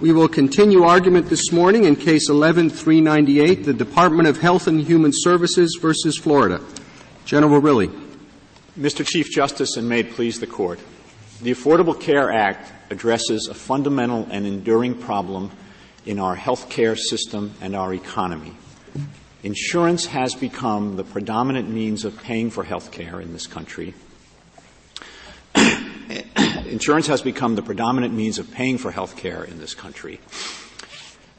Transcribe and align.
We 0.00 0.12
will 0.12 0.28
continue 0.28 0.84
argument 0.84 1.28
this 1.28 1.50
morning 1.50 1.82
in 1.82 1.96
Case 1.96 2.30
11-398, 2.30 3.64
the 3.64 3.74
Department 3.74 4.28
of 4.28 4.38
Health 4.38 4.68
and 4.68 4.80
Human 4.80 5.10
Services 5.12 5.76
versus 5.82 6.16
Florida. 6.16 6.60
General 7.24 7.60
Verrilli. 7.60 7.88
Mr. 8.78 9.04
Chief 9.04 9.28
Justice, 9.28 9.76
and 9.76 9.88
may 9.88 10.00
it 10.00 10.12
please 10.12 10.38
the 10.38 10.46
Court, 10.46 10.78
the 11.42 11.50
Affordable 11.50 12.00
Care 12.00 12.30
Act 12.30 12.70
addresses 12.92 13.48
a 13.50 13.54
fundamental 13.54 14.28
and 14.30 14.46
enduring 14.46 14.94
problem 14.94 15.50
in 16.06 16.20
our 16.20 16.36
health 16.36 16.70
care 16.70 16.94
system 16.94 17.54
and 17.60 17.74
our 17.74 17.92
economy. 17.92 18.52
Insurance 19.42 20.06
has 20.06 20.32
become 20.36 20.94
the 20.94 21.02
predominant 21.02 21.68
means 21.68 22.04
of 22.04 22.16
paying 22.22 22.50
for 22.50 22.62
health 22.62 22.92
care 22.92 23.20
in 23.20 23.32
this 23.32 23.48
country. 23.48 23.94
Insurance 26.68 27.06
has 27.06 27.22
become 27.22 27.54
the 27.54 27.62
predominant 27.62 28.14
means 28.14 28.38
of 28.38 28.50
paying 28.52 28.78
for 28.78 28.90
health 28.90 29.16
care 29.16 29.44
in 29.44 29.58
this 29.58 29.74
country. 29.74 30.20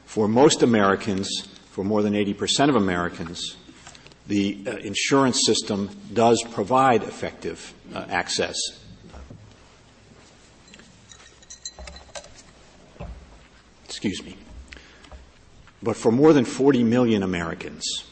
For 0.06 0.28
most 0.28 0.64
Americans, 0.64 1.48
for 1.72 1.84
more 1.84 2.02
than 2.02 2.14
80% 2.14 2.70
of 2.70 2.76
Americans, 2.76 3.56
the 4.28 4.64
uh, 4.66 4.72
insurance 4.78 5.46
system 5.46 5.90
does 6.14 6.44
provide 6.52 7.04
effective 7.04 7.74
uh, 7.94 8.06
access. 8.10 8.56
Excuse 13.86 14.24
me. 14.24 14.38
But 15.82 15.96
for 15.96 16.12
more 16.12 16.34
than 16.34 16.46
40 16.46 16.84
million 16.84 17.24
Americans 17.24 18.04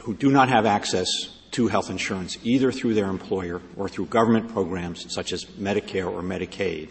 who 0.00 0.14
do 0.14 0.30
not 0.30 0.48
have 0.48 0.66
access 0.66 1.08
to 1.52 1.68
health 1.68 1.90
insurance, 1.90 2.38
either 2.42 2.70
through 2.70 2.94
their 2.94 3.08
employer 3.08 3.60
or 3.76 3.88
through 3.88 4.06
government 4.06 4.52
programs 4.52 5.12
such 5.12 5.32
as 5.32 5.44
Medicare 5.44 6.10
or 6.10 6.22
Medicaid, 6.22 6.90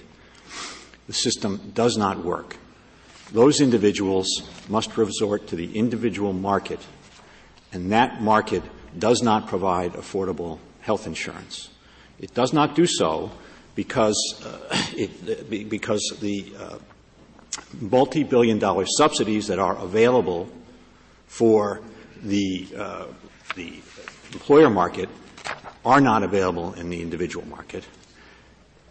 the 1.08 1.13
system 1.13 1.72
does 1.73 1.98
not 1.98 2.23
work. 2.23 2.58
Those 3.31 3.62
individuals 3.62 4.27
must 4.67 4.97
resort 4.97 5.47
to 5.47 5.56
the 5.56 5.78
individual 5.78 6.34
market, 6.34 6.80
and 7.72 7.92
that 7.92 8.22
market 8.22 8.64
does 8.97 9.22
not 9.22 9.47
provide 9.47 9.94
affordable 9.94 10.59
health 10.81 11.06
insurance. 11.06 11.69
It 12.19 12.34
does 12.34 12.53
not 12.53 12.75
do 12.75 12.86
so 12.86 13.31
because, 13.75 14.17
uh, 14.45 14.75
it, 14.95 15.69
because 15.69 16.17
the 16.19 16.52
uh, 16.58 16.78
multi 17.80 18.23
billion 18.23 18.59
dollar 18.59 18.86
subsidies 18.86 19.47
that 19.47 19.59
are 19.59 19.78
available 19.78 20.50
for 21.28 21.81
the, 22.23 22.67
uh, 22.75 23.06
the 23.56 23.80
employer 24.33 24.69
market 24.69 25.09
are 25.85 26.02
not 26.02 26.23
available 26.23 26.73
in 26.73 26.89
the 26.89 27.02
individual 27.02 27.47
market. 27.47 27.83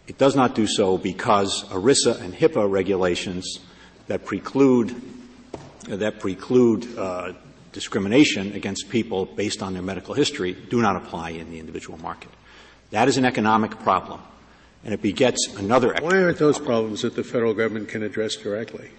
It 0.07 0.17
does 0.17 0.35
not 0.35 0.55
do 0.55 0.65
so 0.65 0.97
because 0.97 1.63
ERISA 1.65 2.21
and 2.21 2.33
HIPAA 2.33 2.69
regulations 2.69 3.59
that 4.07 4.25
preclude 4.25 4.95
that 5.87 6.19
preclude 6.19 6.97
uh, 6.97 7.33
discrimination 7.71 8.53
against 8.53 8.89
people 8.89 9.25
based 9.25 9.63
on 9.63 9.73
their 9.73 9.81
medical 9.81 10.13
history 10.13 10.53
do 10.53 10.81
not 10.81 10.95
apply 10.95 11.31
in 11.31 11.49
the 11.51 11.59
individual 11.59 11.97
market. 11.99 12.29
That 12.91 13.07
is 13.07 13.17
an 13.17 13.25
economic 13.25 13.79
problem, 13.79 14.21
and 14.83 14.93
it 14.93 15.01
begets 15.01 15.47
another. 15.57 15.95
Why 15.99 16.23
aren't 16.23 16.37
those 16.37 16.59
problems 16.59 17.03
that 17.03 17.15
the 17.15 17.23
federal 17.23 17.53
government 17.53 17.87
can 17.87 18.03
address 18.03 18.35
directly? 18.35 18.89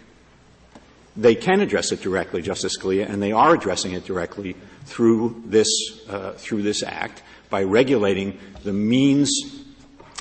They 1.21 1.35
can 1.35 1.61
address 1.61 1.93
it 1.93 2.01
directly, 2.01 2.41
Justice 2.41 2.79
Scalia, 2.79 3.07
and 3.07 3.23
they 3.23 3.33
are 3.33 3.55
addressing 3.55 3.93
it 3.93 4.07
directly 4.07 4.57
through 4.87 5.43
this, 5.45 5.69
uh, 6.09 6.33
through 6.33 6.63
this 6.63 6.83
act 6.83 7.23
by 7.51 7.63
regulating 7.63 8.39
the 8.65 8.73
means 8.73 9.31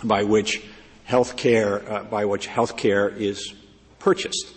by 0.04 0.24
which 0.24 0.62
health 1.06 1.38
care, 1.38 1.90
uh, 1.90 2.04
by 2.04 2.26
which 2.26 2.48
health 2.48 2.76
care 2.76 3.08
is 3.08 3.54
purchased. 4.00 4.52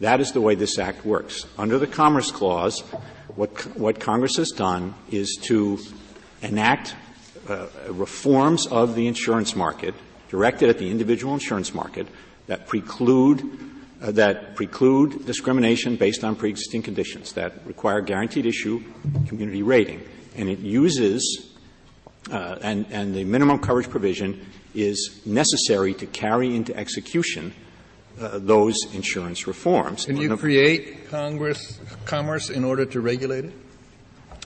That 0.00 0.20
is 0.20 0.32
the 0.32 0.42
way 0.42 0.54
this 0.54 0.78
act 0.78 1.06
works. 1.06 1.46
Under 1.56 1.78
the 1.78 1.86
Commerce 1.86 2.30
Clause, 2.30 2.80
what, 3.34 3.58
what 3.74 3.98
Congress 3.98 4.36
has 4.36 4.50
done 4.50 4.94
is 5.10 5.38
to 5.44 5.78
enact 6.42 6.94
uh, 7.48 7.68
reforms 7.88 8.66
of 8.66 8.96
the 8.96 9.06
insurance 9.06 9.56
market 9.56 9.94
directed 10.28 10.68
at 10.68 10.76
the 10.76 10.90
individual 10.90 11.32
insurance 11.32 11.72
market 11.72 12.06
that 12.48 12.66
preclude 12.66 13.40
that 14.00 14.56
preclude 14.56 15.24
discrimination 15.26 15.96
based 15.96 16.22
on 16.24 16.36
pre-existing 16.36 16.82
conditions, 16.82 17.32
that 17.32 17.66
require 17.66 18.00
guaranteed 18.00 18.46
issue 18.46 18.82
community 19.26 19.62
rating. 19.62 20.02
And 20.36 20.48
it 20.48 20.58
uses, 20.58 21.54
uh, 22.30 22.58
and, 22.60 22.86
and 22.90 23.14
the 23.14 23.24
minimum 23.24 23.58
coverage 23.58 23.88
provision 23.88 24.44
is 24.74 25.22
necessary 25.24 25.94
to 25.94 26.06
carry 26.06 26.54
into 26.54 26.76
execution 26.76 27.54
uh, 28.20 28.38
those 28.38 28.76
insurance 28.94 29.46
reforms. 29.46 30.06
Can 30.06 30.16
you 30.16 30.36
create 30.36 31.08
Congress, 31.08 31.78
commerce 32.04 32.50
in 32.50 32.64
order 32.64 32.84
to 32.86 33.00
regulate 33.00 33.46
it? 33.46 33.52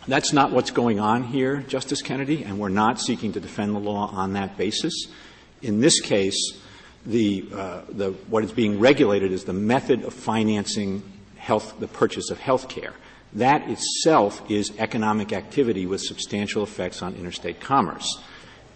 That's 0.09 0.33
not 0.33 0.51
what's 0.51 0.71
going 0.71 0.99
on 0.99 1.25
here, 1.25 1.59
Justice 1.69 2.03
Kennedy, 2.03 2.43
and 2.43 2.59
we're 2.59 2.69
not 2.69 3.01
seeking 3.01 3.33
to 3.33 3.41
defend 3.41 3.75
the 3.75 3.81
law 3.81 4.09
on 4.13 4.33
that 4.33 4.57
basis. 4.57 5.07
In 5.63 5.81
this 5.81 6.01
case, 6.01 6.59
the, 7.07 7.47
uh, 7.55 7.81
the, 7.89 8.11
what 8.29 8.45
is 8.45 8.53
being 8.53 8.79
regulated 8.79 9.33
is 9.33 9.45
the 9.45 9.53
method 9.53 10.05
of 10.05 10.13
financing 10.13 11.03
health, 11.37 11.75
the 11.81 11.89
purchase 11.89 12.31
of 12.31 12.39
health 12.39 12.69
care. 12.69 12.93
That 13.33 13.69
itself 13.69 14.51
is 14.51 14.73
economic 14.79 15.33
activity 15.33 15.87
with 15.87 16.01
substantial 16.01 16.63
effects 16.63 17.03
on 17.03 17.15
interstate 17.15 17.61
commerce. 17.61 18.21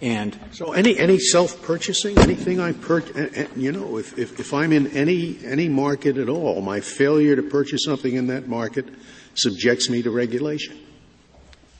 And 0.01 0.39
so 0.53 0.73
any, 0.73 0.99
any 0.99 1.19
self-purchasing, 1.19 2.19
anything 2.19 2.61
I 2.61 2.73
purchase, 2.73 3.49
you 3.57 3.73
know, 3.73 3.97
if, 3.97 4.19
if, 4.19 4.39
if 4.39 4.53
I'm 4.53 4.73
in 4.73 4.89
any, 4.89 5.39
any 5.45 5.69
market 5.69 6.19
at 6.19 6.29
all, 6.29 6.61
my 6.61 6.81
failure 6.81 7.37
to 7.37 7.43
purchase 7.43 7.85
something 7.85 8.15
in 8.15 8.27
that 8.27 8.47
market 8.47 8.87
subjects 9.35 9.89
me 9.89 10.03
to 10.03 10.11
regulation. 10.11 10.79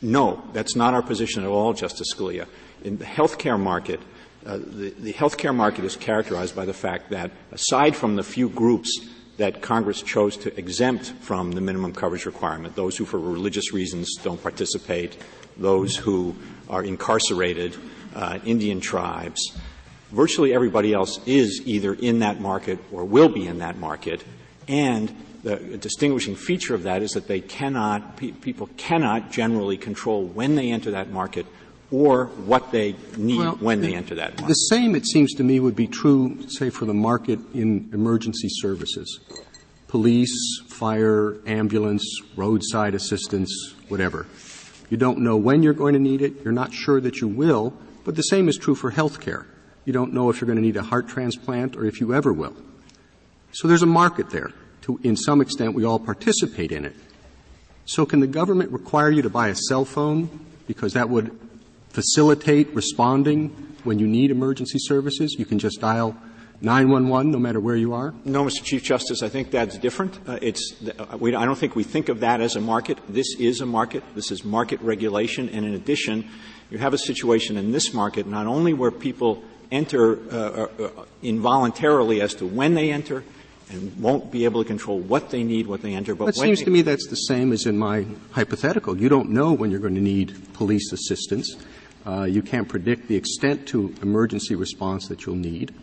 No, 0.01 0.43
that's 0.53 0.77
not 0.77 0.95
our 0.95 1.03
position 1.03 1.45
at 1.45 1.49
all, 1.49 1.73
Justice 1.73 2.15
Scalia. 2.15 2.47
In 2.83 2.99
the 2.99 3.05
healthcare 3.05 3.59
market, 3.59 4.01
uh, 4.47 4.59
the, 4.59 4.95
the 4.99 5.13
healthcare 5.13 5.55
market 5.55 5.85
is 5.85 5.97
characterized 5.97 6.55
by 6.55 6.65
the 6.65 6.75
fact 6.75 7.11
that 7.11 7.31
aside 7.53 7.97
from 7.97 8.17
the 8.17 8.23
few 8.23 8.49
groups 8.49 9.09
that 9.37 9.63
Congress 9.63 10.03
chose 10.03 10.37
to 10.37 10.57
exempt 10.59 11.13
from 11.21 11.53
the 11.53 11.61
minimum 11.61 11.93
coverage 11.93 12.27
requirement, 12.27 12.77
those 12.77 12.97
who 12.97 13.05
for 13.05 13.19
religious 13.19 13.73
reasons 13.73 14.17
don't 14.23 14.43
participate, 14.43 15.17
those 15.57 15.97
who 15.97 16.37
are 16.69 16.85
incarcerated, 16.85 17.77
uh, 18.15 18.39
Indian 18.45 18.81
tribes, 18.81 19.57
virtually 20.13 20.55
everybody 20.55 20.93
else 20.93 21.19
is 21.27 21.63
either 21.65 21.95
in 21.95 22.21
that 22.21 22.41
market 22.41 22.79
or 22.93 23.05
will 23.05 23.29
be 23.29 23.47
in 23.47 23.59
that 23.59 23.77
market, 23.77 24.23
and 24.69 25.15
the 25.43 25.57
distinguishing 25.77 26.37
feature 26.37 26.75
of 26.75 26.85
that 26.85 27.03
is 27.03 27.11
that 27.13 27.27
they 27.29 27.41
cannot, 27.41 28.17
pe- 28.17 28.33
people 28.33 28.69
cannot 28.79 29.31
generally 29.31 29.77
control 29.77 30.25
when 30.25 30.55
they 30.55 30.71
enter 30.71 30.93
that 30.93 31.11
market 31.11 31.45
or 31.95 32.27
what 32.47 32.73
they 32.73 32.97
need 33.17 33.39
well, 33.39 33.55
when 33.61 33.81
they 33.81 33.95
enter 33.95 34.17
that 34.17 34.33
market. 34.33 34.49
The 34.49 34.55
same, 34.55 34.97
it 34.97 35.07
seems 35.07 35.33
to 35.35 35.45
me, 35.45 35.61
would 35.61 35.77
be 35.77 35.87
true, 35.87 36.39
say, 36.49 36.69
for 36.69 36.87
the 36.87 36.95
market 36.95 37.39
in 37.55 37.89
emergency 37.93 38.49
services. 38.51 39.21
Police, 39.87 40.61
fire, 40.69 41.37
ambulance, 41.47 42.05
roadside 42.35 42.97
assistance, 42.97 43.75
whatever. 43.87 44.27
You 44.91 44.97
don't 44.97 45.21
know 45.21 45.37
when 45.37 45.63
you're 45.63 45.73
going 45.73 45.95
to 45.95 46.01
need 46.01 46.21
it. 46.21 46.43
You're 46.43 46.53
not 46.53 46.75
sure 46.75 47.01
that 47.01 47.21
you 47.21 47.29
will. 47.29 47.73
But 48.05 48.17
the 48.17 48.23
same 48.23 48.49
is 48.49 48.59
true 48.59 48.75
for 48.75 48.91
health 48.91 49.21
care. 49.21 49.47
You 49.85 49.93
don't 49.93 50.13
know 50.13 50.31
if 50.31 50.41
you're 50.41 50.47
going 50.47 50.59
to 50.59 50.63
need 50.63 50.77
a 50.77 50.83
heart 50.83 51.09
transplant 51.09 51.77
or 51.77 51.87
if 51.87 52.01
you 52.01 52.13
ever 52.13 52.33
will. 52.33 52.57
So 53.53 53.69
there's 53.69 53.83
a 53.83 53.87
market 53.87 54.31
there. 54.31 54.51
To, 54.83 54.99
in 55.05 55.17
some 55.17 55.41
extent, 55.41 55.75
we 55.75 55.85
all 55.85 56.01
participate 56.01 56.73
in 56.73 56.85
it. 56.85 56.97
So 57.87 58.05
can 58.05 58.19
the 58.19 58.27
government 58.27 58.73
require 58.73 59.11
you 59.11 59.23
to 59.23 59.31
buy 59.31 59.49
a 59.49 59.55
cell 59.55 59.85
phone 59.85 60.29
because 60.67 60.95
that 60.95 61.09
would 61.09 61.39
facilitate 61.95 62.69
responding 62.75 63.49
when 63.85 63.99
you 63.99 64.07
need 64.07 64.31
emergency 64.31 64.79
services. 64.79 65.37
You 65.39 65.45
can 65.45 65.61
just 65.61 65.81
dial 65.81 66.17
911 66.61 67.31
no 67.31 67.39
matter 67.39 67.61
where 67.61 67.77
you 67.77 67.93
are? 67.93 68.13
No, 68.25 68.45
Mr. 68.45 68.65
Chief 68.65 68.83
Justice, 68.83 69.23
I 69.23 69.29
think 69.29 69.51
that's 69.51 69.79
different. 69.79 70.19
Uh, 70.27 70.39
it's, 70.43 70.75
uh, 70.99 71.17
we, 71.19 71.35
I 71.35 71.45
don't 71.45 71.57
think 71.59 71.77
we 71.77 71.85
think 71.85 72.09
of 72.09 72.21
that 72.21 72.41
as 72.41 72.57
a 72.57 72.61
market. 72.61 72.99
This 73.09 73.37
is 73.39 73.61
a 73.61 73.67
market. 73.67 74.03
This 74.15 74.33
is 74.33 74.45
market 74.45 74.81
regulation. 74.81 75.49
And 75.49 75.65
in 75.65 75.75
addition, 75.75 76.29
you 76.71 76.79
have 76.79 76.95
a 76.95 76.99
situation 76.99 77.57
in 77.57 77.71
this 77.71 77.95
market 77.95 78.27
not 78.27 78.47
only 78.47 78.73
where 78.73 78.91
people 78.91 79.43
enter 79.71 80.19
uh 80.31 80.89
involuntarily 81.23 82.21
as 82.21 82.35
to 82.35 82.47
when 82.47 82.75
they 82.75 82.93
enter, 82.93 83.25
and 83.71 83.99
won't 84.01 84.31
be 84.31 84.45
able 84.45 84.63
to 84.63 84.69
control 84.69 84.99
what 84.99 85.31
they 85.31 85.43
need, 85.43 85.67
what 85.67 85.83
they 85.83 85.95
enter. 85.95 86.15
But 86.15 86.29
it 86.29 86.37
seems 86.37 86.63
to 86.63 86.71
me 86.71 86.83
that's 86.83 87.09
the 87.09 87.17
same 87.17 87.53
as 87.53 87.67
in 87.67 87.79
my 87.79 88.05
hypothetical. 88.33 88.97
You 88.97 89.09
don't 89.09 89.31
know 89.31 89.53
when 89.53 89.71
you're 89.71 89.81
going 89.81 89.95
to 89.95 90.01
need 90.01 90.53
police 90.53 90.93
assistance. 90.93 91.57
Uh, 92.07 92.25
you 92.25 92.43
can't 92.43 92.69
predict 92.69 93.09
the 93.09 93.17
extent 93.17 93.67
to 93.69 93.95
emergency 94.03 94.55
response 94.55 95.09
that 95.09 95.25
you'll 95.25 95.37
need. 95.37 95.75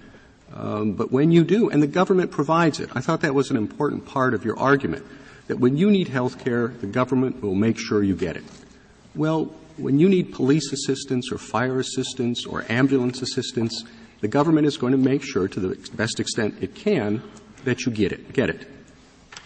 Um, 0.54 0.94
but 0.94 1.12
when 1.12 1.32
you 1.32 1.44
do, 1.44 1.70
and 1.70 1.82
the 1.82 1.88
government 1.88 2.32
provides 2.32 2.80
it, 2.80 2.90
I 2.94 3.02
thought 3.02 3.22
that 3.22 3.34
was 3.34 3.50
an 3.50 3.58
important 3.58 4.06
part 4.06 4.34
of 4.34 4.46
your 4.46 4.60
argument, 4.60 5.06
that 5.48 5.60
when 5.60 5.78
you 5.78 5.90
need 5.90 6.10
health 6.10 6.44
care, 6.44 6.68
the 6.68 6.88
government 6.88 7.42
will 7.42 7.56
make 7.56 7.78
sure 7.78 8.04
you 8.04 8.16
get 8.16 8.36
it. 8.36 8.44
Well, 9.16 9.46
when 9.78 10.00
you 10.00 10.10
need 10.10 10.34
police 10.34 10.72
assistance 10.72 11.32
or 11.32 11.38
fire 11.38 11.80
assistance 11.80 12.46
or 12.46 12.66
ambulance 12.70 13.22
assistance, 13.22 13.84
the 14.20 14.28
government 14.28 14.68
is 14.68 14.78
going 14.78 14.92
to 14.92 14.98
make 14.98 15.24
sure 15.24 15.48
to 15.48 15.60
the 15.60 15.90
best 15.96 16.20
extent 16.20 16.56
it 16.62 16.76
can 16.76 17.24
that 17.64 17.86
you 17.86 17.92
get 17.92 18.12
it. 18.12 18.34
Get 18.34 18.50
it. 18.50 18.68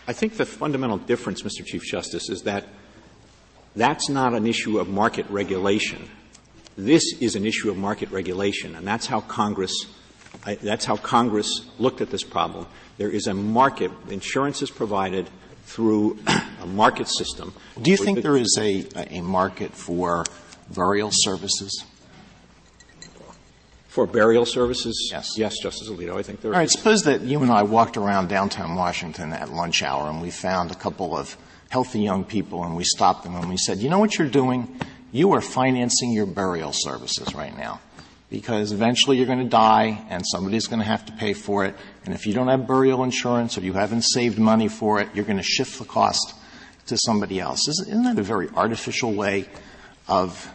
I 0.08 0.14
think 0.14 0.38
the 0.38 0.46
fundamental 0.46 0.98
difference, 0.98 1.42
Mr. 1.42 1.66
Chief 1.66 1.84
Justice, 1.84 2.30
is 2.30 2.44
that 2.44 2.66
that's 3.76 4.10
not 4.10 4.34
an 4.34 4.46
issue 4.46 4.80
of 4.80 4.88
market 4.88 5.26
regulation. 5.30 6.10
This 6.78 7.04
is 7.22 7.36
an 7.36 7.46
issue 7.46 7.70
of 7.70 7.78
market 7.78 8.12
regulation, 8.12 8.76
and 8.76 8.86
that's 8.86 9.08
how 9.08 9.22
Congress 9.22 9.86
I, 10.46 10.56
that's 10.56 10.86
how 10.86 10.98
Congress 10.98 11.66
looked 11.80 12.02
at 12.02 12.10
this 12.10 12.24
problem. 12.24 12.68
There 12.98 13.10
is 13.10 13.28
a 13.28 13.34
market. 13.34 13.92
Insurance 14.10 14.62
is 14.62 14.70
provided 14.70 15.30
through 15.64 16.20
a 16.62 16.66
market 16.66 17.08
system. 17.08 17.54
Do 17.82 17.92
you 17.92 17.98
think 17.98 18.18
the, 18.18 18.22
there 18.22 18.38
is 18.38 18.58
a, 18.60 18.86
a 19.18 19.22
market 19.22 19.74
for 19.74 20.24
burial 20.74 21.10
services? 21.12 21.84
For 23.88 24.06
burial 24.06 24.46
services? 24.46 25.10
Yes. 25.12 25.38
Yes, 25.38 25.56
Justice 25.62 25.90
Alito, 25.90 26.18
I 26.18 26.22
think 26.22 26.42
there 26.42 26.52
All 26.52 26.60
right, 26.60 26.70
suppose 26.70 27.04
that 27.04 27.22
you 27.22 27.42
and 27.42 27.52
I 27.52 27.64
walked 27.64 27.96
around 27.96 28.28
downtown 28.28 28.76
Washington 28.76 29.32
at 29.32 29.52
lunch 29.52 29.84
hour 29.84 30.10
and 30.10 30.22
we 30.22 30.32
found 30.32 30.72
a 30.72 30.76
couple 30.76 31.18
of 31.18 31.38
healthy 31.70 32.02
young 32.02 32.26
people 32.26 32.66
and 32.66 32.76
we 32.76 32.84
stopped 32.84 33.24
them 33.24 33.36
and 33.36 33.50
we 33.50 33.58
said, 33.58 33.80
you 33.80 33.90
know 33.90 34.00
what 34.00 34.18
you're 34.18 34.28
doing? 34.28 34.80
You 35.16 35.32
are 35.32 35.40
financing 35.40 36.12
your 36.12 36.26
burial 36.26 36.74
services 36.74 37.34
right 37.34 37.58
now. 37.58 37.80
Because 38.30 38.74
eventually 38.74 39.16
you're 39.16 39.26
going 39.26 39.40
to 39.40 39.46
die 39.46 40.06
and 40.10 40.22
somebody's 40.30 40.68
going 40.68 40.82
to 40.82 40.86
have 40.86 41.06
to 41.06 41.14
pay 41.14 41.32
for 41.32 41.64
it. 41.64 41.74
And 42.04 42.14
if 42.14 42.26
you 42.28 42.34
don't 42.34 42.50
have 42.50 42.68
burial 42.68 43.02
insurance 43.02 43.58
or 43.58 43.62
you 43.62 43.72
haven't 43.72 44.02
saved 44.02 44.38
money 44.38 44.68
for 44.68 45.00
it, 45.00 45.08
you're 45.14 45.24
going 45.24 45.38
to 45.38 45.44
shift 45.44 45.80
the 45.80 45.86
cost 45.86 46.34
to 46.88 46.98
somebody 46.98 47.40
else. 47.40 47.66
Isn't 47.70 48.04
that 48.04 48.20
a 48.20 48.24
very 48.24 48.50
artificial 48.50 49.14
way 49.14 49.48
of 50.10 50.52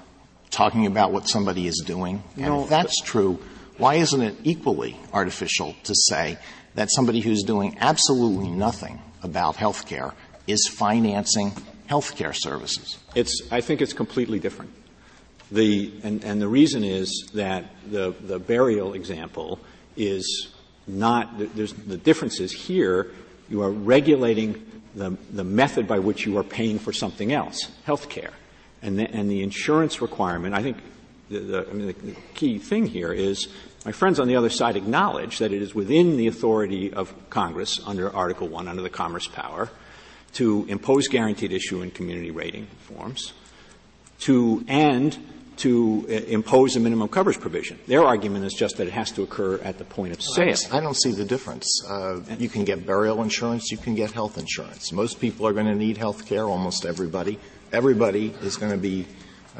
talking 0.50 0.84
about 0.84 1.10
what 1.10 1.26
somebody 1.26 1.66
is 1.66 1.82
doing? 1.86 2.22
And 2.36 2.64
if 2.64 2.68
that's 2.68 3.00
true, 3.00 3.38
why 3.78 3.94
isn't 3.94 4.20
it 4.20 4.34
equally 4.44 4.94
artificial 5.14 5.74
to 5.84 5.94
say 5.94 6.36
that 6.74 6.90
somebody 6.90 7.20
who's 7.20 7.44
doing 7.44 7.78
absolutely 7.80 8.50
nothing 8.50 9.00
about 9.22 9.56
health 9.56 9.86
care 9.86 10.12
is 10.46 10.68
financing 10.68 11.52
health 11.90 12.14
care 12.14 12.32
services? 12.32 12.98
It's, 13.16 13.42
I 13.50 13.60
think 13.60 13.82
it's 13.82 13.92
completely 13.92 14.38
different. 14.38 14.70
The, 15.50 15.92
and, 16.04 16.22
and 16.22 16.40
the 16.40 16.46
reason 16.46 16.84
is 16.84 17.28
that 17.34 17.64
the, 17.90 18.14
the 18.20 18.38
burial 18.38 18.94
example 18.94 19.58
is 19.96 20.52
not, 20.86 21.36
there's, 21.56 21.72
the 21.72 21.96
difference 21.96 22.38
is 22.38 22.52
here 22.52 23.10
you 23.48 23.62
are 23.62 23.70
regulating 23.72 24.64
the, 24.94 25.16
the 25.32 25.42
method 25.42 25.88
by 25.88 25.98
which 25.98 26.24
you 26.24 26.38
are 26.38 26.44
paying 26.44 26.78
for 26.78 26.92
something 26.92 27.32
else, 27.32 27.72
health 27.84 28.08
care. 28.08 28.30
And 28.82 28.96
the, 28.96 29.10
and 29.10 29.28
the 29.28 29.42
insurance 29.42 30.00
requirement, 30.00 30.54
I 30.54 30.62
think 30.62 30.76
the, 31.28 31.40
the, 31.40 31.68
I 31.68 31.72
mean, 31.72 31.88
the, 31.88 31.92
the 31.92 32.16
key 32.34 32.58
thing 32.58 32.86
here 32.86 33.12
is 33.12 33.48
my 33.84 33.90
friends 33.90 34.20
on 34.20 34.28
the 34.28 34.36
other 34.36 34.50
side 34.50 34.76
acknowledge 34.76 35.38
that 35.38 35.52
it 35.52 35.60
is 35.60 35.74
within 35.74 36.16
the 36.16 36.28
authority 36.28 36.92
of 36.92 37.12
Congress 37.30 37.80
under 37.84 38.14
Article 38.14 38.46
1, 38.46 38.68
under 38.68 38.82
the 38.82 38.90
Commerce 38.90 39.26
Power, 39.26 39.70
to 40.34 40.64
impose 40.68 41.08
guaranteed 41.08 41.52
issue 41.52 41.82
and 41.82 41.92
community 41.92 42.30
rating 42.30 42.66
forms, 42.80 43.32
to 44.20 44.64
and 44.68 45.16
to 45.56 46.06
uh, 46.08 46.12
impose 46.12 46.74
a 46.76 46.80
minimum 46.80 47.08
coverage 47.08 47.38
provision. 47.38 47.78
Their 47.86 48.02
argument 48.02 48.46
is 48.46 48.54
just 48.54 48.78
that 48.78 48.86
it 48.86 48.94
has 48.94 49.10
to 49.12 49.22
occur 49.22 49.58
at 49.58 49.76
the 49.76 49.84
point 49.84 50.14
of 50.14 50.22
sale. 50.22 50.56
I 50.72 50.80
don't 50.80 50.96
see 50.96 51.12
the 51.12 51.24
difference. 51.24 51.84
Uh, 51.86 52.20
you 52.38 52.48
can 52.48 52.64
get 52.64 52.86
burial 52.86 53.22
insurance, 53.22 53.70
you 53.70 53.76
can 53.76 53.94
get 53.94 54.10
health 54.10 54.38
insurance. 54.38 54.90
Most 54.92 55.20
people 55.20 55.46
are 55.46 55.52
going 55.52 55.66
to 55.66 55.74
need 55.74 55.98
health 55.98 56.26
care, 56.26 56.44
almost 56.44 56.86
everybody 56.86 57.38
everybody 57.72 58.34
is 58.42 58.56
going 58.56 58.72
to 58.72 58.78
be 58.78 59.06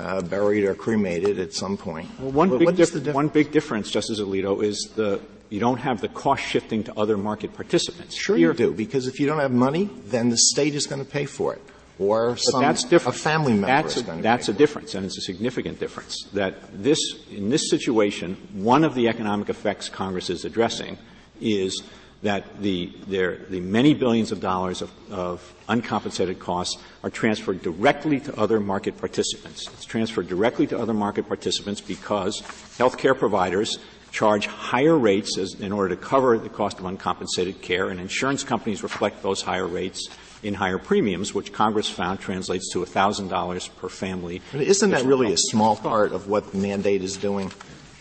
uh, 0.00 0.22
buried 0.22 0.64
or 0.64 0.74
cremated 0.74 1.38
at 1.38 1.52
some 1.52 1.76
point. 1.76 2.08
Well, 2.18 2.32
one, 2.32 2.58
big 2.58 2.76
dif- 2.76 3.14
one 3.14 3.28
big 3.28 3.52
difference, 3.52 3.90
Justice 3.90 4.20
Alito, 4.20 4.64
is 4.64 4.90
the 4.96 5.20
you 5.50 5.60
don't 5.60 5.78
have 5.78 6.00
the 6.00 6.08
cost 6.08 6.42
shifting 6.42 6.84
to 6.84 6.98
other 6.98 7.16
market 7.16 7.52
participants. 7.54 8.14
Sure, 8.16 8.36
Here, 8.36 8.52
you 8.52 8.56
do, 8.56 8.72
because 8.72 9.06
if 9.08 9.18
you 9.18 9.26
don't 9.26 9.40
have 9.40 9.50
money, 9.50 9.90
then 10.06 10.30
the 10.30 10.38
state 10.38 10.74
is 10.74 10.86
going 10.86 11.04
to 11.04 11.10
pay 11.10 11.26
for 11.26 11.52
it, 11.54 11.62
or 11.98 12.36
some 12.36 12.62
that's 12.62 12.84
different. 12.84 13.16
a 13.16 13.20
family 13.20 13.52
member 13.52 13.66
that's 13.66 13.96
is 13.96 14.02
going 14.02 14.18
to. 14.18 14.22
That's 14.22 14.48
a 14.48 14.52
difference, 14.52 14.94
and 14.94 15.04
it's 15.04 15.18
a 15.18 15.22
significant 15.22 15.78
difference. 15.80 16.24
That 16.32 16.54
this 16.72 16.98
in 17.30 17.50
this 17.50 17.68
situation, 17.68 18.36
one 18.52 18.84
of 18.84 18.94
the 18.94 19.08
economic 19.08 19.48
effects 19.48 19.88
Congress 19.88 20.30
is 20.30 20.44
addressing 20.44 20.96
is 21.40 21.82
that 22.22 22.60
the, 22.60 22.92
the 23.08 23.60
many 23.60 23.94
billions 23.94 24.30
of 24.30 24.40
dollars 24.40 24.82
of, 24.82 24.90
of, 25.10 25.54
uncompensated 25.68 26.38
costs 26.38 26.76
are 27.02 27.10
transferred 27.10 27.62
directly 27.62 28.20
to 28.20 28.36
other 28.36 28.60
market 28.60 28.98
participants. 28.98 29.68
It's 29.72 29.84
transferred 29.84 30.28
directly 30.28 30.66
to 30.66 30.78
other 30.78 30.92
market 30.92 31.28
participants 31.28 31.80
because 31.80 32.42
healthcare 32.76 33.16
providers 33.16 33.78
charge 34.10 34.46
higher 34.46 34.98
rates 34.98 35.38
as, 35.38 35.54
in 35.54 35.72
order 35.72 35.94
to 35.94 36.00
cover 36.00 36.36
the 36.38 36.48
cost 36.48 36.78
of 36.78 36.84
uncompensated 36.84 37.62
care, 37.62 37.88
and 37.88 38.00
insurance 38.00 38.42
companies 38.42 38.82
reflect 38.82 39.22
those 39.22 39.42
higher 39.42 39.66
rates 39.66 40.08
in 40.42 40.54
higher 40.54 40.78
premiums, 40.78 41.34
which 41.34 41.52
Congress 41.52 41.88
found 41.88 42.18
translates 42.18 42.72
to 42.72 42.80
$1,000 42.84 43.76
per 43.76 43.88
family. 43.88 44.42
But 44.52 44.62
isn't 44.62 44.90
that 44.90 45.04
really 45.04 45.32
a 45.32 45.36
small 45.36 45.76
part 45.76 46.12
of 46.12 46.28
what 46.28 46.52
the 46.52 46.58
mandate 46.58 47.02
is 47.02 47.16
doing? 47.16 47.52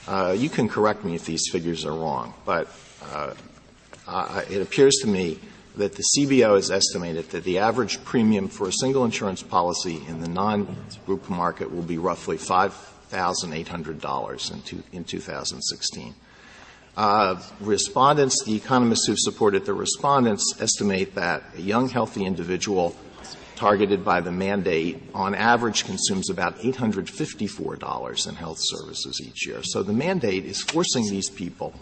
Uh, 0.08 0.36
you 0.38 0.50
can 0.50 0.68
correct 0.68 1.04
me 1.06 1.16
if 1.16 1.26
these 1.26 1.50
figures 1.52 1.86
are 1.86 1.94
wrong, 1.94 2.34
but 2.46 2.68
uh, 3.04 3.34
uh, 4.10 4.44
it 4.50 4.62
appears 4.62 4.96
to 5.02 5.08
me 5.08 5.40
that 5.76 5.96
the 5.96 6.04
CBO 6.18 6.56
has 6.56 6.72
estimated 6.72 7.30
that 7.30 7.44
the 7.44 7.60
average 7.60 8.04
premium 8.04 8.48
for 8.48 8.68
a 8.68 8.72
single 8.72 9.06
insurance 9.06 9.44
policy 9.44 10.02
in 10.08 10.20
the 10.20 10.28
non-group 10.28 11.30
market 11.30 11.72
will 11.72 11.84
be 11.84 11.98
roughly 11.98 12.38
$5,800 12.38 14.52
in, 14.52 14.62
two, 14.64 14.84
in 14.92 15.04
2016. 15.04 16.16
Uh, 16.98 17.40
respondents, 17.62 18.44
the 18.44 18.56
economists 18.56 19.08
who 19.08 19.16
supported 19.16 19.66
the 19.66 19.74
respondents 19.74 20.54
estimate 20.60 21.16
that 21.16 21.44
a 21.56 21.62
young, 21.62 21.88
healthy 21.88 22.26
individual 22.26 22.94
targeted 23.60 24.06
by 24.06 24.22
the 24.22 24.32
mandate 24.32 25.04
on 25.14 25.36
average 25.36 25.86
consumes 25.86 26.30
about 26.30 26.58
$854 26.60 28.28
in 28.30 28.36
health 28.36 28.58
services 28.60 29.22
each 29.22 29.46
year. 29.46 29.62
So 29.64 29.84
the 29.84 29.92
mandate 29.92 30.46
is 30.46 30.62
forcing 30.62 31.10
these 31.10 31.30
people 31.30 31.74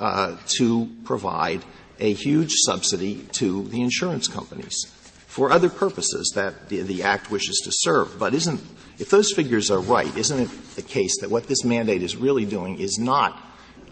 uh, 0.00 0.36
to 0.58 0.90
provide 1.04 1.64
a 2.00 2.12
huge 2.12 2.50
subsidy 2.66 3.26
to 3.32 3.62
the 3.68 3.80
insurance 3.80 4.26
companies 4.26 4.86
for 5.28 5.52
other 5.52 5.68
purposes 5.68 6.32
that 6.34 6.68
the, 6.68 6.82
the 6.82 7.04
Act 7.04 7.30
wishes 7.30 7.60
to 7.64 7.70
serve. 7.72 8.18
But 8.18 8.34
isn't, 8.34 8.60
if 8.98 9.08
those 9.10 9.32
figures 9.32 9.70
are 9.70 9.80
right, 9.80 10.14
isn't 10.16 10.40
it 10.40 10.74
the 10.74 10.82
case 10.82 11.20
that 11.20 11.30
what 11.30 11.46
this 11.46 11.64
mandate 11.64 12.02
is 12.02 12.16
really 12.16 12.44
doing 12.44 12.80
is 12.80 12.98
not 12.98 13.40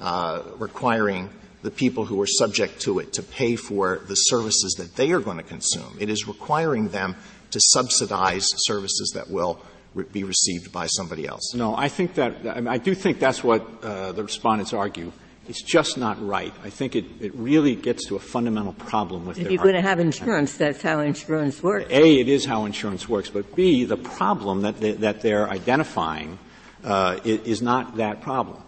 uh, 0.01 0.43
requiring 0.59 1.31
the 1.63 1.71
people 1.71 2.05
who 2.05 2.21
are 2.21 2.27
subject 2.27 2.81
to 2.83 2.99
it 2.99 3.13
to 3.15 3.23
pay 3.23 3.57
for 3.57 4.01
the 4.09 4.15
services 4.15 4.75
that 4.79 4.97
they 4.97 5.13
are 5.13 5.21
going 5.21 5.37
to 5.37 5.43
consume. 5.43 5.97
It 6.01 6.11
is 6.11 6.27
requiring 6.27 6.89
them 6.89 7.17
to 7.53 7.61
subsidize 7.61 8.47
services 8.57 9.13
that 9.15 9.31
will 9.31 9.61
re- 9.95 10.05
be 10.05 10.25
received 10.25 10.73
by 10.73 10.87
somebody 10.87 11.27
else. 11.27 11.55
No, 11.55 11.77
I 11.77 11.89
think 11.89 12.15
that 12.15 12.35
I 12.67 12.79
do 12.79 12.95
think 12.95 13.21
that's 13.21 13.45
what 13.45 13.67
uh, 13.83 14.13
the 14.13 14.25
respondents 14.25 14.73
argue. 14.73 15.13
It's 15.49 15.63
just 15.63 15.99
not 15.99 16.25
right. 16.25 16.55
I 16.63 16.71
think 16.71 16.95
it, 16.95 17.05
it 17.21 17.35
really 17.35 17.75
gets 17.75 18.07
to 18.07 18.17
a 18.17 18.21
fundamental 18.21 18.75
problem 18.75 19.27
with. 19.27 19.39
If 19.39 19.51
you're 19.51 19.63
going 19.63 19.75
to 19.75 19.83
have 19.83 19.99
insurance, 19.99 20.57
that's 20.57 20.81
how 20.83 21.01
insurance 21.01 21.61
works. 21.63 21.91
A, 21.91 22.21
it 22.21 22.29
is 22.29 22.45
how 22.45 22.65
insurance 22.65 23.09
works, 23.09 23.29
but 23.29 23.57
B, 23.57 23.85
the 23.85 23.97
problem 23.97 24.63
that 24.63 24.79
they, 24.79 24.93
that 24.93 25.21
they're 25.21 25.51
identifying 25.51 26.39
uh, 26.85 27.19
is, 27.25 27.41
is 27.41 27.63
not 27.63 27.97
that 27.97 28.21
problem. 28.21 28.63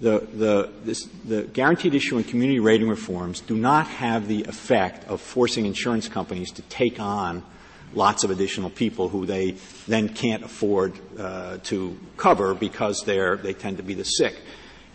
The, 0.00 0.26
the, 0.32 0.70
this, 0.82 1.04
the 1.26 1.42
guaranteed 1.42 1.94
issue 1.94 2.16
and 2.16 2.26
community 2.26 2.58
rating 2.58 2.88
reforms 2.88 3.40
do 3.40 3.54
not 3.54 3.86
have 3.86 4.28
the 4.28 4.44
effect 4.44 5.06
of 5.08 5.20
forcing 5.20 5.66
insurance 5.66 6.08
companies 6.08 6.50
to 6.52 6.62
take 6.62 6.98
on 6.98 7.44
lots 7.92 8.24
of 8.24 8.30
additional 8.30 8.70
people 8.70 9.08
who 9.08 9.26
they 9.26 9.56
then 9.86 10.08
can't 10.08 10.42
afford 10.42 10.94
uh, 11.18 11.58
to 11.64 11.98
cover 12.16 12.54
because 12.54 13.02
they're, 13.04 13.36
they 13.36 13.52
tend 13.52 13.76
to 13.76 13.82
be 13.82 13.94
the 13.94 14.04
sick. 14.04 14.36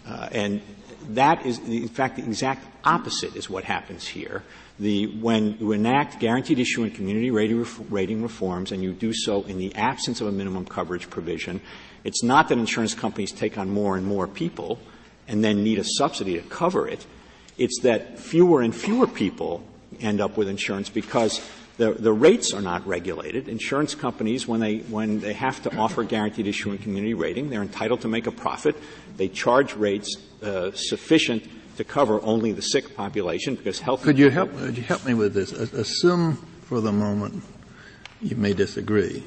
Uh, 0.07 0.29
and 0.31 0.61
that 1.09 1.45
is, 1.45 1.59
in 1.59 1.87
fact, 1.87 2.15
the 2.15 2.23
exact 2.23 2.65
opposite 2.83 3.35
is 3.35 3.49
what 3.49 3.63
happens 3.63 4.07
here. 4.07 4.43
The, 4.79 5.07
when 5.19 5.57
you 5.59 5.71
enact 5.71 6.19
guaranteed 6.19 6.59
issue 6.59 6.83
and 6.83 6.93
community 6.93 7.31
rating, 7.31 7.59
ref, 7.59 7.79
rating 7.89 8.23
reforms 8.23 8.71
and 8.71 8.83
you 8.83 8.91
do 8.91 9.13
so 9.13 9.43
in 9.43 9.57
the 9.57 9.73
absence 9.75 10.19
of 10.19 10.27
a 10.27 10.31
minimum 10.31 10.65
coverage 10.65 11.09
provision, 11.09 11.61
it's 12.03 12.23
not 12.23 12.49
that 12.49 12.57
insurance 12.57 12.93
companies 12.93 13.31
take 13.31 13.57
on 13.57 13.69
more 13.69 13.97
and 13.97 14.05
more 14.05 14.27
people 14.27 14.79
and 15.27 15.43
then 15.43 15.63
need 15.63 15.79
a 15.79 15.83
subsidy 15.83 16.35
to 16.35 16.47
cover 16.47 16.87
it. 16.87 17.05
It's 17.57 17.79
that 17.81 18.19
fewer 18.19 18.61
and 18.61 18.75
fewer 18.75 19.07
people 19.07 19.63
end 19.99 20.21
up 20.21 20.37
with 20.37 20.49
insurance 20.49 20.89
because 20.89 21.41
the, 21.77 21.91
the 21.93 22.13
rates 22.13 22.53
are 22.53 22.61
not 22.61 22.85
regulated. 22.87 23.47
Insurance 23.47 23.95
companies, 23.95 24.47
when 24.47 24.59
they, 24.59 24.79
when 24.79 25.19
they 25.19 25.33
have 25.33 25.61
to 25.63 25.75
offer 25.75 26.03
guaranteed 26.03 26.47
issue 26.47 26.71
and 26.71 26.81
community 26.81 27.13
rating, 27.13 27.49
they're 27.49 27.61
entitled 27.61 28.01
to 28.01 28.07
make 28.07 28.27
a 28.27 28.31
profit. 28.31 28.75
They 29.17 29.27
charge 29.27 29.73
rates 29.75 30.17
uh, 30.41 30.71
sufficient 30.73 31.49
to 31.77 31.83
cover 31.83 32.21
only 32.23 32.53
the 32.53 32.61
sick 32.61 32.95
population 32.95 33.55
because 33.55 33.79
health. 33.79 34.03
Could 34.03 34.17
you 34.17 34.29
help? 34.29 34.55
Could 34.57 34.77
you 34.77 34.83
help 34.83 35.05
me 35.05 35.13
with 35.13 35.33
this? 35.33 35.51
Assume 35.51 36.37
for 36.61 36.79
the 36.79 36.91
moment, 36.91 37.43
you 38.21 38.35
may 38.37 38.53
disagree. 38.53 39.23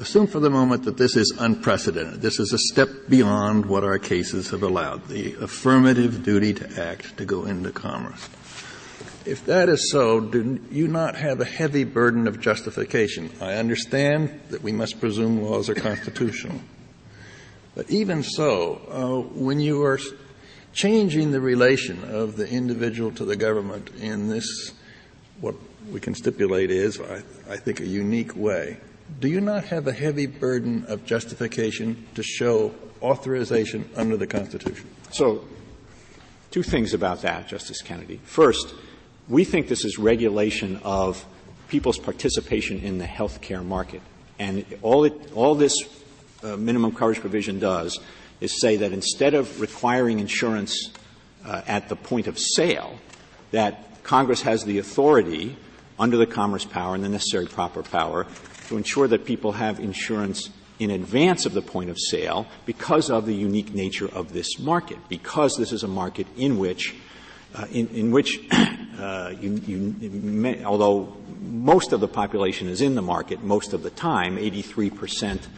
Assume 0.00 0.28
for 0.28 0.38
the 0.38 0.48
moment 0.48 0.84
that 0.84 0.96
this 0.96 1.16
is 1.16 1.34
unprecedented. 1.40 2.20
This 2.20 2.38
is 2.38 2.52
a 2.52 2.58
step 2.58 2.88
beyond 3.08 3.66
what 3.66 3.82
our 3.82 3.98
cases 3.98 4.50
have 4.50 4.62
allowed. 4.62 5.08
The 5.08 5.34
affirmative 5.40 6.22
duty 6.22 6.54
to 6.54 6.80
act 6.80 7.16
to 7.16 7.24
go 7.24 7.44
into 7.46 7.72
commerce. 7.72 8.28
if 9.26 9.44
that 9.46 9.68
is 9.68 9.90
so, 9.90 10.20
do 10.20 10.60
you 10.70 10.86
not 10.86 11.16
have 11.16 11.40
a 11.40 11.44
heavy 11.44 11.82
burden 11.82 12.28
of 12.28 12.40
justification? 12.40 13.28
I 13.40 13.54
understand 13.54 14.40
that 14.50 14.62
we 14.62 14.70
must 14.70 15.00
presume 15.00 15.42
laws 15.42 15.68
are 15.68 15.74
constitutional. 15.74 16.60
But 17.74 17.90
even 17.90 18.22
so, 18.22 18.80
uh, 18.90 19.28
when 19.36 19.58
you 19.58 19.82
are 19.82 19.98
changing 20.72 21.32
the 21.32 21.40
relation 21.40 22.04
of 22.04 22.36
the 22.36 22.48
individual 22.48 23.10
to 23.12 23.24
the 23.24 23.36
government 23.36 23.90
in 23.98 24.28
this, 24.28 24.72
what 25.40 25.56
we 25.90 25.98
can 25.98 26.14
stipulate 26.14 26.70
is, 26.70 27.00
I, 27.00 27.22
I 27.50 27.56
think, 27.56 27.80
a 27.80 27.86
unique 27.86 28.36
way, 28.36 28.78
do 29.20 29.28
you 29.28 29.40
not 29.40 29.64
have 29.64 29.86
a 29.86 29.92
heavy 29.92 30.26
burden 30.26 30.84
of 30.86 31.04
justification 31.04 32.06
to 32.14 32.22
show 32.22 32.74
authorization 33.02 33.88
under 33.96 34.16
the 34.16 34.26
Constitution? 34.26 34.88
So, 35.10 35.44
two 36.50 36.62
things 36.62 36.94
about 36.94 37.22
that, 37.22 37.48
Justice 37.48 37.82
Kennedy. 37.82 38.20
First, 38.24 38.74
we 39.28 39.44
think 39.44 39.68
this 39.68 39.84
is 39.84 39.98
regulation 39.98 40.80
of 40.84 41.24
people's 41.68 41.98
participation 41.98 42.78
in 42.78 42.98
the 42.98 43.06
health 43.06 43.40
care 43.40 43.62
market. 43.62 44.02
And 44.38 44.64
all, 44.82 45.04
it, 45.04 45.32
all 45.34 45.54
this 45.54 45.74
uh, 46.42 46.56
minimum 46.56 46.92
coverage 46.92 47.20
provision 47.20 47.58
does 47.58 47.98
is 48.40 48.60
say 48.60 48.76
that 48.76 48.92
instead 48.92 49.34
of 49.34 49.60
requiring 49.60 50.20
insurance 50.20 50.90
uh, 51.44 51.62
at 51.66 51.88
the 51.88 51.96
point 51.96 52.26
of 52.26 52.38
sale, 52.38 52.98
that 53.50 54.02
Congress 54.04 54.42
has 54.42 54.64
the 54.64 54.78
authority 54.78 55.56
under 55.98 56.16
the 56.16 56.26
commerce 56.26 56.64
power 56.64 56.94
and 56.94 57.02
the 57.02 57.08
necessary 57.08 57.46
proper 57.46 57.82
power 57.82 58.26
to 58.68 58.76
ensure 58.76 59.08
that 59.08 59.24
people 59.24 59.52
have 59.52 59.80
insurance 59.80 60.50
in 60.78 60.90
advance 60.90 61.46
of 61.46 61.54
the 61.54 61.62
point 61.62 61.90
of 61.90 61.98
sale 61.98 62.46
because 62.66 63.10
of 63.10 63.26
the 63.26 63.34
unique 63.34 63.74
nature 63.74 64.08
of 64.08 64.32
this 64.32 64.58
market, 64.58 64.98
because 65.08 65.56
this 65.56 65.72
is 65.72 65.82
a 65.82 65.88
market 65.88 66.26
in 66.36 66.58
which, 66.58 66.94
uh, 67.54 67.66
in, 67.72 67.88
in, 67.88 68.10
which, 68.10 68.38
uh, 68.98 69.32
you, 69.40 69.54
you 69.66 69.78
may, 70.10 70.62
although 70.64 71.16
most 71.40 71.92
of 71.92 72.00
the 72.00 72.08
population 72.08 72.68
is 72.68 72.80
in 72.80 72.94
the 72.94 73.02
market 73.02 73.42
most 73.42 73.72
of 73.72 73.82
the 73.82 73.90
time, 73.90 74.38
83 74.38 74.90
percent 74.90 75.48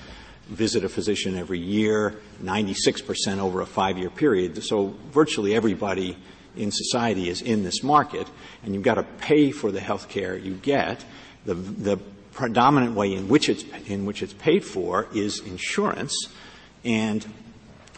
visit 0.49 0.85
a 0.85 0.88
physician 0.88 1.37
every 1.37 1.61
year, 1.61 2.17
96 2.40 3.02
percent 3.02 3.40
over 3.40 3.61
a 3.61 3.67
five-year 3.67 4.11
period. 4.11 4.62
So 4.64 4.95
virtually 5.11 5.55
everybody 5.55 6.17
in 6.57 6.71
society 6.71 7.29
is 7.29 7.43
in 7.43 7.62
this 7.62 7.83
market, 7.83 8.29
and 8.62 8.75
you've 8.75 8.83
got 8.83 8.95
to 8.95 9.02
pay 9.02 9.50
for 9.50 9.71
the 9.71 9.81
health 9.81 10.09
care 10.09 10.37
you 10.37 10.55
get. 10.55 11.05
The, 11.45 11.55
the 11.55 12.00
predominant 12.33 12.95
way 12.95 13.13
in 13.13 13.29
which 13.29 13.49
it's 13.49 13.65
in 13.87 14.07
which 14.07 14.23
it's 14.23 14.33
paid 14.33 14.65
for 14.65 15.09
is 15.15 15.41
insurance, 15.41 16.29
and 16.85 17.27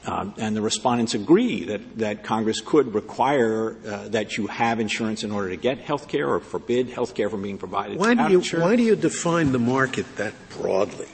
uh, 0.05 0.31
and 0.37 0.57
the 0.57 0.63
respondents 0.63 1.15
agree 1.15 1.65
that, 1.67 1.99
that 1.99 2.25
Congress 2.25 2.61
could 2.61 2.93
require 2.93 3.77
uh, 3.87 4.09
that 4.09 4.37
you 4.37 4.49
have 4.49 4.81
insurance 4.81 5.23
in 5.23 5.31
order 5.31 5.51
to 5.51 5.57
get 5.57 5.79
health 5.79 6.09
care 6.09 6.29
or 6.29 6.41
forbid 6.41 6.91
health 6.91 7.15
care 7.15 7.31
from 7.31 7.43
being 7.43 7.59
provided. 7.59 7.99
Why 7.99 8.15
do, 8.15 8.33
you, 8.33 8.41
why 8.59 8.75
do 8.75 8.83
you 8.83 8.97
define 8.97 9.53
the 9.53 9.61
market 9.61 10.17
that 10.17 10.35
broadly? 10.59 11.07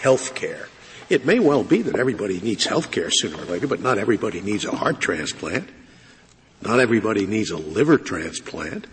Health 0.00 0.34
care. 0.34 0.68
It 1.10 1.26
may 1.26 1.38
well 1.38 1.64
be 1.64 1.82
that 1.82 1.98
everybody 1.98 2.40
needs 2.40 2.64
health 2.64 2.90
care 2.90 3.10
sooner 3.10 3.42
or 3.42 3.44
later, 3.44 3.66
but 3.66 3.80
not 3.80 3.98
everybody 3.98 4.40
needs 4.40 4.64
a 4.64 4.74
heart 4.74 5.00
transplant. 5.00 5.68
Not 6.62 6.80
everybody 6.80 7.26
needs 7.26 7.50
a 7.50 7.56
liver 7.56 7.98
transplant. 7.98 8.86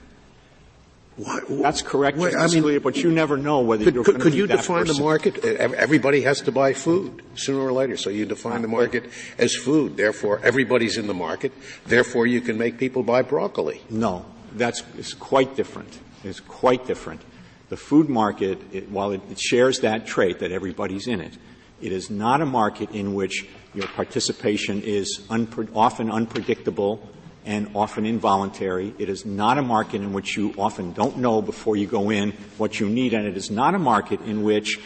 Why, 1.17 1.39
That's 1.48 1.81
correct, 1.81 2.17
wait, 2.17 2.36
I 2.36 2.48
mean, 2.48 2.79
but 2.79 2.98
you 2.98 3.10
never 3.10 3.38
know 3.38 3.62
whether 3.62 3.86
could, 3.86 3.93
you're 3.93 4.03
could, 4.03 4.19
could 4.19 4.34
you 4.34 4.48
define 4.48 4.81
person. 4.81 4.98
the 4.98 5.01
market? 5.01 5.45
Everybody 5.45 6.22
has 6.22 6.41
to 6.41 6.51
buy 6.51 6.74
food 6.74 7.24
sooner 7.36 7.60
or 7.60 7.72
later, 7.72 7.95
so 7.95 8.10
you 8.10 8.25
define 8.25 8.62
the 8.62 8.67
market 8.67 9.05
as 9.38 9.55
food. 9.55 9.95
Therefore, 9.95 10.41
everybody's 10.43 10.98
in 10.98 11.07
the 11.07 11.13
market. 11.13 11.53
Therefore, 11.86 12.27
you 12.27 12.41
can 12.41 12.57
make 12.57 12.77
people 12.77 13.01
buy 13.01 13.22
broccoli. 13.22 13.81
No, 13.89 14.25
that's 14.51 14.84
it's 14.98 15.13
quite 15.13 15.55
different. 15.55 15.98
It's 16.25 16.41
quite 16.41 16.86
different. 16.86 17.22
The 17.69 17.77
food 17.77 18.10
market, 18.10 18.60
it, 18.74 18.91
while 18.91 19.12
it, 19.12 19.22
it 19.31 19.39
shares 19.39 19.79
that 19.79 20.05
trait 20.05 20.39
that 20.39 20.51
everybody's 20.51 21.07
in 21.07 21.22
it, 21.22 21.38
it 21.81 21.93
is 21.93 22.10
not 22.10 22.41
a 22.41 22.45
market 22.45 22.91
in 22.91 23.13
which 23.13 23.48
your 23.74 23.88
participation 23.88 24.81
is 24.81 25.22
unpre- 25.29 25.69
often 25.75 26.12
unpredictable 26.12 27.07
and 27.46 27.70
often 27.75 28.06
involuntary. 28.06 28.94
It 28.98 29.10
is 29.10 29.25
not 29.25 29.58
a 29.58 29.62
market 29.62 30.02
in 30.02 30.14
which 30.14 30.36
you 30.36 30.54
often 30.58 30.94
don't 30.94 31.18
know 31.18 31.42
before 31.42 31.75
you 31.75 31.88
go 31.88 32.10
in 32.10 32.32
what 32.58 32.80
you 32.80 32.90
need, 32.90 33.14
and 33.14 33.25
it 33.25 33.38
is 33.38 33.52
not 33.52 33.75
a 33.75 33.80
market 33.80 34.22
in 34.22 34.44
which, 34.44 34.80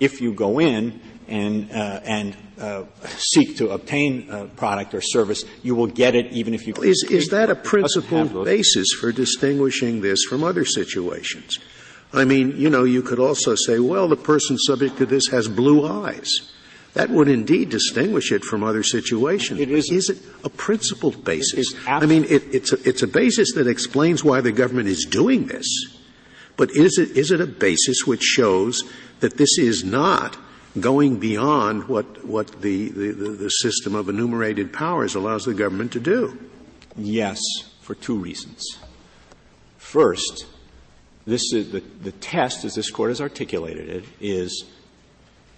if 0.00 0.20
you 0.20 0.32
go 0.32 0.60
in 0.60 1.00
and 1.28 1.70
uh, 1.72 2.00
and 2.04 2.36
uh, 2.60 2.84
seek 3.16 3.56
to 3.58 3.70
obtain 3.70 4.30
a 4.30 4.46
product 4.46 4.94
or 4.94 5.00
service, 5.00 5.44
you 5.62 5.74
will 5.74 5.86
get 5.86 6.14
it 6.14 6.32
even 6.32 6.54
if 6.54 6.66
you. 6.66 6.74
Is 6.82 7.06
is 7.10 7.28
that 7.28 7.50
a 7.50 7.54
principled 7.54 8.44
basis 8.44 8.88
for 8.98 9.12
distinguishing 9.12 10.00
this 10.00 10.24
from 10.24 10.42
other 10.42 10.64
situations? 10.64 11.58
I 12.12 12.24
mean, 12.24 12.56
you 12.56 12.70
know, 12.70 12.84
you 12.84 13.02
could 13.02 13.18
also 13.18 13.54
say, 13.54 13.78
well, 13.78 14.08
the 14.08 14.16
person 14.16 14.56
subject 14.58 14.96
to 14.98 15.06
this 15.06 15.26
has 15.28 15.48
blue 15.48 15.86
eyes. 15.86 16.30
That 16.96 17.10
would 17.10 17.28
indeed 17.28 17.68
distinguish 17.68 18.32
it 18.32 18.42
from 18.42 18.64
other 18.64 18.82
situations. 18.82 19.60
It 19.60 19.70
is, 19.70 19.90
is 19.90 20.08
it 20.08 20.18
a 20.44 20.48
principled 20.48 21.22
basis? 21.24 21.74
I 21.86 22.06
mean, 22.06 22.24
it, 22.24 22.42
it's, 22.54 22.72
a, 22.72 22.88
it's 22.88 23.02
a 23.02 23.06
basis 23.06 23.52
that 23.52 23.66
explains 23.66 24.24
why 24.24 24.40
the 24.40 24.50
government 24.50 24.88
is 24.88 25.04
doing 25.04 25.46
this. 25.46 25.66
But 26.56 26.70
is 26.70 26.96
it, 26.96 27.10
is 27.10 27.32
it 27.32 27.42
a 27.42 27.46
basis 27.46 28.06
which 28.06 28.22
shows 28.22 28.82
that 29.20 29.36
this 29.36 29.58
is 29.58 29.84
not 29.84 30.38
going 30.80 31.18
beyond 31.18 31.86
what, 31.86 32.24
what 32.24 32.62
the, 32.62 32.88
the, 32.88 33.12
the 33.12 33.50
system 33.50 33.94
of 33.94 34.08
enumerated 34.08 34.72
powers 34.72 35.14
allows 35.14 35.44
the 35.44 35.52
government 35.52 35.92
to 35.92 36.00
do? 36.00 36.38
Yes, 36.96 37.40
for 37.82 37.94
two 37.94 38.16
reasons. 38.16 38.78
First, 39.76 40.46
this 41.26 41.52
is 41.52 41.72
the, 41.72 41.80
the 41.80 42.12
test, 42.12 42.64
as 42.64 42.74
this 42.74 42.90
court 42.90 43.10
has 43.10 43.20
articulated 43.20 43.90
it, 43.90 44.04
is 44.18 44.64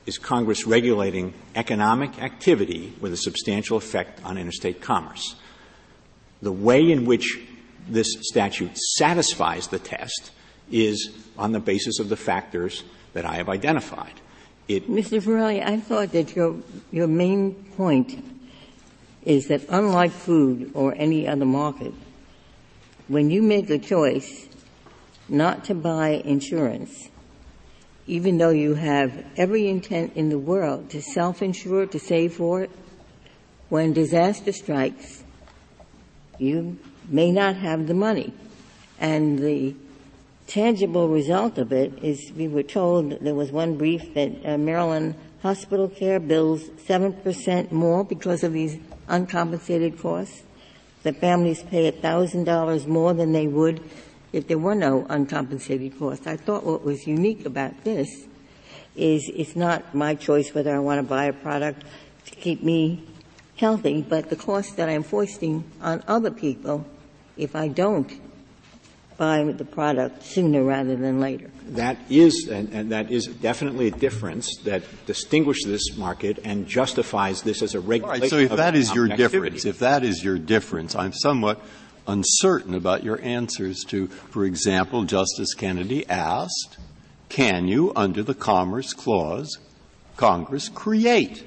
is 0.08 0.16
Congress 0.16 0.66
regulating 0.66 1.34
economic 1.54 2.18
activity 2.22 2.94
with 2.98 3.12
a 3.12 3.16
substantial 3.16 3.76
effect 3.76 4.24
on 4.24 4.38
interstate 4.38 4.80
commerce. 4.80 5.36
The 6.40 6.50
way 6.50 6.90
in 6.90 7.04
which 7.04 7.38
this 7.86 8.16
statute 8.22 8.74
satisfies 8.96 9.68
the 9.68 9.78
test 9.78 10.30
is 10.72 11.10
on 11.36 11.52
the 11.52 11.60
basis 11.60 11.98
of 11.98 12.08
the 12.08 12.16
factors 12.16 12.84
that 13.12 13.26
I 13.26 13.34
have 13.34 13.50
identified. 13.50 14.14
It 14.66 14.90
Mr. 14.90 15.20
Verrilli, 15.20 15.62
I 15.62 15.78
thought 15.78 16.12
that 16.12 16.34
your, 16.34 16.56
your 16.90 17.06
main 17.06 17.54
point 17.76 18.24
is 19.26 19.48
that 19.48 19.60
unlike 19.68 20.12
food 20.12 20.70
or 20.72 20.94
any 20.94 21.28
other 21.28 21.44
market, 21.44 21.92
when 23.08 23.28
you 23.28 23.42
make 23.42 23.68
a 23.68 23.78
choice 23.78 24.48
not 25.28 25.64
to 25.64 25.74
buy 25.74 26.22
insurance, 26.24 27.10
even 28.08 28.38
though 28.38 28.50
you 28.50 28.74
have 28.74 29.24
every 29.36 29.68
intent 29.68 30.16
in 30.16 30.30
the 30.30 30.38
world 30.38 30.88
to 30.90 31.02
self-insure, 31.02 31.86
to 31.86 31.98
save 31.98 32.32
for 32.34 32.62
it, 32.62 32.70
when 33.68 33.92
disaster 33.92 34.50
strikes, 34.50 35.22
you 36.38 36.78
may 37.08 37.30
not 37.30 37.56
have 37.56 37.86
the 37.86 37.94
money. 37.94 38.32
And 38.98 39.38
the 39.38 39.74
tangible 40.46 41.08
result 41.08 41.58
of 41.58 41.70
it 41.70 42.02
is 42.02 42.32
we 42.32 42.48
were 42.48 42.62
told 42.62 43.20
there 43.20 43.34
was 43.34 43.52
one 43.52 43.76
brief 43.76 44.14
that 44.14 44.32
uh, 44.42 44.56
Maryland 44.56 45.14
hospital 45.42 45.88
care 45.88 46.18
bills 46.18 46.62
7% 46.88 47.70
more 47.70 48.04
because 48.04 48.42
of 48.42 48.54
these 48.54 48.78
uncompensated 49.08 49.98
costs. 49.98 50.42
The 51.02 51.12
families 51.12 51.62
pay 51.62 51.92
$1,000 51.92 52.86
more 52.86 53.12
than 53.12 53.32
they 53.32 53.46
would 53.46 53.82
if 54.32 54.46
there 54.46 54.58
were 54.58 54.74
no 54.74 55.06
uncompensated 55.08 55.98
costs. 55.98 56.26
I 56.26 56.36
thought 56.36 56.64
what 56.64 56.84
was 56.84 57.06
unique 57.06 57.46
about 57.46 57.84
this 57.84 58.26
is 58.96 59.30
it's 59.34 59.56
not 59.56 59.94
my 59.94 60.14
choice 60.14 60.54
whether 60.54 60.74
I 60.74 60.78
want 60.80 60.98
to 60.98 61.08
buy 61.08 61.26
a 61.26 61.32
product 61.32 61.84
to 62.26 62.34
keep 62.34 62.62
me 62.62 63.04
healthy, 63.56 64.02
but 64.02 64.30
the 64.30 64.36
cost 64.36 64.76
that 64.76 64.88
I'm 64.88 65.02
foisting 65.02 65.64
on 65.80 66.02
other 66.06 66.30
people 66.30 66.86
if 67.36 67.54
I 67.54 67.68
don't 67.68 68.10
buy 69.16 69.42
the 69.42 69.64
product 69.64 70.22
sooner 70.22 70.62
rather 70.62 70.94
than 70.94 71.20
later. 71.20 71.50
That 71.70 71.98
is, 72.08 72.48
and, 72.48 72.72
and, 72.72 72.92
that 72.92 73.10
is 73.10 73.26
definitely 73.26 73.88
a 73.88 73.90
difference 73.90 74.56
that 74.58 74.84
distinguishes 75.06 75.66
this 75.66 75.96
market 75.96 76.38
and 76.44 76.66
justifies 76.66 77.42
this 77.42 77.60
as 77.60 77.74
a 77.74 77.80
regulation. 77.80 78.22
Right, 78.22 78.30
so 78.30 78.38
if 78.38 78.52
that 78.52 78.76
is 78.76 78.94
your 78.94 79.10
activity. 79.10 79.50
difference, 79.50 79.64
if 79.64 79.80
that 79.80 80.04
is 80.04 80.22
your 80.22 80.38
difference, 80.38 80.94
I'm 80.94 81.12
somewhat 81.12 81.60
uncertain 82.08 82.74
about 82.74 83.04
your 83.04 83.20
answers 83.22 83.84
to, 83.84 84.08
for 84.08 84.44
example, 84.44 85.04
Justice 85.04 85.54
Kennedy 85.54 86.08
asked, 86.08 86.78
can 87.28 87.68
you, 87.68 87.92
under 87.94 88.22
the 88.22 88.34
Commerce 88.34 88.92
Clause, 88.94 89.58
Congress 90.16 90.68
create 90.68 91.44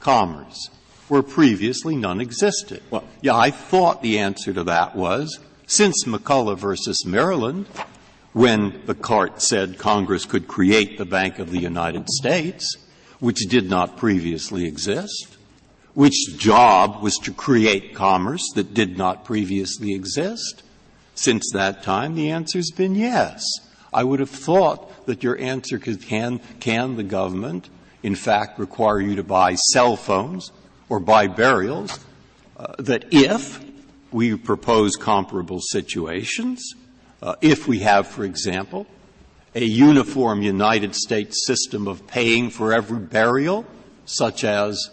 commerce 0.00 0.68
where 1.08 1.22
previously 1.22 1.96
none 1.96 2.20
existed? 2.20 2.82
Well, 2.90 3.04
yeah, 3.22 3.36
I 3.36 3.50
thought 3.50 4.02
the 4.02 4.18
answer 4.18 4.52
to 4.52 4.64
that 4.64 4.96
was, 4.96 5.38
since 5.66 6.04
McCulloch 6.04 6.58
versus 6.58 7.06
Maryland, 7.06 7.66
when 8.32 8.82
the 8.86 8.94
court 8.94 9.40
said 9.42 9.78
Congress 9.78 10.24
could 10.24 10.48
create 10.48 10.98
the 10.98 11.04
Bank 11.04 11.38
of 11.38 11.50
the 11.50 11.60
United 11.60 12.08
States, 12.08 12.76
which 13.20 13.38
did 13.48 13.68
not 13.68 13.96
previously 13.96 14.66
exist, 14.66 15.31
which 15.94 16.36
job 16.38 17.02
was 17.02 17.16
to 17.18 17.32
create 17.32 17.94
commerce 17.94 18.50
that 18.54 18.74
did 18.74 18.96
not 18.96 19.24
previously 19.24 19.94
exist. 19.94 20.62
Since 21.14 21.50
that 21.52 21.82
time, 21.82 22.14
the 22.14 22.30
answer's 22.30 22.70
been 22.70 22.94
yes. 22.94 23.44
I 23.92 24.04
would 24.04 24.20
have 24.20 24.30
thought 24.30 25.06
that 25.06 25.22
your 25.22 25.38
answer 25.38 25.78
could, 25.78 26.00
can, 26.00 26.40
can 26.60 26.96
the 26.96 27.02
government, 27.02 27.68
in 28.02 28.14
fact, 28.14 28.58
require 28.58 29.00
you 29.00 29.16
to 29.16 29.22
buy 29.22 29.54
cell 29.54 29.96
phones 29.96 30.50
or 30.88 30.98
buy 30.98 31.26
burials, 31.26 32.00
uh, 32.56 32.74
that 32.78 33.04
if 33.10 33.62
we 34.10 34.36
propose 34.36 34.96
comparable 34.96 35.60
situations, 35.60 36.74
uh, 37.20 37.34
if 37.40 37.68
we 37.68 37.80
have, 37.80 38.06
for 38.06 38.24
example, 38.24 38.86
a 39.54 39.64
uniform 39.64 40.42
United 40.42 40.94
States 40.94 41.46
system 41.46 41.86
of 41.86 42.06
paying 42.06 42.48
for 42.48 42.72
every 42.72 42.98
burial, 42.98 43.66
such 44.06 44.44
as 44.44 44.88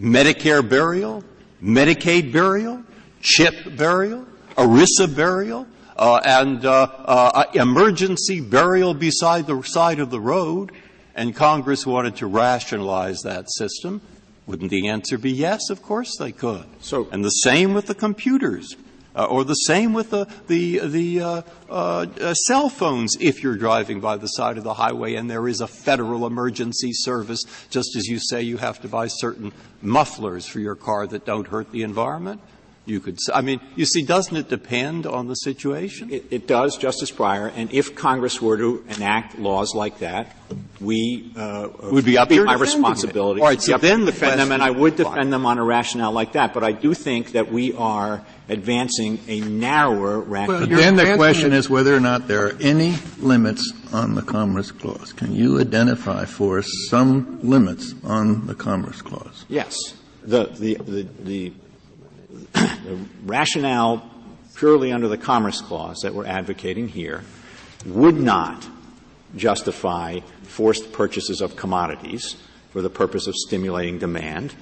Medicare 0.00 0.66
burial, 0.66 1.22
Medicaid 1.62 2.32
burial, 2.32 2.82
CHIP 3.20 3.76
burial, 3.76 4.26
ERISA 4.56 5.14
burial, 5.14 5.66
uh, 5.96 6.20
and 6.24 6.64
uh, 6.64 6.88
uh, 7.04 7.44
emergency 7.54 8.40
burial 8.40 8.94
beside 8.94 9.46
the 9.46 9.60
side 9.62 10.00
of 10.00 10.10
the 10.10 10.20
road, 10.20 10.72
and 11.14 11.36
Congress 11.36 11.86
wanted 11.86 12.16
to 12.16 12.26
rationalize 12.26 13.20
that 13.22 13.50
system, 13.50 14.00
wouldn't 14.46 14.70
the 14.70 14.88
answer 14.88 15.18
be 15.18 15.30
yes? 15.30 15.68
Of 15.68 15.82
course 15.82 16.16
they 16.18 16.32
could. 16.32 16.64
So, 16.80 17.08
and 17.12 17.22
the 17.22 17.28
same 17.28 17.74
with 17.74 17.86
the 17.86 17.94
computers. 17.94 18.74
Uh, 19.14 19.24
or 19.24 19.44
the 19.44 19.54
same 19.54 19.92
with 19.92 20.10
the 20.10 20.26
the, 20.46 20.78
the 20.78 21.20
uh, 21.20 21.42
uh, 21.68 22.34
cell 22.34 22.68
phones 22.68 23.16
if 23.20 23.42
you're 23.42 23.56
driving 23.56 24.00
by 24.00 24.16
the 24.16 24.28
side 24.28 24.56
of 24.56 24.64
the 24.64 24.74
highway 24.74 25.14
and 25.14 25.28
there 25.28 25.48
is 25.48 25.60
a 25.60 25.66
federal 25.66 26.26
emergency 26.26 26.92
service, 26.92 27.42
just 27.70 27.96
as 27.96 28.06
you 28.06 28.18
say 28.18 28.42
you 28.42 28.56
have 28.58 28.80
to 28.80 28.88
buy 28.88 29.08
certain 29.08 29.52
mufflers 29.82 30.46
for 30.46 30.60
your 30.60 30.76
car 30.76 31.06
that 31.06 31.26
don't 31.26 31.48
hurt 31.48 31.72
the 31.72 31.82
environment. 31.82 32.40
You 32.86 32.98
could, 32.98 33.18
I 33.32 33.42
mean, 33.42 33.60
you 33.76 33.84
see, 33.84 34.02
doesn't 34.02 34.36
it 34.36 34.48
depend 34.48 35.06
on 35.06 35.28
the 35.28 35.34
situation? 35.34 36.10
It, 36.10 36.24
it 36.30 36.46
does, 36.48 36.76
Justice 36.76 37.12
Breyer. 37.12 37.52
And 37.54 37.72
if 37.72 37.94
Congress 37.94 38.40
were 38.40 38.56
to 38.56 38.84
enact 38.88 39.38
laws 39.38 39.74
like 39.74 39.98
that, 39.98 40.34
we 40.80 41.30
uh, 41.36 41.68
would 41.84 42.06
be 42.06 42.16
up 42.16 42.30
be 42.30 42.42
my 42.42 42.54
responsibility. 42.54 43.42
All 43.42 43.46
right, 43.46 43.60
so 43.60 43.76
then 43.76 44.06
the 44.06 44.12
defend 44.12 44.40
them, 44.40 44.50
and 44.50 44.62
I 44.62 44.70
would 44.70 44.96
defend 44.96 45.32
them 45.32 45.46
on 45.46 45.58
a 45.58 45.64
rationale 45.64 46.10
like 46.10 46.32
that. 46.32 46.54
But 46.54 46.64
I 46.64 46.72
do 46.72 46.94
think 46.94 47.32
that 47.32 47.52
we 47.52 47.74
are 47.74 48.24
advancing 48.50 49.18
a 49.28 49.40
narrower 49.40 50.20
rationale. 50.20 50.68
Well, 50.68 50.78
then 50.78 50.96
the 50.96 51.14
question 51.16 51.52
is 51.52 51.70
whether 51.70 51.94
or 51.94 52.00
not 52.00 52.28
there 52.28 52.46
are 52.46 52.56
any 52.60 52.96
limits 53.18 53.72
on 53.92 54.14
the 54.14 54.22
Commerce 54.22 54.70
Clause. 54.70 55.12
Can 55.12 55.32
you 55.32 55.60
identify 55.60 56.24
for 56.24 56.58
us 56.58 56.68
some 56.88 57.40
limits 57.42 57.94
on 58.04 58.46
the 58.46 58.54
Commerce 58.54 59.00
Clause? 59.00 59.46
Yes. 59.48 59.76
The, 60.22 60.46
the, 60.46 60.74
the, 60.74 61.02
the 61.22 61.52
the 62.52 62.98
rationale 63.24 64.08
purely 64.56 64.92
under 64.92 65.08
the 65.08 65.18
Commerce 65.18 65.60
Clause 65.60 66.00
that 66.02 66.14
we're 66.14 66.26
advocating 66.26 66.88
here 66.88 67.22
would 67.86 68.16
not 68.16 68.66
justify 69.36 70.20
forced 70.42 70.92
purchases 70.92 71.40
of 71.40 71.56
commodities 71.56 72.36
for 72.70 72.82
the 72.82 72.90
purpose 72.90 73.26
of 73.26 73.34
stimulating 73.34 73.98
demand. 73.98 74.54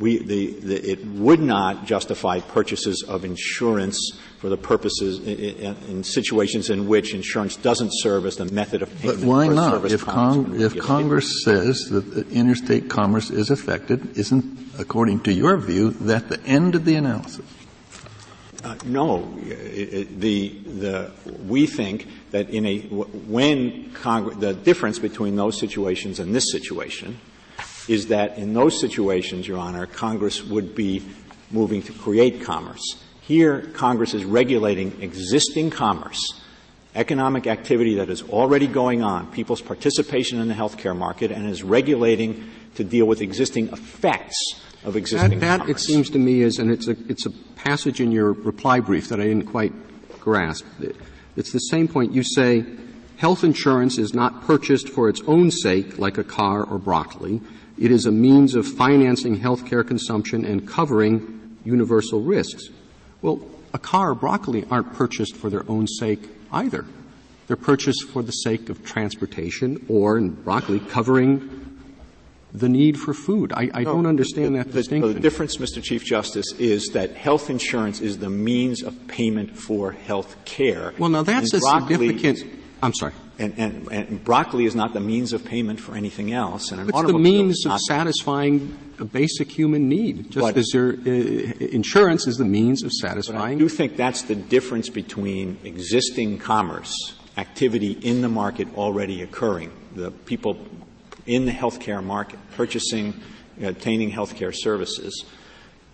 We, 0.00 0.18
the, 0.18 0.46
the, 0.60 0.90
it 0.90 1.06
would 1.06 1.40
not 1.40 1.86
justify 1.86 2.40
purchases 2.40 3.04
of 3.06 3.24
insurance 3.24 4.18
for 4.38 4.48
the 4.48 4.56
purposes 4.56 5.20
in, 5.20 5.76
in, 5.88 6.04
situations 6.04 6.68
in 6.68 6.88
which 6.88 7.14
insurance 7.14 7.54
doesn't 7.56 7.90
serve 7.92 8.26
as 8.26 8.36
the 8.36 8.46
method 8.46 8.82
of 8.82 8.90
payment. 8.98 9.20
But 9.20 9.26
why 9.26 9.46
not? 9.46 9.84
If, 9.90 10.04
Cong- 10.04 10.60
if 10.60 10.76
Congress 10.78 11.44
says 11.44 11.88
that 11.90 12.28
interstate 12.30 12.90
commerce 12.90 13.30
is 13.30 13.50
affected, 13.50 14.18
isn't, 14.18 14.68
according 14.78 15.20
to 15.20 15.32
your 15.32 15.56
view, 15.58 15.90
that 15.90 16.28
the 16.28 16.42
end 16.42 16.74
of 16.74 16.84
the 16.84 16.96
analysis? 16.96 17.46
Uh, 18.64 18.74
no, 18.86 19.22
the, 19.36 20.48
the, 20.48 21.12
we 21.46 21.66
think 21.66 22.08
that 22.32 22.50
in 22.50 22.66
a, 22.66 22.80
when 22.80 23.92
Congress, 23.92 24.38
the 24.38 24.54
difference 24.54 24.98
between 24.98 25.36
those 25.36 25.60
situations 25.60 26.18
and 26.18 26.34
this 26.34 26.50
situation 26.50 27.20
is 27.88 28.08
that 28.08 28.38
in 28.38 28.54
those 28.54 28.80
situations, 28.80 29.46
Your 29.46 29.58
Honor, 29.58 29.86
Congress 29.86 30.42
would 30.42 30.74
be 30.74 31.02
moving 31.50 31.82
to 31.82 31.92
create 31.92 32.42
commerce. 32.42 32.82
Here, 33.20 33.62
Congress 33.74 34.14
is 34.14 34.24
regulating 34.24 35.00
existing 35.02 35.70
commerce, 35.70 36.40
economic 36.94 37.46
activity 37.46 37.94
that 37.96 38.10
is 38.10 38.22
already 38.22 38.66
going 38.66 39.02
on, 39.02 39.30
people's 39.32 39.62
participation 39.62 40.40
in 40.40 40.48
the 40.48 40.54
healthcare 40.54 40.96
market, 40.96 41.30
and 41.30 41.46
is 41.46 41.62
regulating 41.62 42.50
to 42.74 42.84
deal 42.84 43.06
with 43.06 43.20
existing 43.20 43.68
effects 43.68 44.36
of 44.84 44.96
existing 44.96 45.40
that, 45.40 45.60
that 45.60 45.68
it 45.68 45.80
seems 45.80 46.10
to 46.10 46.18
me, 46.18 46.42
is, 46.42 46.58
and 46.58 46.70
it's 46.70 46.88
a, 46.88 46.96
it's 47.08 47.26
a 47.26 47.30
passage 47.56 48.00
in 48.00 48.12
your 48.12 48.32
reply 48.32 48.80
brief 48.80 49.08
that 49.08 49.20
I 49.20 49.24
didn't 49.24 49.46
quite 49.46 49.72
grasp. 50.20 50.66
It's 51.36 51.52
the 51.52 51.58
same 51.58 51.88
point. 51.88 52.12
You 52.12 52.22
say 52.22 52.64
health 53.16 53.44
insurance 53.44 53.98
is 53.98 54.12
not 54.12 54.42
purchased 54.42 54.88
for 54.88 55.08
its 55.08 55.22
own 55.26 55.50
sake, 55.50 55.98
like 55.98 56.18
a 56.18 56.24
car 56.24 56.64
or 56.64 56.78
broccoli. 56.78 57.40
It 57.78 57.90
is 57.90 58.06
a 58.06 58.12
means 58.12 58.54
of 58.54 58.66
financing 58.66 59.40
healthcare 59.40 59.86
consumption 59.86 60.44
and 60.44 60.66
covering 60.66 61.58
universal 61.64 62.20
risks. 62.20 62.68
Well, 63.20 63.40
a 63.72 63.78
car 63.78 64.10
or 64.10 64.14
broccoli 64.14 64.64
aren't 64.70 64.92
purchased 64.92 65.36
for 65.36 65.50
their 65.50 65.68
own 65.68 65.86
sake 65.88 66.28
either. 66.52 66.84
They're 67.46 67.56
purchased 67.56 68.04
for 68.04 68.22
the 68.22 68.32
sake 68.32 68.68
of 68.70 68.84
transportation 68.84 69.84
or, 69.88 70.16
in 70.16 70.30
broccoli, 70.30 70.80
covering 70.80 71.80
the 72.52 72.68
need 72.68 72.98
for 72.98 73.12
food. 73.12 73.52
I, 73.52 73.70
I 73.74 73.82
no, 73.82 73.94
don't 73.94 74.06
understand 74.06 74.54
that 74.54 74.68
the, 74.68 74.74
distinction. 74.74 75.12
The 75.12 75.20
difference, 75.20 75.56
Mr. 75.56 75.82
Chief 75.82 76.04
Justice, 76.04 76.52
is 76.58 76.90
that 76.92 77.14
health 77.14 77.50
insurance 77.50 78.00
is 78.00 78.18
the 78.18 78.30
means 78.30 78.82
of 78.82 79.08
payment 79.08 79.58
for 79.58 79.90
health 79.90 80.36
care. 80.44 80.94
Well, 80.96 81.10
now 81.10 81.24
that's 81.24 81.52
and 81.52 81.62
a 81.62 81.66
significant. 81.66 82.44
I'm 82.80 82.94
sorry. 82.94 83.12
And, 83.36 83.54
and, 83.58 83.88
and, 83.90 84.24
broccoli 84.24 84.64
is 84.64 84.76
not 84.76 84.92
the 84.92 85.00
means 85.00 85.32
of 85.32 85.44
payment 85.44 85.80
for 85.80 85.96
anything 85.96 86.32
else. 86.32 86.70
And 86.70 86.88
it's 86.88 87.02
the 87.02 87.18
means 87.18 87.66
of 87.66 87.80
satisfying 87.80 88.78
a 89.00 89.04
basic 89.04 89.50
human 89.50 89.88
need, 89.88 90.30
just 90.30 90.38
but, 90.38 90.56
as 90.56 90.72
your 90.72 90.92
uh, 90.92 90.94
insurance 91.00 92.28
is 92.28 92.36
the 92.36 92.44
means 92.44 92.84
of 92.84 92.92
satisfying. 92.92 93.56
I 93.56 93.58
do 93.58 93.68
think 93.68 93.96
that's 93.96 94.22
the 94.22 94.36
difference 94.36 94.88
between 94.88 95.58
existing 95.64 96.38
commerce 96.38 97.14
activity 97.36 97.92
in 97.92 98.22
the 98.22 98.28
market 98.28 98.68
already 98.76 99.22
occurring. 99.22 99.72
The 99.96 100.12
people 100.12 100.56
in 101.26 101.46
the 101.46 101.52
healthcare 101.52 102.04
market, 102.04 102.38
purchasing, 102.52 103.20
obtaining 103.60 104.12
healthcare 104.12 104.54
services, 104.54 105.24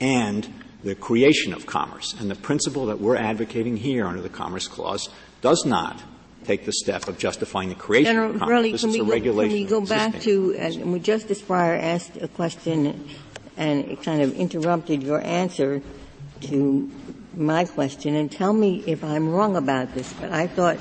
and 0.00 0.46
the 0.82 0.94
creation 0.94 1.52
of 1.52 1.66
commerce. 1.66 2.14
And 2.18 2.30
the 2.30 2.34
principle 2.34 2.86
that 2.86 3.00
we're 3.00 3.16
advocating 3.16 3.76
here 3.76 4.06
under 4.06 4.22
the 4.22 4.28
Commerce 4.28 4.66
Clause 4.66 5.08
does 5.42 5.64
not 5.64 6.02
take 6.44 6.64
the 6.64 6.72
step 6.72 7.08
of 7.08 7.18
justifying 7.18 7.68
the 7.68 7.74
creation 7.74 8.14
General, 8.14 8.30
of 8.30 8.38
commerce. 8.38 8.50
Really, 8.50 8.72
this 8.72 8.80
can, 8.82 8.90
we 8.92 9.00
a 9.00 9.04
regulation 9.04 9.66
go, 9.66 9.76
can 9.76 9.80
we 9.80 9.86
go 9.86 9.86
back 9.86 10.20
to, 10.22 10.54
and 10.56 11.04
Justice 11.04 11.42
Breyer 11.42 11.80
asked 11.80 12.16
a 12.20 12.28
question 12.28 13.08
and 13.56 13.84
it 13.86 14.02
kind 14.02 14.22
of 14.22 14.34
interrupted 14.34 15.02
your 15.02 15.20
answer 15.20 15.82
to 16.42 16.90
my 17.36 17.64
question 17.64 18.14
and 18.14 18.32
tell 18.32 18.52
me 18.52 18.82
if 18.86 19.04
I'm 19.04 19.28
wrong 19.28 19.56
about 19.56 19.94
this, 19.94 20.12
but 20.14 20.32
I 20.32 20.46
thought 20.46 20.78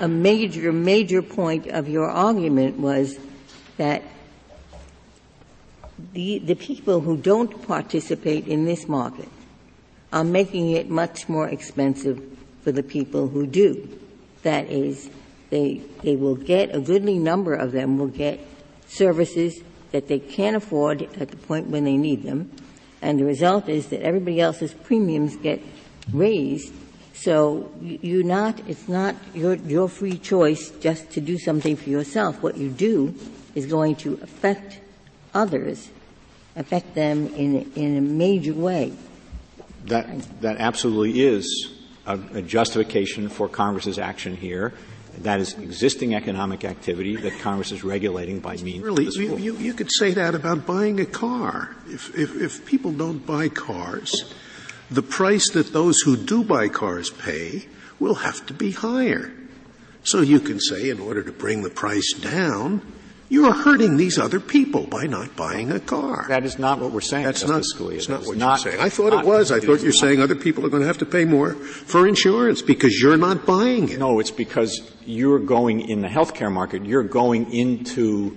a 0.00 0.08
major, 0.08 0.72
major 0.72 1.22
point 1.22 1.68
of 1.68 1.88
your 1.88 2.10
argument 2.10 2.78
was 2.78 3.18
that 3.76 4.02
the, 6.12 6.38
the 6.38 6.56
people 6.56 7.00
who 7.00 7.16
don't 7.16 7.66
participate 7.66 8.48
in 8.48 8.64
this 8.64 8.88
market 8.88 9.28
are 10.12 10.24
making 10.24 10.72
it 10.72 10.90
much 10.90 11.28
more 11.28 11.48
expensive 11.48 12.20
for 12.62 12.72
the 12.72 12.82
people 12.82 13.28
who 13.28 13.46
do. 13.46 13.99
That 14.42 14.70
is, 14.70 15.10
they, 15.50 15.82
they 16.02 16.16
will 16.16 16.36
get, 16.36 16.74
a 16.74 16.80
goodly 16.80 17.18
number 17.18 17.54
of 17.54 17.72
them 17.72 17.98
will 17.98 18.08
get 18.08 18.40
services 18.86 19.62
that 19.92 20.08
they 20.08 20.18
can't 20.18 20.56
afford 20.56 21.02
at 21.02 21.30
the 21.30 21.36
point 21.36 21.68
when 21.68 21.84
they 21.84 21.96
need 21.96 22.22
them. 22.22 22.50
And 23.02 23.18
the 23.18 23.24
result 23.24 23.68
is 23.68 23.88
that 23.88 24.02
everybody 24.02 24.40
else's 24.40 24.72
premiums 24.72 25.36
get 25.36 25.60
raised. 26.12 26.72
So 27.14 27.70
you're 27.80 28.24
not, 28.24 28.60
it's 28.68 28.88
not 28.88 29.14
your, 29.34 29.54
your 29.54 29.88
free 29.88 30.18
choice 30.18 30.70
just 30.80 31.10
to 31.12 31.20
do 31.20 31.38
something 31.38 31.76
for 31.76 31.90
yourself. 31.90 32.42
What 32.42 32.56
you 32.56 32.70
do 32.70 33.14
is 33.54 33.66
going 33.66 33.96
to 33.96 34.14
affect 34.22 34.80
others, 35.34 35.90
affect 36.56 36.94
them 36.94 37.28
in, 37.34 37.72
in 37.74 37.96
a 37.96 38.00
major 38.00 38.54
way. 38.54 38.92
That, 39.86 40.40
that 40.42 40.58
absolutely 40.58 41.22
is 41.22 41.79
a, 42.06 42.18
a 42.34 42.42
justification 42.42 43.28
for 43.28 43.48
Congress's 43.48 43.98
action 43.98 44.36
here. 44.36 44.72
That 45.18 45.40
is 45.40 45.54
existing 45.54 46.14
economic 46.14 46.64
activity 46.64 47.16
that 47.16 47.38
Congress 47.40 47.72
is 47.72 47.82
regulating 47.82 48.40
by 48.40 48.56
means 48.56 48.82
really, 48.82 49.06
of 49.06 49.16
you, 49.16 49.36
you, 49.36 49.56
you, 49.56 49.74
could 49.74 49.90
say 49.92 50.12
that 50.12 50.34
about 50.34 50.66
buying 50.66 51.00
a 51.00 51.04
car. 51.04 51.74
If, 51.88 52.16
if, 52.16 52.40
if 52.40 52.64
people 52.64 52.92
don't 52.92 53.26
buy 53.26 53.48
cars, 53.48 54.32
the 54.90 55.02
price 55.02 55.50
that 55.52 55.72
those 55.72 56.00
who 56.04 56.16
do 56.16 56.44
buy 56.44 56.68
cars 56.68 57.10
pay 57.10 57.66
will 57.98 58.14
have 58.14 58.46
to 58.46 58.54
be 58.54 58.70
higher. 58.70 59.32
So 60.04 60.20
you 60.22 60.40
can 60.40 60.60
say, 60.60 60.88
in 60.88 61.00
order 61.00 61.22
to 61.22 61.32
bring 61.32 61.62
the 61.62 61.70
price 61.70 62.12
down, 62.14 62.80
you're 63.30 63.52
hurting 63.52 63.96
these 63.96 64.18
other 64.18 64.40
people 64.40 64.88
by 64.88 65.06
not 65.06 65.36
buying 65.36 65.70
a 65.70 65.78
car. 65.78 66.26
That 66.28 66.44
is 66.44 66.58
not 66.58 66.80
what 66.80 66.90
we're 66.90 67.00
saying. 67.00 67.24
That's 67.24 67.42
Justice 67.42 67.80
not, 67.80 67.80
Scalia. 67.80 67.94
That's 67.94 68.08
not 68.08 68.26
what 68.26 68.36
not, 68.36 68.64
you're 68.64 68.72
saying. 68.72 68.84
I 68.84 68.88
thought 68.88 69.12
it 69.12 69.24
was. 69.24 69.52
I 69.52 69.60
thought 69.60 69.82
you're 69.82 69.92
saying 69.92 70.20
other 70.20 70.34
people 70.34 70.66
are 70.66 70.68
going 70.68 70.82
to 70.82 70.88
have 70.88 70.98
to 70.98 71.06
pay 71.06 71.24
more 71.24 71.52
for 71.54 72.08
insurance 72.08 72.60
because 72.60 73.00
you're 73.00 73.16
not 73.16 73.46
buying 73.46 73.88
it. 73.88 74.00
No, 74.00 74.18
it's 74.18 74.32
because 74.32 74.80
you're 75.06 75.38
going 75.38 75.88
in 75.88 76.00
the 76.00 76.08
healthcare 76.08 76.50
market. 76.52 76.84
You're 76.84 77.04
going 77.04 77.54
into 77.54 78.36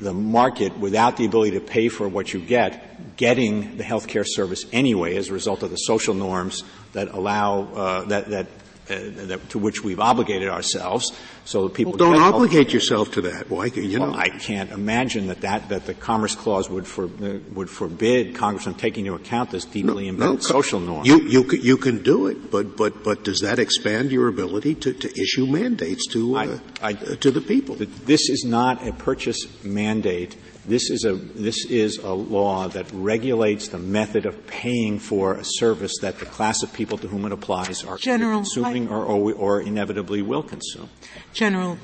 the 0.00 0.14
market 0.14 0.78
without 0.78 1.16
the 1.16 1.24
ability 1.24 1.58
to 1.58 1.60
pay 1.60 1.88
for 1.88 2.08
what 2.08 2.32
you 2.32 2.40
get, 2.40 3.16
getting 3.16 3.76
the 3.76 3.84
healthcare 3.84 4.24
service 4.24 4.66
anyway 4.72 5.16
as 5.16 5.30
a 5.30 5.32
result 5.32 5.64
of 5.64 5.70
the 5.70 5.76
social 5.76 6.14
norms 6.14 6.62
that 6.92 7.08
allow 7.08 7.62
uh, 7.74 8.04
that 8.04 8.30
that 8.30 8.46
that, 8.86 9.48
to 9.50 9.58
which 9.58 9.82
we've 9.84 10.00
obligated 10.00 10.48
ourselves. 10.48 11.12
So 11.44 11.64
that 11.64 11.74
people 11.74 11.92
well, 11.92 12.12
don't 12.12 12.22
obligate 12.22 12.72
yourself 12.72 13.12
to 13.12 13.22
that. 13.22 13.50
Why? 13.50 13.66
You 13.66 13.98
well, 13.98 14.12
know, 14.12 14.16
I 14.16 14.28
can't 14.28 14.70
imagine 14.70 15.26
that, 15.26 15.40
that 15.40 15.68
that 15.70 15.86
the 15.86 15.94
Commerce 15.94 16.36
Clause 16.36 16.70
would 16.70 16.86
for, 16.86 17.06
uh, 17.06 17.38
would 17.52 17.68
forbid 17.68 18.36
Congress 18.36 18.64
from 18.64 18.74
taking 18.74 19.06
into 19.06 19.20
account 19.20 19.50
this 19.50 19.64
deeply 19.64 20.04
no, 20.04 20.10
embedded 20.10 20.34
no, 20.36 20.40
social 20.40 20.78
norm. 20.78 21.04
You 21.04 21.20
you 21.20 21.50
you 21.50 21.76
can 21.76 22.02
do 22.02 22.28
it, 22.28 22.50
but 22.50 22.76
but 22.76 23.02
but 23.02 23.24
does 23.24 23.40
that 23.40 23.58
expand 23.58 24.12
your 24.12 24.28
ability 24.28 24.76
to, 24.76 24.92
to 24.92 25.20
issue 25.20 25.46
mandates 25.46 26.06
to 26.12 26.36
uh, 26.36 26.58
I, 26.80 26.88
I, 26.88 26.92
to 26.92 27.30
the 27.30 27.40
people? 27.40 27.74
This 27.76 28.28
is 28.28 28.44
not 28.44 28.86
a 28.86 28.92
purchase 28.92 29.64
mandate 29.64 30.36
this 30.64 30.90
is 30.90 31.04
a 31.04 31.14
this 31.14 31.66
is 31.66 31.98
a 31.98 32.12
law 32.12 32.68
that 32.68 32.86
regulates 32.92 33.68
the 33.68 33.78
method 33.78 34.26
of 34.26 34.46
paying 34.46 34.98
for 34.98 35.34
a 35.34 35.44
service 35.44 35.92
that 36.02 36.18
the 36.18 36.26
class 36.26 36.62
of 36.62 36.72
people 36.72 36.98
to 36.98 37.08
whom 37.08 37.24
it 37.24 37.32
applies 37.32 37.84
are 37.84 37.96
General, 37.96 38.40
consuming 38.40 38.88
I, 38.88 38.92
or, 38.92 39.04
or, 39.04 39.32
or 39.34 39.60
inevitably 39.60 40.22
will 40.22 40.42
consume. 40.42 40.88
General, 41.32 41.78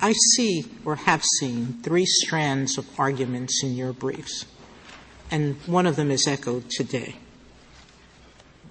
I 0.00 0.12
see 0.34 0.66
or 0.84 0.96
have 0.96 1.24
seen 1.38 1.80
three 1.82 2.04
strands 2.04 2.76
of 2.76 2.86
arguments 3.00 3.62
in 3.62 3.74
your 3.74 3.92
briefs, 3.92 4.44
and 5.30 5.56
one 5.66 5.86
of 5.86 5.96
them 5.96 6.10
is 6.10 6.26
echoed 6.26 6.70
today. 6.70 7.16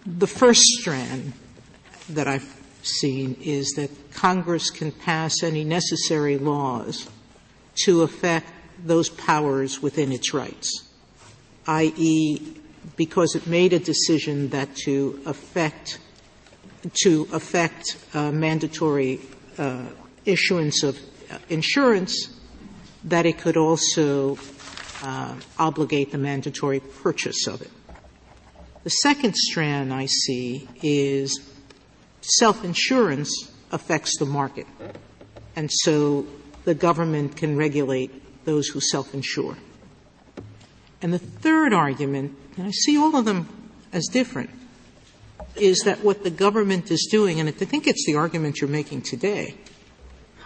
The 0.05 0.27
first 0.27 0.61
strand 0.61 1.33
that 2.09 2.27
I've 2.27 2.61
seen 2.83 3.37
is 3.41 3.73
that 3.75 3.89
Congress 4.13 4.69
can 4.69 4.91
pass 4.91 5.41
any 5.41 5.63
necessary 5.63 6.37
laws 6.37 7.09
to 7.85 8.03
affect 8.03 8.47
those 8.85 9.09
powers 9.09 9.81
within 9.81 10.11
its 10.11 10.33
rights, 10.33 10.87
i.e., 11.67 12.39
because 12.95 13.35
it 13.35 13.47
made 13.47 13.73
a 13.73 13.79
decision 13.79 14.49
that 14.49 14.75
to 14.75 15.19
affect 15.25 15.99
to 17.03 17.27
affect 17.33 17.97
uh, 18.13 18.31
mandatory 18.31 19.19
uh, 19.57 19.85
issuance 20.23 20.83
of 20.83 20.95
uh, 21.31 21.39
insurance, 21.49 22.29
that 23.03 23.25
it 23.25 23.39
could 23.39 23.57
also 23.57 24.37
uh, 25.01 25.35
obligate 25.57 26.11
the 26.11 26.17
mandatory 26.19 26.79
purchase 26.79 27.47
of 27.47 27.63
it. 27.63 27.71
The 28.83 28.91
second 28.91 29.35
strand 29.35 29.91
I 29.91 30.05
see 30.05 30.69
is 30.83 31.39
self-insurance 32.21 33.51
affects 33.71 34.19
the 34.19 34.27
market, 34.27 34.67
and 35.55 35.71
so 35.71 36.27
the 36.65 36.75
government 36.75 37.35
can 37.35 37.57
regulate 37.57 38.11
those 38.45 38.67
who 38.67 38.79
self-insure. 38.79 39.57
And 41.01 41.13
the 41.13 41.19
third 41.19 41.73
argument, 41.73 42.37
and 42.57 42.67
I 42.67 42.71
see 42.71 42.97
all 42.97 43.15
of 43.15 43.25
them 43.25 43.47
as 43.91 44.07
different, 44.07 44.49
is 45.55 45.79
that 45.85 46.03
what 46.03 46.23
the 46.23 46.29
government 46.29 46.91
is 46.91 47.07
doing, 47.11 47.39
and 47.39 47.47
I 47.49 47.51
think 47.51 47.87
it's 47.87 48.05
the 48.05 48.15
argument 48.15 48.61
you're 48.61 48.69
making 48.69 49.01
today, 49.03 49.55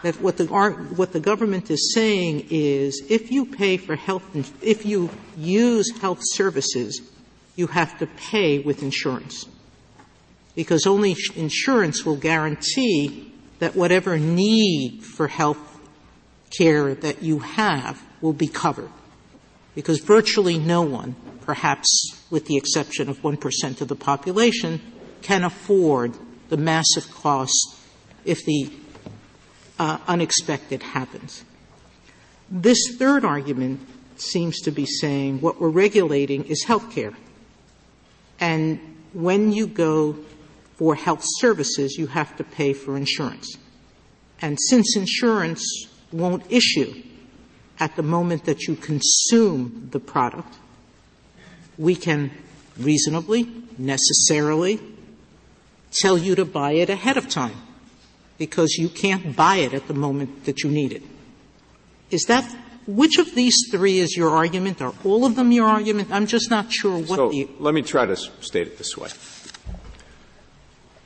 that 0.02 0.20
what 0.22 0.38
the, 0.38 0.46
what 0.46 1.14
the 1.14 1.20
government 1.20 1.70
is 1.70 1.94
saying 1.94 2.48
is 2.50 3.04
if 3.10 3.32
you 3.32 3.46
pay 3.46 3.78
for 3.78 3.96
health, 3.96 4.24
if 4.62 4.86
you 4.86 5.10
use 5.38 5.92
health 6.00 6.20
services, 6.22 7.02
you 7.56 7.68
have 7.68 7.98
to 8.00 8.08
pay 8.08 8.60
with 8.60 8.82
insurance. 8.82 9.46
Because 10.56 10.86
only 10.88 11.16
insurance 11.36 12.06
will 12.06 12.16
guarantee 12.16 13.34
that 13.60 13.76
whatever 13.76 14.18
need 14.18 15.04
for 15.04 15.28
health 15.28 15.69
care 16.58 16.96
that 16.96 17.22
you 17.24 17.40
have 17.40 18.02
will 18.22 18.34
be 18.34 18.48
covered. 18.48 18.90
Because 19.76 20.00
virtually 20.00 20.58
no 20.58 20.82
one, 20.82 21.16
perhaps 21.42 21.88
with 22.30 22.46
the 22.46 22.58
exception 22.58 23.10
of 23.10 23.22
1% 23.22 23.82
of 23.82 23.88
the 23.88 23.96
population, 23.96 24.82
can 25.22 25.44
afford 25.44 26.16
the 26.50 26.58
massive 26.58 27.10
cost 27.12 27.76
if 28.26 28.44
the 28.46 28.72
uh, 29.78 29.98
unexpected 30.08 30.84
happens. 30.84 31.44
This 32.50 32.96
third 32.98 33.24
argument 33.24 33.80
seems 34.18 34.60
to 34.62 34.72
be 34.72 34.86
saying 34.86 35.40
what 35.40 35.62
we're 35.62 35.70
regulating 35.70 36.44
is 36.46 36.64
health 36.64 36.92
care. 36.92 37.14
And 38.40 38.80
when 39.14 39.52
you 39.52 39.68
go 39.68 40.18
for 40.76 40.96
health 40.96 41.24
services, 41.24 41.98
you 41.98 42.08
have 42.08 42.36
to 42.38 42.44
pay 42.44 42.74
for 42.74 42.98
insurance. 42.98 43.58
And 44.42 44.58
since 44.60 44.96
insurance 44.96 45.89
won't 46.12 46.44
issue 46.52 47.04
at 47.80 47.96
the 47.96 48.04
moment 48.04 48.46
that 48.46 48.64
you 48.64 48.76
consume 48.76 49.90
the 49.92 50.00
product, 50.00 50.56
we 51.78 51.96
can 51.96 52.32
reasonably, 52.78 53.50
necessarily 53.78 54.80
tell 55.92 56.18
you 56.18 56.36
to 56.36 56.46
buy 56.46 56.74
it 56.74 56.90
ahead 56.90 57.18
of 57.18 57.30
time 57.30 57.56
because 58.38 58.76
you 58.78 58.90
can't 58.90 59.36
buy 59.36 59.58
it 59.58 59.74
at 59.74 59.88
the 59.88 59.94
moment 59.94 60.46
that 60.46 60.64
you 60.64 60.70
need 60.70 60.92
it. 60.92 61.04
Is 62.12 62.24
that 62.24 62.44
which 62.88 63.18
of 63.20 63.36
these 63.36 63.56
three 63.72 64.00
is 64.00 64.16
your 64.18 64.32
argument? 64.32 64.82
Are 64.82 64.94
all 65.04 65.26
of 65.26 65.36
them 65.36 65.52
your 65.52 65.68
argument? 65.68 66.10
I'm 66.12 66.26
just 66.26 66.50
not 66.50 66.72
sure 66.72 66.98
what 66.98 67.18
so 67.18 67.30
the. 67.30 67.48
Let 67.60 67.74
me 67.74 67.82
try 67.82 68.06
to 68.06 68.16
state 68.16 68.68
it 68.68 68.78
this 68.78 68.98
way. 68.98 69.10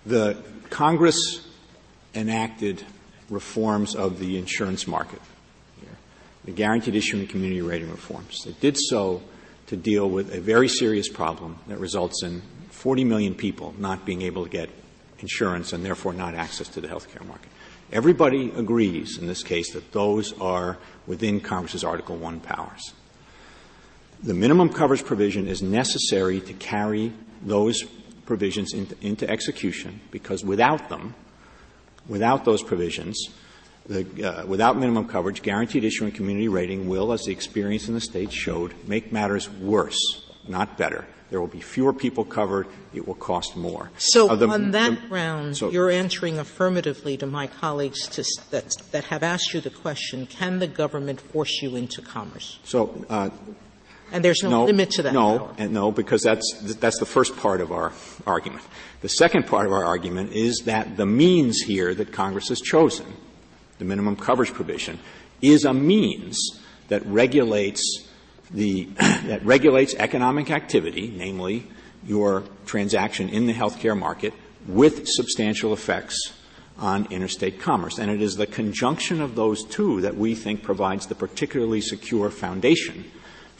The 0.05 0.37
Congress 0.69 1.47
enacted 2.15 2.85
reforms 3.33 3.95
of 3.95 4.19
the 4.19 4.37
insurance 4.37 4.87
market, 4.87 5.21
the 6.45 6.51
guaranteed 6.51 6.95
issue 6.95 7.17
and 7.17 7.29
community 7.29 7.61
rating 7.61 7.89
reforms. 7.89 8.43
They 8.43 8.51
did 8.53 8.77
so 8.77 9.21
to 9.67 9.77
deal 9.77 10.09
with 10.09 10.33
a 10.33 10.41
very 10.41 10.67
serious 10.67 11.07
problem 11.07 11.57
that 11.67 11.79
results 11.79 12.23
in 12.23 12.41
40 12.69 13.03
million 13.05 13.33
people 13.33 13.73
not 13.77 14.05
being 14.05 14.21
able 14.21 14.43
to 14.43 14.49
get 14.49 14.69
insurance 15.19 15.73
and 15.73 15.85
therefore 15.85 16.13
not 16.13 16.35
access 16.35 16.67
to 16.69 16.81
the 16.81 16.87
healthcare 16.87 17.25
market. 17.25 17.49
Everybody 17.91 18.51
agrees 18.55 19.17
in 19.17 19.27
this 19.27 19.43
case 19.43 19.73
that 19.73 19.91
those 19.91 20.33
are 20.39 20.77
within 21.07 21.39
Congress's 21.39 21.83
Article 21.83 22.17
1 22.17 22.39
powers. 22.41 22.93
The 24.21 24.33
minimum 24.33 24.69
coverage 24.69 25.05
provision 25.05 25.47
is 25.47 25.61
necessary 25.61 26.41
to 26.41 26.53
carry 26.53 27.13
those 27.41 27.83
provisions 28.25 28.73
into, 28.73 28.95
into 29.01 29.29
execution 29.29 30.01
because 30.11 30.43
without 30.43 30.89
them, 30.89 31.13
Without 32.07 32.45
those 32.45 32.61
provisions, 32.61 33.29
the, 33.87 34.23
uh, 34.23 34.45
without 34.45 34.77
minimum 34.77 35.07
coverage, 35.07 35.41
guaranteed 35.41 35.83
issuing 35.83 36.11
community 36.11 36.47
rating 36.47 36.87
will, 36.87 37.11
as 37.11 37.23
the 37.23 37.31
experience 37.31 37.87
in 37.87 37.93
the 37.93 38.01
states 38.01 38.33
showed, 38.33 38.73
make 38.87 39.11
matters 39.11 39.49
worse, 39.49 39.99
not 40.47 40.77
better. 40.77 41.05
There 41.29 41.41
will 41.41 41.47
be 41.47 41.61
fewer 41.61 41.93
people 41.93 42.25
covered. 42.25 42.67
It 42.93 43.07
will 43.07 43.15
cost 43.15 43.57
more. 43.57 43.89
So, 43.97 44.29
uh, 44.29 44.35
the, 44.35 44.47
on 44.47 44.69
that 44.71 45.01
the, 45.01 45.07
ground, 45.07 45.57
so, 45.57 45.71
you're 45.71 45.89
answering 45.89 46.37
affirmatively 46.37 47.17
to 47.17 47.25
my 47.25 47.47
colleagues 47.47 48.07
to, 48.09 48.23
that, 48.51 48.77
that 48.91 49.05
have 49.05 49.23
asked 49.23 49.51
you 49.51 49.59
the 49.59 49.71
question: 49.71 50.27
Can 50.27 50.59
the 50.59 50.67
government 50.67 51.19
force 51.19 51.61
you 51.63 51.75
into 51.75 52.03
commerce? 52.03 52.59
So, 52.63 53.03
uh, 53.09 53.31
and 54.13 54.23
there's 54.23 54.43
no, 54.43 54.49
no, 54.49 54.65
limit 54.65 54.91
to 54.91 55.01
that. 55.01 55.13
No, 55.13 55.51
no, 55.57 55.91
because 55.91 56.21
that's 56.21 56.61
that's 56.79 56.99
the 56.99 57.05
first 57.05 57.35
part 57.35 57.59
of 57.61 57.71
our 57.71 57.91
argument. 58.27 58.63
The 59.01 59.09
second 59.09 59.47
part 59.47 59.65
of 59.65 59.73
our 59.73 59.83
argument 59.83 60.33
is 60.33 60.61
that 60.65 60.95
the 60.95 61.05
means 61.05 61.59
here 61.61 61.93
that 61.95 62.13
Congress 62.13 62.49
has 62.49 62.61
chosen, 62.61 63.07
the 63.79 63.85
minimum 63.85 64.15
coverage 64.15 64.53
provision, 64.53 64.99
is 65.41 65.65
a 65.65 65.73
means 65.73 66.61
that 66.89 67.03
regulates 67.07 68.07
the 68.51 68.85
that 69.25 69.43
regulates 69.43 69.95
economic 69.95 70.51
activity, 70.51 71.11
namely 71.13 71.67
your 72.05 72.43
transaction 72.67 73.29
in 73.29 73.47
the 73.47 73.53
healthcare 73.53 73.97
market, 73.97 74.33
with 74.67 75.07
substantial 75.07 75.73
effects 75.73 76.33
on 76.77 77.07
interstate 77.11 77.59
commerce. 77.59 77.97
And 77.97 78.11
it 78.11 78.21
is 78.21 78.35
the 78.35 78.45
conjunction 78.45 79.21
of 79.21 79.35
those 79.35 79.63
two 79.65 80.01
that 80.01 80.15
we 80.15 80.35
think 80.35 80.61
provides 80.61 81.07
the 81.07 81.15
particularly 81.15 81.81
secure 81.81 82.29
foundation 82.29 83.05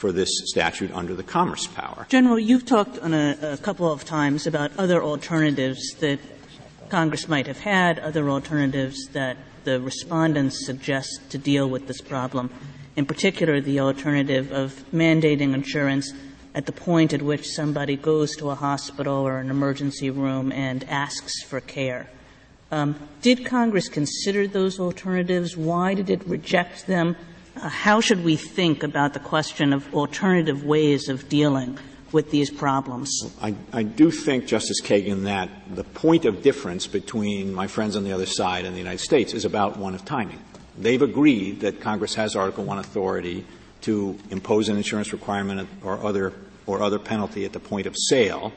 for 0.03 0.11
this 0.11 0.29
statute 0.47 0.91
under 0.91 1.13
the 1.15 1.23
commerce 1.23 1.65
power. 1.65 2.05
General, 2.09 2.37
you've 2.37 2.65
talked 2.65 2.99
on 2.99 3.13
a, 3.13 3.37
a 3.41 3.55
couple 3.55 3.89
of 3.89 4.03
times 4.03 4.45
about 4.45 4.69
other 4.77 5.01
alternatives 5.01 5.93
that 6.01 6.19
Congress 6.89 7.29
might 7.29 7.47
have 7.47 7.59
had, 7.59 7.99
other 7.99 8.29
alternatives 8.29 9.07
that 9.13 9.37
the 9.63 9.79
respondents 9.79 10.65
suggest 10.65 11.29
to 11.29 11.37
deal 11.37 11.69
with 11.69 11.87
this 11.87 12.01
problem, 12.01 12.49
in 12.97 13.05
particular 13.05 13.61
the 13.61 13.79
alternative 13.79 14.51
of 14.51 14.83
mandating 14.93 15.53
insurance 15.53 16.11
at 16.53 16.65
the 16.65 16.73
point 16.73 17.13
at 17.13 17.21
which 17.21 17.47
somebody 17.47 17.95
goes 17.95 18.35
to 18.35 18.49
a 18.49 18.55
hospital 18.55 19.25
or 19.25 19.37
an 19.37 19.49
emergency 19.49 20.09
room 20.09 20.51
and 20.51 20.83
asks 20.89 21.41
for 21.43 21.61
care. 21.61 22.09
Um, 22.71 22.99
did 23.21 23.45
Congress 23.45 23.87
consider 23.87 24.47
those 24.47 24.81
alternatives? 24.81 25.55
Why 25.55 25.93
did 25.93 26.09
it 26.09 26.27
reject 26.27 26.87
them? 26.87 27.15
Uh, 27.55 27.69
how 27.69 28.01
should 28.01 28.23
we 28.23 28.35
think 28.35 28.83
about 28.83 29.13
the 29.13 29.19
question 29.19 29.73
of 29.73 29.93
alternative 29.93 30.63
ways 30.63 31.09
of 31.09 31.29
dealing 31.29 31.77
with 32.11 32.29
these 32.31 32.49
problems? 32.49 33.09
I, 33.41 33.55
I 33.73 33.83
do 33.83 34.11
think, 34.11 34.45
Justice 34.45 34.81
Kagan, 34.81 35.23
that 35.23 35.49
the 35.75 35.83
point 35.83 36.25
of 36.25 36.41
difference 36.41 36.87
between 36.87 37.53
my 37.53 37.67
friends 37.67 37.95
on 37.95 38.03
the 38.03 38.11
other 38.11 38.27
side 38.27 38.65
and 38.65 38.73
the 38.73 38.79
United 38.79 38.99
States 38.99 39.33
is 39.33 39.45
about 39.45 39.77
one 39.77 39.95
of 39.95 40.05
timing. 40.05 40.39
They've 40.77 41.01
agreed 41.01 41.61
that 41.61 41.81
Congress 41.81 42.15
has 42.15 42.35
Article 42.35 42.63
One 42.63 42.79
authority 42.79 43.45
to 43.81 44.17
impose 44.29 44.69
an 44.69 44.77
insurance 44.77 45.11
requirement 45.11 45.67
or 45.83 46.03
other 46.03 46.33
or 46.65 46.81
other 46.81 46.97
penalty 46.97 47.43
at 47.43 47.51
the 47.51 47.59
point 47.59 47.85
of 47.85 47.95
sale, 47.97 48.53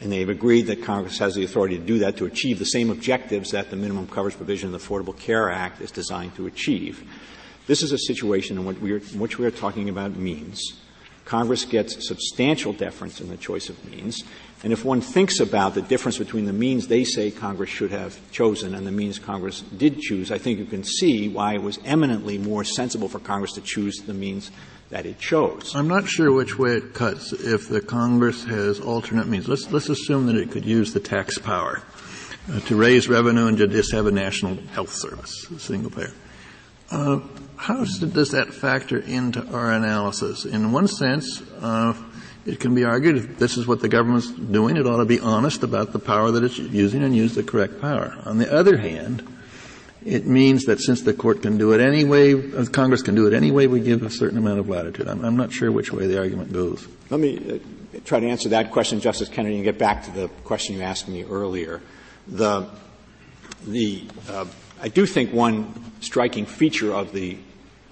and 0.00 0.12
they've 0.12 0.28
agreed 0.28 0.66
that 0.66 0.84
Congress 0.84 1.18
has 1.18 1.34
the 1.34 1.44
authority 1.44 1.76
to 1.76 1.84
do 1.84 1.98
that 1.98 2.16
to 2.18 2.26
achieve 2.26 2.58
the 2.58 2.64
same 2.64 2.90
objectives 2.90 3.50
that 3.50 3.70
the 3.70 3.76
minimum 3.76 4.06
coverage 4.06 4.36
provision 4.36 4.72
of 4.72 4.80
the 4.80 4.86
Affordable 4.86 5.18
Care 5.18 5.50
Act 5.50 5.80
is 5.80 5.90
designed 5.90 6.34
to 6.36 6.46
achieve. 6.46 7.02
This 7.66 7.82
is 7.82 7.92
a 7.92 7.98
situation 7.98 8.58
in 8.58 8.64
which 9.18 9.38
we 9.38 9.46
are, 9.46 9.50
talking 9.50 9.88
about 9.88 10.16
means. 10.16 10.80
Congress 11.24 11.64
gets 11.64 12.06
substantial 12.06 12.74
deference 12.74 13.20
in 13.20 13.28
the 13.28 13.36
choice 13.38 13.70
of 13.70 13.82
means. 13.90 14.22
And 14.62 14.72
if 14.72 14.84
one 14.84 15.00
thinks 15.00 15.40
about 15.40 15.74
the 15.74 15.82
difference 15.82 16.18
between 16.18 16.44
the 16.44 16.52
means 16.52 16.86
they 16.86 17.04
say 17.04 17.30
Congress 17.30 17.70
should 17.70 17.90
have 17.90 18.18
chosen 18.30 18.74
and 18.74 18.86
the 18.86 18.92
means 18.92 19.18
Congress 19.18 19.62
did 19.62 20.00
choose, 20.00 20.30
I 20.30 20.38
think 20.38 20.58
you 20.58 20.66
can 20.66 20.84
see 20.84 21.28
why 21.28 21.54
it 21.54 21.62
was 21.62 21.78
eminently 21.84 22.36
more 22.36 22.64
sensible 22.64 23.08
for 23.08 23.18
Congress 23.18 23.52
to 23.52 23.62
choose 23.62 23.98
the 23.98 24.14
means 24.14 24.50
that 24.90 25.06
it 25.06 25.18
chose. 25.18 25.74
I'm 25.74 25.88
not 25.88 26.06
sure 26.06 26.30
which 26.32 26.58
way 26.58 26.72
it 26.72 26.92
cuts 26.92 27.32
if 27.32 27.68
the 27.68 27.80
Congress 27.80 28.44
has 28.44 28.80
alternate 28.80 29.26
means. 29.26 29.48
Let's, 29.48 29.70
let's 29.70 29.88
assume 29.88 30.26
that 30.26 30.36
it 30.36 30.50
could 30.50 30.64
use 30.64 30.92
the 30.92 31.00
tax 31.00 31.38
power 31.38 31.82
uh, 32.52 32.60
to 32.60 32.76
raise 32.76 33.08
revenue 33.08 33.46
and 33.46 33.56
to 33.58 33.66
just 33.66 33.92
have 33.92 34.06
a 34.06 34.12
national 34.12 34.56
health 34.72 34.92
service, 34.92 35.50
a 35.50 35.58
single 35.58 35.90
payer. 35.90 36.12
Uh, 36.90 37.20
how 37.56 37.84
does 37.84 38.30
that 38.30 38.52
factor 38.52 38.98
into 38.98 39.46
our 39.52 39.72
analysis? 39.72 40.44
In 40.44 40.72
one 40.72 40.88
sense, 40.88 41.42
uh, 41.60 41.94
it 42.46 42.60
can 42.60 42.74
be 42.74 42.84
argued 42.84 43.16
if 43.16 43.38
this 43.38 43.56
is 43.56 43.66
what 43.66 43.80
the 43.80 43.88
government's 43.88 44.30
doing, 44.30 44.76
it 44.76 44.86
ought 44.86 44.98
to 44.98 45.04
be 45.04 45.20
honest 45.20 45.62
about 45.62 45.92
the 45.92 45.98
power 45.98 46.30
that 46.32 46.44
it's 46.44 46.58
using 46.58 47.02
and 47.02 47.16
use 47.16 47.34
the 47.34 47.42
correct 47.42 47.80
power. 47.80 48.16
On 48.24 48.38
the 48.38 48.52
other 48.52 48.76
hand, 48.76 49.26
it 50.04 50.26
means 50.26 50.64
that 50.64 50.80
since 50.80 51.02
the 51.02 51.14
court 51.14 51.40
can 51.42 51.56
do 51.56 51.72
it 51.72 51.80
anyway, 51.80 52.34
uh, 52.54 52.66
Congress 52.66 53.02
can 53.02 53.14
do 53.14 53.26
it 53.26 53.32
anyway, 53.32 53.66
we 53.66 53.80
give 53.80 54.02
a 54.02 54.10
certain 54.10 54.36
amount 54.36 54.60
of 54.60 54.68
latitude. 54.68 55.08
I'm, 55.08 55.24
I'm 55.24 55.36
not 55.36 55.52
sure 55.52 55.72
which 55.72 55.92
way 55.92 56.06
the 56.06 56.18
argument 56.18 56.52
goes. 56.52 56.86
Let 57.08 57.20
me 57.20 57.60
uh, 57.94 57.98
try 58.04 58.20
to 58.20 58.26
answer 58.26 58.50
that 58.50 58.70
question, 58.70 59.00
Justice 59.00 59.30
Kennedy, 59.30 59.54
and 59.56 59.64
get 59.64 59.78
back 59.78 60.04
to 60.04 60.10
the 60.10 60.28
question 60.44 60.76
you 60.76 60.82
asked 60.82 61.08
me 61.08 61.24
earlier. 61.24 61.80
The, 62.26 62.68
the, 63.66 64.04
uh, 64.28 64.46
I 64.80 64.88
do 64.88 65.06
think 65.06 65.32
one 65.32 65.92
striking 66.00 66.46
feature 66.46 66.92
of 66.92 67.12
the 67.12 67.38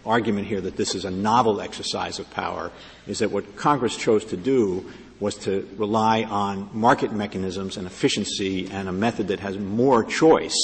argument 0.04 0.46
here 0.46 0.60
that 0.60 0.76
this 0.76 0.94
is 0.94 1.04
a 1.04 1.10
novel 1.10 1.60
exercise 1.60 2.18
of 2.18 2.30
power 2.30 2.72
is 3.06 3.20
that 3.20 3.30
what 3.30 3.56
Congress 3.56 3.96
chose 3.96 4.24
to 4.26 4.36
do 4.36 4.90
was 5.20 5.36
to 5.36 5.68
rely 5.76 6.24
on 6.24 6.68
market 6.72 7.12
mechanisms 7.12 7.76
and 7.76 7.86
efficiency 7.86 8.68
and 8.70 8.88
a 8.88 8.92
method 8.92 9.28
that 9.28 9.40
has 9.40 9.56
more 9.56 10.02
choice 10.02 10.56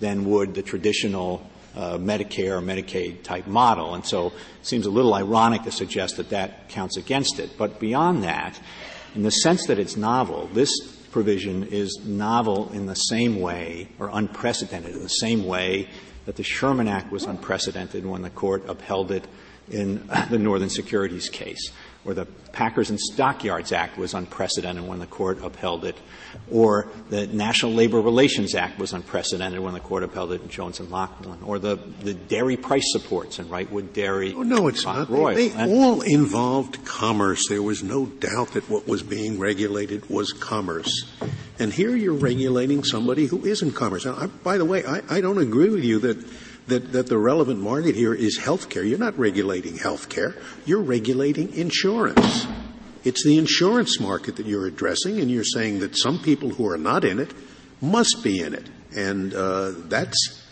than 0.00 0.26
would 0.26 0.54
the 0.54 0.62
traditional 0.62 1.48
uh, 1.74 1.96
Medicare 1.96 2.58
or 2.58 2.60
Medicaid 2.60 3.22
type 3.22 3.46
model. 3.46 3.94
And 3.94 4.04
so 4.04 4.26
it 4.26 4.66
seems 4.66 4.84
a 4.84 4.90
little 4.90 5.14
ironic 5.14 5.62
to 5.62 5.72
suggest 5.72 6.18
that 6.18 6.28
that 6.28 6.68
counts 6.68 6.98
against 6.98 7.38
it. 7.38 7.56
But 7.56 7.80
beyond 7.80 8.24
that, 8.24 8.60
in 9.14 9.22
the 9.22 9.30
sense 9.30 9.66
that 9.66 9.78
it's 9.78 9.96
novel, 9.96 10.48
this 10.52 10.70
provision 11.12 11.64
is 11.64 12.00
novel 12.04 12.72
in 12.72 12.86
the 12.86 12.94
same 12.94 13.40
way 13.40 13.88
or 13.98 14.10
unprecedented 14.12 14.94
in 14.94 15.02
the 15.02 15.08
same 15.08 15.44
way 15.44 15.88
that 16.26 16.36
the 16.36 16.42
Sherman 16.42 16.88
Act 16.88 17.12
was 17.12 17.24
unprecedented 17.24 18.04
when 18.04 18.22
the 18.22 18.30
court 18.30 18.64
upheld 18.68 19.12
it 19.12 19.26
in 19.70 20.08
the 20.30 20.38
Northern 20.38 20.70
Securities 20.70 21.28
case, 21.28 21.70
or 22.04 22.14
the 22.14 22.26
Packers 22.52 22.90
and 22.90 22.98
Stockyards 23.00 23.72
Act 23.72 23.96
was 23.96 24.12
unprecedented 24.12 24.86
when 24.86 24.98
the 24.98 25.06
court 25.06 25.42
upheld 25.42 25.84
it, 25.84 25.96
or 26.50 26.88
the 27.10 27.26
National 27.28 27.72
Labor 27.72 28.00
Relations 28.00 28.54
Act 28.54 28.78
was 28.78 28.92
unprecedented 28.92 29.60
when 29.60 29.72
the 29.72 29.80
court 29.80 30.02
upheld 30.02 30.32
it 30.32 30.42
in 30.42 30.48
Jones 30.48 30.80
and 30.80 30.90
Laughlin, 30.90 31.42
or 31.44 31.58
the, 31.58 31.76
the 32.02 32.14
dairy 32.14 32.56
price 32.56 32.84
supports 32.92 33.38
in 33.38 33.46
Wrightwood 33.46 33.92
Dairy. 33.92 34.34
Oh, 34.34 34.42
no, 34.42 34.68
it's 34.68 34.84
not. 34.84 35.08
Royal. 35.08 35.34
They, 35.34 35.48
they 35.48 35.72
all 35.72 36.02
involved 36.02 36.84
commerce. 36.84 37.48
There 37.48 37.62
was 37.62 37.82
no 37.82 38.06
doubt 38.06 38.52
that 38.54 38.68
what 38.68 38.86
was 38.86 39.02
being 39.02 39.38
regulated 39.38 40.10
was 40.10 40.32
commerce. 40.32 41.10
And 41.58 41.72
here 41.72 41.94
you're 41.94 42.14
regulating 42.14 42.82
somebody 42.82 43.26
who 43.26 43.44
isn't 43.44 43.72
commerce. 43.72 44.04
Now, 44.04 44.16
I, 44.16 44.26
by 44.26 44.58
the 44.58 44.64
way, 44.64 44.84
I, 44.84 45.02
I 45.08 45.20
don't 45.20 45.38
agree 45.38 45.68
with 45.68 45.84
you 45.84 46.00
that 46.00 46.18
that, 46.66 46.92
that 46.92 47.06
the 47.06 47.18
relevant 47.18 47.60
market 47.60 47.94
here 47.94 48.14
is 48.14 48.38
healthcare. 48.38 48.88
You're 48.88 48.98
not 48.98 49.18
regulating 49.18 49.74
healthcare. 49.74 50.40
You're 50.64 50.82
regulating 50.82 51.52
insurance. 51.54 52.46
It's 53.04 53.24
the 53.24 53.36
insurance 53.36 53.98
market 53.98 54.36
that 54.36 54.46
you're 54.46 54.66
addressing, 54.66 55.20
and 55.20 55.30
you're 55.30 55.44
saying 55.44 55.80
that 55.80 55.96
some 55.96 56.20
people 56.20 56.50
who 56.50 56.68
are 56.68 56.78
not 56.78 57.04
in 57.04 57.18
it 57.18 57.32
must 57.80 58.22
be 58.22 58.40
in 58.40 58.54
it. 58.54 58.68
And 58.94 59.34
uh, 59.34 59.72
that's, 59.88 60.46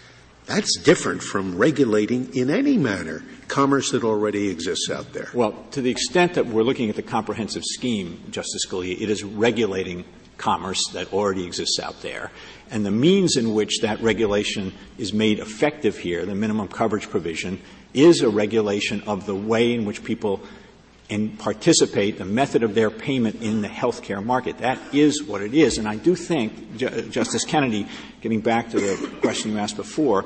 that's 0.47 0.79
different 0.81 1.23
from 1.23 1.57
regulating 1.57 2.35
in 2.35 2.51
any 2.51 2.77
manner 2.77 3.23
commerce 3.47 3.91
that 3.93 4.03
already 4.03 4.49
exists 4.49 4.91
out 4.91 5.13
there. 5.13 5.29
Well, 5.33 5.53
to 5.73 5.83
the 5.83 5.91
extent 5.91 6.35
that 6.35 6.47
we're 6.47 6.63
looking 6.63 6.91
at 6.91 6.97
the 6.97 7.03
comprehensive 7.03 7.65
scheme, 7.65 8.21
Justice 8.31 8.67
Scalia, 8.67 9.01
it 9.01 9.11
is 9.11 9.23
regulating 9.23 10.05
commerce 10.39 10.83
that 10.95 11.13
already 11.13 11.45
exists 11.45 11.79
out 11.79 12.01
there. 12.03 12.31
And 12.71 12.87
the 12.87 12.91
means 12.91 13.37
in 13.37 13.53
which 13.53 13.81
that 13.81 14.01
regulation 14.01 14.73
is 14.97 15.13
made 15.13 15.41
effective 15.41 15.99
here, 15.99 16.25
the 16.25 16.35
minimum 16.35 16.69
coverage 16.69 17.11
provision, 17.11 17.61
is 17.93 18.23
a 18.23 18.29
regulation 18.29 19.03
of 19.03 19.27
the 19.27 19.35
way 19.35 19.75
in 19.75 19.85
which 19.85 20.05
people 20.05 20.41
and 21.11 21.37
participate, 21.41 22.19
the 22.19 22.25
method 22.25 22.63
of 22.63 22.77
their 22.77 22.89
payment 22.89 23.43
in 23.43 23.63
the 23.63 23.69
healthcare 23.69 24.25
market. 24.25 24.59
That 24.59 24.79
is 24.95 25.25
what 25.25 25.43
it 25.43 25.55
is. 25.55 25.77
And 25.77 25.89
I 25.89 25.97
do 25.97 26.15
think, 26.15 26.77
J- 26.77 27.09
Justice 27.09 27.45
Kennedy, 27.45 27.89
getting 28.21 28.41
back 28.41 28.71
to 28.71 28.79
the 28.79 29.19
question 29.21 29.51
you 29.51 29.59
asked 29.59 29.77
before, 29.77 30.25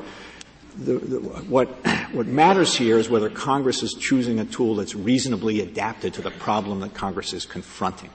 the, 0.76 0.98
the, 0.98 1.18
what, 1.20 1.68
what 2.12 2.26
matters 2.26 2.76
here 2.76 2.98
is 2.98 3.08
whether 3.08 3.30
Congress 3.30 3.82
is 3.82 3.94
choosing 3.94 4.40
a 4.40 4.44
tool 4.44 4.74
that's 4.74 4.94
reasonably 4.94 5.60
adapted 5.60 6.14
to 6.14 6.22
the 6.22 6.32
problem 6.32 6.80
that 6.80 6.92
Congress 6.92 7.32
is 7.32 7.46
confronting. 7.46 8.10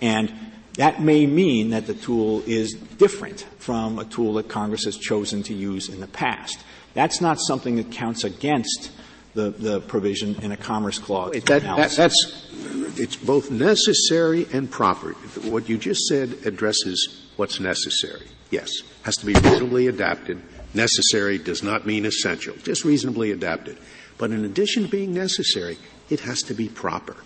And 0.00 0.32
that 0.78 1.02
may 1.02 1.26
mean 1.26 1.70
that 1.70 1.88
the 1.88 1.94
tool 1.94 2.42
is 2.46 2.72
different 2.72 3.40
from 3.58 3.98
a 3.98 4.04
tool 4.04 4.34
that 4.34 4.48
Congress 4.48 4.84
has 4.84 4.96
chosen 4.96 5.42
to 5.42 5.52
use 5.52 5.88
in 5.88 5.98
the 5.98 6.06
past. 6.06 6.60
That's 6.94 7.20
not 7.20 7.40
something 7.40 7.76
that 7.76 7.90
counts 7.90 8.22
against 8.22 8.92
the, 9.34 9.50
the 9.50 9.80
provision 9.80 10.36
in 10.40 10.52
a 10.52 10.56
Commerce 10.56 11.00
Clause. 11.00 11.32
Wait, 11.32 11.46
that, 11.46 11.62
that, 11.62 11.90
that's 11.90 12.48
it's 12.96 13.16
both 13.16 13.50
necessary 13.50 14.46
and 14.52 14.70
proper. 14.70 15.14
What 15.50 15.68
you 15.68 15.78
just 15.78 16.06
said 16.06 16.38
addresses 16.44 17.26
what's 17.36 17.58
necessary. 17.58 18.26
Yes, 18.50 18.70
has 19.02 19.16
to 19.16 19.26
be 19.26 19.34
reasonably 19.34 19.88
adapted. 19.88 20.40
Necessary 20.74 21.38
does 21.38 21.62
not 21.62 21.86
mean 21.86 22.06
essential, 22.06 22.54
just 22.62 22.84
reasonably 22.84 23.32
adapted. 23.32 23.78
But 24.16 24.30
in 24.30 24.44
addition 24.44 24.84
to 24.84 24.88
being 24.88 25.12
necessary, 25.12 25.76
it 26.08 26.20
has 26.20 26.42
to 26.42 26.54
be 26.54 26.68
proper. 26.68 27.16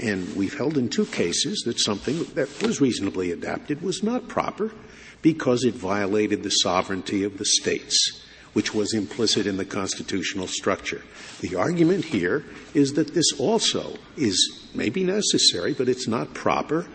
And 0.00 0.34
we've 0.34 0.56
held 0.56 0.78
in 0.78 0.88
two 0.88 1.04
cases 1.06 1.62
that 1.66 1.78
something 1.78 2.24
that 2.34 2.62
was 2.62 2.80
reasonably 2.80 3.32
adapted 3.32 3.82
was 3.82 4.02
not 4.02 4.28
proper 4.28 4.72
because 5.20 5.64
it 5.64 5.74
violated 5.74 6.42
the 6.42 6.50
sovereignty 6.50 7.22
of 7.24 7.36
the 7.36 7.44
states, 7.44 8.24
which 8.54 8.74
was 8.74 8.94
implicit 8.94 9.46
in 9.46 9.58
the 9.58 9.64
constitutional 9.66 10.46
structure. 10.46 11.02
The 11.40 11.56
argument 11.56 12.06
here 12.06 12.44
is 12.72 12.94
that 12.94 13.12
this 13.12 13.32
also 13.38 13.96
is 14.16 14.68
maybe 14.74 15.04
necessary, 15.04 15.74
but 15.74 15.88
it's 15.88 16.08
not 16.08 16.32
proper 16.32 16.86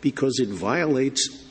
because 0.00 0.38
it 0.38 0.48
violates 0.48 1.44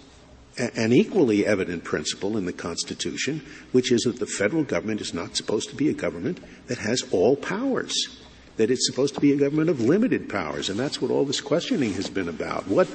an 0.58 0.93
equally 0.93 1.45
evident 1.45 1.84
principle 1.84 2.38
in 2.38 2.45
the 2.45 2.54
Constitution, 2.54 3.43
which 3.71 3.91
is 3.91 4.02
that 4.02 4.19
the 4.19 4.26
federal 4.26 4.63
government 4.63 5.02
is 5.02 5.13
not 5.13 5.36
supposed 5.36 5.69
to 5.69 5.76
be 5.76 5.89
a 5.89 5.93
government 5.93 6.39
that 6.67 6.78
has 6.80 7.04
all 7.12 7.36
powers 7.36 8.19
that 8.58 8.70
it's 8.70 8.86
supposed 8.86 9.16
to 9.16 9.22
be 9.22 9.32
a 9.32 9.38
government 9.38 9.70
of 9.70 9.82
limited 9.82 10.30
powers, 10.30 10.70
and 10.70 10.80
that's 10.80 11.02
what 11.02 11.12
all 11.12 11.26
this 11.26 11.42
questioning 11.42 11.94
has 11.94 12.10
been 12.10 12.30
about. 12.30 12.68
What 12.68 12.88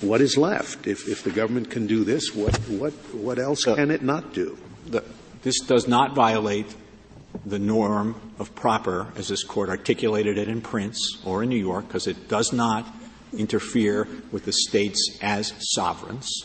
what 0.00 0.20
is 0.20 0.36
left 0.36 0.88
if, 0.88 1.08
if 1.08 1.22
the 1.22 1.30
government 1.30 1.70
can 1.70 1.86
do 1.86 2.04
this? 2.04 2.34
What 2.34 2.56
what 2.68 2.92
what 3.14 3.38
else 3.38 3.64
can 3.64 3.90
it 3.90 4.02
not 4.02 4.32
do? 4.32 4.58
The, 4.86 5.04
this 5.42 5.60
does 5.60 5.88
not 5.88 6.14
violate 6.14 6.74
the 7.46 7.58
norm 7.58 8.14
of 8.38 8.54
proper, 8.54 9.08
as 9.16 9.28
this 9.28 9.42
court 9.42 9.68
articulated 9.68 10.38
it 10.38 10.48
in 10.48 10.60
Printz 10.60 10.96
or 11.24 11.42
in 11.42 11.48
New 11.48 11.56
York, 11.56 11.88
because 11.88 12.06
it 12.06 12.28
does 12.28 12.52
not 12.52 12.86
interfere 13.32 14.06
with 14.30 14.44
the 14.44 14.52
states 14.52 15.18
as 15.22 15.52
sovereigns. 15.58 16.44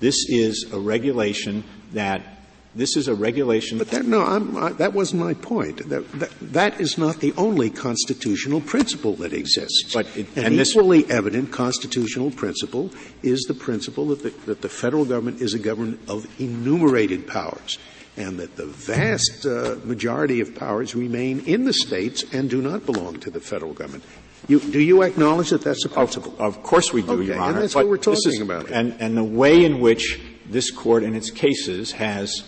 This 0.00 0.16
is 0.28 0.70
a 0.72 0.78
regulation 0.78 1.64
that 1.92 2.22
this 2.74 2.96
is 2.96 3.08
a 3.08 3.14
regulation. 3.14 3.78
But 3.78 3.90
that, 3.90 4.06
no, 4.06 4.22
I, 4.22 4.72
that 4.72 4.92
wasn't 4.92 5.22
my 5.22 5.34
point. 5.34 5.88
That, 5.88 6.10
that, 6.12 6.30
that 6.40 6.80
is 6.80 6.96
not 6.96 7.20
the 7.20 7.32
only 7.36 7.70
constitutional 7.70 8.60
principle 8.60 9.14
that 9.16 9.32
exists. 9.32 9.92
But 9.92 10.06
it, 10.16 10.36
An 10.36 10.54
equally 10.54 11.10
evident 11.10 11.52
constitutional 11.52 12.30
principle 12.30 12.90
is 13.22 13.42
the 13.42 13.54
principle 13.54 14.06
that 14.06 14.22
the, 14.22 14.30
that 14.46 14.62
the 14.62 14.68
federal 14.68 15.04
government 15.04 15.42
is 15.42 15.54
a 15.54 15.58
government 15.58 16.00
of 16.08 16.26
enumerated 16.40 17.26
powers. 17.26 17.78
and 18.16 18.38
that 18.38 18.56
the 18.56 18.66
vast 18.66 19.46
uh, 19.46 19.76
majority 19.84 20.40
of 20.40 20.54
powers 20.54 20.94
remain 20.94 21.40
in 21.40 21.64
the 21.64 21.72
states 21.72 22.24
and 22.32 22.50
do 22.50 22.60
not 22.60 22.84
belong 22.84 23.18
to 23.20 23.30
the 23.30 23.40
federal 23.40 23.72
government. 23.72 24.04
You, 24.48 24.60
do 24.60 24.80
you 24.80 25.02
acknowledge 25.02 25.50
that 25.50 25.62
that's 25.62 25.84
a 25.84 25.88
principle? 25.88 26.32
Of, 26.32 26.56
of 26.56 26.62
course 26.62 26.92
we 26.92 27.02
do, 27.02 27.12
okay, 27.12 27.24
Your 27.26 27.38
Honor. 27.38 27.54
And 27.54 27.62
that's 27.62 27.74
what 27.74 27.88
we're 27.88 27.96
talking 27.96 28.32
is, 28.32 28.40
about. 28.40 28.70
And, 28.70 28.94
and 29.00 29.16
the 29.16 29.24
way 29.24 29.64
in 29.64 29.80
which 29.80 30.20
this 30.46 30.70
court, 30.70 31.04
in 31.04 31.14
its 31.14 31.30
cases, 31.30 31.92
has 31.92 32.42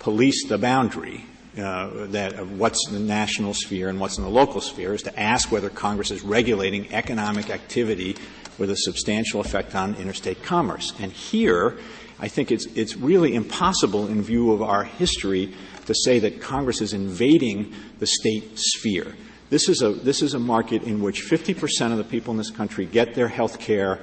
policed 0.00 0.48
the 0.48 0.58
boundary 0.58 1.24
uh, 1.56 2.06
that 2.06 2.34
of 2.34 2.58
what's 2.58 2.88
in 2.88 2.94
the 2.94 3.00
national 3.00 3.54
sphere 3.54 3.88
and 3.88 4.00
what's 4.00 4.18
in 4.18 4.24
the 4.24 4.30
local 4.30 4.60
sphere 4.60 4.94
is 4.94 5.02
to 5.02 5.20
ask 5.20 5.52
whether 5.52 5.70
Congress 5.70 6.10
is 6.10 6.22
regulating 6.22 6.92
economic 6.92 7.50
activity 7.50 8.16
with 8.58 8.70
a 8.70 8.76
substantial 8.76 9.40
effect 9.40 9.74
on 9.74 9.94
interstate 9.96 10.42
commerce. 10.42 10.92
And 11.00 11.12
here, 11.12 11.78
I 12.18 12.28
think 12.28 12.52
it's, 12.52 12.66
it's 12.66 12.96
really 12.96 13.34
impossible 13.34 14.06
in 14.08 14.22
view 14.22 14.52
of 14.52 14.62
our 14.62 14.84
history 14.84 15.54
to 15.86 15.94
say 15.94 16.18
that 16.20 16.40
Congress 16.40 16.80
is 16.80 16.92
invading 16.92 17.74
the 17.98 18.06
state 18.06 18.58
sphere. 18.58 19.16
This 19.48 19.68
is 19.68 19.82
a, 19.82 19.90
this 19.90 20.22
is 20.22 20.34
a 20.34 20.38
market 20.38 20.84
in 20.84 21.02
which 21.02 21.22
50% 21.22 21.90
of 21.90 21.98
the 21.98 22.04
people 22.04 22.30
in 22.30 22.38
this 22.38 22.50
country 22.50 22.86
get 22.86 23.14
their 23.14 23.28
health 23.28 23.58
care 23.58 24.00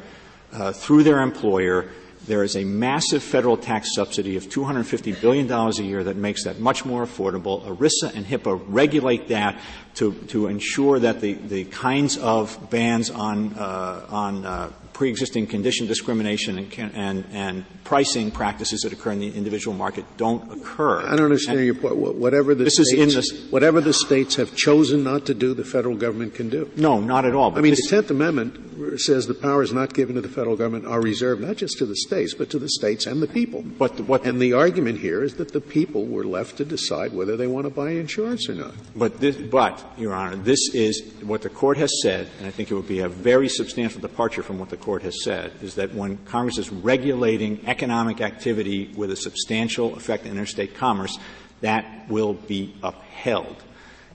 uh, 0.52 0.74
through 0.74 1.04
their 1.04 1.22
employer 1.22 1.90
there 2.28 2.44
is 2.44 2.56
a 2.56 2.64
massive 2.64 3.24
federal 3.24 3.58
tax 3.58 3.96
subsidy 3.96 4.36
of 4.36 4.48
$250 4.50 5.20
billion 5.22 5.50
a 5.52 5.72
year 5.82 6.04
that 6.04 6.18
makes 6.18 6.44
that 6.44 6.60
much 6.60 6.86
more 6.86 7.06
affordable. 7.06 7.64
ERISA 7.66 8.14
and 8.14 8.26
HIPAA 8.26 8.62
regulate 8.68 9.30
that 9.30 9.60
to, 9.96 10.14
to 10.28 10.48
ensure 10.48 11.00
that 11.00 11.22
the, 11.22 11.34
the 11.34 11.64
kinds 11.66 12.18
of 12.18 12.70
bans 12.70 13.10
on, 13.10 13.54
uh, 13.56 14.06
on 14.10 14.46
uh, 14.46 14.72
pre-existing 14.98 15.46
condition 15.46 15.86
discrimination 15.86 16.58
and, 16.58 16.92
and, 16.96 17.26
and, 17.32 17.66
pricing 17.84 18.32
practices 18.32 18.82
that 18.82 18.92
occur 18.92 19.12
in 19.12 19.20
the 19.20 19.32
individual 19.32 19.78
market 19.78 20.04
don't 20.18 20.52
occur. 20.52 21.00
I 21.00 21.16
don't 21.16 21.26
understand 21.26 21.60
and 21.60 21.66
your 21.68 21.76
point. 21.76 21.96
Whatever 21.96 22.54
the 22.54 22.66
this 22.66 22.74
states, 22.74 22.94
is 23.16 23.32
in 23.32 23.52
whatever 23.52 23.80
the 23.80 23.94
states 23.94 24.36
have 24.36 24.56
chosen 24.56 25.04
not 25.04 25.28
to 25.28 25.34
do, 25.34 25.54
the 25.54 25.64
federal 25.64 25.96
government 25.96 26.34
can 26.34 26.50
do. 26.50 26.70
No, 26.76 27.00
not 27.00 27.26
at 27.26 27.36
all. 27.36 27.58
I 27.58 27.62
mean, 27.62 27.76
the 27.76 27.88
Tenth 27.88 28.10
Amendment 28.10 29.00
says 29.00 29.28
the 29.28 29.34
powers 29.34 29.72
not 29.72 29.94
given 29.94 30.16
to 30.16 30.22
the 30.22 30.30
federal 30.30 30.56
government 30.56 30.86
are 30.86 31.02
reserved 31.02 31.42
not 31.42 31.58
just 31.58 31.78
to 31.78 31.86
the 31.86 31.96
states, 31.96 32.34
but 32.34 32.50
to 32.50 32.60
the 32.60 32.70
states 32.70 33.06
and 33.06 33.22
the 33.22 33.28
people. 33.28 33.62
But 33.62 34.00
what, 34.02 34.26
and 34.26 34.42
the 34.42 34.54
argument 34.54 35.00
here 35.00 35.24
is 35.24 35.36
that 35.36 35.54
the 35.54 35.62
people 35.62 36.06
were 36.06 36.26
left 36.26 36.58
to 36.58 36.66
decide 36.66 37.14
whether 37.14 37.38
they 37.38 37.48
want 37.48 37.66
to 37.66 37.70
buy 37.70 37.92
insurance 37.92 38.50
or 38.50 38.56
not. 38.56 38.74
But, 38.96 39.20
this, 39.20 39.38
but, 39.38 39.84
Your 39.98 40.14
Honor, 40.14 40.36
this 40.36 40.74
is 40.74 41.02
what 41.22 41.42
the 41.42 41.50
court 41.50 41.78
has 41.78 41.92
said, 42.02 42.28
and 42.40 42.48
I 42.48 42.52
think 42.52 42.72
it 42.72 42.76
would 42.76 42.88
be 42.88 43.00
a 43.00 43.10
very 43.10 43.50
substantial 43.50 44.02
departure 44.02 44.44
from 44.44 44.60
what 44.60 44.70
the 44.70 44.78
court 44.88 45.04
has 45.04 45.22
said, 45.22 45.52
is 45.62 45.76
that 45.76 45.94
when 45.94 46.16
Congress 46.24 46.58
is 46.58 46.72
regulating 46.72 47.68
economic 47.68 48.22
activity 48.22 48.90
with 48.96 49.12
a 49.12 49.18
substantial 49.18 49.98
effect 49.98 50.26
on 50.26 50.32
interstate 50.32 50.76
commerce, 50.76 51.20
that 51.60 52.08
will 52.08 52.36
be 52.36 52.74
upheld. 52.82 53.62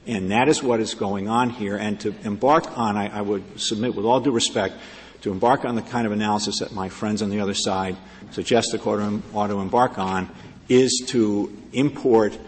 And 0.06 0.30
that 0.30 0.48
is 0.48 0.62
what 0.62 0.80
is 0.80 0.94
going 0.94 1.28
on 1.28 1.50
here. 1.50 1.76
And 1.76 2.00
to 2.00 2.14
embark 2.24 2.78
on, 2.78 2.96
I, 2.96 3.18
I 3.18 3.20
would 3.20 3.60
submit 3.60 3.94
with 3.94 4.06
all 4.06 4.20
due 4.20 4.30
respect, 4.30 4.76
to 5.20 5.30
embark 5.30 5.66
on 5.66 5.74
the 5.74 5.82
kind 5.82 6.06
of 6.06 6.12
analysis 6.12 6.60
that 6.60 6.72
my 6.72 6.88
friends 6.88 7.20
on 7.20 7.28
the 7.28 7.40
other 7.40 7.52
side 7.52 7.98
suggest 8.30 8.72
the 8.72 8.78
court 8.78 9.02
ought 9.34 9.48
to 9.48 9.60
embark 9.60 9.98
on 9.98 10.30
is 10.70 11.04
to 11.08 11.54
import 11.74 12.38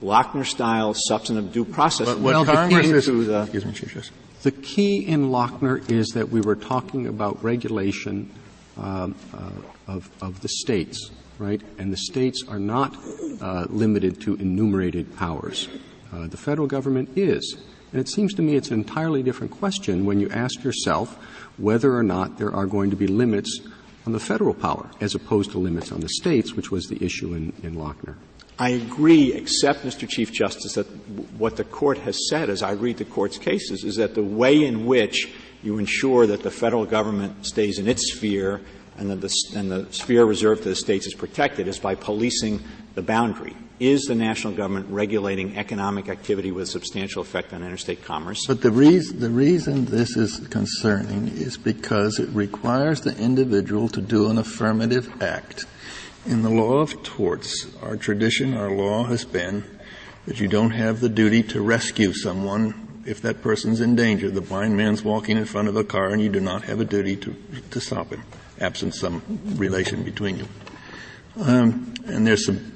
Lochner-style 0.00 0.94
substantive 0.94 1.52
due 1.52 1.64
process. 1.64 2.06
But 2.06 2.20
what 2.20 2.46
Congress 2.46 3.08
is, 3.08 3.28
excuse 3.28 3.66
me, 3.66 3.72
Chief 3.72 3.92
Justice. 3.92 4.21
The 4.42 4.50
key 4.50 5.06
in 5.06 5.30
Lochner 5.30 5.88
is 5.88 6.08
that 6.14 6.30
we 6.30 6.40
were 6.40 6.56
talking 6.56 7.06
about 7.06 7.42
regulation 7.44 8.28
um, 8.76 9.14
uh, 9.32 9.50
of, 9.86 10.10
of 10.20 10.40
the 10.40 10.48
states, 10.48 11.12
right? 11.38 11.62
And 11.78 11.92
the 11.92 11.96
states 11.96 12.42
are 12.48 12.58
not 12.58 12.96
uh, 13.40 13.66
limited 13.68 14.20
to 14.22 14.34
enumerated 14.34 15.16
powers. 15.16 15.68
Uh, 16.12 16.26
the 16.26 16.36
federal 16.36 16.66
government 16.66 17.10
is. 17.16 17.56
And 17.92 18.00
it 18.00 18.08
seems 18.08 18.34
to 18.34 18.42
me 18.42 18.56
it's 18.56 18.72
an 18.72 18.80
entirely 18.80 19.22
different 19.22 19.52
question 19.52 20.06
when 20.06 20.18
you 20.18 20.28
ask 20.30 20.64
yourself 20.64 21.14
whether 21.56 21.96
or 21.96 22.02
not 22.02 22.38
there 22.38 22.52
are 22.52 22.66
going 22.66 22.90
to 22.90 22.96
be 22.96 23.06
limits 23.06 23.60
on 24.06 24.12
the 24.12 24.20
federal 24.20 24.54
power 24.54 24.90
as 25.00 25.14
opposed 25.14 25.52
to 25.52 25.58
limits 25.58 25.92
on 25.92 26.00
the 26.00 26.08
states, 26.08 26.54
which 26.54 26.70
was 26.70 26.86
the 26.86 27.04
issue 27.04 27.34
in, 27.34 27.52
in 27.62 27.76
Lochner. 27.76 28.16
I 28.58 28.70
agree, 28.70 29.32
except, 29.32 29.84
Mr. 29.84 30.08
Chief 30.08 30.32
Justice, 30.32 30.74
that 30.74 30.84
what 31.38 31.56
the 31.56 31.64
court 31.64 31.98
has 31.98 32.28
said, 32.28 32.50
as 32.50 32.62
I 32.62 32.72
read 32.72 32.98
the 32.98 33.04
court's 33.04 33.38
cases, 33.38 33.82
is 33.82 33.96
that 33.96 34.14
the 34.14 34.22
way 34.22 34.64
in 34.64 34.86
which 34.86 35.32
you 35.62 35.78
ensure 35.78 36.26
that 36.26 36.42
the 36.42 36.50
federal 36.50 36.84
government 36.84 37.46
stays 37.46 37.78
in 37.78 37.88
its 37.88 38.12
sphere 38.12 38.60
and 38.98 39.10
that 39.10 39.20
the, 39.20 39.30
and 39.56 39.70
the 39.70 39.86
sphere 39.90 40.24
reserved 40.24 40.64
to 40.64 40.68
the 40.68 40.76
states 40.76 41.06
is 41.06 41.14
protected 41.14 41.66
is 41.66 41.78
by 41.78 41.94
policing 41.94 42.62
the 42.94 43.02
boundary. 43.02 43.56
Is 43.80 44.02
the 44.02 44.14
national 44.14 44.52
government 44.52 44.86
regulating 44.90 45.56
economic 45.56 46.08
activity 46.08 46.52
with 46.52 46.68
substantial 46.68 47.22
effect 47.22 47.52
on 47.52 47.64
interstate 47.64 48.04
commerce? 48.04 48.46
But 48.46 48.60
the 48.60 48.70
the 48.70 49.30
reason 49.30 49.86
this 49.86 50.16
is 50.16 50.38
concerning 50.48 51.28
is 51.28 51.56
because 51.56 52.18
it 52.20 52.28
requires 52.28 53.00
the 53.00 53.16
individual 53.16 53.88
to 53.88 54.00
do 54.00 54.30
an 54.30 54.38
affirmative 54.38 55.10
act. 55.20 55.64
In 56.24 56.42
the 56.42 56.50
law 56.50 56.78
of 56.78 57.02
torts, 57.02 57.66
our 57.82 57.96
tradition, 57.96 58.54
our 58.54 58.70
law 58.70 59.04
has 59.04 59.24
been 59.24 59.64
that 60.26 60.38
you 60.38 60.46
don't 60.46 60.70
have 60.70 61.00
the 61.00 61.08
duty 61.08 61.42
to 61.42 61.60
rescue 61.60 62.12
someone 62.12 63.02
if 63.04 63.22
that 63.22 63.42
person's 63.42 63.80
in 63.80 63.96
danger. 63.96 64.30
The 64.30 64.40
blind 64.40 64.76
man's 64.76 65.02
walking 65.02 65.36
in 65.36 65.44
front 65.46 65.66
of 65.66 65.76
a 65.76 65.82
car 65.82 66.10
and 66.10 66.22
you 66.22 66.28
do 66.28 66.38
not 66.38 66.62
have 66.64 66.80
a 66.80 66.84
duty 66.84 67.16
to, 67.16 67.34
to 67.72 67.80
stop 67.80 68.10
him, 68.10 68.22
absent 68.60 68.94
some 68.94 69.20
relation 69.56 70.04
between 70.04 70.38
you. 70.38 70.48
Um, 71.40 71.94
and 72.06 72.24
there's 72.24 72.46
some 72.46 72.72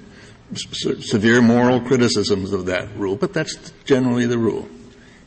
se- 0.55 1.03
severe 1.03 1.41
moral 1.41 1.81
criticisms 1.81 2.53
of 2.53 2.67
that 2.67 2.89
rule, 2.97 3.15
but 3.15 3.33
that's 3.33 3.71
generally 3.85 4.27
the 4.27 4.39
rule. 4.39 4.69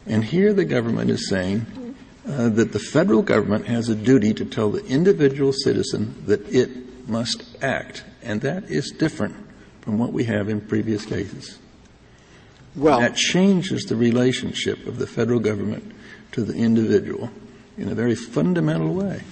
And 0.05 0.25
here 0.25 0.51
the 0.51 0.65
government 0.65 1.09
is 1.09 1.29
saying 1.29 1.95
uh, 2.27 2.49
that 2.49 2.73
the 2.73 2.79
federal 2.79 3.21
government 3.21 3.67
has 3.67 3.87
a 3.87 3.95
duty 3.95 4.33
to 4.33 4.43
tell 4.43 4.71
the 4.71 4.85
individual 4.87 5.53
citizen 5.53 6.21
that 6.25 6.45
it 6.49 7.07
must 7.07 7.43
act, 7.63 8.03
and 8.23 8.41
that 8.41 8.65
is 8.65 8.91
different 8.91 9.35
from 9.81 9.97
what 9.97 10.13
we 10.13 10.25
have 10.25 10.49
in 10.49 10.61
previous 10.61 11.05
cases. 11.05 11.59
Well, 12.75 12.99
that 12.99 13.15
changes 13.15 13.85
the 13.85 13.95
relationship 13.95 14.85
of 14.85 14.97
the 14.97 15.07
federal 15.07 15.39
government 15.39 15.93
to 16.33 16.43
the 16.43 16.53
individual 16.53 17.29
in 17.77 17.89
a 17.89 17.95
very 17.95 18.15
fundamental 18.15 18.93
way. 18.93 19.23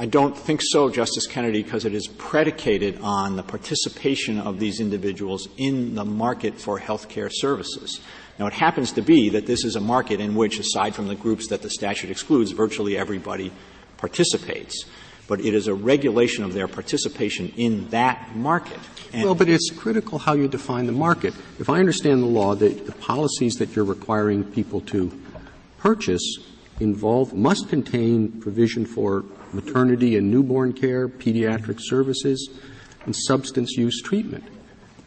I 0.00 0.06
don't 0.06 0.36
think 0.36 0.60
so, 0.62 0.90
Justice 0.90 1.26
Kennedy, 1.26 1.62
because 1.62 1.84
it 1.84 1.94
is 1.94 2.06
predicated 2.06 3.00
on 3.00 3.34
the 3.34 3.42
participation 3.42 4.38
of 4.38 4.60
these 4.60 4.78
individuals 4.78 5.48
in 5.56 5.96
the 5.96 6.04
market 6.04 6.60
for 6.60 6.78
health 6.78 7.08
care 7.08 7.30
services. 7.30 8.00
Now, 8.38 8.46
it 8.46 8.52
happens 8.52 8.92
to 8.92 9.02
be 9.02 9.30
that 9.30 9.46
this 9.46 9.64
is 9.64 9.74
a 9.74 9.80
market 9.80 10.20
in 10.20 10.36
which, 10.36 10.60
aside 10.60 10.94
from 10.94 11.08
the 11.08 11.16
groups 11.16 11.48
that 11.48 11.62
the 11.62 11.70
statute 11.70 12.10
excludes, 12.10 12.52
virtually 12.52 12.96
everybody 12.96 13.50
participates. 13.96 14.84
But 15.28 15.40
it 15.40 15.54
is 15.54 15.68
a 15.68 15.74
regulation 15.74 16.42
of 16.42 16.54
their 16.54 16.66
participation 16.66 17.52
in 17.56 17.88
that 17.90 18.34
market. 18.34 18.80
And 19.12 19.22
well, 19.22 19.34
but 19.36 19.48
it's 19.48 19.70
critical 19.70 20.18
how 20.18 20.32
you 20.32 20.48
define 20.48 20.86
the 20.86 20.92
market. 20.92 21.34
If 21.60 21.70
I 21.70 21.78
understand 21.78 22.22
the 22.22 22.26
law, 22.26 22.56
the, 22.56 22.70
the 22.70 22.92
policies 22.92 23.54
that 23.56 23.76
you're 23.76 23.84
requiring 23.84 24.42
people 24.42 24.80
to 24.82 25.12
purchase 25.78 26.38
involve 26.80 27.34
must 27.34 27.68
contain 27.68 28.40
provision 28.40 28.86
for 28.86 29.24
maternity 29.52 30.16
and 30.16 30.30
newborn 30.30 30.72
care, 30.72 31.08
pediatric 31.08 31.78
services, 31.80 32.50
and 33.04 33.14
substance 33.14 33.76
use 33.76 34.02
treatment. 34.02 34.44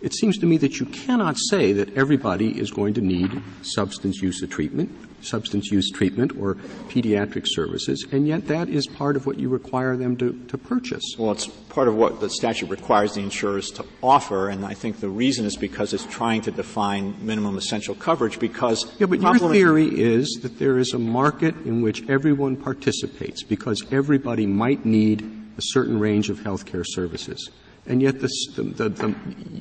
It 0.02 0.16
seems 0.16 0.40
to 0.40 0.48
me 0.48 0.58
that 0.58 0.80
you 0.80 0.88
cannot 0.88 1.38
say 1.38 1.74
that 1.74 1.96
everybody 1.96 2.60
is 2.60 2.72
going 2.72 2.96
to 2.96 3.02
need 3.02 3.42
substance 3.62 4.20
use 4.20 4.44
treatment, 4.50 4.90
substance 5.24 5.70
use 5.72 5.92
treatment 5.92 6.36
or 6.40 6.56
pediatric 6.90 7.44
services, 7.46 8.08
and 8.12 8.28
yet 8.28 8.48
that 8.48 8.68
is 8.68 8.88
part 8.88 9.16
of 9.16 9.28
what 9.28 9.40
you 9.40 9.48
require 9.48 9.96
them 9.96 10.18
to, 10.18 10.34
to 10.48 10.58
purchase. 10.58 11.04
Well, 11.20 11.32
it's 11.32 11.46
part 11.46 11.88
of 11.88 11.96
what 11.96 12.20
the 12.20 12.32
statute 12.32 12.70
requires 12.72 13.14
the 13.14 13.22
insurers 13.22 13.70
to 13.72 13.86
offer, 14.02 14.50
and 14.50 14.66
I 14.66 14.74
think 14.74 15.02
the 15.02 15.10
reason 15.10 15.46
is 15.46 15.56
because 15.56 15.94
it's 15.94 16.08
trying 16.08 16.42
to 16.42 16.52
define 16.52 17.16
minimum 17.24 17.56
essential 17.56 17.94
coverage 17.94 18.40
because 18.40 18.92
Yeah, 19.00 19.06
but 19.06 19.22
your 19.22 19.38
theory 19.38 19.88
is 19.88 20.40
that 20.42 20.58
there 20.58 20.80
is 20.80 20.94
a 20.94 21.00
market 21.00 21.56
in 21.58 21.84
which 21.84 22.10
everyone 22.10 22.56
participates 22.56 23.44
because 23.44 23.86
everybody 23.92 24.48
might 24.48 24.84
need 24.84 25.22
a 25.58 25.62
certain 25.62 26.00
range 26.00 26.32
of 26.32 26.42
health 26.42 26.66
care 26.66 26.84
services 26.84 27.52
and 27.86 28.02
yet 28.02 28.20
the, 28.20 28.30
the, 28.56 28.90
the, 28.90 29.16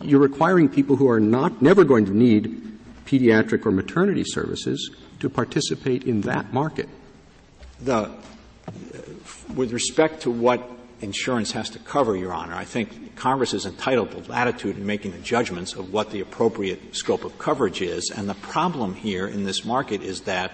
you're 0.04 0.20
requiring 0.20 0.68
people 0.68 0.96
who 0.96 1.08
are 1.08 1.20
not 1.20 1.62
never 1.62 1.84
going 1.84 2.04
to 2.06 2.16
need 2.16 2.78
pediatric 3.06 3.66
or 3.66 3.70
maternity 3.70 4.24
services 4.24 4.90
to 5.20 5.28
participate 5.28 6.04
in 6.04 6.20
that 6.22 6.52
market. 6.52 6.88
The, 7.80 8.10
with 9.54 9.72
respect 9.72 10.22
to 10.22 10.30
what 10.30 10.70
insurance 11.00 11.52
has 11.52 11.70
to 11.70 11.78
cover, 11.78 12.16
Your 12.16 12.32
Honor, 12.32 12.54
I 12.54 12.64
think 12.64 13.16
Congress 13.16 13.54
is 13.54 13.66
entitled 13.66 14.10
to 14.12 14.30
latitude 14.30 14.76
in 14.76 14.86
making 14.86 15.12
the 15.12 15.18
judgments 15.18 15.74
of 15.74 15.92
what 15.92 16.10
the 16.10 16.20
appropriate 16.20 16.94
scope 16.94 17.24
of 17.24 17.38
coverage 17.38 17.82
is. 17.82 18.12
And 18.14 18.28
the 18.28 18.34
problem 18.34 18.94
here 18.94 19.26
in 19.26 19.44
this 19.44 19.64
market 19.64 20.02
is 20.02 20.22
that 20.22 20.52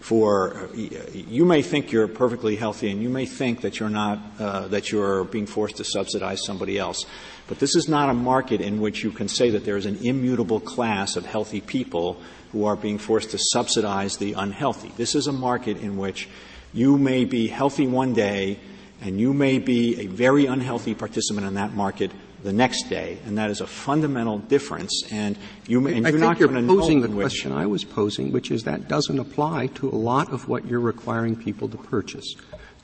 for 0.00 0.68
you 0.74 1.44
may 1.44 1.62
think 1.62 1.92
you're 1.92 2.08
perfectly 2.08 2.56
healthy 2.56 2.90
and 2.90 3.02
you 3.02 3.08
may 3.08 3.26
think 3.26 3.60
that 3.60 3.78
you're 3.78 3.90
not 3.90 4.18
uh, 4.38 4.66
that 4.68 4.90
you're 4.90 5.24
being 5.24 5.46
forced 5.46 5.76
to 5.76 5.84
subsidize 5.84 6.44
somebody 6.44 6.78
else 6.78 7.04
but 7.50 7.58
this 7.58 7.74
is 7.74 7.88
not 7.88 8.08
a 8.08 8.14
market 8.14 8.60
in 8.60 8.80
which 8.80 9.02
you 9.02 9.10
can 9.10 9.26
say 9.26 9.50
that 9.50 9.64
there 9.64 9.76
is 9.76 9.84
an 9.84 9.96
immutable 10.02 10.60
class 10.60 11.16
of 11.16 11.26
healthy 11.26 11.60
people 11.60 12.16
who 12.52 12.64
are 12.64 12.76
being 12.76 12.96
forced 12.96 13.32
to 13.32 13.38
subsidize 13.38 14.18
the 14.18 14.34
unhealthy. 14.34 14.92
This 14.96 15.16
is 15.16 15.26
a 15.26 15.32
market 15.32 15.78
in 15.78 15.96
which 15.96 16.28
you 16.72 16.96
may 16.96 17.24
be 17.24 17.48
healthy 17.48 17.88
one 17.88 18.14
day 18.14 18.60
and 19.00 19.18
you 19.18 19.34
may 19.34 19.58
be 19.58 20.00
a 20.00 20.06
very 20.06 20.46
unhealthy 20.46 20.94
participant 20.94 21.44
in 21.44 21.54
that 21.54 21.74
market 21.74 22.12
the 22.42 22.52
next 22.52 22.88
day, 22.88 23.18
and 23.26 23.38
that 23.38 23.50
is 23.50 23.60
a 23.60 23.66
fundamental 23.66 24.38
difference. 24.38 25.04
And 25.10 25.36
you 25.66 25.80
may, 25.80 25.96
and 25.96 26.06
I 26.06 26.10
you're 26.10 26.18
think 26.18 26.30
not 26.30 26.40
you're 26.40 26.66
posing 26.66 27.00
the 27.00 27.08
question 27.08 27.52
I 27.52 27.66
was 27.66 27.84
posing, 27.84 28.32
which 28.32 28.50
is 28.50 28.64
that 28.64 28.88
doesn't 28.88 29.18
apply 29.18 29.68
to 29.76 29.88
a 29.88 29.94
lot 29.96 30.32
of 30.32 30.48
what 30.48 30.66
you're 30.66 30.80
requiring 30.80 31.36
people 31.36 31.68
to 31.68 31.76
purchase. 31.76 32.34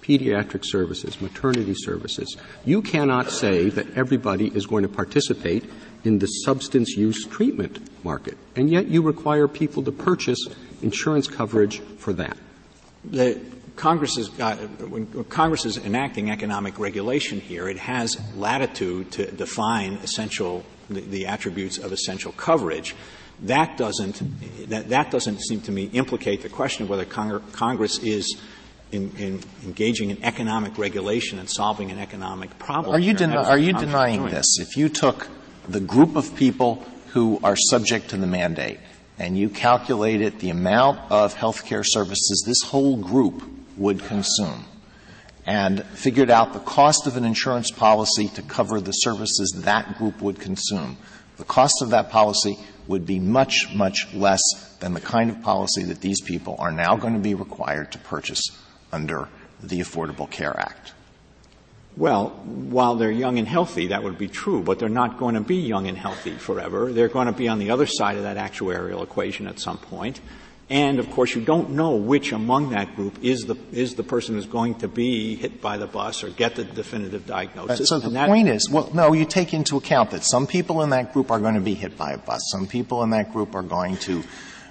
Pediatric 0.02 0.64
services, 0.64 1.20
maternity 1.20 1.74
services. 1.74 2.36
You 2.64 2.80
cannot 2.80 3.30
say 3.30 3.70
that 3.70 3.96
everybody 3.96 4.48
is 4.48 4.64
going 4.64 4.82
to 4.82 4.88
participate 4.88 5.64
in 6.04 6.20
the 6.20 6.26
substance 6.26 6.96
use 6.96 7.24
treatment 7.26 7.80
market, 8.04 8.38
and 8.54 8.70
yet 8.70 8.86
you 8.86 9.02
require 9.02 9.48
people 9.48 9.82
to 9.82 9.90
purchase 9.90 10.38
insurance 10.82 11.26
coverage 11.26 11.80
for 11.98 12.12
that. 12.12 12.36
The, 13.04 13.40
Congress 13.76 14.16
has 14.16 14.28
got, 14.28 14.56
when 14.88 15.06
Congress 15.24 15.64
is 15.64 15.76
enacting 15.76 16.30
economic 16.30 16.78
regulation 16.78 17.40
here, 17.40 17.68
it 17.68 17.78
has 17.78 18.18
latitude 18.34 19.12
to 19.12 19.30
define 19.30 19.94
essential, 20.02 20.64
the, 20.88 21.00
the 21.02 21.26
attributes 21.26 21.78
of 21.78 21.92
essential 21.92 22.32
coverage. 22.32 22.96
That 23.42 23.76
doesn't, 23.76 24.22
that, 24.70 24.88
that 24.88 25.10
doesn't 25.10 25.40
seem 25.40 25.60
to 25.62 25.72
me 25.72 25.84
implicate 25.92 26.42
the 26.42 26.48
question 26.48 26.84
of 26.84 26.90
whether 26.90 27.04
Cong- 27.04 27.42
Congress 27.52 27.98
is 27.98 28.38
in, 28.92 29.12
in, 29.18 29.42
engaging 29.64 30.10
in 30.10 30.24
economic 30.24 30.78
regulation 30.78 31.38
and 31.38 31.48
solving 31.48 31.90
an 31.90 31.98
economic 31.98 32.58
problem. 32.58 32.94
Are 32.94 32.98
you, 32.98 33.14
are 33.14 33.58
you 33.58 33.74
denying 33.74 34.24
this? 34.26 34.58
If 34.58 34.76
you 34.76 34.88
took 34.88 35.28
the 35.68 35.80
group 35.80 36.16
of 36.16 36.34
people 36.34 36.76
who 37.08 37.40
are 37.42 37.56
subject 37.56 38.10
to 38.10 38.16
the 38.16 38.26
mandate 38.26 38.78
and 39.18 39.36
you 39.36 39.50
calculated 39.50 40.38
the 40.40 40.50
amount 40.50 41.10
of 41.10 41.34
health 41.34 41.64
care 41.64 41.84
services 41.84 42.44
this 42.46 42.70
whole 42.70 42.96
group 42.96 43.42
would 43.76 44.02
consume 44.02 44.64
and 45.46 45.84
figured 45.86 46.28
out 46.30 46.52
the 46.52 46.58
cost 46.60 47.06
of 47.06 47.16
an 47.16 47.24
insurance 47.24 47.70
policy 47.70 48.28
to 48.28 48.42
cover 48.42 48.80
the 48.80 48.92
services 48.92 49.62
that 49.64 49.96
group 49.96 50.20
would 50.20 50.40
consume, 50.40 50.96
the 51.36 51.44
cost 51.44 51.82
of 51.82 51.90
that 51.90 52.10
policy 52.10 52.58
would 52.88 53.06
be 53.06 53.20
much, 53.20 53.68
much 53.74 54.12
less 54.12 54.42
than 54.80 54.92
the 54.92 55.00
kind 55.00 55.30
of 55.30 55.40
policy 55.42 55.84
that 55.84 56.00
these 56.00 56.20
people 56.20 56.56
are 56.58 56.72
now 56.72 56.96
going 56.96 57.14
to 57.14 57.20
be 57.20 57.34
required 57.34 57.92
to 57.92 57.98
purchase 57.98 58.42
under 58.92 59.28
the 59.62 59.80
Affordable 59.80 60.28
Care 60.30 60.58
Act. 60.58 60.92
Well, 61.96 62.30
while 62.44 62.96
they're 62.96 63.10
young 63.10 63.38
and 63.38 63.48
healthy, 63.48 63.86
that 63.86 64.02
would 64.02 64.18
be 64.18 64.28
true, 64.28 64.62
but 64.62 64.78
they're 64.78 64.88
not 64.88 65.18
going 65.18 65.34
to 65.34 65.40
be 65.40 65.56
young 65.56 65.86
and 65.86 65.96
healthy 65.96 66.32
forever. 66.32 66.92
They're 66.92 67.08
going 67.08 67.26
to 67.26 67.32
be 67.32 67.48
on 67.48 67.58
the 67.58 67.70
other 67.70 67.86
side 67.86 68.16
of 68.16 68.24
that 68.24 68.36
actuarial 68.36 69.02
equation 69.02 69.46
at 69.46 69.58
some 69.58 69.78
point. 69.78 70.20
And 70.68 70.98
of 70.98 71.08
course, 71.12 71.34
you 71.34 71.42
don't 71.42 71.70
know 71.70 71.94
which 71.94 72.32
among 72.32 72.70
that 72.70 72.96
group 72.96 73.22
is 73.22 73.42
the 73.42 73.56
is 73.70 73.94
the 73.94 74.02
person 74.02 74.34
who's 74.34 74.46
going 74.46 74.74
to 74.76 74.88
be 74.88 75.36
hit 75.36 75.60
by 75.60 75.76
the 75.76 75.86
bus 75.86 76.24
or 76.24 76.30
get 76.30 76.56
the 76.56 76.64
definitive 76.64 77.24
diagnosis. 77.24 77.80
Right, 77.80 77.86
so 77.86 77.98
the 78.00 78.26
point 78.26 78.48
is, 78.48 78.68
well, 78.68 78.90
no, 78.92 79.12
you 79.12 79.26
take 79.26 79.54
into 79.54 79.76
account 79.76 80.10
that 80.10 80.24
some 80.24 80.48
people 80.48 80.82
in 80.82 80.90
that 80.90 81.12
group 81.12 81.30
are 81.30 81.38
going 81.38 81.54
to 81.54 81.60
be 81.60 81.74
hit 81.74 81.96
by 81.96 82.12
a 82.12 82.18
bus. 82.18 82.40
Some 82.50 82.66
people 82.66 83.04
in 83.04 83.10
that 83.10 83.32
group 83.32 83.54
are 83.54 83.62
going 83.62 83.96
to 83.98 84.24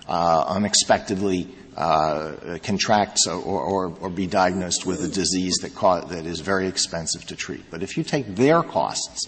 uh, 0.09 0.43
unexpectedly 0.49 1.47
uh, 1.77 2.57
contract 2.63 3.19
or, 3.27 3.33
or, 3.33 3.97
or, 3.99 4.09
be 4.09 4.27
diagnosed 4.27 4.85
with 4.85 5.03
a 5.03 5.09
disease 5.09 5.55
that, 5.61 5.75
ca- 5.75 6.05
that 6.05 6.25
is 6.25 6.39
very 6.39 6.67
expensive 6.67 7.25
to 7.25 7.35
treat. 7.35 7.69
But 7.69 7.83
if 7.83 7.97
you 7.97 8.03
take 8.03 8.35
their 8.35 8.63
costs 8.63 9.27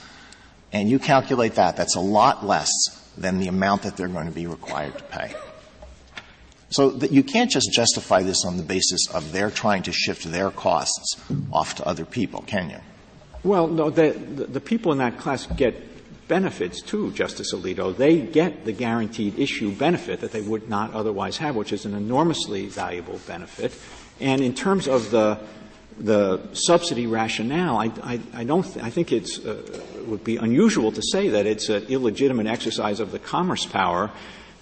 and 0.72 0.89
you 0.89 0.97
calculate 0.97 1.55
that, 1.55 1.76
that's 1.76 1.95
a 1.95 1.99
lot 1.99 2.45
less 2.45 2.72
than 3.18 3.39
the 3.39 3.47
amount 3.47 3.82
that 3.82 3.97
they're 3.97 4.07
going 4.07 4.28
to 4.28 4.34
be 4.34 4.47
required 4.47 4.97
to 4.97 5.03
pay. 5.05 5.34
So 6.70 6.89
that 6.89 7.11
you 7.11 7.24
can't 7.24 7.49
just 7.49 7.72
justify 7.72 8.24
this 8.24 8.43
on 8.45 8.57
the 8.57 8.63
basis 8.63 9.07
of 9.13 9.32
their 9.32 9.49
trying 9.49 9.84
to 9.84 9.93
shift 9.93 10.26
their 10.26 10.51
costs 10.51 11.15
off 11.51 11.76
to 11.76 11.88
other 11.88 12.03
people, 12.03 12.43
can 12.45 12.70
you? 12.70 12.80
Well, 13.43 13.68
no, 13.68 13.89
the, 13.89 14.11
the, 14.11 14.45
the 14.45 14.59
people 14.59 14.91
in 14.91 14.97
that 14.97 15.18
class 15.18 15.45
get 15.45 16.28
benefits 16.28 16.82
too, 16.82 17.11
Justice 17.11 17.53
Alito. 17.53 17.95
They 17.95 18.20
get 18.20 18.65
the 18.65 18.74
guaranteed 18.74 19.39
issue 19.39 19.72
benefit 19.72 20.20
that 20.20 20.32
they 20.32 20.41
would 20.41 20.68
not 20.68 20.93
otherwise 20.93 21.38
have, 21.38 21.55
which 21.55 21.72
is 21.72 21.86
an 21.86 21.93
enormously 21.93 22.68
valuable 22.68 23.20
benefit. 23.26 23.74
And 24.20 24.41
in 24.41 24.53
terms 24.53 24.88
of 24.88 25.11
the 25.11 25.39
the 25.99 26.53
subsidy 26.53 27.07
rationale, 27.07 27.78
I, 27.78 27.91
I, 28.03 28.20
I 28.34 28.43
don't. 28.43 28.61
Th- 28.61 28.86
I 28.86 28.91
think 28.91 29.11
it 29.11 29.39
uh, 29.43 29.55
would 30.05 30.24
be 30.24 30.38
unusual 30.38 30.91
to 30.91 31.01
say 31.01 31.30
that 31.30 31.47
it's 31.47 31.70
an 31.70 31.86
illegitimate 31.86 32.45
exercise 32.45 32.99
of 32.99 33.11
the 33.11 33.18
commerce 33.18 33.65
power 33.65 34.11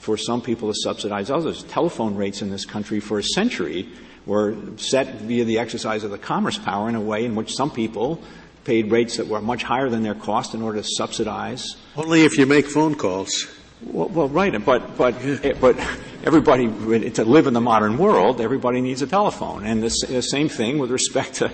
for 0.06 0.18
some 0.18 0.39
people 0.39 0.72
to 0.72 0.80
subsidize 0.84 1.32
others. 1.32 1.64
Telephone 1.64 2.16
rates 2.16 2.43
in 2.43 2.51
this 2.51 2.64
country 2.64 2.99
for 2.99 3.18
a 3.18 3.24
century 3.24 3.89
were 4.28 4.56
set 4.78 5.16
via 5.22 5.43
the 5.43 5.58
exercise 5.58 6.03
of 6.03 6.12
the 6.12 6.18
commerce 6.20 6.60
power 6.60 6.88
in 6.88 6.93
a 6.93 7.01
way 7.01 7.26
in 7.26 7.34
which 7.34 7.56
some 7.56 7.72
people 7.72 8.22
paid 8.66 8.91
rates 8.91 9.18
that 9.18 9.28
were 9.28 9.41
much 9.41 9.64
higher 9.64 9.89
than 9.89 10.03
their 10.03 10.14
cost 10.14 10.53
in 10.53 10.62
order 10.62 10.80
to 10.80 10.88
subsidize. 10.88 11.76
Only 11.95 12.24
if 12.24 12.38
you 12.38 12.45
make 12.45 12.68
phone 12.68 12.93
calls. 12.93 13.47
Well, 13.82 14.10
well 14.10 14.30
right, 14.30 14.64
but 14.64 14.95
but 14.95 15.16
but 15.60 15.76
everybody 16.24 16.68
to 17.12 17.26
live 17.26 17.47
in 17.47 17.53
the 17.53 17.62
modern 17.62 17.97
world, 17.97 18.41
everybody 18.41 18.82
needs 18.82 19.01
a 19.01 19.08
telephone, 19.08 19.66
and 19.66 19.82
the, 19.82 20.08
the 20.08 20.22
same 20.22 20.49
thing 20.49 20.78
with 20.78 20.91
respect 20.91 21.36
to 21.36 21.51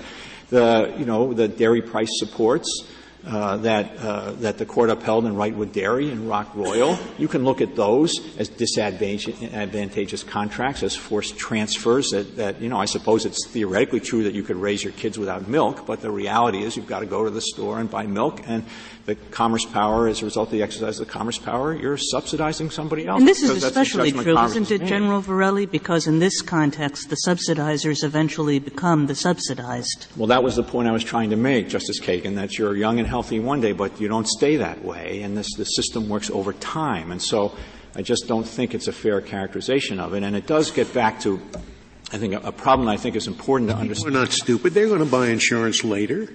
the 0.49 0.93
you 0.97 1.05
know 1.05 1.33
the 1.33 1.47
dairy 1.47 1.81
price 1.81 2.11
supports 2.19 2.85
uh, 3.25 3.57
that 3.57 3.97
uh, 3.97 4.31
that 4.33 4.57
the 4.57 4.65
court 4.65 4.89
upheld 4.89 5.25
in 5.25 5.35
Wrightwood 5.35 5.71
Dairy 5.71 6.09
and 6.09 6.27
Rock 6.27 6.55
Royal. 6.55 6.97
You 7.17 7.27
can 7.27 7.43
look 7.43 7.61
at 7.61 7.75
those 7.75 8.19
as 8.37 8.49
disadvantageous 8.49 10.23
contracts, 10.23 10.83
as 10.83 10.95
forced 10.95 11.37
transfers. 11.37 12.09
That, 12.09 12.35
that 12.37 12.61
you 12.61 12.69
know, 12.69 12.77
I 12.77 12.85
suppose 12.85 13.25
it's 13.25 13.47
theoretically 13.47 13.99
true 13.99 14.23
that 14.23 14.33
you 14.33 14.43
could 14.43 14.57
raise 14.57 14.83
your 14.83 14.93
kids 14.93 15.19
without 15.19 15.47
milk, 15.47 15.85
but 15.85 16.01
the 16.01 16.11
reality 16.11 16.63
is 16.63 16.75
you've 16.75 16.87
got 16.87 17.01
to 17.01 17.05
go 17.05 17.23
to 17.23 17.29
the 17.29 17.41
store 17.41 17.79
and 17.79 17.89
buy 17.89 18.07
milk, 18.07 18.41
and 18.47 18.63
the 19.05 19.15
commerce 19.15 19.65
power, 19.65 20.07
as 20.07 20.21
a 20.21 20.25
result 20.25 20.49
of 20.49 20.51
the 20.51 20.63
exercise 20.63 20.99
of 20.99 21.07
the 21.07 21.11
commerce 21.11 21.37
power, 21.37 21.75
you're 21.75 21.97
subsidizing 21.97 22.69
somebody 22.69 23.07
else. 23.07 23.19
And 23.19 23.27
this 23.27 23.41
is 23.41 23.63
especially 23.63 24.11
true, 24.11 24.37
isn't 24.37 24.71
it, 24.71 24.83
General 24.85 25.21
Verrilli? 25.21 25.69
Because 25.69 26.07
in 26.07 26.19
this 26.19 26.41
context, 26.41 27.09
the 27.09 27.17
subsidizers 27.27 28.03
eventually 28.03 28.59
become 28.59 29.07
the 29.07 29.15
subsidized. 29.15 30.07
Well, 30.15 30.27
that 30.27 30.43
was 30.43 30.55
the 30.55 30.63
point 30.63 30.87
I 30.87 30.91
was 30.91 31.03
trying 31.03 31.31
to 31.31 31.35
make, 31.35 31.69
Justice 31.69 31.99
Kagan, 31.99 32.35
that 32.35 32.57
you're 32.57 32.75
young 32.75 32.99
and 32.99 33.07
healthy 33.11 33.39
one 33.39 33.61
day, 33.61 33.73
but 33.73 34.01
you 34.01 34.07
don't 34.07 34.27
stay 34.27 34.55
that 34.57 34.83
way, 34.83 35.21
and 35.21 35.37
this, 35.37 35.53
the 35.55 35.65
system 35.65 36.09
works 36.09 36.31
over 36.31 36.53
time. 36.53 37.11
And 37.11 37.21
so 37.21 37.55
I 37.95 38.01
just 38.01 38.27
don't 38.27 38.47
think 38.47 38.73
it's 38.73 38.87
a 38.87 38.93
fair 38.93 39.21
characterization 39.21 39.99
of 39.99 40.15
it. 40.15 40.23
And 40.23 40.35
it 40.35 40.47
does 40.47 40.71
get 40.71 40.91
back 40.93 41.19
to 41.21 41.39
I 42.13 42.17
think 42.17 42.33
a, 42.33 42.39
a 42.39 42.51
problem 42.51 42.89
I 42.89 42.97
think 42.97 43.15
is 43.15 43.27
important 43.27 43.69
to 43.69 43.75
understand. 43.75 44.15
They're 44.15 44.21
not 44.21 44.31
stupid. 44.31 44.73
They're 44.73 44.87
going 44.87 44.99
to 44.99 45.05
buy 45.05 45.27
insurance 45.27 45.83
later. 45.83 46.27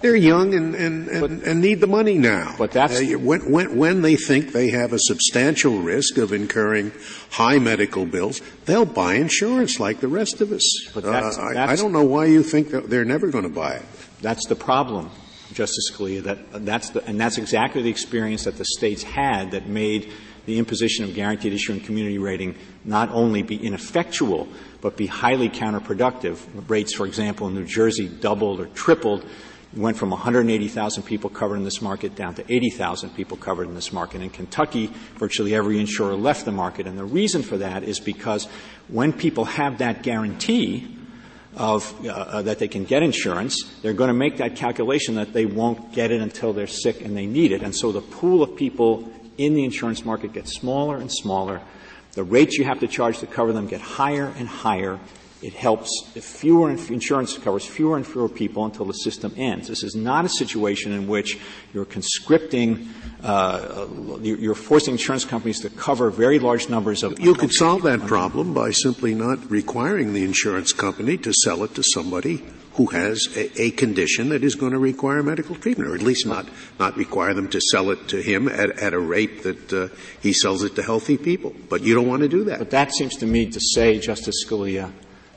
They're 0.00 0.16
young 0.16 0.54
and, 0.54 0.74
and, 0.74 1.08
and, 1.08 1.20
but, 1.20 1.48
and, 1.48 1.60
need 1.60 1.80
the 1.80 1.86
money 1.86 2.18
now. 2.18 2.56
But 2.58 2.72
that's 2.72 3.00
uh, 3.00 3.18
when, 3.18 3.52
when, 3.52 3.76
when, 3.76 4.02
they 4.02 4.16
think 4.16 4.50
they 4.50 4.70
have 4.70 4.92
a 4.92 4.98
substantial 4.98 5.78
risk 5.78 6.18
of 6.18 6.32
incurring 6.32 6.90
high 7.30 7.60
medical 7.60 8.04
bills, 8.04 8.40
they'll 8.64 8.84
buy 8.84 9.14
insurance 9.14 9.78
like 9.78 10.00
the 10.00 10.08
rest 10.08 10.40
of 10.40 10.50
us. 10.50 10.90
But 10.92 11.04
that's, 11.04 11.38
uh, 11.38 11.50
that's, 11.54 11.56
I, 11.56 11.72
I, 11.72 11.76
don't 11.76 11.92
know 11.92 12.04
why 12.04 12.24
you 12.24 12.42
think 12.42 12.70
that 12.70 12.90
they're 12.90 13.04
never 13.04 13.28
going 13.28 13.44
to 13.44 13.50
buy 13.50 13.74
it. 13.74 13.84
That's 14.20 14.44
the 14.48 14.56
problem, 14.56 15.08
Justice 15.52 15.90
Scalia. 15.90 16.22
That 16.22 16.64
that's 16.64 16.90
the, 16.90 17.04
and 17.04 17.20
that's 17.20 17.38
exactly 17.38 17.82
the 17.82 17.90
experience 17.90 18.44
that 18.44 18.58
the 18.58 18.64
states 18.64 19.02
had 19.02 19.52
that 19.52 19.66
made 19.66 20.12
the 20.46 20.58
imposition 20.58 21.04
of 21.04 21.14
guaranteed 21.14 21.52
issue 21.52 21.72
and 21.72 21.84
community 21.84 22.18
rating 22.18 22.56
not 22.84 23.08
only 23.10 23.42
be 23.42 23.56
ineffectual 23.64 24.48
but 24.80 24.96
be 24.96 25.06
highly 25.06 25.48
counterproductive. 25.48 26.38
Rates, 26.68 26.94
for 26.94 27.06
example, 27.06 27.46
in 27.46 27.54
New 27.54 27.64
Jersey 27.64 28.08
doubled 28.08 28.60
or 28.60 28.66
tripled 28.66 29.24
went 29.74 29.96
from 29.96 30.10
180,000 30.10 31.02
people 31.02 31.30
covered 31.30 31.56
in 31.56 31.64
this 31.64 31.80
market 31.80 32.14
down 32.14 32.34
to 32.34 32.44
80,000 32.52 33.10
people 33.10 33.36
covered 33.36 33.68
in 33.68 33.74
this 33.74 33.92
market. 33.92 34.20
In 34.20 34.30
Kentucky, 34.30 34.90
virtually 35.16 35.54
every 35.54 35.78
insurer 35.80 36.14
left 36.14 36.44
the 36.44 36.52
market. 36.52 36.86
And 36.86 36.98
the 36.98 37.04
reason 37.04 37.42
for 37.42 37.56
that 37.58 37.82
is 37.82 37.98
because 37.98 38.46
when 38.88 39.12
people 39.12 39.46
have 39.46 39.78
that 39.78 40.02
guarantee 40.02 40.98
of 41.56 41.94
uh, 42.04 42.10
uh, 42.10 42.42
that 42.42 42.58
they 42.58 42.68
can 42.68 42.84
get 42.84 43.02
insurance, 43.02 43.70
they're 43.82 43.92
going 43.92 44.08
to 44.08 44.14
make 44.14 44.38
that 44.38 44.56
calculation 44.56 45.16
that 45.16 45.32
they 45.32 45.46
won't 45.46 45.92
get 45.92 46.10
it 46.10 46.20
until 46.20 46.52
they're 46.52 46.66
sick 46.66 47.00
and 47.02 47.16
they 47.16 47.26
need 47.26 47.52
it. 47.52 47.62
And 47.62 47.74
so 47.74 47.92
the 47.92 48.00
pool 48.00 48.42
of 48.42 48.56
people 48.56 49.10
in 49.38 49.54
the 49.54 49.64
insurance 49.64 50.04
market 50.04 50.32
gets 50.32 50.54
smaller 50.54 50.96
and 50.96 51.10
smaller. 51.12 51.60
The 52.12 52.24
rates 52.24 52.56
you 52.58 52.64
have 52.64 52.80
to 52.80 52.88
charge 52.88 53.18
to 53.18 53.26
cover 53.26 53.52
them 53.52 53.66
get 53.66 53.80
higher 53.80 54.32
and 54.38 54.48
higher 54.48 54.98
It 55.42 55.54
helps 55.54 55.90
if 56.14 56.24
fewer 56.24 56.70
insurance 56.70 57.36
covers 57.36 57.66
fewer 57.66 57.96
and 57.96 58.06
fewer 58.06 58.28
people 58.28 58.64
until 58.64 58.84
the 58.84 58.92
system 58.92 59.34
ends. 59.36 59.66
This 59.66 59.82
is 59.82 59.96
not 59.96 60.24
a 60.24 60.28
situation 60.28 60.92
in 60.92 61.08
which 61.08 61.36
you're 61.74 61.84
conscripting, 61.84 62.88
uh, 63.24 63.88
you're 64.20 64.54
forcing 64.54 64.92
insurance 64.92 65.24
companies 65.24 65.58
to 65.60 65.70
cover 65.70 66.10
very 66.10 66.38
large 66.38 66.68
numbers 66.68 67.02
of. 67.02 67.18
You 67.18 67.34
could 67.34 67.52
solve 67.52 67.82
that 67.82 68.02
problem 68.02 68.54
by 68.54 68.70
simply 68.70 69.14
not 69.14 69.50
requiring 69.50 70.12
the 70.12 70.22
insurance 70.22 70.72
company 70.72 71.16
to 71.18 71.32
sell 71.32 71.64
it 71.64 71.74
to 71.74 71.82
somebody 71.82 72.44
who 72.74 72.86
has 72.86 73.26
a, 73.36 73.62
a, 73.62 73.70
condition 73.72 74.30
that 74.30 74.42
is 74.42 74.54
going 74.54 74.72
to 74.72 74.78
require 74.78 75.22
medical 75.22 75.54
treatment, 75.56 75.90
or 75.90 75.94
at 75.94 76.02
least 76.02 76.26
not 76.26 76.48
not 76.78 76.96
require 76.96 77.34
them 77.34 77.48
to 77.48 77.60
sell 77.60 77.90
it 77.90 78.08
to 78.08 78.22
him 78.22 78.48
at, 78.48 78.70
at 78.78 78.94
a 78.94 78.98
rate 78.98 79.42
that 79.42 79.72
uh, 79.72 79.88
he 80.20 80.32
sells 80.32 80.62
it 80.62 80.74
to 80.76 80.82
healthy 80.82 81.18
people. 81.18 81.52
But 81.68 81.82
you 81.82 81.94
don't 81.94 82.08
want 82.08 82.22
to 82.22 82.28
do 82.28 82.44
that. 82.44 82.60
But 82.60 82.70
that 82.70 82.92
seems 82.92 83.16
to 83.16 83.26
me 83.26 83.50
to 83.50 83.60
say, 83.60 83.98
Justice 83.98 84.46
Scalia, 84.46 84.90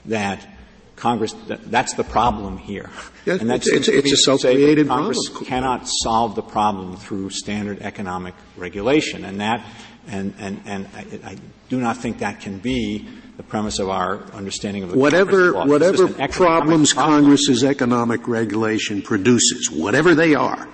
that 0.07 0.47
Congress 0.95 1.33
that, 1.47 1.69
that's 1.69 1.93
the 1.93 2.03
problem 2.03 2.57
here. 2.57 2.89
Yeah, 3.25 3.37
and 3.39 3.49
that's 3.49 3.67
it's, 3.67 3.87
it's 3.87 4.11
a 4.11 4.17
self-created 4.17 4.87
Congress 4.87 5.19
problem. 5.27 5.45
cannot 5.45 5.87
solve 5.87 6.35
the 6.35 6.41
problem 6.41 6.95
through 6.95 7.31
standard 7.31 7.81
economic 7.81 8.33
regulation, 8.55 9.25
and 9.25 9.41
that 9.41 9.65
and 10.07 10.33
and 10.39 10.61
and 10.65 10.87
I, 10.95 11.31
I 11.31 11.37
do 11.69 11.79
not 11.79 11.97
think 11.97 12.19
that 12.19 12.39
can 12.39 12.59
be 12.59 13.07
the 13.37 13.43
premise 13.43 13.79
of 13.79 13.89
our 13.89 14.23
understanding 14.31 14.83
of 14.83 14.91
the 14.91 14.97
whatever 14.97 15.53
whatever 15.65 16.07
problems 16.07 16.93
problem. 16.93 17.23
Congress's 17.23 17.63
economic 17.63 18.27
regulation 18.27 19.01
produces, 19.01 19.69
whatever 19.69 20.15
they 20.15 20.35
are. 20.35 20.67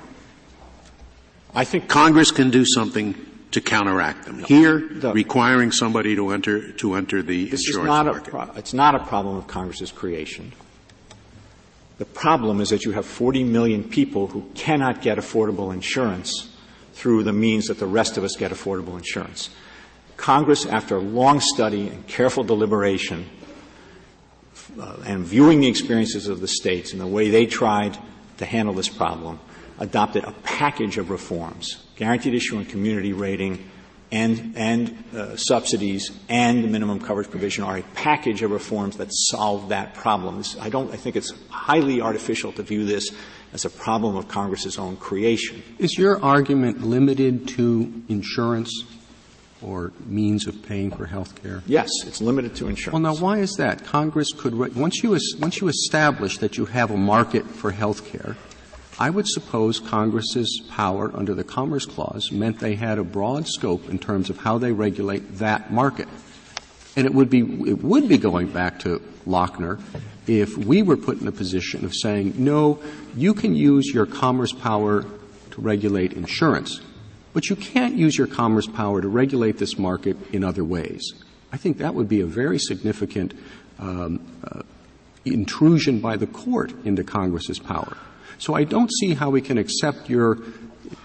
I 1.53 1.65
think 1.65 1.89
Congress 1.89 2.31
can 2.31 2.49
do 2.51 2.63
something 2.65 3.15
to 3.51 3.61
counteract 3.61 4.25
them. 4.25 4.39
Here, 4.39 4.79
the, 4.79 5.13
requiring 5.13 5.71
somebody 5.71 6.15
to 6.15 6.31
enter 6.31 6.71
to 6.73 6.95
enter 6.95 7.21
the 7.21 7.49
this 7.49 7.67
insurance 7.67 7.83
is 7.83 7.87
not 7.87 8.05
market. 8.05 8.27
A 8.27 8.31
pro- 8.31 8.55
it's 8.55 8.73
not 8.73 8.95
a 8.95 8.99
problem 8.99 9.35
of 9.35 9.47
Congress's 9.47 9.91
creation. 9.91 10.53
The 11.97 12.05
problem 12.05 12.61
is 12.61 12.69
that 12.69 12.83
you 12.83 12.93
have 12.93 13.05
40 13.05 13.43
million 13.43 13.83
people 13.83 14.27
who 14.27 14.49
cannot 14.55 15.01
get 15.01 15.19
affordable 15.19 15.71
insurance 15.71 16.49
through 16.93 17.23
the 17.23 17.33
means 17.33 17.67
that 17.67 17.77
the 17.77 17.85
rest 17.85 18.17
of 18.17 18.23
us 18.23 18.35
get 18.35 18.51
affordable 18.51 18.97
insurance. 18.97 19.49
Congress, 20.17 20.65
after 20.65 20.99
long 20.99 21.39
study 21.39 21.89
and 21.89 22.07
careful 22.07 22.43
deliberation, 22.43 23.29
uh, 24.79 24.97
and 25.05 25.25
viewing 25.25 25.59
the 25.59 25.67
experiences 25.67 26.27
of 26.27 26.41
the 26.41 26.47
states 26.47 26.91
and 26.91 27.01
the 27.01 27.07
way 27.07 27.29
they 27.29 27.45
tried 27.45 27.97
to 28.37 28.45
handle 28.45 28.73
this 28.73 28.89
problem, 28.89 29.39
adopted 29.79 30.23
a 30.23 30.31
package 30.43 30.97
of 30.97 31.09
reforms, 31.09 31.85
guaranteed 32.01 32.33
issue 32.33 32.57
and 32.57 32.67
community 32.67 33.13
rating, 33.13 33.63
and, 34.11 34.53
and 34.55 35.03
uh, 35.15 35.37
subsidies 35.37 36.09
and 36.29 36.63
the 36.63 36.67
minimum 36.67 36.99
coverage 36.99 37.29
provision 37.29 37.63
are 37.63 37.77
a 37.77 37.83
package 37.93 38.41
of 38.41 38.49
reforms 38.49 38.97
that 38.97 39.09
solve 39.11 39.69
that 39.69 39.93
problem. 39.93 40.37
This, 40.39 40.57
I 40.59 40.69
don't. 40.69 40.91
I 40.91 40.97
think 40.97 41.15
it's 41.15 41.31
highly 41.49 42.01
artificial 42.01 42.51
to 42.53 42.63
view 42.63 42.85
this 42.85 43.11
as 43.53 43.65
a 43.65 43.69
problem 43.69 44.15
of 44.15 44.27
Congress's 44.27 44.79
own 44.79 44.97
creation. 44.97 45.61
Is 45.77 45.95
your 45.95 46.19
argument 46.23 46.81
limited 46.83 47.47
to 47.49 48.03
insurance? 48.09 48.71
or 49.63 49.93
means 50.07 50.47
of 50.47 50.59
paying 50.63 50.89
for 50.89 51.05
health 51.05 51.39
care? 51.43 51.61
Yes, 51.67 51.87
it's 52.07 52.19
limited 52.19 52.55
to 52.55 52.67
insurance. 52.67 52.93
Well, 52.93 53.13
now 53.13 53.21
why 53.21 53.37
is 53.37 53.51
that? 53.59 53.85
Congress 53.85 54.31
could, 54.35 54.55
once 54.75 55.03
you, 55.03 55.15
once 55.37 55.61
you 55.61 55.67
establish 55.67 56.39
that 56.39 56.57
you 56.57 56.65
have 56.65 56.89
a 56.89 56.97
market 56.97 57.45
for 57.45 57.69
health 57.69 58.03
care, 58.11 58.35
I 59.01 59.09
would 59.09 59.27
suppose 59.27 59.79
Congress's 59.79 60.61
power 60.69 61.11
under 61.15 61.33
the 61.33 61.43
Commerce 61.43 61.87
Clause 61.87 62.31
meant 62.31 62.59
they 62.59 62.75
had 62.75 62.99
a 62.99 63.03
broad 63.03 63.47
scope 63.47 63.89
in 63.89 63.97
terms 63.97 64.29
of 64.29 64.37
how 64.37 64.59
they 64.59 64.71
regulate 64.71 65.39
that 65.39 65.73
market. 65.73 66.07
And 66.95 67.07
it 67.07 67.13
would 67.15 67.31
be, 67.31 67.39
it 67.39 67.83
would 67.83 68.07
be 68.07 68.19
going 68.19 68.49
back 68.49 68.77
to 68.81 69.01
Lochner 69.25 69.81
if 70.27 70.55
we 70.55 70.83
were 70.83 70.97
put 70.97 71.19
in 71.19 71.27
a 71.27 71.31
position 71.31 71.83
of 71.83 71.95
saying, 71.95 72.35
no, 72.37 72.79
you 73.15 73.33
can 73.33 73.55
use 73.55 73.87
your 73.91 74.05
commerce 74.05 74.53
power 74.53 75.01
to 75.01 75.61
regulate 75.61 76.13
insurance 76.13 76.79
but 77.33 77.49
you 77.49 77.55
can't 77.55 77.95
use 77.95 78.17
your 78.17 78.27
commerce 78.27 78.67
power 78.67 79.01
to 79.01 79.07
regulate 79.07 79.57
this 79.57 79.79
market 79.79 80.17
in 80.33 80.43
other 80.43 80.63
ways. 80.65 81.13
I 81.51 81.57
think 81.57 81.77
that 81.77 81.95
would 81.95 82.09
be 82.09 82.21
a 82.21 82.25
very 82.25 82.59
significant 82.59 83.33
um, 83.79 84.19
uh, 84.43 84.61
intrusion 85.25 86.01
by 86.01 86.17
the 86.17 86.27
court 86.27 86.73
into 86.85 87.03
Congress's 87.03 87.57
power. 87.57 87.95
So 88.41 88.55
I 88.55 88.63
don't 88.63 88.91
see 88.91 89.13
how 89.13 89.29
we 89.29 89.39
can 89.39 89.59
accept 89.59 90.09
your 90.09 90.39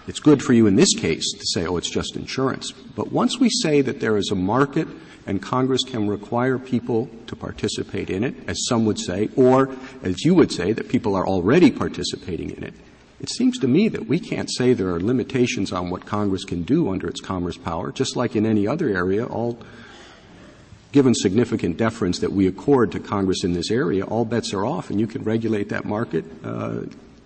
it's 0.07 0.19
good 0.19 0.41
for 0.41 0.53
you 0.53 0.65
in 0.67 0.75
this 0.75 0.95
case 0.95 1.31
to 1.33 1.45
say, 1.45 1.67
oh, 1.67 1.77
it's 1.77 1.89
just 1.89 2.15
insurance. 2.15 2.71
But 2.71 3.11
once 3.11 3.39
we 3.39 3.49
say 3.61 3.81
that 3.81 3.99
there 3.99 4.17
is 4.17 4.31
a 4.31 4.35
market 4.35 4.87
and 5.27 5.41
Congress 5.41 5.83
can 5.83 6.07
require 6.07 6.57
people 6.57 7.09
to 7.27 7.35
participate 7.35 8.09
in 8.09 8.23
it, 8.23 8.35
as 8.47 8.65
some 8.67 8.85
would 8.85 8.97
say, 8.97 9.29
or 9.35 9.69
as 10.01 10.25
you 10.25 10.33
would 10.33 10.51
say, 10.51 10.73
that 10.73 10.89
people 10.89 11.13
are 11.13 11.27
already 11.27 11.69
participating 11.69 12.49
in 12.49 12.63
it, 12.63 12.73
it 13.19 13.29
seems 13.29 13.59
to 13.59 13.67
me 13.67 13.87
that 13.89 14.07
we 14.07 14.19
can't 14.19 14.51
say 14.51 14.73
there 14.73 14.89
are 14.89 14.99
limitations 14.99 15.71
on 15.71 15.89
what 15.89 16.05
Congress 16.05 16.43
can 16.43 16.63
do 16.63 16.89
under 16.89 17.07
its 17.07 17.21
commerce 17.21 17.57
power, 17.57 17.91
just 17.91 18.15
like 18.15 18.35
in 18.35 18.45
any 18.45 18.67
other 18.67 18.89
area, 18.89 19.25
all 19.25 19.59
given 20.91 21.13
significant 21.13 21.77
deference 21.77 22.19
that 22.19 22.31
we 22.31 22.47
accord 22.47 22.91
to 22.93 22.99
Congress 22.99 23.43
in 23.43 23.53
this 23.53 23.69
area, 23.69 24.03
all 24.05 24.25
bets 24.25 24.53
are 24.53 24.65
off, 24.65 24.89
and 24.89 24.99
you 24.99 25.05
can 25.05 25.23
regulate 25.23 25.69
that 25.69 25.85
market 25.85 26.25
uh, 26.43 26.79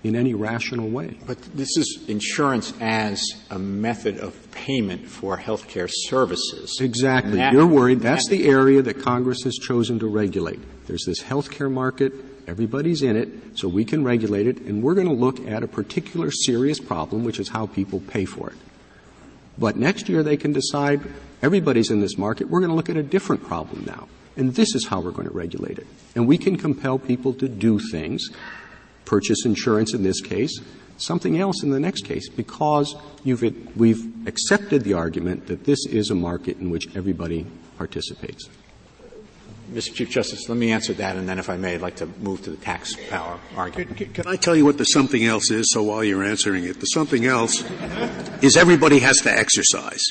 in 0.04 0.16
any 0.16 0.34
rational 0.34 0.90
way. 0.90 1.18
But 1.28 1.42
this 1.54 1.78
is 1.78 2.06
insurance 2.08 2.74
as 2.82 3.22
a 3.50 3.60
method 3.60 4.18
of 4.18 4.52
payment 4.52 5.08
for 5.08 5.38
health 5.38 5.68
care 5.68 5.88
services. 5.88 6.80
Exactly. 6.82 7.38
That, 7.38 7.54
You're 7.54 7.68
worried. 7.68 8.00
That's 8.00 8.28
that, 8.28 8.36
the 8.36 8.48
area 8.48 8.82
that 8.82 9.02
Congress 9.02 9.44
has 9.44 9.56
chosen 9.56 10.00
to 10.00 10.08
regulate. 10.08 10.60
There's 10.88 11.06
this 11.06 11.22
health 11.22 11.52
care 11.52 11.70
market 11.70 12.14
Everybody's 12.48 13.02
in 13.02 13.16
it, 13.16 13.30
so 13.58 13.68
we 13.68 13.86
can 13.86 14.04
regulate 14.04 14.48
it, 14.48 14.60
and 14.62 14.84
we're 14.84 14.96
going 14.96 15.08
to 15.08 15.14
look 15.14 15.40
at 15.48 15.64
a 15.64 15.68
particular 15.68 16.32
serious 16.32 16.80
problem, 16.80 17.24
which 17.24 17.40
is 17.40 17.50
how 17.50 17.68
people 17.68 18.02
pay 18.02 18.26
for 18.26 18.50
it. 18.50 18.58
But 19.58 19.78
next 19.78 20.10
year 20.10 20.24
they 20.24 20.38
can 20.38 20.52
decide 20.52 21.02
everybody's 21.42 21.92
in 21.92 22.02
this 22.02 22.18
market, 22.18 22.50
we're 22.50 22.60
going 22.60 22.70
to 22.70 22.76
look 22.76 22.90
at 22.90 22.98
a 22.98 23.04
different 23.04 23.44
problem 23.46 23.86
now. 23.86 24.08
And 24.36 24.56
this 24.56 24.76
is 24.76 24.88
how 24.88 25.02
we're 25.02 25.12
going 25.12 25.28
to 25.28 25.34
regulate 25.34 25.78
it. 25.78 25.88
And 26.16 26.28
we 26.28 26.38
can 26.38 26.58
compel 26.58 26.98
people 26.98 27.34
to 27.36 27.48
do 27.48 27.80
things, 27.80 28.30
purchase 29.12 29.46
insurance 29.46 29.94
in 29.94 30.04
this 30.04 30.22
case, 30.22 30.62
something 30.96 31.38
else 31.38 31.64
in 31.64 31.70
the 31.70 31.82
next 31.82 32.06
case, 32.06 32.30
because 32.30 32.96
we've 33.26 34.26
accepted 34.26 34.86
the 34.86 34.94
argument 34.94 35.48
that 35.48 35.66
this 35.66 35.86
is 35.88 36.10
a 36.10 36.16
market 36.16 36.58
in 36.60 36.70
which 36.70 36.88
everybody 36.96 37.46
participates. 37.78 38.48
Mr. 39.74 39.94
Chief 39.94 40.10
Justice, 40.10 40.48
let 40.48 40.58
me 40.58 40.72
answer 40.72 40.94
that, 40.94 41.18
and 41.18 41.28
then, 41.28 41.40
if 41.40 41.50
I 41.50 41.58
may, 41.58 41.76
I'd 41.76 41.82
like 41.82 41.98
to 41.98 42.06
move 42.22 42.42
to 42.44 42.52
the 42.52 42.58
tax 42.58 42.96
power 43.10 43.38
argument. 43.58 43.98
Can, 43.98 44.14
can 44.14 44.28
I 44.28 44.38
tell 44.38 44.56
you 44.56 44.64
what 44.64 44.78
the 44.78 44.86
something 44.86 45.26
else 45.26 45.52
is? 45.52 45.72
So 45.74 45.84
while 45.84 46.06
you're 46.06 46.24
answering 46.24 46.64
it, 46.64 46.80
the 46.80 46.88
something 46.88 47.26
else 47.26 47.64
is 48.42 48.56
everybody 48.56 49.00
has 49.00 49.18
to 49.22 49.32
exercise 49.32 50.04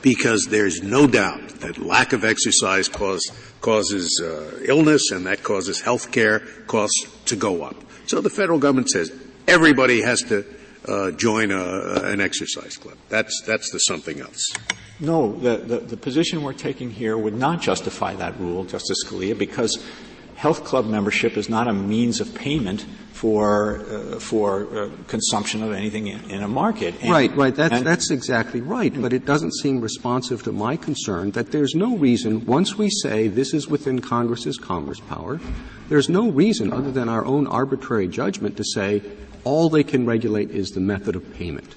because 0.00 0.46
there's 0.50 0.82
no 0.82 1.06
doubt 1.06 1.48
that 1.60 1.76
lack 1.78 2.14
of 2.14 2.24
exercise 2.24 2.88
cause, 2.88 3.24
causes 3.60 4.22
uh, 4.22 4.58
illness, 4.64 5.10
and 5.10 5.26
that 5.26 5.42
causes 5.42 5.80
health 5.80 6.10
care 6.12 6.40
costs 6.66 7.06
to 7.26 7.36
go 7.36 7.62
up. 7.62 7.76
So 8.06 8.20
the 8.20 8.30
federal 8.30 8.58
government 8.58 8.88
says 8.90 9.12
everybody 9.46 10.02
has 10.02 10.20
to 10.22 10.44
uh, 10.86 11.10
join 11.12 11.50
a, 11.50 12.02
an 12.04 12.20
exercise 12.20 12.76
club. 12.76 12.96
That's 13.08 13.42
that's 13.46 13.70
the 13.70 13.78
something 13.78 14.20
else. 14.20 14.52
No, 14.98 15.32
the, 15.32 15.58
the, 15.58 15.78
the, 15.80 15.96
position 15.96 16.42
we're 16.42 16.54
taking 16.54 16.90
here 16.90 17.18
would 17.18 17.34
not 17.34 17.60
justify 17.60 18.14
that 18.14 18.38
rule, 18.40 18.64
Justice 18.64 19.04
Scalia, 19.04 19.36
because 19.36 19.84
health 20.36 20.64
club 20.64 20.86
membership 20.86 21.36
is 21.36 21.48
not 21.48 21.66
a 21.66 21.72
means 21.72 22.20
of 22.20 22.34
payment 22.34 22.86
for 23.12 23.80
uh, 23.80 24.20
for 24.20 24.66
uh, 24.76 24.90
consumption 25.08 25.62
of 25.62 25.72
anything 25.72 26.06
in, 26.06 26.30
in 26.30 26.42
a 26.42 26.48
market. 26.48 26.94
And, 27.00 27.10
right, 27.10 27.34
right. 27.34 27.54
That's 27.54 27.82
that's 27.82 28.10
exactly 28.10 28.60
right. 28.60 28.92
But 29.00 29.12
it 29.14 29.24
doesn't 29.24 29.54
seem 29.54 29.80
responsive 29.80 30.42
to 30.44 30.52
my 30.52 30.76
concern 30.76 31.30
that 31.32 31.50
there's 31.50 31.74
no 31.74 31.96
reason 31.96 32.44
once 32.44 32.76
we 32.76 32.90
say 32.90 33.28
this 33.28 33.54
is 33.54 33.68
within 33.68 34.00
Congress's 34.00 34.58
commerce 34.58 35.00
power, 35.00 35.40
there's 35.88 36.10
no 36.10 36.30
reason 36.30 36.72
other 36.72 36.92
than 36.92 37.08
our 37.08 37.24
own 37.24 37.46
arbitrary 37.46 38.06
judgment 38.06 38.56
to 38.58 38.64
say 38.64 39.02
all 39.44 39.70
they 39.70 39.84
can 39.84 40.04
regulate 40.04 40.50
is 40.50 40.72
the 40.72 40.80
method 40.80 41.16
of 41.16 41.34
payment. 41.34 41.74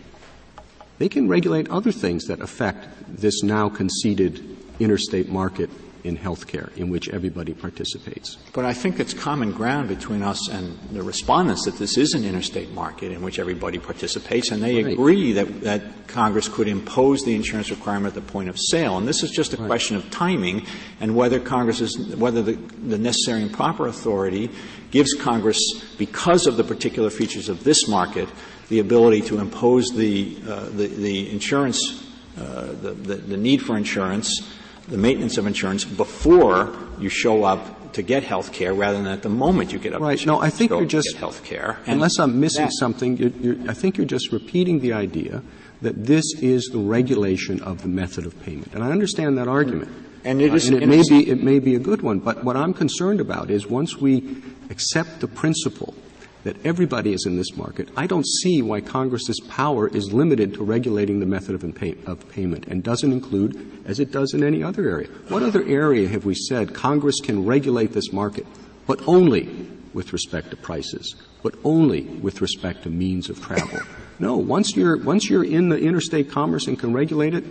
They 0.97 1.07
can 1.07 1.30
regulate 1.30 1.70
other 1.70 1.93
things 1.93 2.26
that 2.26 2.41
affect 2.41 2.86
this 3.07 3.41
now 3.43 3.70
conceded 3.70 4.57
interstate 4.80 5.30
market 5.30 5.70
in 6.04 6.18
healthcare 6.18 6.76
in 6.78 6.89
which 6.89 7.10
everybody 7.10 7.54
participates. 7.54 8.38
But 8.54 8.66
I 8.66 8.74
think 8.74 9.00
it's 9.00 9.14
common 9.14 9.52
ground 9.52 9.89
between 9.89 10.22
us 10.22 10.50
and 10.50 10.78
the 10.91 11.04
respondents 11.04 11.66
that 11.66 11.78
this 11.78 11.97
is 11.97 12.14
an 12.14 12.24
interstate 12.26 12.72
market 12.72 13.12
in 13.12 13.22
which 13.22 13.39
everybody 13.39 13.80
participates, 13.80 14.52
and 14.52 14.64
they 14.64 14.84
right. 14.84 14.93
agree 14.93 15.34
that, 15.34 15.62
that 15.62 16.08
Congress 16.08 16.47
could 16.47 16.68
impose 16.68 17.24
the 17.24 17.36
insurance 17.36 17.70
requirement 17.70 18.16
at 18.16 18.26
the 18.26 18.32
point 18.32 18.50
of 18.50 18.58
sale. 18.58 18.97
And 18.97 19.08
this 19.08 19.24
is 19.24 19.32
just 19.32 19.54
a 19.54 19.58
right. 19.58 19.68
question 19.68 19.95
of 19.95 20.10
timing 20.10 20.66
and 21.00 21.16
whether 21.16 21.39
Congress 21.39 21.82
is, 21.82 22.16
whether 22.16 22.41
the, 22.41 22.54
the 22.54 22.97
necessary 22.97 23.41
and 23.41 23.54
proper 23.54 23.88
authority 23.88 24.50
gives 24.91 25.14
Congress, 25.14 25.60
because 25.97 26.47
of 26.47 26.58
the 26.58 26.64
particular 26.64 27.10
features 27.10 27.50
of 27.50 27.64
this 27.64 27.88
market, 27.88 28.28
the 28.70 28.80
ability 28.80 29.22
to 29.22 29.39
impose 29.39 29.89
the, 29.89 30.38
uh, 30.47 30.66
the, 30.70 30.88
the, 30.88 31.30
insurance, 31.32 32.08
uh, 32.38 32.68
the, 32.68 32.93
the, 32.93 33.16
the, 33.16 33.38
need 33.38 33.62
for 33.62 33.78
insurance, 33.78 34.41
the 34.90 34.98
maintenance 34.98 35.38
of 35.38 35.48
insurance 35.48 35.86
before 35.86 36.76
you 37.00 37.10
show 37.10 37.44
up 37.44 37.94
to 37.94 38.02
get 38.02 38.24
health 38.24 38.52
care 38.54 38.74
rather 38.74 38.98
than 38.98 39.08
at 39.08 39.24
the 39.24 39.30
moment 39.30 39.74
you 39.74 39.80
get 39.80 39.94
up 39.94 40.02
right. 40.02 40.24
No, 40.26 40.40
I 40.40 40.50
think 40.50 40.72
you're 40.72 40.86
just 40.86 41.16
health 41.18 41.44
care. 41.44 41.80
Unless 41.86 42.20
I'm 42.20 42.40
missing 42.40 42.66
that, 42.66 42.74
something, 42.74 43.18
you're, 43.18 43.30
you're, 43.30 43.70
I 43.70 43.74
think 43.74 43.98
you're 43.98 44.06
just 44.06 44.32
repeating 44.32 44.80
the 44.80 44.94
idea 44.94 45.42
that 45.82 46.06
this 46.06 46.26
is 46.42 46.66
the 46.72 46.80
regulation 46.80 47.62
of 47.62 47.82
the 47.82 47.88
method 47.88 48.26
of 48.26 48.40
payment, 48.44 48.74
and 48.74 48.84
I 48.84 48.92
understand 48.92 49.38
that 49.38 49.48
argument. 49.48 49.92
And 50.26 50.42
it, 50.42 50.54
is, 50.54 50.70
uh, 50.70 50.76
and 50.76 50.84
it 50.84 50.88
may 50.88 51.02
be 51.08 51.30
it 51.30 51.42
may 51.42 51.60
be 51.60 51.76
a 51.76 51.80
good 51.80 52.02
one, 52.02 52.20
but 52.20 52.44
what 52.44 52.58
I'm 52.58 52.74
concerned 52.74 53.22
about 53.22 53.50
is 53.50 53.66
once 53.66 53.98
we 53.98 54.44
accept 54.70 55.22
the 55.22 55.28
principle 55.28 55.96
that 56.44 56.66
everybody 56.66 57.14
is 57.14 57.26
in 57.26 57.36
this 57.36 57.56
market, 57.56 57.90
I 57.98 58.08
don't 58.08 58.26
see 58.26 58.62
why 58.62 58.82
Congress's 58.82 59.40
power 59.50 59.88
is 59.88 60.14
limited 60.14 60.54
to 60.54 60.64
regulating 60.64 61.20
the 61.20 61.26
method 61.26 61.56
of, 61.56 61.64
of, 62.08 62.30
payment 62.30 62.66
and 62.68 62.84
doesn't 62.84 63.12
include, 63.12 63.84
as 63.86 64.00
it 64.00 64.12
does 64.12 64.34
in 64.34 64.44
any 64.44 64.64
other 64.64 64.90
area. 64.90 65.08
What 65.28 65.44
other 65.44 65.64
area 65.64 66.08
have 66.08 66.26
we 66.26 66.36
said 66.36 66.74
Congress 66.74 67.20
can 67.20 67.46
regulate 67.46 67.94
this 67.94 68.14
market, 68.14 68.46
but 68.88 69.06
only 69.08 69.50
with 69.94 70.14
respect 70.14 70.52
to 70.52 70.56
prices, 70.56 71.16
but 71.44 71.56
only 71.64 72.04
with 72.04 72.42
respect 72.42 72.84
to 72.84 72.90
means 72.90 73.30
of 73.30 73.42
travel? 73.42 73.80
No, 74.20 74.38
once 74.38 74.76
you're, 74.76 74.98
once 74.98 75.30
you're 75.30 75.46
in 75.46 75.70
the 75.70 75.78
interstate 75.78 76.30
commerce 76.30 76.68
and 76.68 76.78
can 76.78 76.94
regulate 76.94 77.34
it, 77.34 77.44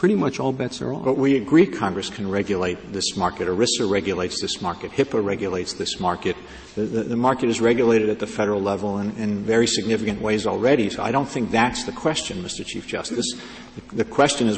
pretty 0.00 0.14
much 0.14 0.40
all 0.40 0.50
bets 0.50 0.80
are 0.80 0.94
off. 0.94 1.04
But 1.04 1.18
we 1.18 1.36
agree 1.36 1.66
Congress 1.66 2.08
can 2.08 2.30
regulate 2.30 2.90
this 2.90 3.18
market. 3.18 3.48
ERISA 3.48 3.86
regulates 3.86 4.40
this 4.40 4.62
market. 4.62 4.92
HIPAA 4.92 5.22
regulates 5.22 5.74
this 5.74 6.00
market. 6.00 6.36
The, 6.74 6.84
the, 6.86 7.02
the 7.02 7.16
market 7.18 7.50
is 7.50 7.60
regulated 7.60 8.08
at 8.08 8.18
the 8.18 8.26
federal 8.26 8.62
level 8.62 8.98
in, 8.98 9.10
in, 9.18 9.44
very 9.44 9.66
significant 9.66 10.22
ways 10.22 10.46
already. 10.46 10.88
So 10.88 11.02
I 11.02 11.12
don't 11.12 11.28
think 11.28 11.50
that's 11.50 11.84
the 11.84 11.92
question, 11.92 12.42
Mr. 12.42 12.64
Chief 12.64 12.86
Justice. 12.86 13.26
The, 13.74 13.96
the 13.96 14.04
question 14.06 14.48
is, 14.48 14.56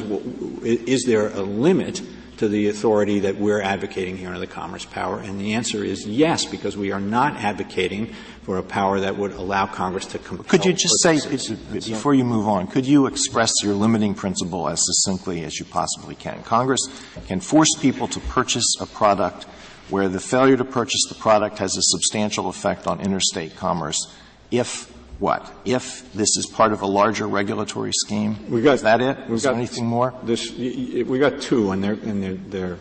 is 0.63 1.03
there 1.03 1.27
a 1.27 1.41
limit 1.41 2.01
to 2.43 2.49
the 2.49 2.67
authority 2.67 3.21
that 3.21 3.37
we're 3.37 3.61
advocating 3.61 4.17
here 4.17 4.27
under 4.27 4.39
the 4.39 4.47
Commerce 4.47 4.85
Power? 4.85 5.19
And 5.19 5.39
the 5.39 5.53
answer 5.53 5.83
is 5.83 6.05
yes, 6.05 6.45
because 6.45 6.75
we 6.77 6.91
are 6.91 6.99
not 6.99 7.37
advocating 7.37 8.13
for 8.43 8.57
a 8.57 8.63
power 8.63 8.99
that 8.99 9.17
would 9.17 9.31
allow 9.31 9.65
Congress 9.65 10.05
to 10.07 10.19
compel. 10.19 10.45
Could 10.45 10.65
you 10.65 10.73
just 10.73 11.01
say, 11.01 11.19
before 11.71 12.13
you 12.13 12.25
move 12.25 12.47
on, 12.47 12.67
could 12.67 12.85
you 12.85 13.07
express 13.07 13.51
your 13.63 13.73
limiting 13.73 14.13
principle 14.13 14.67
as 14.67 14.79
succinctly 14.83 15.43
as 15.43 15.57
you 15.57 15.65
possibly 15.65 16.15
can? 16.15 16.43
Congress 16.43 16.81
can 17.27 17.39
force 17.39 17.69
people 17.79 18.07
to 18.09 18.19
purchase 18.19 18.75
a 18.79 18.85
product 18.85 19.45
where 19.89 20.09
the 20.09 20.19
failure 20.19 20.57
to 20.57 20.65
purchase 20.65 21.03
the 21.09 21.15
product 21.15 21.59
has 21.59 21.77
a 21.77 21.81
substantial 21.81 22.49
effect 22.49 22.87
on 22.87 22.99
interstate 22.99 23.55
commerce 23.55 24.13
if 24.51 24.92
what? 25.19 25.51
If 25.65 26.11
this 26.13 26.37
is 26.37 26.45
part 26.45 26.73
of 26.73 26.81
a 26.81 26.85
larger 26.85 27.27
regulatory 27.27 27.91
scheme? 27.93 28.49
We 28.49 28.61
got, 28.61 28.75
is 28.75 28.81
that 28.81 29.01
it? 29.01 29.17
Is 29.29 29.43
there 29.43 29.53
anything 29.53 29.85
more? 29.85 30.13
This, 30.23 30.51
we 30.51 31.19
got 31.19 31.41
two, 31.41 31.71
and 31.71 31.83
they're, 31.83 31.93
and 31.93 32.23
they're, 32.23 32.33
they're 32.33 32.77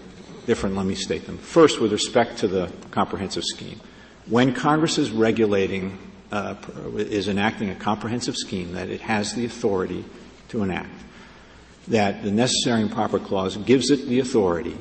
different. 0.47 0.77
Let 0.77 0.87
me 0.87 0.95
state 0.95 1.27
them. 1.27 1.39
First, 1.39 1.81
with 1.81 1.93
respect 1.93 2.39
to 2.39 2.49
the 2.49 2.73
comprehensive 2.91 3.45
scheme. 3.45 3.81
When 4.27 4.55
Congress 4.55 4.99
is 4.99 5.11
regulating, 5.11 5.99
uh, 6.31 6.55
is 6.97 7.29
enacting 7.29 7.71
a 7.71 7.75
comprehensive 7.75 8.37
scheme 8.37 8.73
that 8.73 8.89
it 8.89 9.01
has 9.03 9.35
the 9.35 9.45
authority 9.45 10.05
to 10.49 10.63
enact, 10.63 10.91
that 11.89 12.23
the 12.23 12.31
necessary 12.31 12.83
and 12.83 12.91
proper 12.91 13.19
clause 13.19 13.57
gives 13.57 13.91
it 13.91 14.07
the 14.09 14.21
authority 14.21 14.77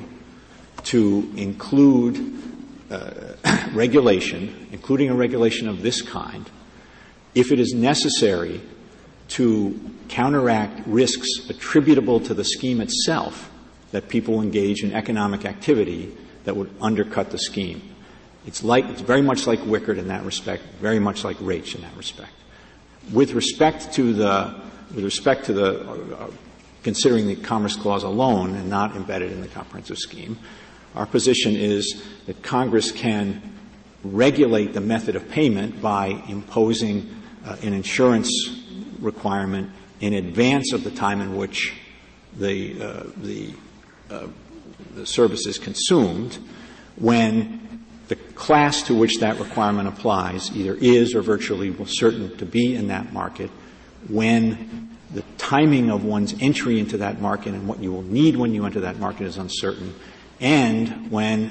to 0.84 1.32
include 1.36 2.40
uh, 2.90 3.34
regulation, 3.72 4.68
including 4.72 5.10
a 5.10 5.14
regulation 5.14 5.68
of 5.68 5.82
this 5.82 6.02
kind, 6.02 6.48
if 7.34 7.52
it 7.52 7.58
is 7.58 7.72
necessary 7.72 8.60
to 9.28 9.78
counteract 10.08 10.86
risks 10.86 11.48
attributable 11.48 12.20
to 12.20 12.34
the 12.34 12.44
scheme 12.44 12.80
itself 12.80 13.50
that 13.92 14.08
people 14.08 14.42
engage 14.42 14.82
in 14.82 14.92
economic 14.92 15.44
activity 15.44 16.14
that 16.44 16.56
would 16.56 16.70
undercut 16.80 17.30
the 17.30 17.38
scheme. 17.38 17.80
It's 18.46 18.64
like, 18.64 18.84
it's 18.86 19.00
very 19.00 19.22
much 19.22 19.46
like 19.46 19.60
Wickard 19.60 19.98
in 19.98 20.08
that 20.08 20.24
respect, 20.24 20.64
very 20.80 20.98
much 20.98 21.24
like 21.24 21.36
Raich 21.38 21.74
in 21.74 21.82
that 21.82 21.96
respect. 21.96 22.32
With 23.12 23.32
respect 23.32 23.92
to 23.94 24.12
the, 24.12 24.60
with 24.94 25.04
respect 25.04 25.46
to 25.46 25.52
the, 25.52 25.80
uh, 25.80 26.30
considering 26.82 27.28
the 27.28 27.36
Commerce 27.36 27.76
Clause 27.76 28.02
alone 28.02 28.54
and 28.56 28.68
not 28.68 28.96
embedded 28.96 29.32
in 29.32 29.40
the 29.40 29.48
comprehensive 29.48 29.98
scheme, 29.98 30.38
our 30.94 31.06
position 31.06 31.54
is 31.54 32.02
that 32.26 32.42
Congress 32.42 32.90
can 32.90 33.40
regulate 34.04 34.74
the 34.74 34.80
method 34.80 35.16
of 35.16 35.28
payment 35.30 35.80
by 35.80 36.08
imposing 36.28 37.21
uh, 37.44 37.56
an 37.62 37.72
insurance 37.72 38.30
requirement 39.00 39.70
in 40.00 40.14
advance 40.14 40.72
of 40.72 40.84
the 40.84 40.90
time 40.90 41.20
in 41.20 41.36
which 41.36 41.74
the, 42.38 42.82
uh, 42.82 43.02
the, 43.18 43.54
uh, 44.10 44.26
the 44.94 45.06
service 45.06 45.46
is 45.46 45.58
consumed 45.58 46.38
when 46.96 47.84
the 48.08 48.16
class 48.16 48.82
to 48.82 48.94
which 48.94 49.20
that 49.20 49.38
requirement 49.38 49.88
applies 49.88 50.54
either 50.56 50.74
is 50.74 51.14
or 51.14 51.22
virtually 51.22 51.70
will 51.70 51.86
certain 51.86 52.36
to 52.36 52.44
be 52.44 52.74
in 52.74 52.88
that 52.88 53.12
market 53.12 53.50
when 54.08 54.90
the 55.12 55.22
timing 55.38 55.90
of 55.90 56.04
one's 56.04 56.34
entry 56.40 56.78
into 56.78 56.98
that 56.98 57.20
market 57.20 57.54
and 57.54 57.68
what 57.68 57.82
you 57.82 57.92
will 57.92 58.02
need 58.02 58.36
when 58.36 58.54
you 58.54 58.64
enter 58.64 58.80
that 58.80 58.98
market 58.98 59.26
is 59.26 59.36
uncertain 59.36 59.94
and 60.40 61.10
when, 61.10 61.48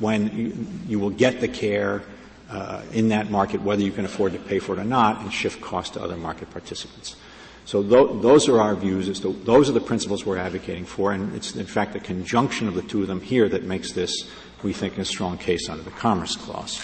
when 0.00 0.36
you, 0.36 0.66
you 0.86 0.98
will 0.98 1.10
get 1.10 1.40
the 1.40 1.48
care 1.48 2.02
uh, 2.50 2.82
in 2.92 3.08
that 3.08 3.30
market, 3.30 3.62
whether 3.62 3.82
you 3.82 3.92
can 3.92 4.04
afford 4.04 4.32
to 4.32 4.38
pay 4.38 4.58
for 4.58 4.72
it 4.72 4.78
or 4.78 4.84
not, 4.84 5.20
and 5.20 5.32
shift 5.32 5.60
costs 5.60 5.94
to 5.94 6.02
other 6.02 6.16
market 6.16 6.50
participants. 6.50 7.16
So 7.64 7.82
th- 7.82 8.22
those 8.22 8.48
are 8.48 8.60
our 8.60 8.74
views. 8.74 9.08
As 9.08 9.20
to, 9.20 9.34
those 9.44 9.68
are 9.68 9.72
the 9.72 9.80
principles 9.80 10.24
we're 10.24 10.38
advocating 10.38 10.86
for, 10.86 11.12
and 11.12 11.34
it's 11.34 11.54
in 11.54 11.66
fact 11.66 11.92
the 11.92 12.00
conjunction 12.00 12.66
of 12.66 12.74
the 12.74 12.82
two 12.82 13.02
of 13.02 13.08
them 13.08 13.20
here 13.20 13.48
that 13.50 13.64
makes 13.64 13.92
this, 13.92 14.30
we 14.62 14.72
think, 14.72 14.96
a 14.96 15.04
strong 15.04 15.36
case 15.36 15.68
under 15.68 15.82
the 15.82 15.90
Commerce 15.90 16.36
Clause. 16.36 16.82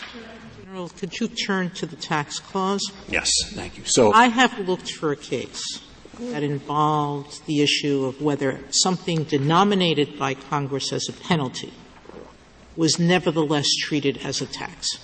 General, 0.60 0.90
could 0.90 1.18
you 1.18 1.28
turn 1.28 1.70
to 1.70 1.86
the 1.86 1.96
tax 1.96 2.38
clause? 2.38 2.82
Yes, 3.08 3.30
thank 3.54 3.78
you. 3.78 3.84
So 3.86 4.12
I 4.12 4.26
have 4.26 4.58
looked 4.58 4.90
for 4.90 5.12
a 5.12 5.16
case 5.16 5.62
that 6.18 6.42
involved 6.42 7.46
the 7.46 7.62
issue 7.62 8.04
of 8.04 8.20
whether 8.20 8.60
something 8.70 9.24
denominated 9.24 10.18
by 10.18 10.34
Congress 10.34 10.92
as 10.92 11.08
a 11.08 11.12
penalty 11.12 11.72
was 12.76 12.98
nevertheless 12.98 13.68
treated 13.80 14.18
as 14.18 14.42
a 14.42 14.46
tax 14.46 14.98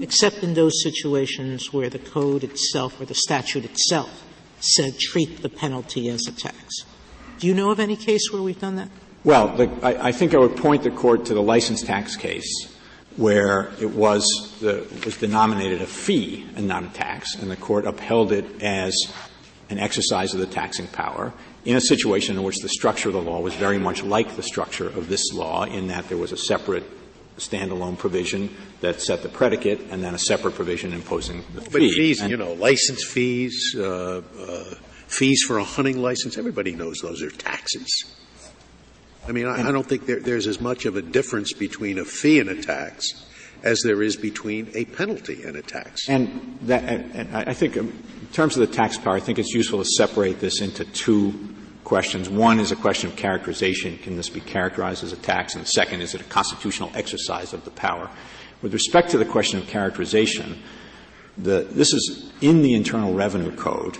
except 0.00 0.42
in 0.42 0.54
those 0.54 0.82
situations 0.82 1.72
where 1.72 1.90
the 1.90 1.98
code 1.98 2.42
itself 2.42 3.00
or 3.00 3.04
the 3.04 3.14
statute 3.14 3.64
itself 3.64 4.24
said 4.60 4.98
treat 4.98 5.42
the 5.42 5.48
penalty 5.48 6.08
as 6.08 6.26
a 6.26 6.32
tax. 6.32 6.84
Do 7.38 7.46
you 7.46 7.54
know 7.54 7.70
of 7.70 7.80
any 7.80 7.96
case 7.96 8.30
where 8.30 8.42
we've 8.42 8.60
done 8.60 8.76
that? 8.76 8.88
Well, 9.24 9.56
the, 9.56 9.70
I, 9.82 10.08
I, 10.08 10.12
think 10.12 10.34
I 10.34 10.38
would 10.38 10.56
point 10.56 10.82
the 10.82 10.90
court 10.90 11.26
to 11.26 11.34
the 11.34 11.42
license 11.42 11.82
tax 11.82 12.16
case 12.16 12.74
where 13.16 13.70
it 13.80 13.90
was 13.90 14.24
the, 14.60 14.86
was 15.04 15.16
denominated 15.16 15.82
a 15.82 15.86
fee 15.86 16.46
and 16.56 16.66
not 16.66 16.84
a 16.84 16.88
tax, 16.88 17.34
and 17.34 17.50
the 17.50 17.56
court 17.56 17.86
upheld 17.86 18.32
it 18.32 18.62
as 18.62 18.94
an 19.68 19.78
exercise 19.78 20.32
of 20.32 20.40
the 20.40 20.46
taxing 20.46 20.86
power 20.88 21.32
in 21.64 21.76
a 21.76 21.80
situation 21.80 22.36
in 22.36 22.42
which 22.42 22.58
the 22.60 22.68
structure 22.68 23.08
of 23.08 23.14
the 23.14 23.20
law 23.20 23.40
was 23.40 23.54
very 23.54 23.78
much 23.78 24.02
like 24.02 24.36
the 24.36 24.42
structure 24.42 24.88
of 24.88 25.08
this 25.08 25.32
law 25.32 25.64
in 25.64 25.88
that 25.88 26.08
there 26.08 26.18
was 26.18 26.32
a 26.32 26.36
separate 26.36 26.84
standalone 27.40 27.98
provision 27.98 28.54
that 28.80 29.00
set 29.00 29.22
the 29.22 29.28
predicate 29.28 29.80
and 29.90 30.02
then 30.02 30.14
a 30.14 30.18
separate 30.18 30.54
provision 30.54 30.92
imposing 30.92 31.44
the 31.54 31.62
fee. 31.62 31.70
But 31.72 31.80
fees, 31.80 32.20
and 32.20 32.30
you 32.30 32.36
know, 32.36 32.52
license 32.52 33.04
fees, 33.04 33.74
uh, 33.76 34.22
uh, 34.38 34.74
fees 35.06 35.42
for 35.46 35.58
a 35.58 35.64
hunting 35.64 36.00
license, 36.00 36.38
everybody 36.38 36.72
knows 36.72 36.98
those 36.98 37.22
are 37.22 37.30
taxes. 37.30 37.88
I 39.26 39.32
mean, 39.32 39.46
I, 39.46 39.68
I 39.68 39.72
don't 39.72 39.86
think 39.86 40.06
there, 40.06 40.20
there's 40.20 40.46
as 40.46 40.60
much 40.60 40.86
of 40.86 40.96
a 40.96 41.02
difference 41.02 41.52
between 41.52 41.98
a 41.98 42.04
fee 42.04 42.40
and 42.40 42.48
a 42.48 42.60
tax 42.60 43.26
as 43.62 43.80
there 43.82 44.02
is 44.02 44.16
between 44.16 44.70
a 44.74 44.86
penalty 44.86 45.42
and 45.42 45.56
a 45.56 45.62
tax. 45.62 46.08
And, 46.08 46.58
that, 46.62 46.84
and 46.84 47.36
I 47.36 47.52
think 47.52 47.76
in 47.76 47.92
terms 48.32 48.56
of 48.56 48.66
the 48.66 48.74
tax 48.74 48.96
power, 48.96 49.14
I 49.14 49.20
think 49.20 49.38
it's 49.38 49.52
useful 49.52 49.80
to 49.80 49.84
separate 49.84 50.40
this 50.40 50.60
into 50.60 50.84
two 50.84 51.54
questions. 51.84 52.28
One 52.28 52.60
is 52.60 52.72
a 52.72 52.76
question 52.76 53.10
of 53.10 53.16
characterization. 53.16 53.98
Can 53.98 54.16
this 54.16 54.28
be 54.28 54.40
characterized 54.40 55.04
as 55.04 55.12
a 55.12 55.16
tax? 55.16 55.54
And 55.54 55.64
the 55.64 55.68
second, 55.68 56.00
is 56.00 56.14
it 56.14 56.20
a 56.20 56.24
constitutional 56.24 56.90
exercise 56.94 57.52
of 57.52 57.64
the 57.64 57.70
power? 57.70 58.10
With 58.62 58.72
respect 58.72 59.10
to 59.10 59.18
the 59.18 59.24
question 59.24 59.58
of 59.58 59.66
characterization, 59.66 60.62
the, 61.38 61.66
this 61.70 61.92
is 61.92 62.30
in 62.40 62.62
the 62.62 62.74
Internal 62.74 63.14
Revenue 63.14 63.54
Code. 63.56 63.98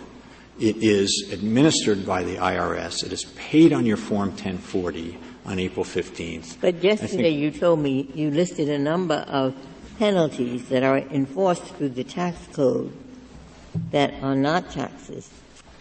It 0.59 0.77
is 0.83 1.31
administered 1.33 2.05
by 2.05 2.23
the 2.23 2.37
IRS. 2.37 3.05
It 3.05 3.13
is 3.13 3.25
paid 3.37 3.73
on 3.73 3.87
your 3.87 3.97
Form 3.97 4.29
1040 4.29 5.17
on 5.47 5.59
April 5.59 5.85
15th. 5.85 6.59
But 6.61 6.85
yesterday 6.85 7.31
you 7.31 7.51
told 7.51 7.79
me 7.79 8.11
you 8.15 8.31
listed 8.31 8.69
a 8.69 8.79
number 8.79 9.25
of 9.27 9.55
penalties 9.99 10.69
that 10.69 10.83
are 10.83 10.99
enforced 10.99 11.65
through 11.65 11.91
the 11.91 12.05
tax 12.05 12.37
code 12.53 12.93
that 13.91 14.13
are 14.23 14.35
not 14.35 14.71
taxes 14.71 15.31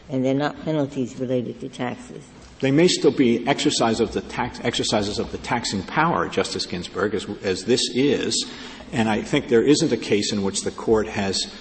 and 0.10 0.26
they're 0.26 0.34
not 0.34 0.60
penalties 0.64 1.20
related 1.20 1.60
to 1.62 1.70
taxes. 1.70 2.24
They 2.60 2.72
may 2.72 2.88
still 2.88 3.12
be 3.12 3.48
exercise 3.48 4.00
of 4.00 4.12
the 4.12 4.22
tax, 4.22 4.60
exercises 4.64 5.18
of 5.18 5.32
the 5.32 5.38
taxing 5.38 5.84
power, 5.84 6.28
Justice 6.28 6.66
Ginsburg, 6.66 7.14
as, 7.14 7.26
as 7.42 7.66
this 7.66 7.82
is. 7.94 8.52
And 8.92 9.08
I 9.08 9.22
think 9.22 9.48
there 9.48 9.64
isn't 9.64 9.92
a 9.92 9.98
case 9.98 10.34
in 10.34 10.44
which 10.44 10.64
the 10.64 10.72
court 10.72 11.08
has, 11.08 11.54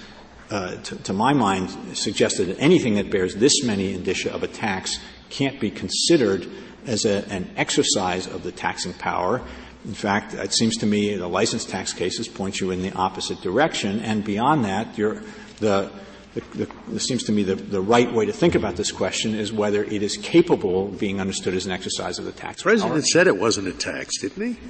uh, 0.50 0.76
to, 0.76 0.96
to, 0.96 1.12
my 1.12 1.32
mind, 1.32 1.96
suggested 1.96 2.48
that 2.48 2.58
anything 2.58 2.94
that 2.94 3.10
bears 3.10 3.36
this 3.36 3.62
many 3.62 3.94
indicia 3.94 4.32
of 4.32 4.42
a 4.42 4.48
tax 4.48 4.98
can't 5.30 5.60
be 5.60 5.70
considered 5.70 6.48
as 6.86 7.04
a, 7.04 7.28
an 7.28 7.48
exercise 7.56 8.26
of 8.26 8.42
the 8.42 8.50
taxing 8.50 8.94
power 8.94 9.42
In 9.84 9.94
fact, 9.94 10.34
it 10.34 10.52
seems 10.52 10.76
to 10.78 10.86
me 10.86 11.16
the 11.16 11.28
license 11.28 11.64
tax 11.64 11.92
cases 11.92 12.28
point 12.28 12.60
you 12.60 12.70
in 12.72 12.82
the 12.82 12.92
opposite 12.92 13.40
direction, 13.40 14.00
and 14.00 14.24
beyond 14.24 14.64
that, 14.64 14.96
the, 14.96 15.90
it 16.34 17.00
seems 17.00 17.24
to 17.24 17.32
me 17.32 17.42
the, 17.42 17.54
the 17.54 17.80
right 17.80 18.12
way 18.12 18.26
to 18.26 18.32
think 18.32 18.54
about 18.54 18.76
this 18.76 18.92
question 18.92 19.34
is 19.34 19.52
whether 19.52 19.84
it 19.84 20.02
is 20.02 20.16
capable 20.16 20.86
of 20.86 20.98
being 20.98 21.20
understood 21.20 21.54
as 21.54 21.66
an 21.66 21.72
exercise 21.72 22.18
of 22.18 22.24
the 22.24 22.32
tax. 22.32 22.62
The 22.62 22.70
president 22.70 23.06
said 23.06 23.26
it 23.26 23.38
wasn't 23.38 23.68
a 23.68 23.72
tax, 23.72 24.20
didn't 24.20 24.54
he? 24.54 24.60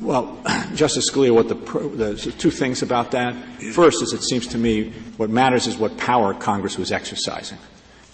Well, 0.00 0.38
Justice 0.74 1.10
Scalia, 1.10 1.34
what 1.34 1.48
the, 1.48 1.54
the 1.54 2.32
two 2.32 2.50
things 2.50 2.82
about 2.82 3.12
that. 3.12 3.34
First 3.72 4.02
is 4.02 4.12
it 4.12 4.22
seems 4.22 4.46
to 4.48 4.58
me 4.58 4.92
what 5.16 5.30
matters 5.30 5.66
is 5.66 5.76
what 5.76 5.96
power 5.96 6.34
Congress 6.34 6.76
was 6.76 6.92
exercising. 6.92 7.58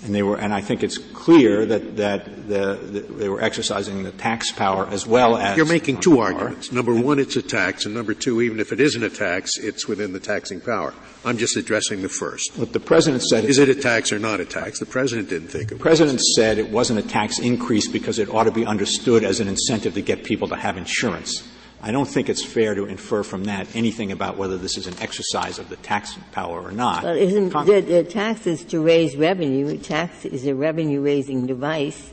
And 0.05 0.13
they 0.13 0.23
were, 0.23 0.37
and 0.37 0.53
I 0.53 0.61
think 0.61 0.83
it's 0.83 0.99
clear 0.99 1.65
that, 1.65 1.97
that 1.97 2.49
the, 2.49 2.75
the, 2.75 3.01
they 3.01 3.29
were 3.29 3.41
exercising 3.41 4.03
the 4.03 4.11
tax 4.11 4.51
power 4.51 4.89
as 4.89 5.07
well 5.07 5.37
as. 5.37 5.57
You're 5.57 5.65
making 5.65 6.01
two 6.01 6.17
power. 6.17 6.25
arguments. 6.25 6.73
Number 6.73 6.93
one, 6.93 7.21
it's 7.21 7.37
a 7.37 7.43
tax, 7.43 7.87
and 7.87 7.95
number 7.95 8.13
two, 8.13 8.43
even 8.43 8.59
if 8.59 8.73
it 8.73 8.81
isn't 8.81 9.03
a 9.03 9.11
tax, 9.11 9.59
it's 9.59 9.87
within 9.87 10.13
the 10.13 10.19
taxing 10.19 10.61
power. 10.61 10.93
I'm 11.25 11.39
just 11.39 11.57
addressing 11.57 12.03
the 12.03 12.09
first. 12.09 12.59
What 12.59 12.73
the 12.73 12.81
president 12.81 13.23
said 13.23 13.45
is 13.45 13.61
it 13.61 13.69
a 13.69 13.77
tax 13.77 14.13
or 14.13 14.19
not 14.19 14.41
a 14.41 14.45
tax? 14.45 14.81
The 14.81 14.87
president 14.87 15.29
didn't 15.29 15.49
think 15.49 15.67
of 15.67 15.73
it. 15.73 15.79
The 15.79 15.83
president 15.83 16.21
said 16.21 16.59
it 16.59 16.71
wasn't 16.71 16.99
a 16.99 17.03
tax 17.03 17.39
increase 17.39 17.87
because 17.87 18.19
it 18.19 18.29
ought 18.29 18.45
to 18.45 18.51
be 18.51 18.67
understood 18.67 19.23
as 19.23 19.39
an 19.39 19.47
incentive 19.47 19.95
to 19.95 20.03
get 20.03 20.25
people 20.25 20.49
to 20.49 20.57
have 20.57 20.77
insurance. 20.77 21.49
I 21.85 21.91
don't 21.91 22.07
think 22.07 22.29
it's 22.29 22.45
fair 22.45 22.77
to 22.77 22.87
infer 22.87 23.25
from 23.25 23.45
that 23.45 23.75
anything 23.75 24.13
about 24.13 24.37
whether 24.37 24.57
this 24.57 24.77
is 24.77 24.87
an 24.87 24.95
exercise 25.01 25.59
of 25.59 25.69
the 25.69 25.75
tax 25.77 26.17
power 26.31 26.63
or 26.63 26.71
not. 26.71 27.03
Well, 27.03 27.15
the, 27.17 27.81
the 27.81 28.05
tax 28.05 28.47
is 28.47 28.63
to 28.67 28.81
raise 28.81 29.17
revenue? 29.17 29.77
Tax 29.79 30.25
is 30.25 30.47
a 30.47 30.55
revenue-raising 30.55 31.47
device, 31.49 32.13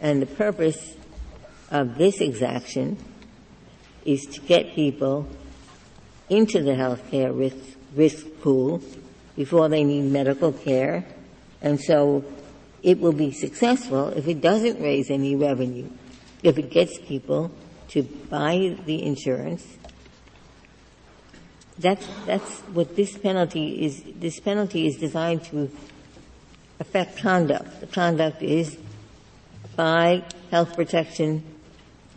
and 0.00 0.22
the 0.22 0.26
purpose 0.26 0.96
of 1.70 1.98
this 1.98 2.22
exaction 2.22 2.96
is 4.06 4.22
to 4.26 4.40
get 4.40 4.74
people 4.74 5.28
into 6.30 6.62
the 6.62 6.74
health 6.74 7.10
care 7.10 7.32
risk, 7.32 7.56
risk 7.94 8.26
pool 8.40 8.80
before 9.36 9.68
they 9.68 9.84
need 9.84 10.10
medical 10.10 10.52
care, 10.52 11.04
and 11.60 11.78
so 11.78 12.24
it 12.82 12.98
will 12.98 13.12
be 13.12 13.30
successful 13.30 14.08
if 14.08 14.26
it 14.26 14.40
doesn't 14.40 14.80
raise 14.80 15.10
any 15.10 15.36
revenue, 15.36 15.90
if 16.42 16.56
it 16.56 16.70
gets 16.70 16.98
people 16.98 17.50
to 17.88 18.02
buy 18.02 18.76
the 18.86 19.02
insurance. 19.02 19.76
That's, 21.78 22.06
that's 22.26 22.60
what 22.72 22.94
this 22.94 23.18
penalty 23.18 23.84
is. 23.84 24.02
This 24.16 24.38
penalty 24.40 24.86
is 24.86 24.96
designed 24.96 25.44
to 25.46 25.70
affect 26.78 27.18
conduct. 27.18 27.80
The 27.80 27.86
conduct 27.86 28.42
is 28.42 28.78
buy 29.74 30.22
health 30.50 30.74
protection, 30.74 31.42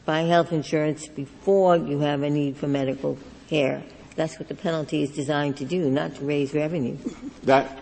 buy 0.06 0.22
health 0.22 0.52
insurance 0.52 1.08
before 1.08 1.76
you 1.76 2.00
have 2.00 2.22
a 2.22 2.30
need 2.30 2.58
for 2.58 2.68
medical 2.68 3.18
care. 3.50 3.84
That's 4.16 4.40
what 4.40 4.48
the 4.48 4.56
penalty 4.56 5.04
is 5.04 5.12
designed 5.12 5.58
to 5.58 5.66
do, 5.66 5.90
not 5.90 6.16
to 6.16 6.26
raise 6.26 6.54
revenue. 6.54 6.98
That, 7.44 7.80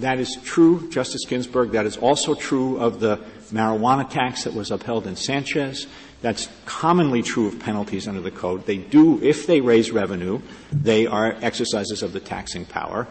that 0.00 0.18
is 0.18 0.38
true, 0.42 0.90
Justice 0.90 1.24
Ginsburg. 1.26 1.72
That 1.72 1.86
is 1.86 1.96
also 1.96 2.34
true 2.34 2.78
of 2.78 3.00
the 3.00 3.18
marijuana 3.52 4.08
tax 4.08 4.44
that 4.44 4.54
was 4.54 4.70
upheld 4.70 5.06
in 5.06 5.16
Sanchez. 5.16 5.86
That's 6.22 6.48
commonly 6.66 7.22
true 7.22 7.48
of 7.48 7.58
penalties 7.58 8.08
under 8.08 8.20
the 8.20 8.30
code. 8.30 8.64
They 8.64 8.78
do, 8.78 9.22
if 9.22 9.46
they 9.46 9.60
raise 9.60 9.90
revenue, 9.90 10.40
they 10.70 11.06
are 11.06 11.36
exercises 11.42 12.02
of 12.02 12.12
the 12.12 12.20
taxing 12.20 12.64
power. 12.64 13.08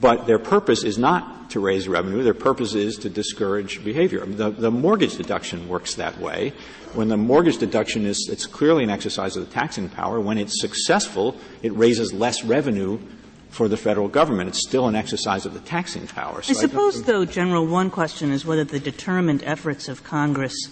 But 0.00 0.26
their 0.26 0.38
purpose 0.38 0.82
is 0.82 0.98
not 0.98 1.50
to 1.50 1.60
raise 1.60 1.86
revenue. 1.86 2.24
Their 2.24 2.34
purpose 2.34 2.74
is 2.74 2.96
to 2.98 3.10
discourage 3.10 3.84
behavior. 3.84 4.26
The, 4.26 4.50
the 4.50 4.70
mortgage 4.70 5.16
deduction 5.16 5.68
works 5.68 5.94
that 5.94 6.18
way. 6.18 6.52
When 6.94 7.08
the 7.08 7.16
mortgage 7.16 7.58
deduction 7.58 8.06
is, 8.06 8.28
it's 8.30 8.46
clearly 8.46 8.82
an 8.82 8.90
exercise 8.90 9.36
of 9.36 9.46
the 9.46 9.52
taxing 9.52 9.88
power. 9.88 10.18
When 10.18 10.38
it's 10.38 10.60
successful, 10.60 11.36
it 11.62 11.72
raises 11.76 12.12
less 12.12 12.42
revenue 12.42 12.98
for 13.50 13.68
the 13.68 13.76
federal 13.76 14.08
government. 14.08 14.48
It's 14.48 14.66
still 14.66 14.88
an 14.88 14.96
exercise 14.96 15.46
of 15.46 15.54
the 15.54 15.60
taxing 15.60 16.08
power. 16.08 16.42
So 16.42 16.50
I 16.50 16.54
suppose, 16.54 17.02
I 17.02 17.04
though, 17.04 17.24
General, 17.24 17.66
one 17.66 17.90
question 17.90 18.32
is 18.32 18.44
whether 18.44 18.64
the 18.64 18.80
determined 18.80 19.44
efforts 19.44 19.88
of 19.88 20.02
Congress 20.02 20.70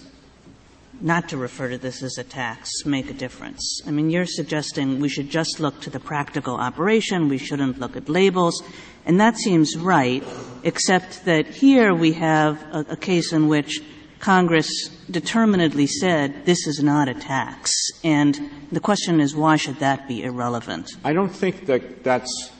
not 1.03 1.29
to 1.29 1.37
refer 1.37 1.69
to 1.69 1.77
this 1.77 2.01
as 2.01 2.17
a 2.17 2.23
tax 2.23 2.69
make 2.85 3.09
a 3.09 3.13
difference? 3.13 3.81
I 3.85 3.91
mean, 3.91 4.09
you're 4.09 4.25
suggesting 4.25 4.99
we 4.99 5.09
should 5.09 5.29
just 5.29 5.59
look 5.59 5.81
to 5.81 5.89
the 5.89 5.99
practical 5.99 6.55
operation, 6.55 7.27
we 7.27 7.37
shouldn't 7.37 7.79
look 7.79 7.97
at 7.97 8.09
labels, 8.09 8.63
and 9.05 9.19
that 9.19 9.37
seems 9.37 9.77
right, 9.77 10.23
except 10.63 11.25
that 11.25 11.45
here 11.47 11.93
we 11.93 12.13
have 12.13 12.61
a, 12.71 12.85
a 12.91 12.95
case 12.95 13.33
in 13.33 13.49
which 13.49 13.81
Congress 14.19 14.87
determinedly 15.11 15.85
said 15.85 16.45
this 16.45 16.65
is 16.65 16.81
not 16.81 17.09
a 17.09 17.13
tax. 17.13 17.73
And 18.05 18.49
the 18.71 18.79
question 18.79 19.19
is 19.19 19.35
why 19.35 19.57
should 19.57 19.79
that 19.79 20.07
be 20.07 20.23
irrelevant? 20.23 20.89
I 21.03 21.11
don't 21.11 21.35
think 21.35 21.65
that 21.65 22.05
that's 22.05 22.51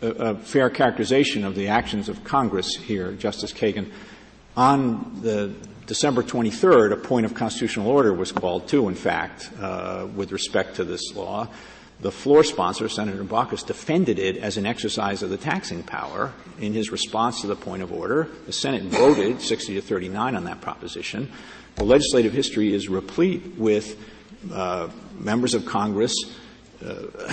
a, 0.00 0.08
a 0.08 0.34
fair 0.34 0.68
characterization 0.68 1.44
of 1.44 1.54
the 1.54 1.68
actions 1.68 2.08
of 2.08 2.24
Congress 2.24 2.74
here, 2.74 3.12
Justice 3.12 3.52
Kagan. 3.52 3.92
On 4.56 5.20
the 5.22 5.54
December 5.86 6.22
23rd, 6.22 6.92
a 6.92 6.96
point 6.96 7.26
of 7.26 7.34
constitutional 7.34 7.88
order 7.88 8.12
was 8.12 8.32
called 8.32 8.68
too, 8.68 8.88
in 8.88 8.94
fact, 8.94 9.50
uh, 9.60 10.06
with 10.14 10.32
respect 10.32 10.76
to 10.76 10.84
this 10.84 11.14
law. 11.14 11.48
The 12.00 12.10
floor 12.10 12.42
sponsor, 12.42 12.88
Senator 12.88 13.22
Baucus, 13.22 13.64
defended 13.64 14.18
it 14.18 14.36
as 14.36 14.56
an 14.56 14.66
exercise 14.66 15.22
of 15.22 15.30
the 15.30 15.36
taxing 15.36 15.82
power 15.82 16.32
in 16.58 16.72
his 16.72 16.90
response 16.90 17.42
to 17.42 17.46
the 17.46 17.54
point 17.54 17.82
of 17.82 17.92
order. 17.92 18.28
The 18.46 18.52
Senate 18.52 18.82
voted 18.84 19.40
60 19.40 19.74
to 19.74 19.80
39 19.80 20.34
on 20.34 20.44
that 20.44 20.60
proposition. 20.60 21.30
The 21.76 21.84
legislative 21.84 22.32
history 22.32 22.74
is 22.74 22.88
replete 22.88 23.56
with 23.56 23.96
uh, 24.52 24.88
members 25.18 25.54
of 25.54 25.64
Congress 25.64 26.14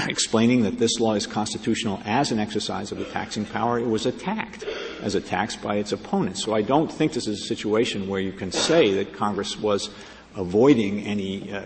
explaining 0.07 0.63
that 0.63 0.77
this 0.77 0.99
law 0.99 1.13
is 1.13 1.25
constitutional 1.25 2.01
as 2.05 2.31
an 2.31 2.39
exercise 2.39 2.91
of 2.91 2.97
the 2.97 3.05
taxing 3.05 3.45
power, 3.45 3.79
it 3.79 3.87
was 3.87 4.05
attacked 4.05 4.63
as 5.01 5.15
a 5.15 5.21
tax 5.21 5.55
by 5.55 5.75
its 5.75 5.91
opponents. 5.91 6.43
So 6.43 6.53
I 6.53 6.61
don't 6.61 6.91
think 6.91 7.13
this 7.13 7.27
is 7.27 7.41
a 7.41 7.45
situation 7.45 8.07
where 8.07 8.19
you 8.19 8.31
can 8.31 8.51
say 8.51 8.93
that 8.95 9.13
Congress 9.13 9.57
was 9.57 9.89
avoiding 10.35 11.01
any 11.01 11.51
uh, 11.51 11.63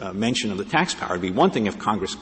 uh, 0.00 0.12
mention 0.12 0.50
of 0.50 0.58
the 0.58 0.64
tax 0.64 0.94
power. 0.94 1.12
It'd 1.12 1.22
be 1.22 1.30
one 1.30 1.50
thing 1.50 1.66
if 1.66 1.78
Congress 1.78 2.16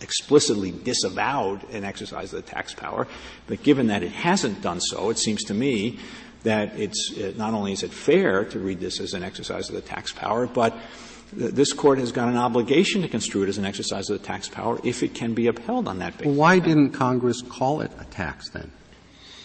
explicitly 0.00 0.70
disavowed 0.70 1.68
an 1.70 1.84
exercise 1.84 2.32
of 2.32 2.44
the 2.44 2.50
tax 2.50 2.72
power, 2.72 3.08
but 3.46 3.62
given 3.62 3.88
that 3.88 4.02
it 4.02 4.12
hasn't 4.12 4.62
done 4.62 4.80
so, 4.80 5.10
it 5.10 5.18
seems 5.18 5.44
to 5.44 5.54
me 5.54 5.98
that 6.44 6.78
it's 6.78 7.12
uh, 7.18 7.32
not 7.36 7.52
only 7.52 7.72
is 7.72 7.82
it 7.82 7.92
fair 7.92 8.44
to 8.44 8.58
read 8.60 8.78
this 8.78 9.00
as 9.00 9.14
an 9.14 9.24
exercise 9.24 9.68
of 9.68 9.74
the 9.74 9.80
tax 9.80 10.12
power, 10.12 10.46
but 10.46 10.76
this 11.32 11.72
court 11.72 11.98
has 11.98 12.12
got 12.12 12.28
an 12.28 12.36
obligation 12.36 13.02
to 13.02 13.08
construe 13.08 13.42
it 13.42 13.48
as 13.48 13.58
an 13.58 13.64
exercise 13.64 14.08
of 14.10 14.20
the 14.20 14.26
tax 14.26 14.48
power 14.48 14.80
if 14.84 15.02
it 15.02 15.14
can 15.14 15.34
be 15.34 15.46
upheld 15.46 15.88
on 15.88 15.98
that 15.98 16.12
basis. 16.12 16.26
Well, 16.26 16.36
why 16.36 16.58
didn't 16.58 16.90
Congress 16.90 17.42
call 17.42 17.80
it 17.80 17.90
a 17.98 18.04
tax 18.04 18.50
then? 18.50 18.70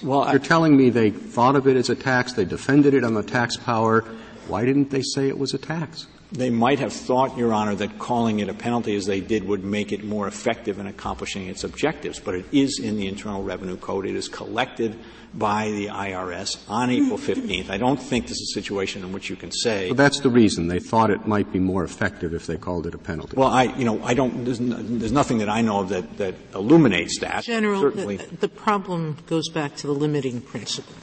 Well, 0.01 0.25
you're 0.31 0.41
I, 0.41 0.45
telling 0.45 0.75
me 0.75 0.89
they 0.89 1.11
thought 1.11 1.55
of 1.55 1.67
it 1.67 1.77
as 1.77 1.89
a 1.89 1.95
tax, 1.95 2.33
they 2.33 2.45
defended 2.45 2.93
it 2.93 3.03
on 3.03 3.13
the 3.13 3.23
tax 3.23 3.57
power. 3.57 4.01
Why 4.47 4.65
didn't 4.65 4.89
they 4.89 5.01
say 5.01 5.27
it 5.27 5.37
was 5.37 5.53
a 5.53 5.57
tax? 5.57 6.07
They 6.33 6.49
might 6.49 6.79
have 6.79 6.91
thought, 6.91 7.37
Your 7.37 7.53
Honor, 7.53 7.75
that 7.75 7.99
calling 7.99 8.39
it 8.39 8.49
a 8.49 8.55
penalty 8.55 8.95
as 8.95 9.05
they 9.05 9.21
did 9.21 9.47
would 9.47 9.63
make 9.63 9.91
it 9.91 10.03
more 10.03 10.27
effective 10.27 10.79
in 10.79 10.87
accomplishing 10.87 11.47
its 11.47 11.63
objectives. 11.63 12.19
But 12.19 12.35
it 12.35 12.45
is 12.51 12.79
in 12.79 12.97
the 12.97 13.07
Internal 13.07 13.43
Revenue 13.43 13.77
Code. 13.77 14.07
It 14.07 14.15
is 14.15 14.27
collected 14.27 14.97
by 15.33 15.69
the 15.69 15.87
IRS 15.87 16.57
on 16.67 16.89
April 16.89 17.17
15th. 17.17 17.69
I 17.69 17.77
don't 17.77 18.01
think 18.01 18.27
this 18.27 18.39
is 18.39 18.51
a 18.51 18.53
situation 18.59 19.03
in 19.03 19.11
which 19.11 19.29
you 19.29 19.35
can 19.35 19.51
say. 19.51 19.87
Well, 19.87 19.95
that's 19.95 20.19
the 20.19 20.29
reason 20.29 20.67
they 20.67 20.79
thought 20.79 21.09
it 21.09 21.27
might 21.27 21.51
be 21.51 21.59
more 21.59 21.83
effective 21.83 22.33
if 22.33 22.47
they 22.47 22.57
called 22.57 22.87
it 22.87 22.93
a 22.93 22.97
penalty. 22.97 23.35
Well, 23.35 23.49
I, 23.49 23.63
you 23.63 23.85
know, 23.85 24.03
I 24.03 24.13
don't. 24.13 24.45
There's, 24.45 24.59
there's 24.59 25.11
nothing 25.11 25.39
that 25.39 25.49
I 25.49 25.61
know 25.61 25.79
of 25.79 25.89
that 25.89 26.17
that 26.17 26.35
illuminates 26.53 27.19
that. 27.19 27.43
General, 27.43 27.81
Certainly. 27.81 28.17
The, 28.17 28.35
the 28.37 28.49
problem 28.49 29.17
goes 29.27 29.49
back 29.49 29.75
to 29.77 29.87
the 29.87 29.93
limiting 29.93 30.41
principle. 30.41 30.93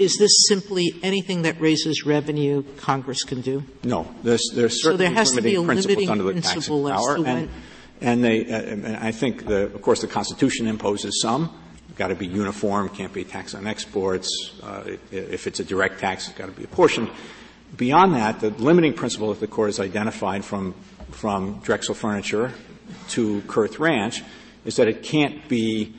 Is 0.00 0.16
this 0.18 0.46
simply 0.48 0.94
anything 1.02 1.42
that 1.42 1.60
raises 1.60 2.04
revenue 2.04 2.64
Congress 2.78 3.22
can 3.22 3.42
do? 3.42 3.62
No, 3.84 4.08
there's 4.22 4.50
there's 4.54 4.82
so 4.82 4.96
there 4.96 5.10
has 5.10 5.32
to 5.32 5.42
be 5.42 5.54
a 5.54 5.60
limiting 5.60 6.08
under 6.08 6.24
the 6.24 6.40
principle 6.40 6.88
power, 6.88 7.16
as 7.18 7.22
to 7.22 7.28
and, 7.28 7.50
and 8.00 8.24
they, 8.24 8.50
uh, 8.50 8.62
and 8.62 8.96
I 8.96 9.12
think 9.12 9.46
the, 9.46 9.64
of 9.64 9.82
course 9.82 10.00
the 10.00 10.08
Constitution 10.08 10.66
imposes 10.66 11.20
some 11.20 11.54
got 12.00 12.08
to 12.08 12.14
be 12.14 12.26
uniform, 12.26 12.88
can't 12.88 13.12
be 13.12 13.20
a 13.20 13.24
tax 13.24 13.54
on 13.54 13.66
exports. 13.66 14.52
Uh, 14.62 14.96
if 15.12 15.46
it's 15.46 15.60
a 15.60 15.64
direct 15.64 16.00
tax, 16.00 16.28
it's 16.28 16.38
got 16.38 16.46
to 16.46 16.52
be 16.52 16.64
apportioned. 16.64 17.10
Beyond 17.76 18.14
that, 18.14 18.40
the 18.40 18.48
limiting 18.48 18.94
principle 18.94 19.28
that 19.28 19.38
the 19.38 19.46
court 19.46 19.68
has 19.68 19.78
identified 19.78 20.42
from, 20.42 20.74
from 21.10 21.60
Drexel 21.60 21.94
Furniture 21.94 22.54
to 23.10 23.42
Kurth 23.42 23.78
Ranch 23.78 24.22
is 24.64 24.76
that 24.76 24.88
it 24.88 25.02
can't 25.02 25.46
be 25.46 25.94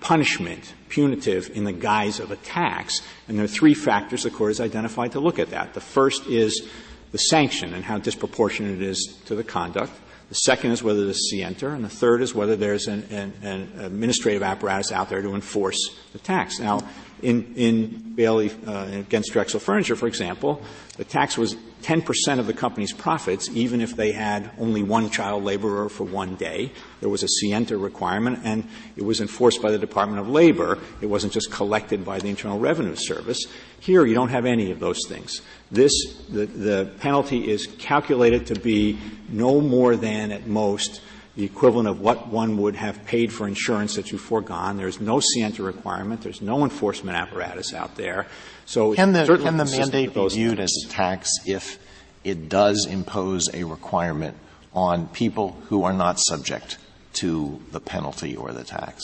punishment, 0.00 0.74
punitive, 0.88 1.50
in 1.54 1.64
the 1.64 1.72
guise 1.72 2.20
of 2.20 2.30
a 2.30 2.36
tax. 2.36 3.00
And 3.28 3.38
there 3.38 3.44
are 3.44 3.48
three 3.48 3.74
factors 3.74 4.22
the 4.22 4.30
court 4.30 4.50
has 4.50 4.60
identified 4.60 5.12
to 5.12 5.20
look 5.20 5.38
at 5.38 5.50
that. 5.50 5.74
The 5.74 5.80
first 5.80 6.26
is 6.26 6.68
the 7.12 7.18
sanction 7.18 7.74
and 7.74 7.84
how 7.84 7.98
disproportionate 7.98 8.80
it 8.80 8.82
is 8.82 9.18
to 9.26 9.34
the 9.34 9.44
conduct. 9.44 9.92
The 10.28 10.34
second 10.34 10.72
is 10.72 10.82
whether 10.82 11.06
there's 11.06 11.30
scienter, 11.30 11.70
and 11.70 11.82
the 11.82 11.88
third 11.88 12.20
is 12.20 12.34
whether 12.34 12.54
there's 12.54 12.86
an, 12.86 13.04
an, 13.10 13.32
an, 13.42 13.80
administrative 13.80 14.42
apparatus 14.42 14.92
out 14.92 15.08
there 15.08 15.22
to 15.22 15.34
enforce 15.34 15.96
the 16.12 16.18
tax. 16.18 16.58
Now, 16.58 16.80
In, 17.22 17.54
in 17.56 18.14
Bailey 18.14 18.52
uh, 18.66 18.88
against 18.92 19.32
Drexel 19.32 19.58
Furniture, 19.58 19.96
for 19.96 20.06
example, 20.06 20.62
the 20.96 21.04
tax 21.04 21.36
was 21.36 21.56
10% 21.82 22.38
of 22.38 22.46
the 22.46 22.52
company's 22.52 22.92
profits, 22.92 23.48
even 23.50 23.80
if 23.80 23.96
they 23.96 24.12
had 24.12 24.50
only 24.58 24.82
one 24.82 25.10
child 25.10 25.44
laborer 25.44 25.88
for 25.88 26.04
one 26.04 26.34
day. 26.36 26.72
There 27.00 27.08
was 27.08 27.22
a 27.22 27.28
Scienter 27.28 27.78
requirement, 27.78 28.40
and 28.44 28.68
it 28.96 29.04
was 29.04 29.20
enforced 29.20 29.62
by 29.62 29.70
the 29.70 29.78
Department 29.78 30.20
of 30.20 30.28
Labor. 30.28 30.78
It 31.00 31.06
wasn't 31.06 31.32
just 31.32 31.50
collected 31.50 32.04
by 32.04 32.18
the 32.18 32.28
Internal 32.28 32.58
Revenue 32.58 32.96
Service. 32.96 33.46
Here, 33.80 34.04
you 34.04 34.14
don't 34.14 34.30
have 34.30 34.44
any 34.44 34.70
of 34.70 34.80
those 34.80 35.00
things. 35.08 35.40
This, 35.70 35.92
the, 36.28 36.46
the 36.46 36.90
penalty 37.00 37.50
is 37.50 37.66
calculated 37.78 38.46
to 38.46 38.54
be 38.58 38.98
no 39.28 39.60
more 39.60 39.96
than, 39.96 40.32
at 40.32 40.46
most, 40.46 41.00
the 41.36 41.44
equivalent 41.44 41.86
of 41.86 42.00
what 42.00 42.26
one 42.26 42.56
would 42.56 42.74
have 42.74 43.04
paid 43.04 43.32
for 43.32 43.46
insurance 43.46 43.94
that 43.94 44.10
you've 44.10 44.20
foregone. 44.20 44.76
There's 44.76 45.00
no 45.00 45.20
Scienter 45.20 45.62
requirement. 45.62 46.20
There's 46.20 46.42
no 46.42 46.64
enforcement 46.64 47.16
apparatus 47.16 47.72
out 47.72 47.94
there. 47.94 48.26
So 48.68 48.92
can 48.92 49.14
the, 49.14 49.24
can 49.24 49.56
the 49.56 49.64
mandate 49.64 50.12
be 50.12 50.28
viewed 50.28 50.60
as 50.60 50.70
a 50.84 50.88
tax 50.90 51.30
if 51.46 51.78
it 52.22 52.50
does 52.50 52.86
impose 52.86 53.48
a 53.54 53.64
requirement 53.64 54.36
on 54.74 55.08
people 55.08 55.56
who 55.68 55.84
are 55.84 55.94
not 55.94 56.20
subject 56.20 56.76
to 57.14 57.62
the 57.72 57.80
penalty 57.80 58.36
or 58.36 58.52
the 58.52 58.64
tax? 58.64 59.02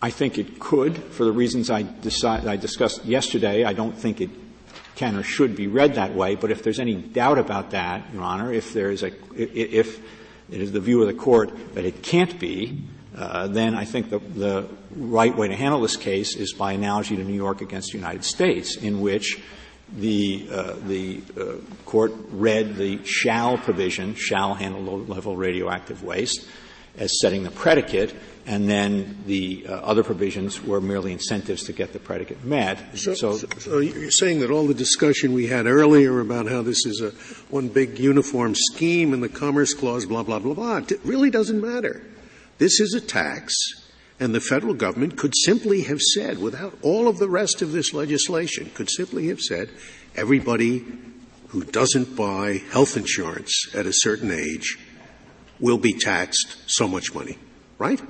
I 0.00 0.10
think 0.10 0.38
it 0.38 0.60
could, 0.60 0.96
for 0.96 1.24
the 1.24 1.32
reasons 1.32 1.68
I, 1.68 1.82
decide, 1.82 2.46
I 2.46 2.54
discussed 2.54 3.04
yesterday. 3.06 3.64
I 3.64 3.72
don't 3.72 3.98
think 3.98 4.20
it 4.20 4.30
can 4.94 5.16
or 5.16 5.24
should 5.24 5.56
be 5.56 5.66
read 5.66 5.96
that 5.96 6.14
way. 6.14 6.36
But 6.36 6.52
if 6.52 6.62
there's 6.62 6.78
any 6.78 6.94
doubt 6.94 7.38
about 7.38 7.72
that, 7.72 8.04
Your 8.12 8.22
Honor, 8.22 8.52
if 8.52 8.72
there 8.72 8.92
is 8.92 9.02
a, 9.02 9.10
if 9.34 9.98
it 10.48 10.60
is 10.60 10.70
the 10.70 10.78
view 10.78 11.00
of 11.00 11.08
the 11.08 11.14
court 11.14 11.74
that 11.74 11.84
it 11.84 12.04
can't 12.04 12.38
be, 12.38 12.84
uh, 13.16 13.46
then 13.46 13.74
I 13.74 13.84
think 13.84 14.10
the, 14.10 14.18
the 14.18 14.68
right 14.96 15.34
way 15.36 15.48
to 15.48 15.54
handle 15.54 15.80
this 15.80 15.96
case 15.96 16.34
is 16.36 16.52
by 16.52 16.72
analogy 16.72 17.16
to 17.16 17.24
New 17.24 17.34
York 17.34 17.60
against 17.60 17.92
the 17.92 17.98
United 17.98 18.24
States, 18.24 18.76
in 18.76 19.00
which 19.00 19.40
the, 19.96 20.48
uh, 20.50 20.74
the 20.86 21.22
uh, 21.38 21.54
court 21.84 22.12
read 22.30 22.76
the 22.76 23.04
shall 23.04 23.56
provision, 23.56 24.14
shall 24.14 24.54
handle 24.54 24.82
low-level 24.82 25.36
radioactive 25.36 26.02
waste, 26.02 26.46
as 26.96 27.20
setting 27.20 27.42
the 27.42 27.50
predicate, 27.50 28.14
and 28.46 28.68
then 28.68 29.18
the 29.26 29.66
uh, 29.68 29.72
other 29.72 30.02
provisions 30.02 30.62
were 30.62 30.80
merely 30.80 31.12
incentives 31.12 31.64
to 31.64 31.72
get 31.72 31.92
the 31.92 31.98
predicate 31.98 32.44
met. 32.44 32.96
So, 32.96 33.14
so, 33.14 33.36
so, 33.36 33.78
you're 33.78 34.10
saying 34.10 34.40
that 34.40 34.50
all 34.50 34.66
the 34.66 34.74
discussion 34.74 35.32
we 35.32 35.46
had 35.46 35.66
earlier 35.66 36.20
about 36.20 36.46
how 36.46 36.62
this 36.62 36.86
is 36.86 37.00
a 37.00 37.10
one 37.50 37.68
big 37.68 37.98
uniform 37.98 38.54
scheme 38.54 39.12
in 39.12 39.20
the 39.20 39.28
Commerce 39.28 39.74
Clause, 39.74 40.06
blah 40.06 40.22
blah 40.22 40.38
blah 40.38 40.54
blah, 40.54 40.76
it 40.76 41.00
really 41.04 41.30
doesn't 41.30 41.60
matter. 41.60 42.02
This 42.58 42.80
is 42.80 42.94
a 42.94 43.00
tax, 43.00 43.54
and 44.20 44.34
the 44.34 44.40
federal 44.40 44.74
government 44.74 45.16
could 45.16 45.34
simply 45.44 45.82
have 45.82 46.00
said, 46.00 46.38
without 46.38 46.78
all 46.82 47.08
of 47.08 47.18
the 47.18 47.28
rest 47.28 47.62
of 47.62 47.72
this 47.72 47.92
legislation, 47.92 48.70
could 48.74 48.90
simply 48.90 49.28
have 49.28 49.40
said, 49.40 49.70
everybody 50.16 50.84
who 51.48 51.64
doesn't 51.64 52.16
buy 52.16 52.60
health 52.70 52.96
insurance 52.96 53.66
at 53.74 53.86
a 53.86 53.92
certain 53.92 54.30
age 54.30 54.78
will 55.60 55.78
be 55.78 55.92
taxed 55.92 56.56
so 56.66 56.88
much 56.88 57.14
money, 57.14 57.38
right? 57.78 58.00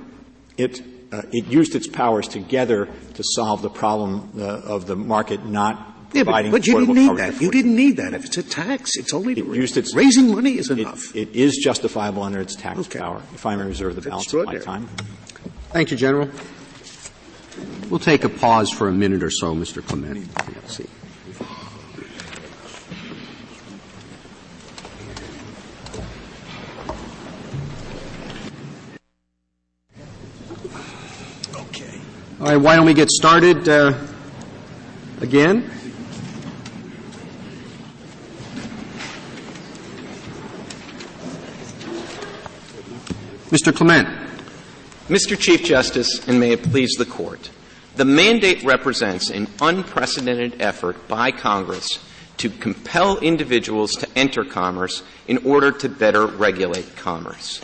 it, 0.57 0.81
uh, 1.11 1.23
it 1.31 1.45
used 1.47 1.75
its 1.75 1.87
powers 1.87 2.27
together 2.27 2.87
to 3.13 3.23
solve 3.23 3.61
the 3.61 3.69
problem 3.69 4.31
uh, 4.37 4.43
of 4.43 4.87
the 4.87 4.95
market 4.95 5.45
not 5.45 5.94
yeah, 6.15 6.23
but, 6.23 6.49
but 6.49 6.65
you 6.65 6.79
didn't 6.79 6.95
need 6.95 7.17
that. 7.17 7.41
You 7.41 7.51
didn't 7.51 7.75
need 7.75 7.97
that. 7.97 8.13
If 8.13 8.25
it's 8.25 8.37
a 8.37 8.43
tax, 8.43 8.91
it's 8.95 9.13
only 9.13 9.33
it 9.33 9.45
used 9.45 9.75
its, 9.75 9.93
raising 9.93 10.33
money 10.33 10.57
is 10.57 10.69
enough. 10.69 11.15
It, 11.15 11.29
it 11.29 11.35
is 11.35 11.57
justifiable 11.57 12.23
under 12.23 12.39
its 12.39 12.55
tax 12.55 12.79
okay. 12.79 12.99
power. 12.99 13.21
If 13.33 13.45
I 13.45 13.55
may 13.55 13.65
reserve 13.65 13.95
the 13.95 14.01
balance 14.01 14.33
of 14.33 14.45
my 14.45 14.57
time. 14.57 14.87
Thank 15.71 15.91
you, 15.91 15.97
General. 15.97 16.29
We'll 17.89 17.99
take 17.99 18.23
a 18.23 18.29
pause 18.29 18.71
for 18.71 18.87
a 18.87 18.93
minute 18.93 19.23
or 19.23 19.29
so, 19.29 19.53
Mr. 19.53 19.85
Clement. 19.85 20.25
All 32.37 32.51
right, 32.51 32.57
why 32.57 32.75
don't 32.75 32.85
we 32.85 32.93
get 32.93 33.09
started 33.09 33.67
uh, 33.67 33.97
again? 35.19 35.67
Mr. 43.55 43.73
Clement. 43.73 44.05
Mr. 45.07 45.39
Chief 45.39 45.63
Justice, 45.63 46.27
and 46.27 46.41
may 46.41 46.51
it 46.51 46.61
please 46.61 46.91
the 46.97 47.05
Court, 47.05 47.49
the 47.95 48.03
mandate 48.03 48.61
represents 48.65 49.29
an 49.29 49.47
unprecedented 49.61 50.61
effort 50.61 51.07
by 51.07 51.31
Congress 51.31 52.03
to 52.35 52.49
compel 52.49 53.17
individuals 53.19 53.93
to 53.93 54.09
enter 54.13 54.43
commerce 54.43 55.03
in 55.29 55.37
order 55.45 55.71
to 55.71 55.87
better 55.87 56.25
regulate 56.25 56.97
commerce. 56.97 57.61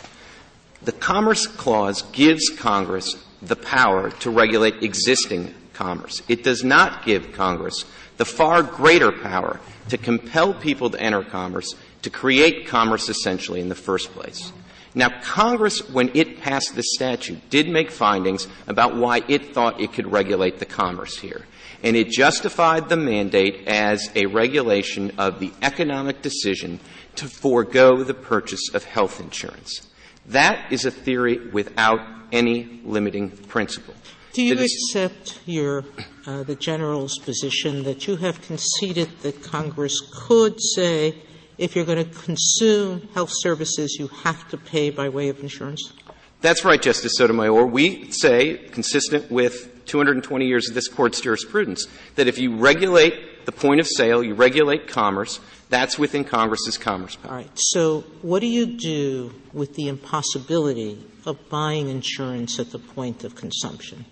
The 0.80 0.92
Commerce 0.92 1.46
Clause 1.46 2.00
gives 2.12 2.48
Congress 2.48 3.22
the 3.42 3.56
power 3.56 4.12
to 4.12 4.30
regulate 4.30 4.82
existing 4.82 5.54
commerce. 5.74 6.22
It 6.26 6.42
does 6.42 6.64
not 6.64 7.04
give 7.04 7.34
Congress 7.34 7.84
the 8.16 8.24
far 8.24 8.62
greater 8.62 9.12
power 9.12 9.60
to 9.90 9.98
compel 9.98 10.54
people 10.54 10.88
to 10.88 10.98
enter 10.98 11.22
commerce, 11.22 11.74
to 12.00 12.08
create 12.08 12.66
commerce 12.66 13.10
essentially 13.10 13.60
in 13.60 13.68
the 13.68 13.74
first 13.74 14.10
place. 14.12 14.52
Now, 14.94 15.08
Congress, 15.22 15.88
when 15.90 16.10
it 16.14 16.40
passed 16.40 16.74
this 16.74 16.94
statute, 16.94 17.48
did 17.48 17.68
make 17.68 17.90
findings 17.90 18.46
about 18.66 18.96
why 18.96 19.22
it 19.26 19.54
thought 19.54 19.80
it 19.80 19.92
could 19.92 20.10
regulate 20.10 20.58
the 20.58 20.66
commerce 20.66 21.18
here. 21.18 21.46
And 21.82 21.96
it 21.96 22.10
justified 22.10 22.88
the 22.88 22.96
mandate 22.96 23.66
as 23.66 24.10
a 24.14 24.26
regulation 24.26 25.12
of 25.18 25.40
the 25.40 25.52
economic 25.62 26.22
decision 26.22 26.78
to 27.16 27.26
forego 27.26 28.04
the 28.04 28.14
purchase 28.14 28.72
of 28.74 28.84
health 28.84 29.18
insurance. 29.18 29.88
That 30.26 30.70
is 30.70 30.84
a 30.84 30.90
theory 30.90 31.48
without 31.48 32.00
any 32.30 32.80
limiting 32.84 33.30
principle. 33.30 33.94
Do 34.32 34.42
you 34.42 34.58
accept 34.58 35.40
your, 35.44 35.84
uh, 36.26 36.42
the 36.44 36.54
general's 36.54 37.18
position 37.18 37.82
that 37.82 38.06
you 38.06 38.16
have 38.16 38.40
conceded 38.40 39.08
that 39.20 39.42
Congress 39.42 40.00
could 40.26 40.58
say 40.58 41.16
if 41.58 41.76
you're 41.76 41.84
going 41.84 42.04
to 42.04 42.18
consume 42.22 43.08
health 43.14 43.30
services, 43.32 43.96
you 43.98 44.08
have 44.08 44.48
to 44.48 44.56
pay 44.56 44.90
by 44.90 45.08
way 45.08 45.28
of 45.28 45.40
insurance? 45.40 45.92
That's 46.40 46.64
right, 46.64 46.82
Justice 46.82 47.12
Sotomayor. 47.16 47.66
We 47.66 48.10
say, 48.10 48.56
consistent 48.72 49.30
with 49.30 49.84
220 49.86 50.44
years 50.44 50.68
of 50.68 50.74
this 50.74 50.88
court's 50.88 51.20
jurisprudence, 51.20 51.86
that 52.16 52.26
if 52.26 52.38
you 52.38 52.56
regulate 52.56 53.46
the 53.46 53.52
point 53.52 53.80
of 53.80 53.86
sale, 53.86 54.22
you 54.22 54.34
regulate 54.34 54.88
commerce, 54.88 55.40
that's 55.68 55.98
within 55.98 56.24
Congress's 56.24 56.76
commerce 56.76 57.16
power. 57.16 57.30
All 57.30 57.38
right. 57.38 57.50
So, 57.54 58.00
what 58.22 58.40
do 58.40 58.46
you 58.46 58.66
do 58.66 59.32
with 59.52 59.74
the 59.74 59.88
impossibility 59.88 61.04
of 61.24 61.48
buying 61.48 61.88
insurance 61.88 62.58
at 62.58 62.70
the 62.72 62.78
point 62.78 63.24
of 63.24 63.34
consumption? 63.34 64.04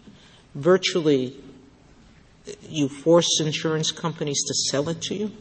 Virtually, 0.54 1.36
you 2.62 2.88
force 2.88 3.40
insurance 3.40 3.90
companies 3.90 4.42
to 4.46 4.54
sell 4.54 4.88
it 4.88 5.02
to 5.02 5.14
you? 5.14 5.32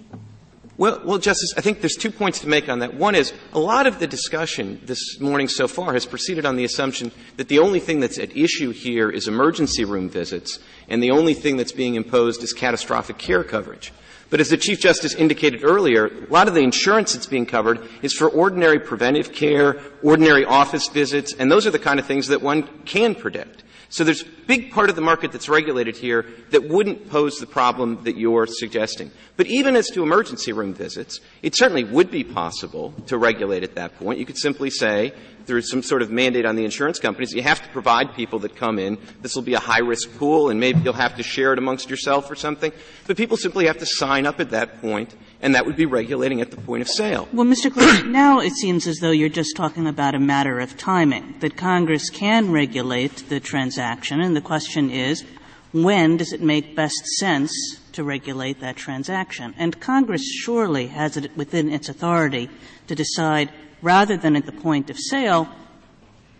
Well, 0.79 1.01
well, 1.03 1.17
Justice, 1.17 1.53
I 1.57 1.61
think 1.61 1.81
there's 1.81 1.97
two 1.97 2.09
points 2.09 2.39
to 2.39 2.47
make 2.47 2.69
on 2.69 2.79
that. 2.79 2.93
One 2.93 3.13
is 3.13 3.33
a 3.51 3.59
lot 3.59 3.85
of 3.85 3.99
the 3.99 4.07
discussion 4.07 4.79
this 4.85 5.19
morning 5.19 5.49
so 5.49 5.67
far 5.67 5.91
has 5.91 6.05
proceeded 6.05 6.45
on 6.45 6.55
the 6.55 6.63
assumption 6.63 7.11
that 7.35 7.49
the 7.49 7.59
only 7.59 7.81
thing 7.81 7.99
that's 7.99 8.17
at 8.17 8.37
issue 8.37 8.71
here 8.71 9.09
is 9.09 9.27
emergency 9.27 9.83
room 9.83 10.09
visits, 10.09 10.57
and 10.87 11.03
the 11.03 11.11
only 11.11 11.33
thing 11.33 11.57
that's 11.57 11.73
being 11.73 11.95
imposed 11.95 12.41
is 12.43 12.53
catastrophic 12.53 13.17
care 13.17 13.43
coverage. 13.43 13.91
But 14.29 14.39
as 14.39 14.47
the 14.47 14.55
Chief 14.55 14.79
Justice 14.79 15.15
indicated 15.15 15.65
earlier, 15.65 16.05
a 16.05 16.31
lot 16.31 16.47
of 16.47 16.53
the 16.53 16.61
insurance 16.61 17.11
that's 17.11 17.25
being 17.25 17.45
covered 17.45 17.85
is 18.01 18.13
for 18.13 18.29
ordinary 18.29 18.79
preventive 18.79 19.33
care, 19.33 19.81
ordinary 20.01 20.45
office 20.45 20.87
visits, 20.87 21.33
and 21.33 21.51
those 21.51 21.67
are 21.67 21.71
the 21.71 21.79
kind 21.79 21.99
of 21.99 22.05
things 22.05 22.27
that 22.27 22.41
one 22.41 22.63
can 22.85 23.15
predict. 23.15 23.63
So 23.91 24.03
there's 24.03 24.21
a 24.21 24.27
big 24.45 24.71
part 24.71 24.91
of 24.91 24.95
the 24.95 25.01
market 25.01 25.31
that's 25.31 25.49
regulated 25.49 25.97
here 25.97 26.25
that 26.51 26.69
wouldn't 26.69 27.09
pose 27.09 27.37
the 27.39 27.47
problem 27.47 28.03
that 28.03 28.17
you're 28.17 28.45
suggesting. 28.45 29.09
But 29.35 29.47
even 29.47 29.75
as 29.75 29.87
to 29.91 30.03
emergency 30.03 30.53
room 30.53 30.75
visits, 30.75 31.19
it 31.41 31.55
certainly 31.55 31.83
would 31.83 32.11
be 32.11 32.23
possible 32.23 32.93
to 33.07 33.17
regulate 33.17 33.63
at 33.63 33.75
that 33.75 33.97
point. 33.97 34.19
You 34.19 34.27
could 34.27 34.37
simply 34.37 34.69
say, 34.69 35.13
through 35.45 35.63
some 35.63 35.81
sort 35.81 36.03
of 36.03 36.11
mandate 36.11 36.45
on 36.45 36.55
the 36.55 36.65
insurance 36.65 36.99
companies, 36.99 37.33
you 37.33 37.41
have 37.41 37.63
to 37.63 37.69
provide 37.69 38.13
people 38.13 38.37
that 38.39 38.55
come 38.55 38.77
in. 38.77 38.99
This 39.23 39.33
will 39.33 39.41
be 39.41 39.55
a 39.55 39.59
high 39.59 39.79
risk 39.79 40.15
pool 40.17 40.51
and 40.51 40.59
maybe 40.59 40.81
you'll 40.81 40.93
have 40.93 41.15
to 41.17 41.23
share 41.23 41.53
it 41.53 41.57
amongst 41.57 41.89
yourself 41.89 42.29
or 42.29 42.35
something. 42.35 42.71
But 43.07 43.17
people 43.17 43.37
simply 43.37 43.65
have 43.65 43.79
to 43.79 43.87
sign 43.87 44.27
up 44.27 44.39
at 44.39 44.51
that 44.51 44.81
point 44.81 45.15
and 45.41 45.55
that 45.55 45.65
would 45.65 45.75
be 45.75 45.85
regulating 45.85 46.41
at 46.41 46.51
the 46.51 46.57
point 46.57 46.81
of 46.81 46.87
sale. 46.87 47.27
Well, 47.31 47.45
Mr. 47.45 47.71
Clement, 47.71 48.09
now 48.09 48.39
it 48.39 48.53
seems 48.53 48.87
as 48.87 48.97
though 48.97 49.11
you're 49.11 49.29
just 49.29 49.55
talking 49.55 49.87
about 49.87 50.15
a 50.15 50.19
matter 50.19 50.59
of 50.59 50.77
timing, 50.77 51.35
that 51.39 51.55
Congress 51.55 52.09
can 52.09 52.51
regulate 52.51 53.29
the 53.29 53.39
transaction, 53.39 54.19
and 54.21 54.35
the 54.35 54.41
question 54.41 54.89
is, 54.89 55.23
when 55.71 56.17
does 56.17 56.33
it 56.33 56.41
make 56.41 56.75
best 56.75 57.05
sense 57.17 57.79
to 57.93 58.03
regulate 58.03 58.59
that 58.59 58.75
transaction? 58.75 59.53
And 59.57 59.79
Congress 59.79 60.25
surely 60.25 60.87
has 60.87 61.15
it 61.15 61.35
within 61.37 61.71
its 61.71 61.89
authority 61.89 62.49
to 62.87 62.95
decide, 62.95 63.51
rather 63.81 64.17
than 64.17 64.35
at 64.35 64.45
the 64.45 64.51
point 64.51 64.89
of 64.89 64.97
sale, 64.97 65.47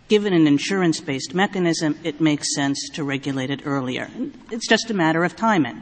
given 0.08 0.32
an 0.32 0.48
insurance 0.48 1.00
based 1.00 1.32
mechanism, 1.32 1.96
it 2.02 2.20
makes 2.20 2.54
sense 2.54 2.88
to 2.90 3.04
regulate 3.04 3.50
it 3.50 3.64
earlier. 3.64 4.10
It's 4.50 4.68
just 4.68 4.90
a 4.90 4.94
matter 4.94 5.22
of 5.24 5.36
timing. 5.36 5.80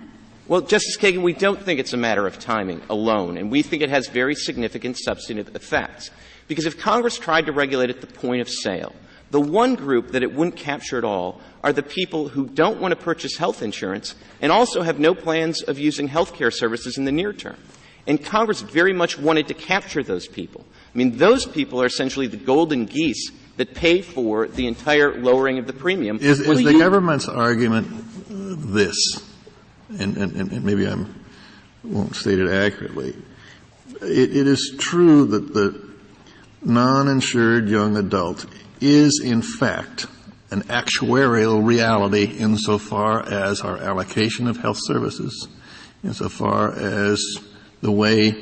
Well, 0.48 0.62
Justice 0.62 0.96
Kagan, 0.96 1.22
we 1.22 1.34
don't 1.34 1.60
think 1.60 1.78
it's 1.78 1.92
a 1.92 1.98
matter 1.98 2.26
of 2.26 2.38
timing 2.38 2.80
alone, 2.88 3.36
and 3.36 3.50
we 3.50 3.60
think 3.60 3.82
it 3.82 3.90
has 3.90 4.08
very 4.08 4.34
significant 4.34 4.96
substantive 4.96 5.54
effects. 5.54 6.10
Because 6.46 6.64
if 6.64 6.78
Congress 6.78 7.18
tried 7.18 7.46
to 7.46 7.52
regulate 7.52 7.90
at 7.90 8.00
the 8.00 8.06
point 8.06 8.40
of 8.40 8.48
sale, 8.48 8.94
the 9.30 9.40
one 9.40 9.74
group 9.74 10.12
that 10.12 10.22
it 10.22 10.32
wouldn't 10.32 10.56
capture 10.56 10.96
at 10.96 11.04
all 11.04 11.42
are 11.62 11.74
the 11.74 11.82
people 11.82 12.28
who 12.28 12.46
don't 12.46 12.80
want 12.80 12.92
to 12.92 12.96
purchase 12.96 13.36
health 13.36 13.62
insurance 13.62 14.14
and 14.40 14.50
also 14.50 14.80
have 14.80 14.98
no 14.98 15.14
plans 15.14 15.60
of 15.62 15.78
using 15.78 16.08
health 16.08 16.34
care 16.34 16.50
services 16.50 16.96
in 16.96 17.04
the 17.04 17.12
near 17.12 17.34
term. 17.34 17.58
And 18.06 18.24
Congress 18.24 18.62
very 18.62 18.94
much 18.94 19.18
wanted 19.18 19.48
to 19.48 19.54
capture 19.54 20.02
those 20.02 20.26
people. 20.26 20.64
I 20.94 20.96
mean, 20.96 21.18
those 21.18 21.44
people 21.44 21.82
are 21.82 21.86
essentially 21.86 22.26
the 22.26 22.38
golden 22.38 22.86
geese 22.86 23.32
that 23.58 23.74
pay 23.74 24.00
for 24.00 24.48
the 24.48 24.66
entire 24.66 25.20
lowering 25.20 25.58
of 25.58 25.66
the 25.66 25.74
premium. 25.74 26.16
Is, 26.22 26.40
is 26.40 26.64
the 26.64 26.78
government's 26.78 27.28
argument 27.28 27.88
this, 28.30 28.96
and, 29.88 30.16
and, 30.16 30.36
and 30.36 30.64
maybe 30.64 30.86
I 30.86 30.96
won't 31.84 32.14
state 32.14 32.38
it 32.38 32.50
accurately, 32.50 33.14
it, 34.02 34.36
it 34.36 34.46
is 34.46 34.76
true 34.78 35.26
that 35.26 35.54
the 35.54 35.88
non-insured 36.62 37.68
young 37.68 37.96
adult 37.96 38.46
is 38.80 39.20
in 39.24 39.42
fact 39.42 40.06
an 40.50 40.62
actuarial 40.62 41.64
reality 41.64 42.24
insofar 42.24 43.26
as 43.28 43.60
our 43.60 43.76
allocation 43.78 44.46
of 44.46 44.56
health 44.56 44.78
services, 44.80 45.48
insofar 46.02 46.72
as 46.72 47.22
the 47.82 47.92
way 47.92 48.34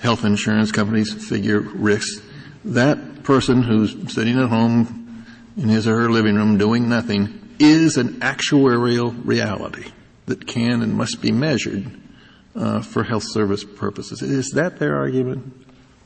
health 0.00 0.24
insurance 0.24 0.70
companies 0.72 1.12
figure 1.12 1.60
risks. 1.60 2.20
That 2.64 3.22
person 3.22 3.62
who's 3.62 4.12
sitting 4.12 4.38
at 4.38 4.48
home 4.48 5.24
in 5.56 5.68
his 5.68 5.88
or 5.88 5.98
her 6.00 6.10
living 6.10 6.34
room 6.34 6.58
doing 6.58 6.88
nothing 6.88 7.56
is 7.58 7.96
an 7.96 8.20
actuarial 8.20 9.18
reality 9.24 9.90
that 10.26 10.46
can 10.46 10.82
and 10.82 10.94
must 10.94 11.20
be 11.20 11.32
measured 11.32 11.90
uh, 12.54 12.80
for 12.80 13.02
health 13.02 13.24
service 13.26 13.64
purposes. 13.64 14.22
Is 14.22 14.50
that 14.52 14.78
their 14.78 14.96
argument? 14.96 15.63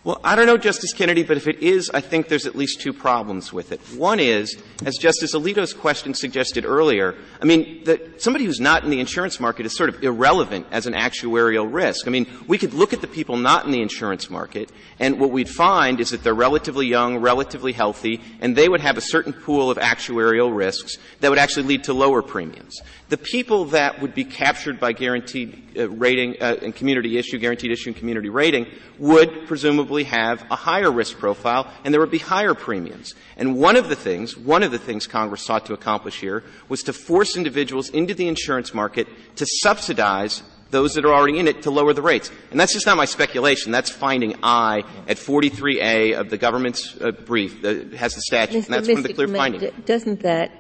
Well, 0.09 0.23
I 0.25 0.37
don't 0.37 0.47
know, 0.47 0.57
Justice 0.57 0.95
Kennedy, 0.95 1.23
but 1.23 1.37
if 1.37 1.47
it 1.47 1.59
is, 1.63 1.91
I 1.93 2.01
think 2.01 2.29
there's 2.29 2.47
at 2.47 2.57
least 2.57 2.81
two 2.81 2.95
problems 2.95 3.53
with 3.53 3.73
it. 3.73 3.81
One 3.95 4.21
is, 4.21 4.57
as 4.87 4.97
Justice 4.97 5.35
Alito's 5.35 5.75
question 5.75 6.15
suggested 6.15 6.65
earlier, 6.65 7.15
I 7.43 7.45
mean, 7.45 7.85
that 7.85 8.23
somebody 8.23 8.47
who's 8.47 8.59
not 8.59 8.85
in 8.85 8.89
the 8.89 9.01
insurance 9.01 9.39
market 9.39 9.67
is 9.67 9.77
sort 9.77 9.91
of 9.91 10.03
irrelevant 10.03 10.67
as 10.71 10.87
an 10.87 10.95
actuarial 10.95 11.71
risk. 11.71 12.07
I 12.07 12.11
mean, 12.11 12.27
we 12.47 12.57
could 12.57 12.73
look 12.73 12.95
at 12.95 13.03
the 13.03 13.07
people 13.07 13.37
not 13.37 13.67
in 13.67 13.71
the 13.71 13.83
insurance 13.83 14.31
market, 14.31 14.73
and 14.99 15.21
what 15.21 15.31
we'd 15.31 15.51
find 15.51 16.01
is 16.01 16.09
that 16.09 16.23
they're 16.25 16.33
relatively 16.33 16.87
young, 16.87 17.19
relatively 17.19 17.73
healthy, 17.73 18.23
and 18.41 18.57
they 18.57 18.71
would 18.71 18.81
have 18.81 18.97
a 18.97 19.03
certain 19.03 19.35
pool 19.35 19.71
of 19.71 19.77
actuarial 19.77 20.57
risks 20.57 20.97
that 21.21 21.29
would 21.29 21.39
actually 21.39 21.67
lead 21.67 21.85
to 21.85 21.93
lower 21.93 22.23
premiums. 22.23 22.81
The 23.11 23.19
people 23.19 23.67
that 23.67 24.01
would 24.01 24.15
be 24.15 24.25
captured 24.25 24.81
by 24.81 24.93
guaranteed 24.93 25.68
rating 25.87 26.37
uh, 26.41 26.57
and 26.63 26.75
community 26.75 27.19
issue, 27.19 27.39
guaranteed 27.39 27.71
issue 27.71 27.91
and 27.91 27.97
community 27.97 28.29
rating 28.29 28.67
would 28.99 29.47
presumably 29.47 30.05
have 30.05 30.45
a 30.51 30.57
higher 30.57 30.91
risk 30.91 31.19
profile 31.19 31.71
and 31.85 31.95
there 31.95 32.01
would 32.01 32.11
be 32.11 32.19
higher 32.19 32.55
premiums. 32.55 33.15
And 33.37 33.57
one 33.57 33.77
of 33.77 33.89
the 33.89 33.97
things, 33.97 34.37
one 34.37 34.63
of 34.63 34.73
the 34.73 34.79
things 34.79 35.07
Congress 35.07 35.43
sought 35.43 35.67
to 35.67 35.73
accomplish 35.73 36.21
here 36.21 36.45
was 36.69 36.83
to 36.85 36.93
force 36.93 37.37
individuals 37.37 37.91
into 37.91 38.15
the 38.15 38.29
insurance 38.29 38.75
market 38.75 39.07
to 39.37 39.47
subsidize 39.47 40.43
those 40.71 40.95
that 40.95 41.05
are 41.05 41.15
already 41.15 41.39
in 41.39 41.49
it 41.49 41.63
to 41.63 41.71
lower 41.71 41.93
the 41.93 42.03
rates. 42.03 42.31
And 42.51 42.61
that's 42.61 42.73
just 42.73 42.87
not 42.87 42.97
my 42.97 43.07
speculation. 43.07 43.73
That's 43.73 43.91
finding 43.91 44.37
I 44.43 44.85
at 45.07 45.17
43A 45.17 46.19
of 46.19 46.31
the 46.31 46.37
government's 46.37 46.97
uh, 47.01 47.13
brief 47.13 47.63
that 47.63 47.95
has 47.95 48.15
the 48.15 48.21
statute. 48.21 48.65
Mr. 48.65 48.67
And 48.67 48.75
that's 48.75 48.89
Mr. 48.89 48.95
one 48.95 48.99
of 48.99 49.03
the 49.05 49.15
clear 49.15 49.29
findings. 49.29 49.85
Doesn't 49.87 50.21
that 50.21 50.51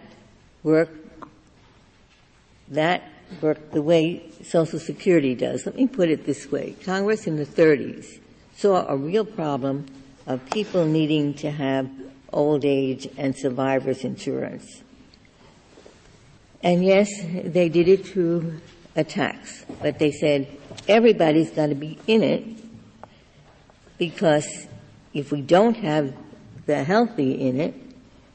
work? 0.63 0.91
That 2.69 3.03
work 3.41 3.73
the 3.73 3.83
way 3.83 4.31
Social 4.45 4.79
Security 4.79 5.35
does. 5.35 5.67
Let 5.67 5.77
me 5.77 5.87
put 5.87 6.09
it 6.09 6.27
this 6.27 6.51
way. 6.51 6.75
Congress 6.85 7.27
in 7.27 7.37
the 7.37 7.47
30s 7.47 8.19
saw 8.57 8.87
a 8.89 8.97
real 8.97 9.25
problem 9.25 9.87
of 10.27 10.45
people 10.51 10.85
needing 10.85 11.35
to 11.35 11.51
have 11.51 11.91
old 12.33 12.65
age 12.65 13.09
and 13.17 13.37
survivors 13.37 14.05
insurance. 14.05 14.83
And 16.63 16.85
yes, 16.85 17.09
they 17.45 17.69
did 17.69 17.89
it 17.89 18.07
through 18.07 18.61
a 18.97 19.05
tax, 19.05 19.65
but 19.81 19.99
they 19.99 20.11
said 20.11 20.49
everybody's 20.89 21.51
got 21.51 21.69
to 21.69 21.75
be 21.75 21.99
in 22.07 22.23
it 22.23 22.45
because 23.97 24.67
if 25.15 25.31
we 25.31 25.41
don't 25.41 25.77
have 25.77 26.15
the 26.67 26.85
healthy 26.85 27.33
in 27.33 27.61
it, 27.61 27.75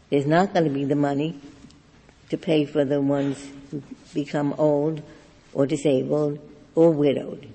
there's 0.09 0.25
not 0.25 0.53
going 0.53 0.65
to 0.65 0.71
be 0.71 0.85
the 0.85 0.95
money 0.95 1.39
to 2.29 2.37
pay 2.37 2.65
for 2.65 2.85
the 2.85 3.01
ones 3.01 3.49
become 4.13 4.53
old 4.57 5.01
or 5.53 5.65
disabled 5.65 6.39
or 6.75 6.91
widowed. 6.91 7.47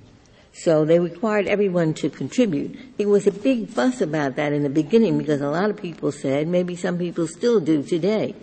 So 0.53 0.85
they 0.85 0.99
required 0.99 1.47
everyone 1.47 1.95
to 1.95 2.11
contribute. 2.11 2.77
It 2.99 3.07
was 3.07 3.27
a 3.27 3.31
big 3.31 3.69
fuss 3.69 4.01
about 4.01 4.37
that 4.37 4.53
in 4.53 4.65
the 4.65 4.71
beginning 4.71 5.17
because 5.17 5.41
a 5.41 5.51
lot 5.51 5.71
of 5.71 5.77
people 5.77 6.11
said, 6.11 6.49
maybe 6.49 6.75
some 6.75 6.99
people 6.99 7.29
still 7.29 7.61
do 7.61 7.83
today, 7.83 8.35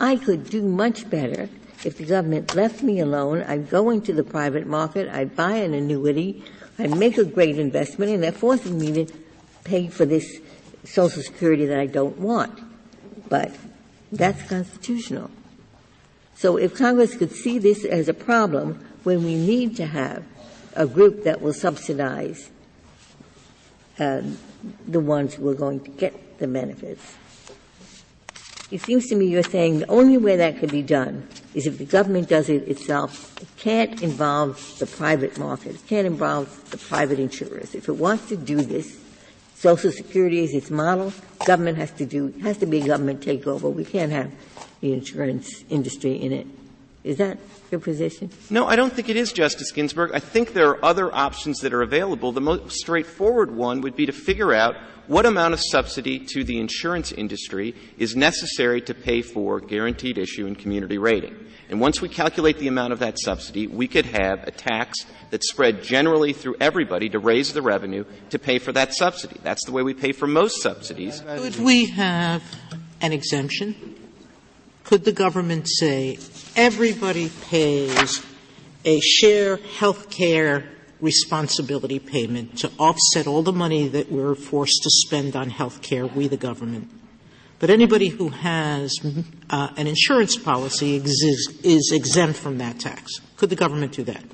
I 0.00 0.16
could 0.16 0.48
do 0.48 0.62
much 0.62 1.10
better 1.10 1.48
if 1.84 1.98
the 1.98 2.04
government 2.04 2.54
left 2.54 2.82
me 2.82 3.00
alone. 3.00 3.42
I'd 3.42 3.68
go 3.68 3.90
into 3.90 4.12
the 4.12 4.24
private 4.24 4.66
market, 4.66 5.08
I'd 5.08 5.36
buy 5.36 5.56
an 5.56 5.74
annuity, 5.74 6.42
I'd 6.78 6.96
make 6.96 7.18
a 7.18 7.24
great 7.24 7.58
investment, 7.58 8.12
and 8.12 8.22
they're 8.22 8.32
forcing 8.32 8.78
me 8.78 9.04
to 9.04 9.12
pay 9.64 9.88
for 9.88 10.06
this 10.06 10.40
Social 10.84 11.22
Security 11.22 11.66
that 11.66 11.78
I 11.78 11.86
don't 11.86 12.18
want. 12.18 12.58
But 13.28 13.54
that's 14.10 14.42
constitutional. 14.48 15.30
So 16.38 16.56
if 16.56 16.76
Congress 16.76 17.16
could 17.16 17.32
see 17.32 17.58
this 17.58 17.84
as 17.84 18.08
a 18.08 18.14
problem 18.14 18.78
when 19.02 19.24
we 19.24 19.34
need 19.34 19.74
to 19.78 19.86
have 19.86 20.22
a 20.74 20.86
group 20.86 21.24
that 21.24 21.40
will 21.40 21.52
subsidize 21.52 22.48
uh, 23.98 24.22
the 24.86 25.00
ones 25.00 25.34
who 25.34 25.48
are 25.48 25.54
going 25.54 25.80
to 25.80 25.90
get 25.90 26.38
the 26.38 26.46
benefits. 26.46 27.16
It 28.70 28.82
seems 28.82 29.08
to 29.08 29.16
me 29.16 29.26
you're 29.26 29.42
saying 29.42 29.80
the 29.80 29.88
only 29.88 30.16
way 30.16 30.36
that 30.36 30.60
could 30.60 30.70
be 30.70 30.82
done 30.82 31.26
is 31.54 31.66
if 31.66 31.76
the 31.76 31.84
government 31.84 32.28
does 32.28 32.48
it 32.48 32.68
itself. 32.68 33.36
It 33.42 33.48
can't 33.56 34.00
involve 34.00 34.78
the 34.78 34.86
private 34.86 35.38
market. 35.38 35.74
It 35.74 35.86
can't 35.88 36.06
involve 36.06 36.70
the 36.70 36.78
private 36.78 37.18
insurers. 37.18 37.74
If 37.74 37.88
it 37.88 37.94
wants 37.94 38.28
to 38.28 38.36
do 38.36 38.62
this, 38.62 38.96
Social 39.56 39.90
Security 39.90 40.44
is 40.44 40.54
its 40.54 40.70
model. 40.70 41.12
Government 41.46 41.78
has 41.78 41.90
to 41.92 42.06
do 42.06 42.32
has 42.42 42.58
to 42.58 42.66
be 42.66 42.80
a 42.82 42.86
government 42.86 43.22
takeover. 43.22 43.72
We 43.72 43.84
can't 43.84 44.12
have 44.12 44.30
the 44.80 44.92
insurance 44.92 45.64
industry 45.68 46.14
in 46.14 46.32
it. 46.32 46.46
Is 47.04 47.16
that 47.18 47.38
your 47.70 47.80
position? 47.80 48.30
No, 48.50 48.66
I 48.66 48.76
don't 48.76 48.92
think 48.92 49.08
it 49.08 49.16
is, 49.16 49.32
Justice 49.32 49.70
Ginsburg. 49.70 50.10
I 50.12 50.18
think 50.18 50.52
there 50.52 50.68
are 50.70 50.84
other 50.84 51.14
options 51.14 51.60
that 51.60 51.72
are 51.72 51.82
available. 51.82 52.32
The 52.32 52.40
most 52.40 52.76
straightforward 52.76 53.50
one 53.54 53.80
would 53.82 53.96
be 53.96 54.06
to 54.06 54.12
figure 54.12 54.52
out 54.52 54.76
what 55.06 55.24
amount 55.24 55.54
of 55.54 55.60
subsidy 55.70 56.18
to 56.18 56.44
the 56.44 56.60
insurance 56.60 57.12
industry 57.12 57.74
is 57.96 58.14
necessary 58.14 58.82
to 58.82 58.94
pay 58.94 59.22
for 59.22 59.58
guaranteed 59.60 60.18
issue 60.18 60.46
and 60.46 60.58
community 60.58 60.98
rating. 60.98 61.34
And 61.70 61.80
once 61.80 62.00
we 62.00 62.08
calculate 62.08 62.58
the 62.58 62.68
amount 62.68 62.92
of 62.92 62.98
that 62.98 63.18
subsidy, 63.18 63.66
we 63.66 63.88
could 63.88 64.06
have 64.06 64.46
a 64.46 64.50
tax 64.50 64.98
that's 65.30 65.50
spread 65.50 65.82
generally 65.82 66.32
through 66.32 66.56
everybody 66.60 67.08
to 67.10 67.18
raise 67.18 67.52
the 67.52 67.62
revenue 67.62 68.04
to 68.30 68.38
pay 68.38 68.58
for 68.58 68.72
that 68.72 68.94
subsidy. 68.94 69.38
That's 69.42 69.64
the 69.64 69.72
way 69.72 69.82
we 69.82 69.94
pay 69.94 70.12
for 70.12 70.26
most 70.26 70.62
subsidies. 70.62 71.20
Could 71.20 71.56
we 71.56 71.86
have 71.86 72.42
an 73.00 73.12
exemption 73.12 73.97
could 74.88 75.04
the 75.04 75.12
government 75.12 75.68
say 75.68 76.18
everybody 76.56 77.28
pays 77.50 78.24
a 78.86 78.98
share 79.00 79.58
health 79.58 80.08
care 80.08 80.64
responsibility 81.02 81.98
payment 81.98 82.56
to 82.56 82.70
offset 82.78 83.26
all 83.26 83.42
the 83.42 83.52
money 83.52 83.86
that 83.86 84.10
we're 84.10 84.34
forced 84.34 84.82
to 84.82 84.88
spend 84.88 85.36
on 85.36 85.50
health 85.50 85.82
care, 85.82 86.06
we 86.06 86.26
the 86.26 86.38
government. 86.38 86.88
But 87.58 87.68
anybody 87.68 88.08
who 88.08 88.30
has 88.30 88.98
uh, 89.50 89.68
an 89.76 89.86
insurance 89.86 90.38
policy 90.38 90.96
is, 90.96 91.58
is 91.62 91.92
exempt 91.94 92.38
from 92.38 92.56
that 92.56 92.80
tax. 92.80 93.20
Could 93.36 93.50
the 93.50 93.56
government 93.56 93.92
do 93.92 94.04
that? 94.04 94.24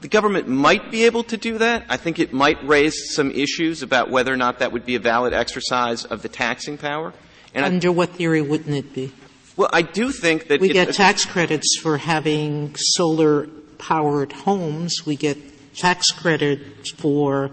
The 0.00 0.08
government 0.08 0.48
might 0.48 0.90
be 0.90 1.04
able 1.04 1.24
to 1.24 1.36
do 1.36 1.58
that. 1.58 1.84
I 1.90 1.98
think 1.98 2.18
it 2.18 2.32
might 2.32 2.66
raise 2.66 3.14
some 3.14 3.30
issues 3.30 3.82
about 3.82 4.08
whether 4.08 4.32
or 4.32 4.38
not 4.38 4.60
that 4.60 4.72
would 4.72 4.86
be 4.86 4.94
a 4.94 5.00
valid 5.00 5.34
exercise 5.34 6.06
of 6.06 6.22
the 6.22 6.30
taxing 6.30 6.78
power. 6.78 7.12
And 7.52 7.66
Under 7.66 7.88
I, 7.88 7.90
what 7.90 8.08
theory 8.10 8.40
wouldn't 8.40 8.74
it 8.74 8.94
be? 8.94 9.12
Well, 9.58 9.70
I 9.72 9.82
do 9.82 10.12
think 10.12 10.46
that 10.48 10.60
we 10.60 10.68
get 10.68 10.94
tax 10.94 11.24
credits 11.24 11.76
for 11.82 11.98
having 11.98 12.76
solar 12.76 13.48
powered 13.78 14.30
homes. 14.30 15.04
We 15.04 15.16
get 15.16 15.36
tax 15.74 16.12
credits 16.12 16.92
for 16.92 17.50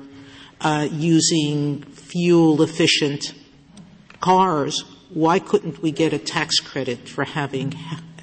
uh, 0.61 0.87
using 0.91 1.81
fuel 1.81 2.61
efficient 2.61 3.33
cars. 4.21 4.83
Why 5.09 5.39
couldn't 5.39 5.81
we 5.81 5.91
get 5.91 6.13
a 6.13 6.19
tax 6.19 6.59
credit 6.59 7.09
for 7.09 7.23
having 7.23 7.71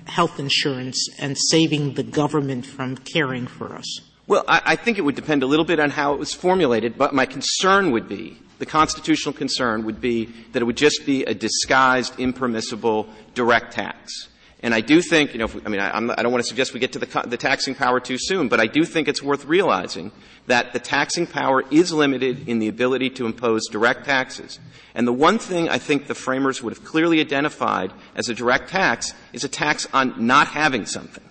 health 0.05 0.39
insurance 0.39 1.09
and 1.19 1.37
saving 1.37 1.95
the 1.95 2.05
government 2.05 2.65
from 2.65 2.97
caring 2.97 3.49
for 3.49 3.75
us? 3.75 4.01
Well, 4.29 4.45
I, 4.47 4.63
I 4.65 4.77
think 4.77 4.99
it 4.99 5.01
would 5.01 5.17
depend 5.17 5.43
a 5.43 5.47
little 5.47 5.65
bit 5.65 5.81
on 5.81 5.91
how 5.91 6.15
it 6.15 6.21
was 6.21 6.33
formulated, 6.33 6.97
but 6.97 7.15
my 7.15 7.27
concern 7.27 7.91
would 7.91 8.09
be 8.09 8.39
the 8.63 8.67
constitutional 8.67 9.33
concern 9.33 9.85
would 9.87 10.01
be 10.01 10.27
that 10.53 10.63
it 10.63 10.65
would 10.65 10.77
just 10.77 11.05
be 11.05 11.25
a 11.25 11.35
disguised, 11.35 12.15
impermissible 12.21 13.09
direct 13.35 13.73
tax. 13.73 14.29
And 14.63 14.73
I 14.73 14.81
do 14.81 15.03
think, 15.03 15.33
you 15.33 15.41
know, 15.41 15.51
I 15.67 15.69
mean, 15.69 15.81
I, 15.81 15.97
I, 15.97 16.23
don't 16.23 16.31
want 16.31 16.45
to 16.45 16.49
suggest 16.49 16.73
we 16.73 16.79
get 16.79 16.93
to 16.93 17.01
the, 17.01 17.25
the, 17.27 17.37
taxing 17.37 17.75
power 17.75 17.99
too 17.99 18.19
soon, 18.21 18.47
but 18.47 18.61
I 18.61 18.67
do 18.67 18.85
think 18.85 19.09
it's 19.09 19.21
worth 19.21 19.47
realizing 19.47 20.13
that 20.47 20.73
the 20.73 20.79
taxing 20.79 21.27
power 21.27 21.65
is 21.73 21.93
limited 21.93 22.49
in 22.49 22.61
the 22.61 22.69
ability 22.69 23.11
to 23.11 23.27
impose 23.27 23.67
direct 23.69 24.05
taxes. 24.05 24.61
And 24.95 25.09
the 25.09 25.13
one 25.13 25.41
thing 25.41 25.69
I 25.69 25.79
think 25.79 26.07
the 26.07 26.15
framers 26.15 26.63
would 26.63 26.73
have 26.73 26.85
clearly 26.85 27.19
identified 27.19 27.93
as 28.15 28.29
a 28.29 28.35
direct 28.35 28.69
tax 28.69 29.13
is 29.33 29.43
a 29.43 29.49
tax 29.49 29.89
on 29.93 30.25
not 30.25 30.47
having 30.47 30.87
something. 30.87 31.25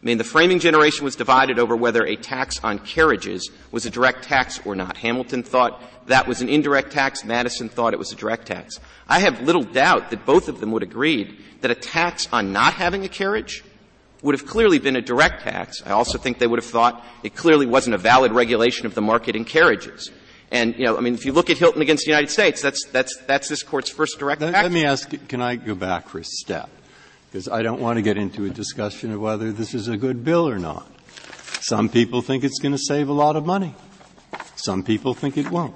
I 0.00 0.06
mean, 0.06 0.18
the 0.18 0.24
framing 0.24 0.60
generation 0.60 1.04
was 1.04 1.16
divided 1.16 1.58
over 1.58 1.74
whether 1.74 2.06
a 2.06 2.14
tax 2.14 2.62
on 2.62 2.78
carriages 2.78 3.50
was 3.72 3.84
a 3.84 3.90
direct 3.90 4.24
tax 4.24 4.60
or 4.64 4.76
not. 4.76 4.96
Hamilton 4.96 5.42
thought 5.42 5.82
that 6.06 6.28
was 6.28 6.40
an 6.40 6.48
indirect 6.48 6.92
tax. 6.92 7.24
Madison 7.24 7.68
thought 7.68 7.94
it 7.94 7.98
was 7.98 8.12
a 8.12 8.16
direct 8.16 8.46
tax. 8.46 8.78
I 9.08 9.18
have 9.20 9.42
little 9.42 9.64
doubt 9.64 10.10
that 10.10 10.24
both 10.24 10.48
of 10.48 10.60
them 10.60 10.70
would 10.70 10.84
agree 10.84 11.36
that 11.62 11.72
a 11.72 11.74
tax 11.74 12.28
on 12.32 12.52
not 12.52 12.74
having 12.74 13.04
a 13.04 13.08
carriage 13.08 13.64
would 14.22 14.38
have 14.38 14.46
clearly 14.48 14.78
been 14.78 14.94
a 14.94 15.02
direct 15.02 15.42
tax. 15.42 15.82
I 15.84 15.90
also 15.90 16.16
think 16.16 16.38
they 16.38 16.46
would 16.46 16.58
have 16.58 16.70
thought 16.70 17.04
it 17.24 17.34
clearly 17.34 17.66
wasn't 17.66 17.94
a 17.94 17.98
valid 17.98 18.32
regulation 18.32 18.86
of 18.86 18.94
the 18.94 19.02
market 19.02 19.34
in 19.34 19.44
carriages. 19.44 20.10
And, 20.50 20.76
you 20.78 20.84
know, 20.84 20.96
I 20.96 21.00
mean, 21.00 21.14
if 21.14 21.26
you 21.26 21.32
look 21.32 21.50
at 21.50 21.58
Hylton 21.58 21.82
against 21.82 22.04
the 22.04 22.10
United 22.10 22.30
States, 22.30 22.62
that's, 22.62 22.86
that's, 22.86 23.16
that's 23.26 23.48
this 23.48 23.62
court's 23.62 23.90
first 23.90 24.18
direct 24.18 24.40
let, 24.40 24.52
tax. 24.52 24.62
Let 24.62 24.72
me 24.72 24.84
ask, 24.84 25.28
can 25.28 25.42
I 25.42 25.56
go 25.56 25.74
back 25.74 26.08
for 26.08 26.18
a 26.20 26.24
step? 26.24 26.70
Because 27.30 27.48
I 27.48 27.62
don't 27.62 27.80
want 27.80 27.96
to 27.96 28.02
get 28.02 28.16
into 28.16 28.46
a 28.46 28.50
discussion 28.50 29.12
of 29.12 29.20
whether 29.20 29.52
this 29.52 29.74
is 29.74 29.88
a 29.88 29.96
good 29.96 30.24
bill 30.24 30.48
or 30.48 30.58
not. 30.58 30.90
Some 31.60 31.88
people 31.88 32.22
think 32.22 32.44
it's 32.44 32.58
going 32.58 32.72
to 32.72 32.78
save 32.78 33.08
a 33.08 33.12
lot 33.12 33.36
of 33.36 33.44
money. 33.44 33.74
Some 34.56 34.82
people 34.82 35.14
think 35.14 35.36
it 35.36 35.50
won't. 35.50 35.74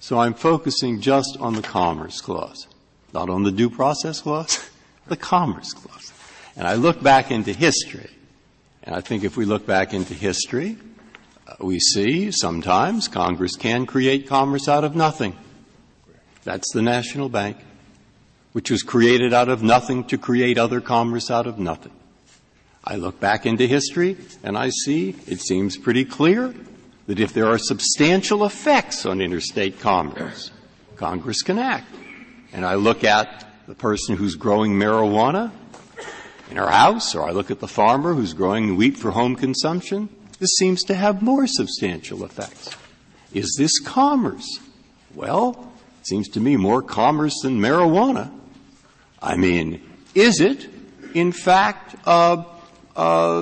So 0.00 0.18
I'm 0.18 0.34
focusing 0.34 1.00
just 1.00 1.36
on 1.40 1.54
the 1.54 1.62
Commerce 1.62 2.20
Clause, 2.20 2.66
not 3.12 3.30
on 3.30 3.42
the 3.42 3.50
Due 3.50 3.70
Process 3.70 4.20
Clause, 4.20 4.68
the 5.06 5.16
Commerce 5.16 5.72
Clause. 5.72 6.12
And 6.56 6.66
I 6.66 6.74
look 6.74 7.02
back 7.02 7.30
into 7.30 7.52
history, 7.52 8.10
and 8.82 8.94
I 8.94 9.00
think 9.00 9.24
if 9.24 9.36
we 9.36 9.44
look 9.44 9.66
back 9.66 9.94
into 9.94 10.14
history, 10.14 10.76
uh, 11.46 11.54
we 11.60 11.78
see 11.78 12.30
sometimes 12.30 13.08
Congress 13.08 13.56
can 13.56 13.86
create 13.86 14.26
commerce 14.26 14.68
out 14.68 14.84
of 14.84 14.96
nothing. 14.96 15.36
That's 16.44 16.72
the 16.72 16.82
National 16.82 17.28
Bank, 17.28 17.56
which 18.56 18.70
was 18.70 18.82
created 18.82 19.34
out 19.34 19.50
of 19.50 19.62
nothing 19.62 20.02
to 20.02 20.16
create 20.16 20.56
other 20.56 20.80
commerce 20.80 21.30
out 21.30 21.46
of 21.46 21.58
nothing. 21.58 21.92
I 22.82 22.96
look 22.96 23.20
back 23.20 23.44
into 23.44 23.66
history 23.66 24.16
and 24.42 24.56
I 24.56 24.70
see 24.70 25.14
it 25.26 25.42
seems 25.42 25.76
pretty 25.76 26.06
clear 26.06 26.54
that 27.06 27.20
if 27.20 27.34
there 27.34 27.48
are 27.48 27.58
substantial 27.58 28.46
effects 28.46 29.04
on 29.04 29.20
interstate 29.20 29.78
commerce, 29.78 30.52
Congress 30.96 31.42
can 31.42 31.58
act. 31.58 31.94
And 32.54 32.64
I 32.64 32.76
look 32.76 33.04
at 33.04 33.44
the 33.66 33.74
person 33.74 34.16
who's 34.16 34.36
growing 34.36 34.72
marijuana 34.72 35.52
in 36.50 36.56
her 36.56 36.70
house, 36.70 37.14
or 37.14 37.28
I 37.28 37.32
look 37.32 37.50
at 37.50 37.60
the 37.60 37.68
farmer 37.68 38.14
who's 38.14 38.32
growing 38.32 38.74
wheat 38.76 38.96
for 38.96 39.10
home 39.10 39.36
consumption, 39.36 40.08
this 40.38 40.56
seems 40.56 40.82
to 40.84 40.94
have 40.94 41.20
more 41.20 41.46
substantial 41.46 42.24
effects. 42.24 42.74
Is 43.34 43.54
this 43.58 43.78
commerce? 43.80 44.60
Well, 45.14 45.74
it 46.00 46.06
seems 46.06 46.30
to 46.30 46.40
me 46.40 46.56
more 46.56 46.80
commerce 46.80 47.38
than 47.42 47.60
marijuana. 47.60 48.32
I 49.20 49.36
mean, 49.36 49.82
is 50.14 50.40
it, 50.40 50.68
in 51.14 51.32
fact, 51.32 51.96
uh, 52.06 52.44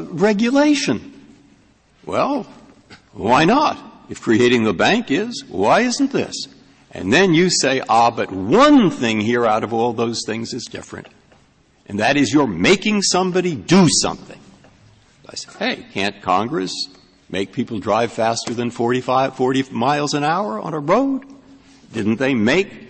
regulation? 0.08 1.12
Well, 2.04 2.46
why 3.12 3.44
not? 3.44 3.78
If 4.08 4.20
creating 4.20 4.64
the 4.64 4.74
bank 4.74 5.10
is, 5.10 5.44
why 5.48 5.80
isn't 5.80 6.12
this? 6.12 6.34
And 6.90 7.12
then 7.12 7.34
you 7.34 7.50
say, 7.50 7.82
ah, 7.88 8.10
but 8.10 8.30
one 8.30 8.90
thing 8.90 9.20
here 9.20 9.46
out 9.46 9.64
of 9.64 9.72
all 9.72 9.92
those 9.92 10.22
things 10.26 10.52
is 10.52 10.64
different. 10.64 11.08
And 11.86 11.98
that 12.00 12.16
is 12.16 12.32
you're 12.32 12.46
making 12.46 13.02
somebody 13.02 13.54
do 13.56 13.88
something. 13.88 14.38
I 15.28 15.34
say, 15.34 15.50
hey, 15.58 15.86
can't 15.92 16.22
Congress 16.22 16.72
make 17.28 17.52
people 17.52 17.80
drive 17.80 18.12
faster 18.12 18.54
than 18.54 18.70
45, 18.70 19.36
40 19.36 19.64
miles 19.70 20.14
an 20.14 20.22
hour 20.22 20.60
on 20.60 20.74
a 20.74 20.78
road? 20.78 21.24
Didn't 21.92 22.16
they 22.16 22.34
make 22.34 22.83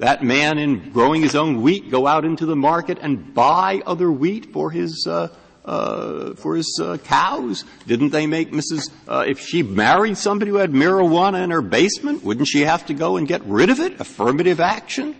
that 0.00 0.22
man 0.22 0.58
in 0.58 0.90
growing 0.92 1.20
his 1.20 1.36
own 1.36 1.60
wheat 1.60 1.90
go 1.90 2.06
out 2.06 2.24
into 2.24 2.46
the 2.46 2.56
market 2.56 2.98
and 3.00 3.34
buy 3.34 3.82
other 3.86 4.10
wheat 4.10 4.50
for 4.52 4.70
his 4.70 5.06
uh, 5.06 5.28
uh, 5.64 6.34
for 6.34 6.56
his 6.56 6.80
uh, 6.82 6.96
cows? 7.04 7.64
Didn't 7.86 8.08
they 8.08 8.26
make 8.26 8.50
Mrs. 8.50 8.90
Uh, 9.06 9.24
if 9.28 9.38
she 9.40 9.62
married 9.62 10.16
somebody 10.16 10.50
who 10.50 10.56
had 10.56 10.72
marijuana 10.72 11.44
in 11.44 11.50
her 11.50 11.60
basement, 11.60 12.24
wouldn't 12.24 12.48
she 12.48 12.62
have 12.62 12.86
to 12.86 12.94
go 12.94 13.18
and 13.18 13.28
get 13.28 13.42
rid 13.44 13.68
of 13.68 13.78
it? 13.78 14.00
Affirmative 14.00 14.58
action. 14.58 15.14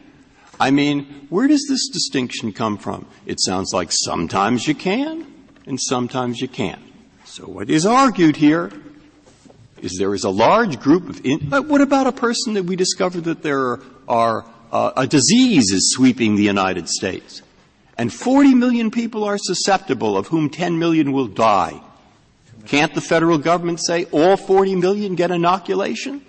I 0.59 0.71
mean, 0.71 1.27
where 1.29 1.47
does 1.47 1.67
this 1.69 1.89
distinction 1.89 2.53
come 2.53 2.79
from? 2.79 3.07
It 3.27 3.39
sounds 3.41 3.73
like 3.73 3.91
sometimes 3.93 4.67
you 4.67 4.75
can 4.75 5.27
and 5.67 5.79
sometimes 5.81 6.41
you 6.41 6.49
can't. 6.49 6.83
So 7.25 7.45
what 7.45 7.69
is 7.69 7.85
argued 7.85 8.37
here 8.37 8.73
is 9.83 9.97
there 9.99 10.15
is 10.15 10.25
a 10.25 10.31
large 10.31 10.81
group 10.81 11.09
of. 11.09 11.25
In, 11.25 11.51
what 11.51 11.83
about 11.83 12.07
a 12.07 12.13
person 12.13 12.55
that 12.55 12.65
we 12.65 12.77
discover 12.77 13.21
that 13.23 13.43
there 13.43 13.79
are 14.09 14.45
a 14.73 15.07
disease 15.07 15.73
is 15.73 15.93
sweeping 15.95 16.37
the 16.37 16.43
United 16.43 16.89
States? 16.89 17.43
and 18.01 18.11
40 18.11 18.55
million 18.55 18.91
people 18.91 19.25
are 19.25 19.37
susceptible, 19.37 20.17
of 20.17 20.29
whom 20.29 20.49
10 20.49 20.79
million 20.79 21.13
will 21.13 21.27
die. 21.27 21.83
Can't 22.65 22.95
the 22.95 23.03
federal 23.03 23.37
government 23.37 23.79
say 23.79 24.07
all 24.07 24.39
40 24.39 24.77
million 24.77 25.17
get 25.17 25.31
inoculation? 25.31 26.25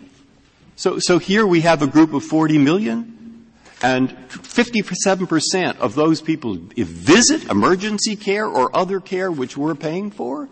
So, 0.75 1.17
here 1.17 1.47
we 1.47 1.61
have 1.61 1.81
a 1.81 1.87
group 1.87 2.13
of 2.13 2.25
40 2.25 2.57
million, 2.57 3.47
and 3.81 4.09
57% 4.09 5.77
of 5.77 5.95
those 5.95 6.19
people 6.19 6.55
visit 6.75 7.49
emergency 7.49 8.17
care 8.17 8.47
or 8.47 8.75
other 8.75 8.99
care 8.99 9.31
which 9.31 9.55
we're 9.55 9.73
paying 9.73 10.11
for, 10.11 10.49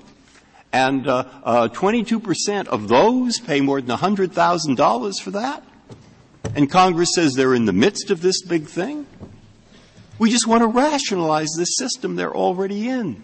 and 0.72 1.06
uh, 1.06 1.26
uh, 1.44 1.68
22% 1.68 2.68
of 2.68 2.88
those 2.88 3.42
pay 3.42 3.60
more 3.60 3.82
than 3.82 3.98
$100,000 3.98 5.22
for 5.22 5.32
that. 5.32 5.64
And 6.56 6.70
Congress 6.70 7.10
says 7.16 7.34
they're 7.34 7.54
in 7.54 7.66
the 7.66 7.74
midst 7.74 8.12
of 8.12 8.22
this 8.22 8.42
big 8.42 8.66
thing. 8.68 9.06
We 10.18 10.30
just 10.30 10.48
want 10.48 10.62
to 10.62 10.68
rationalize 10.68 11.50
this 11.58 11.78
system 11.78 12.16
they're 12.16 12.36
already 12.36 12.90
in. 12.90 13.22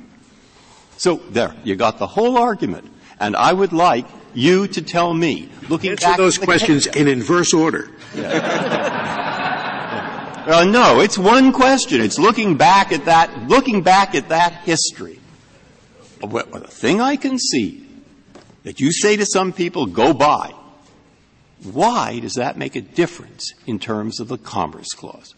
So 0.97 1.17
there, 1.29 1.53
you 1.63 1.75
got 1.75 1.97
the 1.97 2.07
whole 2.07 2.37
argument. 2.37 2.91
And 3.19 3.35
I 3.35 3.51
would 3.51 3.73
like 3.73 4.05
you 4.33 4.67
to 4.67 4.81
tell 4.81 5.13
me, 5.13 5.49
looking 5.69 5.91
Answer 5.91 6.07
back 6.07 6.17
those 6.17 6.37
questions 6.37 6.87
in 6.87 7.07
inverse 7.07 7.53
order. 7.53 7.89
uh, 10.47 10.65
no, 10.69 10.99
it's 10.99 11.17
one 11.17 11.51
question. 11.53 12.01
It's 12.01 12.19
looking 12.19 12.57
back 12.57 12.91
at 12.91 13.05
that, 13.05 13.47
looking 13.47 13.81
back 13.81 14.15
at 14.15 14.29
that 14.29 14.53
history. 14.63 15.19
Well, 16.21 16.45
the 16.45 16.67
thing 16.67 17.01
I 17.01 17.15
can 17.17 17.39
see 17.39 17.85
that 18.63 18.79
you 18.79 18.91
say 18.91 19.17
to 19.17 19.25
some 19.25 19.53
people, 19.53 19.85
go 19.85 20.13
buy. 20.13 20.53
Why 21.65 22.19
does 22.19 22.35
that 22.35 22.57
make 22.57 22.75
a 22.75 22.81
difference 22.81 23.53
in 23.65 23.79
terms 23.79 24.19
of 24.19 24.27
the 24.27 24.37
Commerce 24.37 24.89
Clause? 24.93 25.33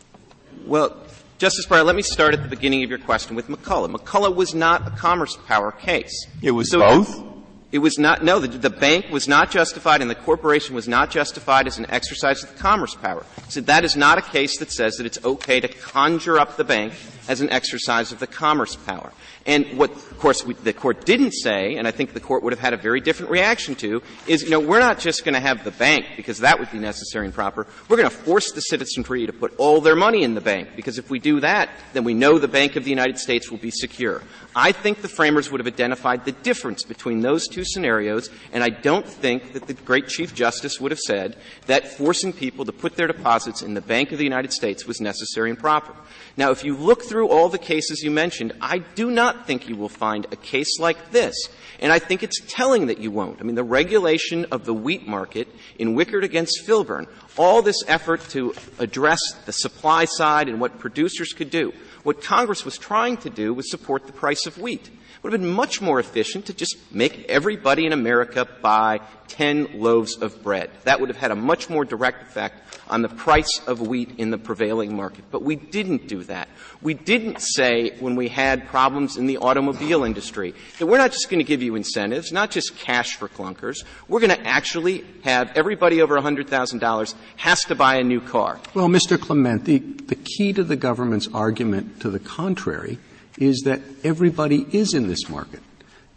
Well, 0.65 0.97
Justice 1.37 1.65
Breyer, 1.65 1.85
let 1.85 1.95
me 1.95 2.01
start 2.01 2.33
at 2.33 2.43
the 2.43 2.49
beginning 2.49 2.83
of 2.83 2.89
your 2.89 2.99
question 2.99 3.35
with 3.35 3.47
McCulloch. 3.47 3.95
McCulloch 3.95 4.35
was 4.35 4.53
not 4.53 4.87
a 4.87 4.91
commerce 4.91 5.37
power 5.47 5.71
case. 5.71 6.27
It 6.41 6.51
was 6.51 6.71
both? 6.71 7.23
It 7.71 7.79
was 7.79 7.99
not, 7.99 8.23
no, 8.23 8.39
the, 8.39 8.47
the, 8.47 8.69
bank 8.69 9.09
was 9.11 9.27
not 9.27 9.51
justified 9.51 10.01
and 10.01 10.09
the 10.09 10.15
corporation 10.15 10.73
was 10.73 10.87
not 10.87 11.11
justified 11.11 11.67
as 11.67 11.77
an 11.77 11.85
exercise 11.89 12.41
of 12.41 12.53
the 12.53 12.59
commerce 12.59 12.95
power. 12.95 13.25
So 13.49 13.59
that 13.61 13.83
is 13.83 13.97
not 13.97 14.17
a 14.17 14.21
case 14.21 14.57
that 14.59 14.71
says 14.71 14.95
that 14.95 15.05
it's 15.05 15.23
okay 15.23 15.59
to 15.59 15.67
conjure 15.67 16.39
up 16.39 16.55
the 16.55 16.63
bank 16.63 16.93
as 17.27 17.41
an 17.41 17.49
exercise 17.49 18.13
of 18.13 18.19
the 18.19 18.27
commerce 18.27 18.75
power. 18.75 19.11
And 19.47 19.77
what, 19.77 19.91
of 19.91 20.19
course, 20.19 20.43
we, 20.45 20.55
the 20.55 20.73
court 20.73 21.05
didn't 21.05 21.31
say, 21.31 21.77
and 21.77 21.87
I 21.87 21.91
think 21.91 22.11
the 22.11 22.19
court 22.19 22.43
would 22.43 22.51
have 22.51 22.59
had 22.59 22.73
a 22.73 22.77
very 22.77 22.99
different 22.99 23.31
reaction 23.31 23.75
to, 23.75 24.03
is, 24.27 24.43
you 24.43 24.49
know, 24.49 24.59
we're 24.59 24.79
not 24.79 24.99
just 24.99 25.23
going 25.23 25.35
to 25.35 25.39
have 25.39 25.63
the 25.63 25.71
bank 25.71 26.05
because 26.17 26.39
that 26.39 26.59
would 26.59 26.69
be 26.69 26.79
necessary 26.79 27.25
and 27.25 27.33
proper. 27.33 27.65
We're 27.87 27.95
going 27.95 28.09
to 28.09 28.15
force 28.15 28.51
the 28.51 28.59
citizenry 28.59 29.25
to 29.25 29.31
put 29.31 29.55
all 29.57 29.79
their 29.79 29.95
money 29.95 30.23
in 30.23 30.35
the 30.35 30.41
bank 30.41 30.71
because 30.75 30.97
if 30.97 31.09
we 31.09 31.19
do 31.19 31.39
that, 31.39 31.69
then 31.93 32.03
we 32.03 32.13
know 32.13 32.37
the 32.37 32.47
Bank 32.49 32.75
of 32.75 32.83
the 32.83 32.89
United 32.89 33.17
States 33.17 33.49
will 33.49 33.57
be 33.57 33.71
secure. 33.71 34.21
I 34.53 34.73
think 34.73 35.01
the 35.01 35.07
framers 35.07 35.49
would 35.49 35.61
have 35.61 35.67
identified 35.67 36.25
the 36.25 36.33
difference 36.33 36.83
between 36.83 37.21
those 37.21 37.47
two 37.47 37.63
scenarios, 37.63 38.29
and 38.51 38.63
I 38.63 38.69
don't 38.69 39.07
think 39.07 39.53
that 39.53 39.67
the 39.67 39.73
great 39.75 40.09
Chief 40.09 40.35
Justice 40.35 40.81
would 40.81 40.91
have 40.91 40.99
said 40.99 41.37
that 41.67 41.87
forcing 41.87 42.33
people 42.33 42.65
to 42.65 42.73
put 42.73 42.95
their 42.95 43.07
deposits 43.07 43.61
in 43.61 43.75
the 43.75 43.81
Bank 43.81 44.11
of 44.11 44.17
the 44.17 44.25
United 44.25 44.51
States 44.51 44.85
was 44.85 44.99
necessary 44.99 45.49
and 45.49 45.59
proper. 45.59 45.93
Now, 46.35 46.51
if 46.51 46.63
you 46.63 46.75
look 46.75 47.03
through 47.03 47.29
all 47.29 47.49
the 47.49 47.57
cases 47.57 48.03
you 48.03 48.11
mentioned, 48.11 48.53
I 48.61 48.79
do 48.79 49.09
not 49.09 49.36
think 49.45 49.69
you 49.69 49.75
will 49.75 49.89
find 49.89 50.25
a 50.31 50.35
case 50.35 50.79
like 50.79 51.11
this. 51.11 51.35
And 51.79 51.91
I 51.91 51.99
think 51.99 52.23
it's 52.23 52.41
telling 52.47 52.87
that 52.87 52.97
you 52.97 53.11
won't. 53.11 53.39
I 53.39 53.43
mean, 53.43 53.55
the 53.55 53.63
regulation 53.63 54.45
of 54.51 54.65
the 54.65 54.73
wheat 54.73 55.07
market 55.07 55.47
in 55.77 55.95
Wickard 55.95 56.23
against 56.23 56.65
Filburn, 56.65 57.07
all 57.37 57.61
this 57.61 57.83
effort 57.87 58.21
to 58.29 58.53
address 58.79 59.19
the 59.45 59.51
supply 59.51 60.05
side 60.05 60.49
and 60.49 60.59
what 60.59 60.79
producers 60.79 61.33
could 61.33 61.49
do, 61.49 61.73
what 62.03 62.23
Congress 62.23 62.65
was 62.65 62.77
trying 62.77 63.17
to 63.17 63.29
do 63.29 63.53
was 63.53 63.69
support 63.69 64.07
the 64.07 64.13
price 64.13 64.45
of 64.45 64.57
wheat. 64.57 64.89
Would 65.23 65.33
have 65.33 65.41
been 65.41 65.49
much 65.49 65.81
more 65.81 65.99
efficient 65.99 66.45
to 66.47 66.53
just 66.53 66.77
make 66.91 67.25
everybody 67.27 67.85
in 67.85 67.93
America 67.93 68.47
buy 68.61 68.99
10 69.27 69.79
loaves 69.79 70.17
of 70.17 70.41
bread. 70.43 70.69
That 70.83 70.99
would 70.99 71.09
have 71.09 71.17
had 71.17 71.31
a 71.31 71.35
much 71.35 71.69
more 71.69 71.85
direct 71.85 72.23
effect 72.23 72.63
on 72.89 73.01
the 73.01 73.09
price 73.09 73.61
of 73.67 73.81
wheat 73.81 74.11
in 74.17 74.31
the 74.31 74.37
prevailing 74.37 74.95
market. 74.95 75.25
But 75.31 75.43
we 75.43 75.55
didn't 75.55 76.07
do 76.07 76.23
that. 76.23 76.47
We 76.81 76.93
didn't 76.93 77.41
say 77.41 77.97
when 77.99 78.15
we 78.15 78.29
had 78.29 78.67
problems 78.67 79.17
in 79.17 79.27
the 79.27 79.37
automobile 79.37 80.03
industry 80.03 80.53
that 80.79 80.85
we're 80.85 80.97
not 80.97 81.11
just 81.11 81.29
going 81.29 81.39
to 81.39 81.43
give 81.43 81.61
you 81.61 81.75
incentives, 81.75 82.31
not 82.31 82.51
just 82.51 82.77
cash 82.77 83.15
for 83.15 83.27
clunkers. 83.27 83.83
We're 84.07 84.21
going 84.21 84.37
to 84.37 84.47
actually 84.47 85.05
have 85.23 85.51
everybody 85.55 86.01
over 86.01 86.17
$100,000 86.17 87.15
has 87.37 87.61
to 87.65 87.75
buy 87.75 87.95
a 87.95 88.03
new 88.03 88.21
car. 88.21 88.59
Well, 88.73 88.87
Mr. 88.87 89.19
Clement, 89.19 89.65
the, 89.65 89.79
the 89.79 90.15
key 90.15 90.53
to 90.53 90.63
the 90.63 90.75
government's 90.75 91.27
argument 91.33 92.01
to 92.01 92.09
the 92.09 92.19
contrary 92.19 92.99
is 93.37 93.61
that 93.65 93.81
everybody 94.03 94.65
is 94.71 94.93
in 94.93 95.07
this 95.07 95.29
market. 95.29 95.61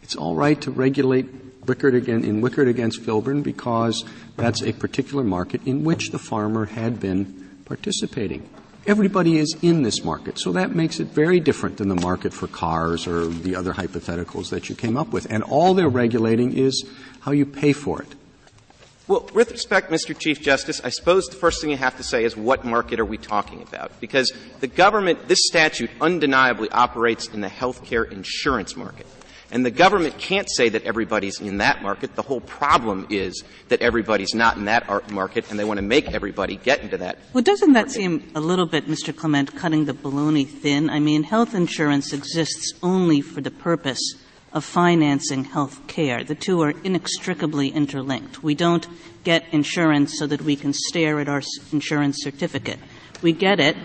It's 0.01 0.15
all 0.15 0.35
right 0.35 0.59
to 0.61 0.71
regulate 0.71 1.65
Wickard 1.65 1.95
again, 1.95 2.23
in 2.23 2.41
Wickard 2.41 2.67
against 2.67 3.01
Filburn 3.01 3.43
because 3.43 4.03
that's 4.35 4.63
a 4.63 4.73
particular 4.73 5.23
market 5.23 5.61
in 5.65 5.83
which 5.83 6.09
the 6.09 6.19
farmer 6.19 6.65
had 6.65 6.99
been 6.99 7.61
participating. 7.65 8.49
Everybody 8.87 9.37
is 9.37 9.55
in 9.61 9.83
this 9.83 10.03
market, 10.03 10.39
so 10.39 10.53
that 10.53 10.75
makes 10.75 10.99
it 10.99 11.07
very 11.07 11.39
different 11.39 11.77
than 11.77 11.87
the 11.87 11.95
market 11.95 12.33
for 12.33 12.47
cars 12.47 13.05
or 13.05 13.27
the 13.27 13.55
other 13.55 13.73
hypotheticals 13.73 14.49
that 14.49 14.69
you 14.69 14.75
came 14.75 14.97
up 14.97 15.09
with. 15.09 15.27
And 15.29 15.43
all 15.43 15.75
they're 15.75 15.87
regulating 15.87 16.57
is 16.57 16.83
how 17.19 17.31
you 17.31 17.45
pay 17.45 17.73
for 17.73 18.01
it. 18.01 18.07
Well, 19.11 19.29
with 19.33 19.51
respect, 19.51 19.91
Mr. 19.91 20.17
Chief 20.17 20.41
Justice, 20.41 20.79
I 20.85 20.87
suppose 20.87 21.27
the 21.27 21.35
first 21.35 21.59
thing 21.59 21.69
you 21.69 21.75
have 21.75 21.97
to 21.97 22.03
say 22.03 22.23
is 22.23 22.37
what 22.37 22.63
market 22.63 22.97
are 22.97 23.03
we 23.03 23.17
talking 23.17 23.61
about? 23.61 23.99
Because 23.99 24.31
the 24.61 24.67
government, 24.67 25.27
this 25.27 25.47
statute 25.47 25.89
undeniably 25.99 26.71
operates 26.71 27.27
in 27.27 27.41
the 27.41 27.49
healthcare 27.49 28.09
insurance 28.09 28.77
market. 28.77 29.05
And 29.51 29.65
the 29.65 29.71
government 29.71 30.17
can't 30.17 30.47
say 30.49 30.69
that 30.69 30.83
everybody's 30.83 31.41
in 31.41 31.57
that 31.57 31.81
market. 31.81 32.15
The 32.15 32.21
whole 32.21 32.39
problem 32.39 33.07
is 33.09 33.43
that 33.67 33.81
everybody's 33.81 34.33
not 34.33 34.55
in 34.55 34.63
that 34.63 35.11
market 35.11 35.43
and 35.49 35.59
they 35.59 35.65
want 35.65 35.79
to 35.79 35.85
make 35.85 36.13
everybody 36.13 36.55
get 36.55 36.79
into 36.79 36.99
that. 36.99 37.17
Well, 37.33 37.43
doesn't 37.43 37.73
that 37.73 37.91
seem 37.91 38.31
a 38.33 38.39
little 38.39 38.65
bit, 38.65 38.87
Mr. 38.87 39.13
Clement, 39.13 39.57
cutting 39.57 39.83
the 39.83 39.93
baloney 39.93 40.47
thin? 40.47 40.89
I 40.89 40.99
mean, 40.99 41.23
health 41.23 41.53
insurance 41.53 42.13
exists 42.13 42.71
only 42.81 43.19
for 43.19 43.41
the 43.41 43.51
purpose 43.51 44.13
of 44.53 44.65
financing 44.65 45.45
health 45.45 45.85
care. 45.87 46.23
The 46.23 46.35
two 46.35 46.61
are 46.61 46.73
inextricably 46.83 47.69
interlinked. 47.69 48.43
We 48.43 48.55
don't 48.55 48.87
get 49.23 49.45
insurance 49.51 50.17
so 50.17 50.27
that 50.27 50.41
we 50.41 50.55
can 50.55 50.73
stare 50.73 51.19
at 51.19 51.29
our 51.29 51.41
insurance 51.71 52.17
certificate. 52.21 52.79
We 53.21 53.33
get 53.33 53.59
it 53.59 53.77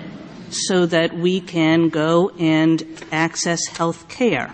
so 0.51 0.87
that 0.87 1.15
we 1.15 1.41
can 1.41 1.89
go 1.89 2.31
and 2.31 2.85
access 3.13 3.67
health 3.67 4.09
care. 4.09 4.53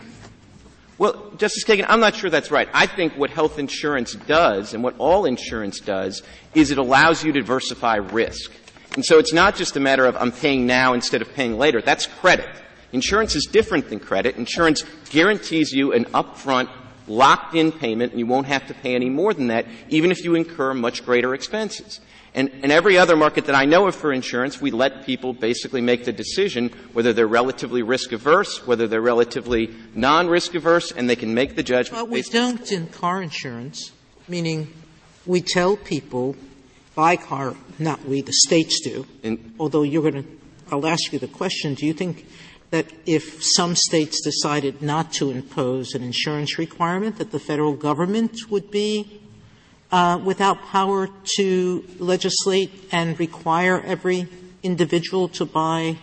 Well, 0.99 1.33
Justice 1.37 1.65
Kagan, 1.65 1.87
I'm 1.89 2.01
not 2.01 2.15
sure 2.15 2.31
that's 2.31 2.51
right. 2.51 2.69
I 2.73 2.87
think 2.87 3.15
what 3.15 3.31
health 3.31 3.59
insurance 3.59 4.15
does 4.15 4.75
and 4.75 4.85
what 4.85 4.95
all 4.99 5.25
insurance 5.25 5.81
does 5.81 6.23
is 6.55 6.71
it 6.71 6.79
allows 6.79 7.25
you 7.25 7.33
to 7.33 7.41
diversify 7.41 7.97
risk. 7.97 8.53
And 8.95 9.05
so 9.05 9.19
it's 9.19 9.33
not 9.33 9.57
just 9.57 9.77
a 9.77 9.81
matter 9.81 10.05
of 10.05 10.17
I'm 10.17 10.33
paying 10.33 10.67
now 10.67 10.93
instead 10.93 11.23
of 11.23 11.33
paying 11.33 11.57
later. 11.59 11.81
That's 11.81 12.07
credit. 12.07 12.49
Insurance 12.93 13.35
is 13.35 13.47
different 13.51 13.89
than 13.89 14.01
credit. 14.01 14.37
Insurance 14.37 14.85
guarantees 15.11 15.73
you 15.73 15.93
an 15.93 16.05
upfront 16.07 16.69
locked 17.07 17.55
in 17.55 17.73
payment 17.73 18.13
and 18.13 18.19
you 18.21 18.27
won't 18.27 18.47
have 18.47 18.67
to 18.69 18.75
pay 18.75 18.95
any 18.95 19.11
more 19.11 19.35
than 19.35 19.49
that 19.49 19.67
even 19.89 20.11
if 20.11 20.25
you 20.25 20.35
incur 20.35 20.73
much 20.73 21.05
greater 21.05 21.35
expenses. 21.35 22.01
And 22.35 22.49
in 22.49 22.71
every 22.71 22.97
other 22.97 23.15
market 23.15 23.45
that 23.47 23.55
I 23.55 23.67
know 23.67 23.87
of 23.87 23.95
for 23.95 24.11
insurance, 24.11 24.61
we 24.61 24.71
let 24.71 25.05
people 25.05 25.35
basically 25.35 25.83
make 25.83 26.05
the 26.05 26.13
decision 26.13 26.71
whether 26.95 27.13
they're 27.13 27.27
relatively 27.27 27.83
risk 27.83 28.13
averse, 28.13 28.67
whether 28.67 28.87
they're 28.87 29.03
relatively 29.03 29.75
non 29.95 30.29
risk 30.29 30.55
averse, 30.55 30.93
and 30.93 31.11
they 31.11 31.17
can 31.17 31.35
make 31.35 31.57
the 31.57 31.63
judgment. 31.63 32.03
But 32.03 32.09
we 32.09 32.23
don't 32.23 32.73
in 32.73 32.87
car 32.87 33.23
insurance, 33.23 33.93
meaning 34.29 34.73
we 35.27 35.43
tell 35.43 35.77
people 35.77 36.35
buy 36.95 37.17
car, 37.17 37.55
not 37.79 38.03
we, 38.07 38.23
the 38.23 38.33
states 38.33 38.81
do. 38.81 39.07
And, 39.23 39.55
although 39.61 39.83
you're 39.83 40.11
going 40.11 40.25
to, 40.25 40.39
I'll 40.71 40.87
ask 40.87 41.13
you 41.13 41.19
the 41.19 41.29
question, 41.29 41.75
do 41.75 41.85
you 41.85 41.93
think 41.93 42.27
that 42.73 42.87
if 43.05 43.45
some 43.45 43.77
states 43.77 44.23
decided 44.23 44.81
not 44.81 45.13
to 45.13 45.31
impose 45.31 45.95
an 45.95 46.03
insurance 46.03 46.59
requirement, 46.59 47.19
that 47.19 47.31
the 47.31 47.39
federal 47.39 47.75
government 47.75 48.35
would 48.49 48.71
be 48.71 49.21
uh, 49.93 50.19
without 50.25 50.63
power 50.63 51.07
to 51.37 51.85
legislate 51.99 52.71
and 52.91 53.21
require 53.21 53.79
every 53.83 54.27
individual 54.63 55.29
to 55.29 55.45
buy 55.45 55.99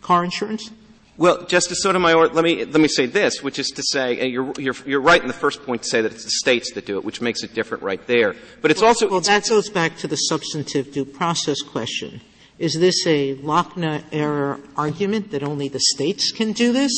car 0.00 0.24
insurance? 0.24 0.70
Well, 1.18 1.44
Justice 1.44 1.82
Sotomayor, 1.82 2.28
let 2.28 2.44
me 2.44 2.64
let 2.64 2.80
me 2.80 2.88
say 2.88 3.04
this, 3.04 3.42
which 3.42 3.58
is 3.58 3.68
to 3.68 3.82
say, 3.82 4.26
you're, 4.26 4.54
you're, 4.58 4.74
you're 4.86 5.02
right 5.02 5.20
in 5.20 5.28
the 5.28 5.34
first 5.34 5.66
point 5.66 5.82
to 5.82 5.88
say 5.90 6.00
that 6.00 6.12
it's 6.12 6.24
the 6.24 6.30
states 6.30 6.72
that 6.72 6.86
do 6.86 6.96
it, 6.96 7.04
which 7.04 7.20
makes 7.20 7.42
it 7.42 7.52
different 7.52 7.82
right 7.82 8.04
there. 8.06 8.34
But 8.62 8.70
it's 8.70 8.80
also 8.80 9.06
well, 9.06 9.20
that 9.20 9.46
goes 9.46 9.68
back 9.68 9.98
to 9.98 10.08
the 10.08 10.16
substantive 10.16 10.94
due 10.94 11.04
process 11.04 11.60
question. 11.60 12.22
Is 12.60 12.78
this 12.78 13.06
a 13.06 13.36
Lochner 13.36 14.04
error 14.12 14.60
argument 14.76 15.30
that 15.30 15.42
only 15.42 15.68
the 15.68 15.80
states 15.80 16.30
can 16.30 16.52
do 16.52 16.74
this, 16.74 16.92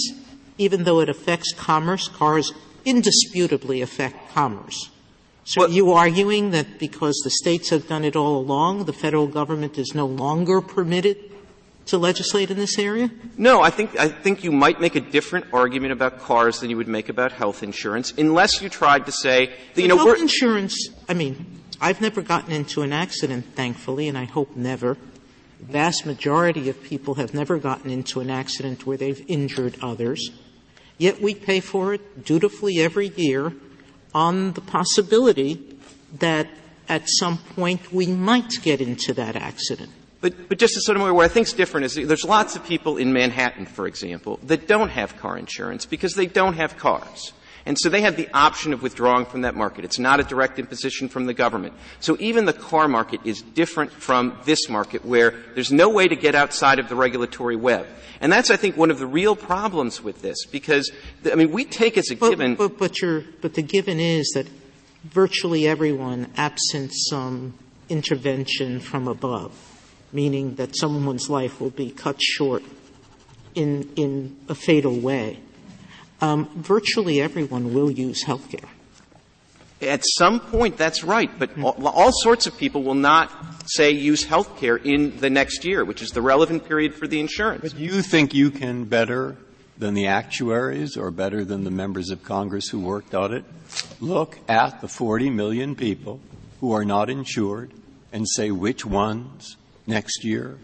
even 0.58 0.82
though 0.82 0.98
it 0.98 1.08
affects 1.08 1.54
commerce? 1.54 2.08
Cars 2.08 2.52
indisputably 2.84 3.80
affect 3.80 4.32
commerce. 4.34 4.90
So 5.44 5.62
are 5.62 5.68
you 5.68 5.92
arguing 5.92 6.50
that 6.50 6.80
because 6.80 7.20
the 7.22 7.30
states 7.30 7.70
have 7.70 7.86
done 7.86 8.04
it 8.04 8.16
all 8.16 8.38
along, 8.38 8.86
the 8.86 8.92
federal 8.92 9.28
government 9.28 9.78
is 9.78 9.94
no 9.94 10.04
longer 10.04 10.60
permitted 10.60 11.16
to 11.86 11.96
legislate 11.96 12.50
in 12.50 12.56
this 12.56 12.76
area? 12.76 13.12
No, 13.38 13.62
I 13.62 13.70
think 13.70 13.96
I 13.96 14.08
think 14.08 14.42
you 14.42 14.50
might 14.50 14.80
make 14.80 14.96
a 14.96 15.00
different 15.00 15.46
argument 15.52 15.92
about 15.92 16.18
cars 16.18 16.58
than 16.58 16.70
you 16.70 16.76
would 16.76 16.88
make 16.88 17.08
about 17.08 17.30
health 17.30 17.62
insurance, 17.62 18.12
unless 18.18 18.60
you 18.60 18.68
tried 18.68 19.06
to 19.06 19.12
say 19.12 19.52
that 19.74 19.82
you 19.82 19.86
know 19.86 19.96
health 19.96 20.18
insurance. 20.18 20.88
I 21.08 21.14
mean, 21.14 21.46
I've 21.80 22.00
never 22.00 22.20
gotten 22.20 22.50
into 22.50 22.82
an 22.82 22.92
accident, 22.92 23.46
thankfully, 23.54 24.08
and 24.08 24.18
I 24.18 24.24
hope 24.24 24.56
never. 24.56 24.96
Vast 25.62 26.04
majority 26.04 26.68
of 26.68 26.82
people 26.82 27.14
have 27.14 27.34
never 27.34 27.58
gotten 27.58 27.90
into 27.90 28.20
an 28.20 28.30
accident 28.30 28.84
where 28.84 28.96
they've 28.96 29.24
injured 29.28 29.76
others. 29.80 30.30
Yet 30.98 31.22
we 31.22 31.34
pay 31.34 31.60
for 31.60 31.94
it 31.94 32.24
dutifully 32.24 32.80
every 32.80 33.08
year 33.08 33.52
on 34.14 34.52
the 34.52 34.60
possibility 34.60 35.78
that 36.18 36.48
at 36.88 37.04
some 37.06 37.38
point 37.38 37.92
we 37.92 38.06
might 38.06 38.50
get 38.62 38.80
into 38.80 39.14
that 39.14 39.36
accident. 39.36 39.90
But, 40.20 40.48
but 40.48 40.58
Justice 40.58 40.84
Sotomayor, 40.84 41.14
what 41.14 41.24
I 41.24 41.28
think 41.28 41.46
is 41.46 41.52
different 41.52 41.86
is 41.86 41.94
there's 41.94 42.24
lots 42.24 42.54
of 42.54 42.64
people 42.64 42.96
in 42.96 43.12
Manhattan, 43.12 43.66
for 43.66 43.86
example, 43.86 44.38
that 44.44 44.68
don't 44.68 44.90
have 44.90 45.16
car 45.16 45.38
insurance 45.38 45.86
because 45.86 46.14
they 46.14 46.26
don't 46.26 46.54
have 46.54 46.76
cars. 46.76 47.32
And 47.64 47.78
so 47.78 47.88
they 47.88 48.00
have 48.00 48.16
the 48.16 48.28
option 48.34 48.72
of 48.72 48.82
withdrawing 48.82 49.26
from 49.26 49.42
that 49.42 49.54
market. 49.54 49.84
It's 49.84 49.98
not 49.98 50.18
a 50.18 50.24
direct 50.24 50.58
imposition 50.58 51.08
from 51.08 51.26
the 51.26 51.34
government. 51.34 51.74
So 52.00 52.16
even 52.18 52.44
the 52.44 52.52
car 52.52 52.88
market 52.88 53.20
is 53.24 53.40
different 53.40 53.92
from 53.92 54.36
this 54.44 54.68
market 54.68 55.04
where 55.04 55.34
there's 55.54 55.70
no 55.70 55.88
way 55.88 56.08
to 56.08 56.16
get 56.16 56.34
outside 56.34 56.78
of 56.78 56.88
the 56.88 56.96
regulatory 56.96 57.56
web. 57.56 57.86
And 58.20 58.32
that's, 58.32 58.50
I 58.50 58.56
think, 58.56 58.76
one 58.76 58.90
of 58.90 58.98
the 58.98 59.06
real 59.06 59.36
problems 59.36 60.02
with 60.02 60.22
this 60.22 60.44
because, 60.46 60.90
I 61.30 61.34
mean, 61.34 61.52
we 61.52 61.64
take 61.64 61.96
as 61.96 62.10
a 62.10 62.16
but, 62.16 62.30
given. 62.30 62.54
But, 62.56 62.78
but, 62.78 62.96
but 63.40 63.54
the 63.54 63.62
given 63.62 64.00
is 64.00 64.30
that 64.34 64.46
virtually 65.04 65.66
everyone, 65.66 66.30
absent 66.36 66.92
some 66.94 67.54
intervention 67.88 68.80
from 68.80 69.08
above, 69.08 69.52
meaning 70.12 70.54
that 70.56 70.76
someone's 70.76 71.28
life 71.28 71.60
will 71.60 71.70
be 71.70 71.90
cut 71.90 72.20
short 72.22 72.62
in, 73.54 73.90
in 73.96 74.36
a 74.48 74.54
fatal 74.54 74.98
way, 74.98 75.38
um, 76.22 76.48
virtually 76.54 77.20
everyone 77.20 77.74
will 77.74 77.90
use 77.90 78.22
health 78.22 78.48
care. 78.48 78.70
At 79.82 80.04
some 80.04 80.38
point, 80.38 80.78
that's 80.78 81.02
right, 81.02 81.28
but 81.38 81.58
all, 81.58 81.88
all, 81.88 82.12
sorts 82.12 82.46
of 82.46 82.56
people 82.56 82.84
will 82.84 82.94
not 82.94 83.32
say 83.66 83.90
use 83.90 84.22
health 84.22 84.56
care 84.56 84.76
in 84.76 85.18
the 85.18 85.28
next 85.28 85.64
year, 85.64 85.84
which 85.84 86.00
is 86.02 86.10
the 86.10 86.22
relevant 86.22 86.68
period 86.68 86.94
for 86.94 87.08
the 87.08 87.18
insurance. 87.18 87.62
But 87.62 87.76
you 87.76 88.00
think 88.00 88.32
you 88.32 88.52
can 88.52 88.84
better 88.84 89.36
than 89.76 89.94
the 89.94 90.06
actuaries 90.06 90.96
or 90.96 91.10
better 91.10 91.44
than 91.44 91.64
the 91.64 91.72
members 91.72 92.10
of 92.10 92.22
Congress 92.22 92.68
who 92.68 92.78
worked 92.78 93.12
on 93.12 93.34
it 93.34 93.44
look 94.00 94.38
at 94.48 94.80
the 94.80 94.86
40 94.86 95.30
million 95.30 95.74
people 95.74 96.20
who 96.60 96.70
are 96.70 96.84
not 96.84 97.10
insured 97.10 97.72
and 98.12 98.28
say 98.28 98.52
which 98.52 98.86
ones 98.86 99.56
next 99.88 100.22
year 100.22 100.58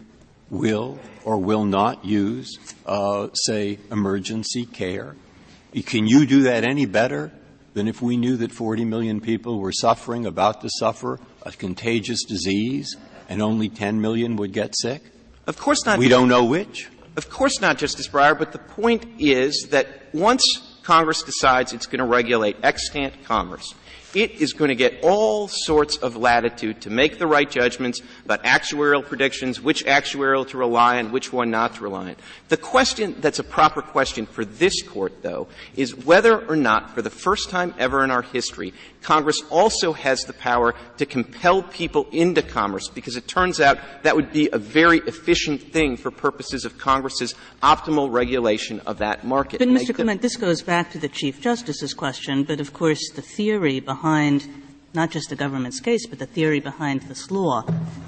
will 0.48 1.00
or 1.24 1.38
will 1.38 1.64
not 1.64 2.04
use, 2.04 2.56
uh, 2.86 3.28
say, 3.34 3.80
emergency 3.90 4.64
care 4.64 5.16
can 5.82 6.06
you 6.06 6.26
do 6.26 6.42
that 6.42 6.64
any 6.64 6.86
better 6.86 7.32
than 7.74 7.88
if 7.88 8.00
we 8.02 8.16
knew 8.16 8.36
that 8.38 8.52
40 8.52 8.84
million 8.84 9.20
people 9.20 9.60
were 9.60 9.72
suffering, 9.72 10.26
about 10.26 10.60
to 10.62 10.70
suffer 10.78 11.20
a 11.42 11.52
contagious 11.52 12.24
disease, 12.24 12.96
and 13.28 13.42
only 13.42 13.68
10 13.68 14.00
million 14.00 14.36
would 14.36 14.52
get 14.52 14.74
sick? 14.76 15.02
Of 15.46 15.58
course 15.58 15.84
not. 15.86 15.98
We 15.98 16.08
don't 16.08 16.28
know 16.28 16.44
which. 16.44 16.88
Of 17.16 17.30
course 17.30 17.60
not, 17.60 17.78
Justice 17.78 18.08
Breyer, 18.08 18.38
but 18.38 18.52
the 18.52 18.58
point 18.58 19.04
is 19.18 19.68
that 19.70 19.88
once 20.12 20.44
Congress 20.82 21.22
decides 21.22 21.72
it's 21.72 21.86
going 21.86 21.98
to 21.98 22.04
regulate 22.04 22.56
extant 22.62 23.24
commerce, 23.24 23.74
it 24.14 24.32
is 24.32 24.52
going 24.52 24.68
to 24.68 24.74
get 24.74 25.02
all 25.02 25.48
sorts 25.48 25.96
of 25.98 26.16
latitude 26.16 26.80
to 26.82 26.90
make 26.90 27.18
the 27.18 27.26
right 27.26 27.48
judgments 27.50 28.00
about 28.24 28.42
actuarial 28.44 29.04
predictions, 29.04 29.60
which 29.60 29.84
actuarial 29.84 30.48
to 30.48 30.56
rely 30.56 30.98
on, 30.98 31.12
which 31.12 31.32
one 31.32 31.50
not 31.50 31.74
to 31.74 31.82
rely 31.82 32.10
on. 32.10 32.16
The 32.48 32.56
question 32.56 33.16
that's 33.20 33.38
a 33.38 33.44
proper 33.44 33.82
question 33.82 34.26
for 34.26 34.44
this 34.44 34.82
court, 34.82 35.22
though, 35.22 35.48
is 35.76 35.94
whether 35.94 36.46
or 36.46 36.56
not, 36.56 36.94
for 36.94 37.02
the 37.02 37.10
first 37.10 37.50
time 37.50 37.74
ever 37.78 38.02
in 38.02 38.10
our 38.10 38.22
history, 38.22 38.72
Congress 39.02 39.42
also 39.50 39.92
has 39.92 40.22
the 40.22 40.32
power 40.32 40.74
to 40.96 41.06
compel 41.06 41.62
people 41.62 42.08
into 42.10 42.42
commerce 42.42 42.88
because 42.88 43.16
it 43.16 43.28
turns 43.28 43.60
out 43.60 43.78
that 44.02 44.16
would 44.16 44.32
be 44.32 44.48
a 44.52 44.58
very 44.58 44.98
efficient 45.00 45.62
thing 45.72 45.96
for 45.96 46.10
purposes 46.10 46.64
of 46.64 46.78
Congress's 46.78 47.34
optimal 47.62 48.10
regulation 48.10 48.80
of 48.80 48.98
that 48.98 49.24
market. 49.24 49.58
But, 49.58 49.68
Mr. 49.68 49.94
Clement, 49.94 50.22
this 50.22 50.36
goes 50.36 50.62
back 50.62 50.90
to 50.92 50.98
the 50.98 51.08
Chief 51.08 51.40
Justice's 51.40 51.94
question, 51.94 52.42
but 52.42 52.58
of 52.58 52.72
course 52.72 53.10
the 53.14 53.22
theory 53.22 53.80
behind 53.80 53.97
not 54.94 55.10
just 55.10 55.30
the 55.30 55.36
government's 55.36 55.80
case, 55.80 56.06
but 56.06 56.18
the 56.18 56.26
theory 56.26 56.60
behind 56.60 57.02
this 57.02 57.30
law 57.30 57.64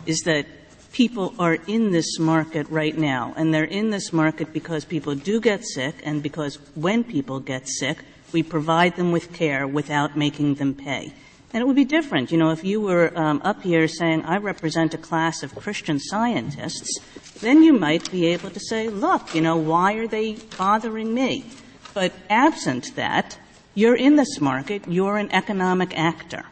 is 0.06 0.20
that 0.20 0.46
people 0.92 1.34
are 1.38 1.54
in 1.66 1.92
this 1.92 2.18
market 2.18 2.68
right 2.68 2.96
now, 2.96 3.32
and 3.36 3.54
they're 3.54 3.64
in 3.64 3.90
this 3.90 4.12
market 4.12 4.52
because 4.52 4.84
people 4.84 5.14
do 5.14 5.40
get 5.40 5.64
sick, 5.64 5.94
and 6.04 6.22
because 6.22 6.56
when 6.74 7.04
people 7.04 7.40
get 7.40 7.68
sick, 7.68 7.98
we 8.32 8.42
provide 8.42 8.96
them 8.96 9.12
with 9.12 9.32
care 9.32 9.66
without 9.66 10.16
making 10.16 10.54
them 10.54 10.74
pay. 10.74 11.12
And 11.52 11.60
it 11.60 11.66
would 11.66 11.76
be 11.76 11.84
different, 11.84 12.30
you 12.30 12.38
know, 12.38 12.50
if 12.50 12.62
you 12.62 12.80
were 12.80 13.12
um, 13.18 13.40
up 13.44 13.62
here 13.62 13.88
saying, 13.88 14.22
I 14.24 14.36
represent 14.36 14.94
a 14.94 14.98
class 14.98 15.42
of 15.42 15.54
Christian 15.54 15.98
scientists, 15.98 17.00
then 17.40 17.64
you 17.64 17.72
might 17.72 18.08
be 18.10 18.26
able 18.26 18.50
to 18.50 18.60
say, 18.60 18.88
look, 18.88 19.34
you 19.34 19.40
know, 19.40 19.56
why 19.56 19.94
are 19.94 20.06
they 20.06 20.36
bothering 20.56 21.12
me? 21.12 21.44
But 21.92 22.12
absent 22.28 22.94
that, 22.94 23.36
you're 23.80 23.96
in 23.96 24.16
this 24.16 24.40
market, 24.40 24.86
you're 24.86 25.16
an 25.16 25.32
economic 25.32 25.96
actor. 25.98 26.44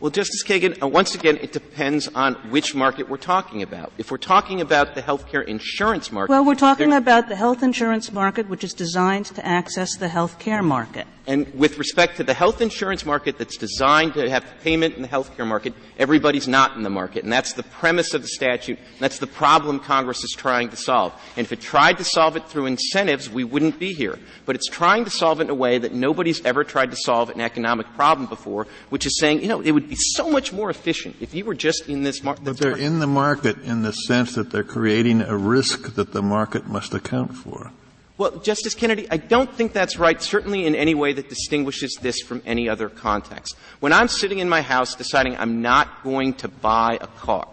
Well, 0.00 0.10
Justice 0.10 0.42
Kagan, 0.42 0.82
uh, 0.82 0.88
once 0.88 1.14
again, 1.14 1.38
it 1.40 1.52
depends 1.52 2.08
on 2.08 2.34
which 2.50 2.74
market 2.74 3.08
we're 3.08 3.16
talking 3.16 3.62
about. 3.62 3.92
If 3.96 4.10
we're 4.10 4.18
talking 4.18 4.60
about 4.60 4.94
the 4.94 5.02
healthcare 5.02 5.44
insurance 5.44 6.12
market. 6.12 6.30
Well, 6.30 6.44
we're 6.44 6.54
talking 6.54 6.92
about 6.92 7.28
the 7.28 7.36
health 7.36 7.62
insurance 7.62 8.12
market, 8.12 8.48
which 8.48 8.62
is 8.62 8.74
designed 8.74 9.26
to 9.26 9.46
access 9.46 9.96
the 9.96 10.08
healthcare 10.08 10.62
market. 10.62 11.06
And 11.28 11.52
with 11.54 11.76
respect 11.78 12.18
to 12.18 12.24
the 12.24 12.34
health 12.34 12.60
insurance 12.60 13.04
market 13.04 13.36
that's 13.36 13.56
designed 13.56 14.14
to 14.14 14.30
have 14.30 14.44
payment 14.62 14.94
in 14.94 15.02
the 15.02 15.08
healthcare 15.08 15.46
market, 15.46 15.74
everybody's 15.98 16.46
not 16.46 16.76
in 16.76 16.84
the 16.84 16.90
market. 16.90 17.24
And 17.24 17.32
that's 17.32 17.54
the 17.54 17.64
premise 17.64 18.14
of 18.14 18.22
the 18.22 18.28
statute. 18.28 18.78
that's 19.00 19.18
the 19.18 19.26
problem 19.26 19.80
Congress 19.80 20.22
is 20.22 20.32
trying 20.36 20.68
to 20.68 20.76
solve. 20.76 21.12
And 21.36 21.44
if 21.44 21.52
it 21.52 21.60
tried 21.60 21.98
to 21.98 22.04
solve 22.04 22.36
it 22.36 22.46
through 22.48 22.66
incentives, 22.66 23.28
we 23.28 23.42
wouldn't 23.42 23.80
be 23.80 23.92
here. 23.92 24.20
But 24.44 24.54
it's 24.54 24.68
trying 24.68 25.04
to 25.04 25.10
solve 25.10 25.40
it 25.40 25.44
in 25.44 25.50
a 25.50 25.54
way 25.54 25.78
that 25.78 25.92
nobody's 25.92 26.44
ever 26.44 26.62
tried 26.62 26.92
to 26.92 26.96
solve 26.96 27.30
an 27.30 27.40
economic 27.40 27.92
problem 27.94 28.28
before, 28.28 28.68
which 28.90 29.04
is 29.04 29.18
saying, 29.18 29.42
you 29.42 29.48
know, 29.48 29.60
it 29.60 29.72
would 29.72 29.88
be 29.88 29.96
so 29.96 30.30
much 30.30 30.52
more 30.52 30.70
efficient 30.70 31.16
if 31.20 31.34
you 31.34 31.44
were 31.44 31.54
just 31.54 31.88
in 31.88 32.04
this 32.04 32.22
market. 32.22 32.44
But 32.44 32.58
they're 32.58 32.76
in 32.76 33.00
the 33.00 33.06
market 33.08 33.58
in 33.62 33.82
the 33.82 33.92
sense 33.92 34.36
that 34.36 34.52
they're 34.52 34.62
creating 34.62 35.22
a 35.22 35.36
risk 35.36 35.94
that 35.94 36.12
the 36.12 36.22
market 36.22 36.68
must 36.68 36.94
account 36.94 37.34
for. 37.34 37.72
Well, 38.18 38.38
Justice 38.38 38.74
Kennedy, 38.74 39.06
I 39.10 39.18
don't 39.18 39.52
think 39.52 39.74
that's 39.74 39.98
right, 39.98 40.20
certainly 40.22 40.64
in 40.64 40.74
any 40.74 40.94
way 40.94 41.12
that 41.12 41.28
distinguishes 41.28 41.98
this 42.00 42.22
from 42.22 42.40
any 42.46 42.66
other 42.66 42.88
context. 42.88 43.56
When 43.80 43.92
I'm 43.92 44.08
sitting 44.08 44.38
in 44.38 44.48
my 44.48 44.62
house 44.62 44.94
deciding 44.94 45.36
I'm 45.36 45.60
not 45.60 46.02
going 46.02 46.32
to 46.34 46.48
buy 46.48 46.96
a 46.98 47.06
car, 47.06 47.46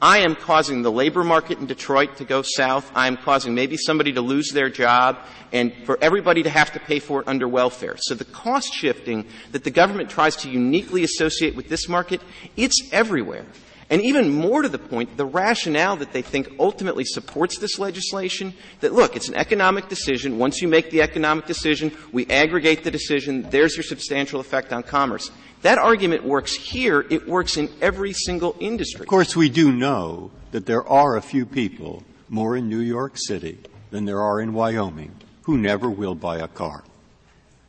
I 0.00 0.18
am 0.18 0.36
causing 0.36 0.82
the 0.82 0.92
labor 0.92 1.24
market 1.24 1.58
in 1.58 1.66
Detroit 1.66 2.18
to 2.18 2.24
go 2.24 2.42
south. 2.42 2.88
I 2.94 3.08
am 3.08 3.16
causing 3.16 3.56
maybe 3.56 3.76
somebody 3.76 4.12
to 4.12 4.20
lose 4.20 4.50
their 4.52 4.70
job 4.70 5.18
and 5.52 5.72
for 5.84 5.98
everybody 6.00 6.44
to 6.44 6.50
have 6.50 6.72
to 6.74 6.78
pay 6.78 7.00
for 7.00 7.20
it 7.20 7.26
under 7.26 7.48
welfare. 7.48 7.96
So 7.98 8.14
the 8.14 8.24
cost 8.24 8.72
shifting 8.72 9.26
that 9.50 9.64
the 9.64 9.72
government 9.72 10.10
tries 10.10 10.36
to 10.36 10.50
uniquely 10.50 11.02
associate 11.02 11.56
with 11.56 11.68
this 11.68 11.88
market, 11.88 12.20
it's 12.56 12.88
everywhere. 12.92 13.44
And 13.90 14.02
even 14.02 14.30
more 14.30 14.62
to 14.62 14.68
the 14.68 14.78
point, 14.78 15.16
the 15.16 15.24
rationale 15.24 15.96
that 15.96 16.12
they 16.12 16.20
think 16.20 16.50
ultimately 16.58 17.04
supports 17.04 17.58
this 17.58 17.78
legislation, 17.78 18.52
that 18.80 18.92
look, 18.92 19.16
it's 19.16 19.28
an 19.28 19.34
economic 19.34 19.88
decision. 19.88 20.38
Once 20.38 20.60
you 20.60 20.68
make 20.68 20.90
the 20.90 21.00
economic 21.00 21.46
decision, 21.46 21.92
we 22.12 22.26
aggregate 22.26 22.84
the 22.84 22.90
decision. 22.90 23.48
There's 23.48 23.76
your 23.76 23.84
substantial 23.84 24.40
effect 24.40 24.72
on 24.72 24.82
commerce. 24.82 25.30
That 25.62 25.78
argument 25.78 26.22
works 26.24 26.54
here. 26.54 27.06
It 27.08 27.26
works 27.26 27.56
in 27.56 27.70
every 27.80 28.12
single 28.12 28.56
industry. 28.60 29.02
Of 29.02 29.08
course, 29.08 29.34
we 29.34 29.48
do 29.48 29.72
know 29.72 30.30
that 30.52 30.66
there 30.66 30.86
are 30.86 31.16
a 31.16 31.22
few 31.22 31.46
people 31.46 32.02
more 32.28 32.56
in 32.56 32.68
New 32.68 32.80
York 32.80 33.14
City 33.16 33.58
than 33.90 34.04
there 34.04 34.20
are 34.20 34.40
in 34.40 34.52
Wyoming 34.52 35.14
who 35.48 35.56
never 35.56 35.88
will 35.88 36.14
buy 36.14 36.36
a 36.40 36.46
car. 36.46 36.84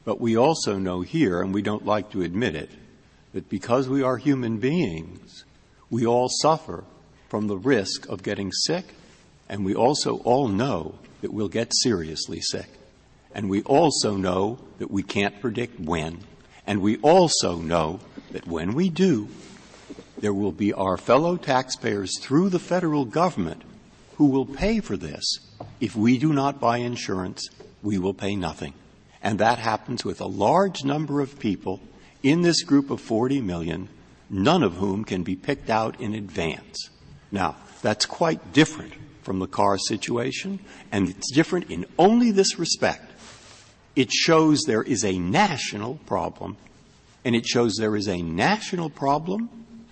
But 0.03 0.19
we 0.19 0.35
also 0.35 0.77
know 0.77 0.99
here, 0.99 1.41
and 1.41 1.53
we 1.53 1.61
don't 1.61 1.85
like 1.85 2.11
to 2.11 2.23
admit 2.23 2.53
it, 2.53 2.69
that 3.31 3.47
because 3.47 3.87
we 3.87 4.03
are 4.03 4.17
human 4.17 4.57
beings, 4.57 5.45
we 5.89 6.05
all 6.05 6.29
suffer 6.29 6.83
from 7.27 7.47
the 7.47 7.57
risk 7.57 8.07
of 8.07 8.23
getting 8.23 8.51
sick, 8.51 8.85
and 9.47 9.65
we 9.65 9.75
also 9.75 10.17
all 10.19 10.47
know 10.47 10.95
that 11.21 11.33
we'll 11.33 11.49
get 11.49 11.73
seriously 11.73 12.41
sick. 12.41 12.69
And 13.33 13.49
we 13.49 13.61
also 13.63 14.15
know 14.15 14.59
that 14.79 14.89
we 14.89 15.03
can't 15.03 15.39
predict 15.39 15.79
when. 15.79 16.19
And 16.65 16.81
we 16.81 16.97
also 16.97 17.57
know 17.57 17.99
that 18.31 18.47
when 18.47 18.73
we 18.73 18.89
do, 18.89 19.27
there 20.19 20.33
will 20.33 20.51
be 20.51 20.73
our 20.73 20.97
fellow 20.97 21.37
taxpayers 21.37 22.19
through 22.19 22.49
the 22.49 22.59
federal 22.59 23.05
government 23.05 23.63
who 24.17 24.25
will 24.25 24.45
pay 24.45 24.79
for 24.79 24.97
this. 24.97 25.39
If 25.79 25.95
we 25.95 26.17
do 26.17 26.33
not 26.33 26.59
buy 26.59 26.77
insurance, 26.77 27.47
we 27.81 27.97
will 27.97 28.13
pay 28.13 28.35
nothing. 28.35 28.73
And 29.21 29.39
that 29.39 29.59
happens 29.59 30.03
with 30.03 30.21
a 30.21 30.25
large 30.25 30.83
number 30.83 31.21
of 31.21 31.39
people 31.39 31.81
in 32.21 32.41
this 32.41 32.63
group 32.63 32.89
of 32.89 33.01
40 33.01 33.41
million 33.41 33.89
none 34.29 34.63
of 34.63 34.75
whom 34.75 35.03
can 35.03 35.23
be 35.23 35.35
picked 35.35 35.69
out 35.69 35.99
in 35.99 36.13
advance. 36.13 36.89
Now, 37.31 37.55
that's 37.81 38.05
quite 38.05 38.53
different 38.53 38.93
from 39.23 39.39
the 39.39 39.47
car 39.47 39.77
situation, 39.77 40.59
and 40.91 41.09
it's 41.09 41.31
different 41.31 41.69
in 41.69 41.85
only 41.97 42.31
this 42.31 42.57
respect. 42.57 43.11
It 43.95 44.11
shows 44.11 44.61
there 44.65 44.83
is 44.83 45.03
a 45.03 45.19
national 45.19 45.95
problem, 46.05 46.57
and 47.25 47.35
it 47.35 47.45
shows 47.45 47.75
there 47.75 47.95
is 47.95 48.07
a 48.07 48.21
national 48.21 48.89
problem 48.89 49.49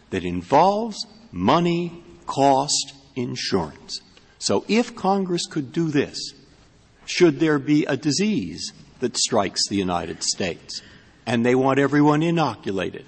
that 0.09 0.23
involves 0.23 1.05
money, 1.31 2.03
cost, 2.25 2.93
insurance. 3.15 3.99
So 4.39 4.63
if 4.67 4.95
Congress 4.95 5.45
could 5.45 5.71
do 5.71 5.89
this, 5.89 6.33
should 7.05 7.39
there 7.39 7.59
be 7.59 7.85
a 7.85 7.97
disease 7.97 8.71
that 8.99 9.17
strikes 9.17 9.67
the 9.67 9.75
United 9.75 10.23
States, 10.23 10.81
and 11.25 11.45
they 11.45 11.55
want 11.55 11.79
everyone 11.79 12.23
inoculated, 12.23 13.05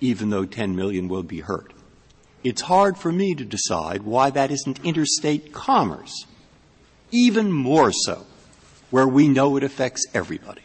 even 0.00 0.30
though 0.30 0.44
10 0.44 0.76
million 0.76 1.08
will 1.08 1.22
be 1.22 1.40
hurt. 1.40 1.72
It's 2.44 2.62
hard 2.62 2.96
for 2.96 3.10
me 3.10 3.34
to 3.34 3.44
decide 3.44 4.02
why 4.02 4.30
that 4.30 4.50
isn't 4.50 4.84
interstate 4.84 5.52
commerce, 5.52 6.26
even 7.10 7.50
more 7.50 7.90
so, 7.92 8.26
where 8.90 9.08
we 9.08 9.28
know 9.28 9.56
it 9.56 9.64
affects 9.64 10.06
everybody. 10.14 10.62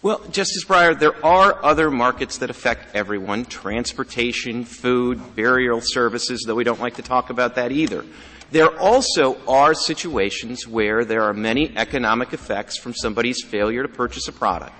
Well, 0.00 0.20
Justice 0.30 0.64
Breyer, 0.66 0.98
there 0.98 1.24
are 1.24 1.64
other 1.64 1.90
markets 1.90 2.38
that 2.38 2.50
affect 2.50 2.94
everyone 2.94 3.46
transportation, 3.46 4.64
food, 4.64 5.34
burial 5.34 5.80
services, 5.82 6.44
though 6.46 6.54
we 6.54 6.64
don't 6.64 6.80
like 6.80 6.96
to 6.96 7.02
talk 7.02 7.30
about 7.30 7.54
that 7.54 7.72
either. 7.72 8.04
There 8.50 8.78
also 8.78 9.38
are 9.48 9.72
situations 9.72 10.68
where 10.68 11.04
there 11.04 11.22
are 11.22 11.32
many 11.32 11.74
economic 11.76 12.34
effects 12.34 12.76
from 12.76 12.94
somebody's 12.94 13.42
failure 13.42 13.82
to 13.82 13.88
purchase 13.88 14.28
a 14.28 14.32
product. 14.32 14.74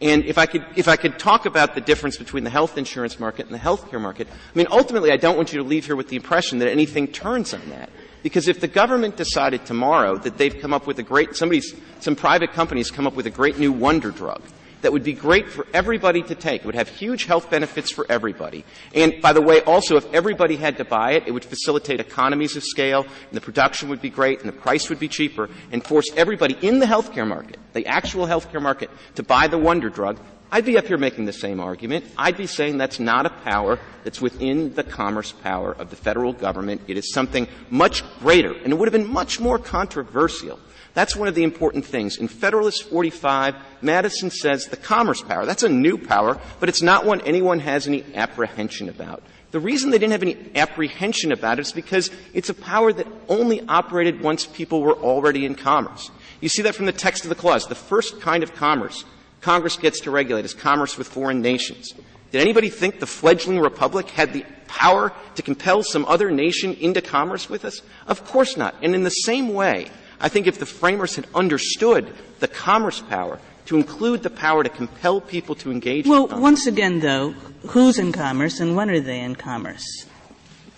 And 0.00 0.24
if 0.26 0.38
I 0.38 0.46
could, 0.46 0.64
if 0.76 0.86
I 0.86 0.96
could 0.96 1.18
talk 1.18 1.44
about 1.44 1.74
the 1.74 1.80
difference 1.80 2.16
between 2.16 2.44
the 2.44 2.50
health 2.50 2.78
insurance 2.78 3.18
market 3.18 3.46
and 3.46 3.54
the 3.54 3.58
healthcare 3.58 4.00
market, 4.00 4.28
I 4.30 4.58
mean, 4.58 4.68
ultimately, 4.70 5.10
I 5.10 5.16
don't 5.16 5.36
want 5.36 5.52
you 5.52 5.58
to 5.58 5.64
leave 5.64 5.86
here 5.86 5.96
with 5.96 6.08
the 6.08 6.16
impression 6.16 6.58
that 6.58 6.70
anything 6.70 7.08
turns 7.08 7.52
on 7.52 7.68
that. 7.70 7.90
Because 8.22 8.46
if 8.48 8.60
the 8.60 8.68
government 8.68 9.16
decided 9.16 9.64
tomorrow 9.64 10.16
that 10.18 10.38
they've 10.38 10.56
come 10.58 10.72
up 10.72 10.86
with 10.86 10.98
a 10.98 11.02
great, 11.02 11.34
somebody's, 11.36 11.74
some 12.00 12.14
private 12.14 12.52
companies 12.52 12.90
come 12.90 13.06
up 13.06 13.14
with 13.14 13.26
a 13.26 13.30
great 13.30 13.58
new 13.58 13.72
wonder 13.72 14.10
drug, 14.10 14.42
that 14.82 14.92
would 14.92 15.04
be 15.04 15.12
great 15.12 15.48
for 15.48 15.66
everybody 15.72 16.22
to 16.22 16.34
take. 16.34 16.62
It 16.62 16.66
would 16.66 16.74
have 16.74 16.88
huge 16.88 17.24
health 17.24 17.50
benefits 17.50 17.90
for 17.90 18.06
everybody. 18.08 18.64
And 18.94 19.20
by 19.20 19.32
the 19.32 19.42
way, 19.42 19.60
also, 19.62 19.96
if 19.96 20.12
everybody 20.12 20.56
had 20.56 20.76
to 20.78 20.84
buy 20.84 21.12
it, 21.12 21.24
it 21.26 21.32
would 21.32 21.44
facilitate 21.44 22.00
economies 22.00 22.56
of 22.56 22.64
scale, 22.64 23.02
and 23.02 23.32
the 23.32 23.40
production 23.40 23.88
would 23.88 24.00
be 24.00 24.10
great, 24.10 24.40
and 24.40 24.48
the 24.48 24.56
price 24.56 24.88
would 24.88 24.98
be 24.98 25.08
cheaper, 25.08 25.48
and 25.72 25.84
force 25.84 26.06
everybody 26.16 26.56
in 26.62 26.78
the 26.78 26.86
healthcare 26.86 27.26
market, 27.26 27.58
the 27.72 27.86
actual 27.86 28.26
healthcare 28.26 28.62
market, 28.62 28.90
to 29.16 29.22
buy 29.22 29.48
the 29.48 29.58
wonder 29.58 29.90
drug. 29.90 30.18
I'd 30.50 30.64
be 30.64 30.78
up 30.78 30.86
here 30.86 30.96
making 30.96 31.26
the 31.26 31.32
same 31.32 31.60
argument. 31.60 32.06
I'd 32.16 32.38
be 32.38 32.46
saying 32.46 32.78
that's 32.78 32.98
not 32.98 33.26
a 33.26 33.30
power 33.30 33.78
that's 34.02 34.20
within 34.20 34.72
the 34.74 34.82
commerce 34.82 35.30
power 35.30 35.72
of 35.72 35.90
the 35.90 35.96
federal 35.96 36.32
government. 36.32 36.80
It 36.88 36.96
is 36.96 37.12
something 37.12 37.46
much 37.68 38.02
greater, 38.20 38.52
and 38.52 38.72
it 38.72 38.78
would 38.78 38.88
have 38.88 38.98
been 38.98 39.12
much 39.12 39.40
more 39.40 39.58
controversial 39.58 40.58
that's 40.94 41.14
one 41.14 41.28
of 41.28 41.34
the 41.34 41.44
important 41.44 41.84
things. 41.84 42.16
In 42.16 42.28
Federalist 42.28 42.88
45, 42.88 43.54
Madison 43.82 44.30
says 44.30 44.66
the 44.66 44.76
commerce 44.76 45.22
power, 45.22 45.46
that's 45.46 45.62
a 45.62 45.68
new 45.68 45.98
power, 45.98 46.40
but 46.60 46.68
it's 46.68 46.82
not 46.82 47.04
one 47.04 47.20
anyone 47.22 47.60
has 47.60 47.86
any 47.86 48.04
apprehension 48.14 48.88
about. 48.88 49.22
The 49.50 49.60
reason 49.60 49.90
they 49.90 49.98
didn't 49.98 50.12
have 50.12 50.22
any 50.22 50.36
apprehension 50.54 51.32
about 51.32 51.58
it 51.58 51.62
is 51.62 51.72
because 51.72 52.10
it's 52.34 52.50
a 52.50 52.54
power 52.54 52.92
that 52.92 53.06
only 53.28 53.62
operated 53.66 54.20
once 54.20 54.44
people 54.46 54.82
were 54.82 54.94
already 54.94 55.46
in 55.46 55.54
commerce. 55.54 56.10
You 56.40 56.48
see 56.48 56.62
that 56.62 56.74
from 56.74 56.86
the 56.86 56.92
text 56.92 57.24
of 57.24 57.30
the 57.30 57.34
clause. 57.34 57.66
The 57.66 57.74
first 57.74 58.20
kind 58.20 58.42
of 58.42 58.54
commerce 58.54 59.04
Congress 59.40 59.76
gets 59.76 60.00
to 60.00 60.10
regulate 60.10 60.44
is 60.44 60.54
commerce 60.54 60.98
with 60.98 61.08
foreign 61.08 61.40
nations. 61.40 61.94
Did 62.30 62.42
anybody 62.42 62.68
think 62.68 63.00
the 63.00 63.06
fledgling 63.06 63.60
republic 63.60 64.10
had 64.10 64.32
the 64.32 64.44
power 64.66 65.12
to 65.36 65.42
compel 65.42 65.82
some 65.82 66.04
other 66.04 66.30
nation 66.30 66.74
into 66.74 67.00
commerce 67.00 67.48
with 67.48 67.64
us? 67.64 67.80
Of 68.06 68.24
course 68.24 68.56
not. 68.56 68.74
And 68.82 68.94
in 68.94 69.04
the 69.04 69.10
same 69.10 69.54
way, 69.54 69.90
I 70.20 70.28
think 70.28 70.46
if 70.46 70.58
the 70.58 70.66
framers 70.66 71.16
had 71.16 71.26
understood 71.34 72.12
the 72.40 72.48
commerce 72.48 73.00
power 73.00 73.38
to 73.66 73.76
include 73.76 74.22
the 74.22 74.30
power 74.30 74.62
to 74.62 74.68
compel 74.68 75.20
people 75.20 75.54
to 75.56 75.70
engage 75.70 76.06
well, 76.06 76.26
in 76.26 76.40
once 76.40 76.66
again, 76.66 77.00
though, 77.00 77.32
who's 77.68 77.98
in 77.98 78.12
commerce 78.12 78.60
and 78.60 78.74
when 78.74 78.90
are 78.90 79.00
they 79.00 79.20
in 79.20 79.34
commerce? 79.34 80.06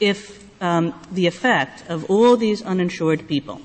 If 0.00 0.40
um, 0.62 0.94
the 1.12 1.26
effect 1.26 1.88
of 1.88 2.10
all 2.10 2.36
these 2.36 2.62
uninsured 2.62 3.28
people 3.28 3.60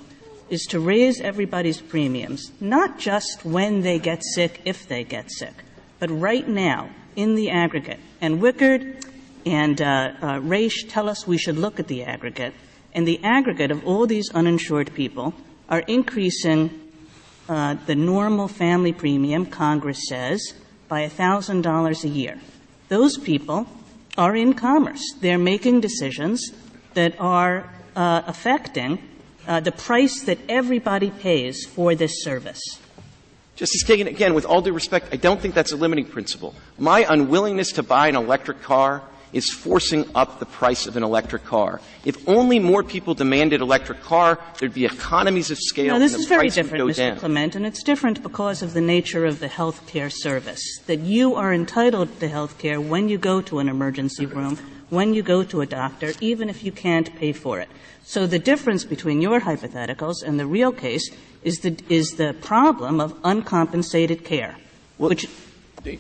is 0.50 0.64
to 0.68 0.80
raise 0.80 1.20
everybody's 1.22 1.82
premiums, 1.82 2.52
not 2.60 3.00
just 3.00 3.44
when 3.44 3.82
they 3.82 4.00
get 4.00 4.24
sick, 4.24 4.62
if 4.64 4.88
they 4.88 5.04
get 5.04 5.32
sick, 5.32 5.54
but 6.00 6.10
right 6.10 6.48
now, 6.48 6.90
in 7.16 7.36
the 7.36 7.50
aggregate. 7.50 8.00
And 8.22 8.42
Wickard 8.42 9.04
and 9.46 9.82
uh, 9.82 10.12
uh, 10.22 10.40
Raich 10.40 10.90
tell 10.90 11.10
us 11.10 11.26
we 11.26 11.38
should 11.38 11.58
look 11.58 11.80
at 11.80 11.88
the 11.88 12.04
aggregate. 12.04 12.54
And 12.94 13.08
the 13.08 13.24
aggregate 13.24 13.72
of 13.72 13.86
all 13.86 14.06
these 14.06 14.30
uninsured 14.34 14.94
people 14.94 15.34
are 15.70 15.80
increasing 15.82 16.82
uh, 17.48 17.76
the 17.86 17.96
normal 17.96 18.48
family 18.48 18.94
premium, 18.94 19.46
Congress 19.46 20.08
says, 20.08 20.54
by 20.88 21.08
$1,000 21.08 22.04
a 22.04 22.08
year. 22.08 22.40
Those 22.90 23.18
people 23.18 23.68
are 24.18 24.36
in 24.36 24.54
commerce. 24.54 25.04
They're 25.20 25.38
making 25.38 25.82
decisions 25.82 26.52
that 26.94 27.20
are 27.20 27.70
uh, 27.96 28.22
affecting 28.28 29.02
uh, 29.48 29.60
the 29.60 29.72
price 29.72 30.22
that 30.24 30.40
everybody 30.50 31.12
pays 31.12 31.66
for 31.66 31.96
this 31.96 32.24
service. 32.24 32.62
Justice 33.56 33.84
Kagan, 33.84 34.08
again, 34.08 34.34
with 34.34 34.46
all 34.46 34.62
due 34.62 34.74
respect, 34.74 35.10
I 35.14 35.18
don't 35.18 35.40
think 35.40 35.56
that's 35.56 35.72
a 35.72 35.78
limiting 35.78 36.06
principle. 36.06 36.56
My 36.78 37.06
unwillingness 37.08 37.72
to 37.74 37.84
buy 37.84 38.08
an 38.10 38.16
electric 38.16 38.62
car 38.62 39.02
is 39.36 39.52
forcing 39.52 40.10
up 40.16 40.40
the 40.40 40.46
price 40.46 40.88
of 40.88 40.96
an 40.96 41.04
electric 41.04 41.44
car. 41.44 41.82
If 42.06 42.28
only 42.28 42.58
more 42.58 42.84
people 42.84 43.14
demanded 43.14 43.60
electric 43.60 44.02
car, 44.02 44.40
there'd 44.58 44.74
be 44.74 44.86
economies 44.86 45.52
of 45.52 45.60
scale. 45.60 45.94
No, 45.94 46.00
this 46.00 46.14
is 46.14 46.26
very 46.26 46.48
different, 46.48 46.86
Mr. 46.86 46.96
Down. 46.96 47.18
Clement, 47.18 47.54
and 47.54 47.66
it's 47.66 47.84
different 47.84 48.24
because 48.24 48.62
of 48.62 48.74
the 48.74 48.80
nature 48.80 49.26
of 49.26 49.42
the 49.42 49.50
health 49.50 49.86
care 49.88 50.10
service. 50.10 50.80
That 50.88 51.02
you 51.02 51.36
are 51.36 51.54
entitled 51.54 52.18
to 52.22 52.30
health 52.30 52.58
care 52.58 52.80
when 52.80 53.10
you 53.10 53.18
go 53.18 53.42
to 53.42 53.60
an 53.60 53.68
emergency 53.68 54.26
room, 54.26 54.58
when 54.90 55.14
you 55.14 55.22
go 55.22 55.44
to 55.44 55.60
a 55.60 55.66
doctor, 55.66 56.14
even 56.22 56.50
if 56.50 56.64
you 56.64 56.72
can't 56.72 57.14
pay 57.18 57.34
for 57.34 57.60
it. 57.60 57.68
So 58.04 58.28
the 58.28 58.40
difference 58.40 58.86
between 58.86 59.20
your 59.20 59.42
hypotheticals 59.42 60.24
and 60.24 60.40
the 60.40 60.46
real 60.46 60.72
case 60.72 61.10
is 61.44 61.60
the, 61.60 61.78
is 61.90 62.12
the 62.12 62.34
problem 62.42 63.02
of 63.02 63.20
uncompensated 63.26 64.24
care, 64.24 64.56
well, 64.98 65.10
which 65.10 65.28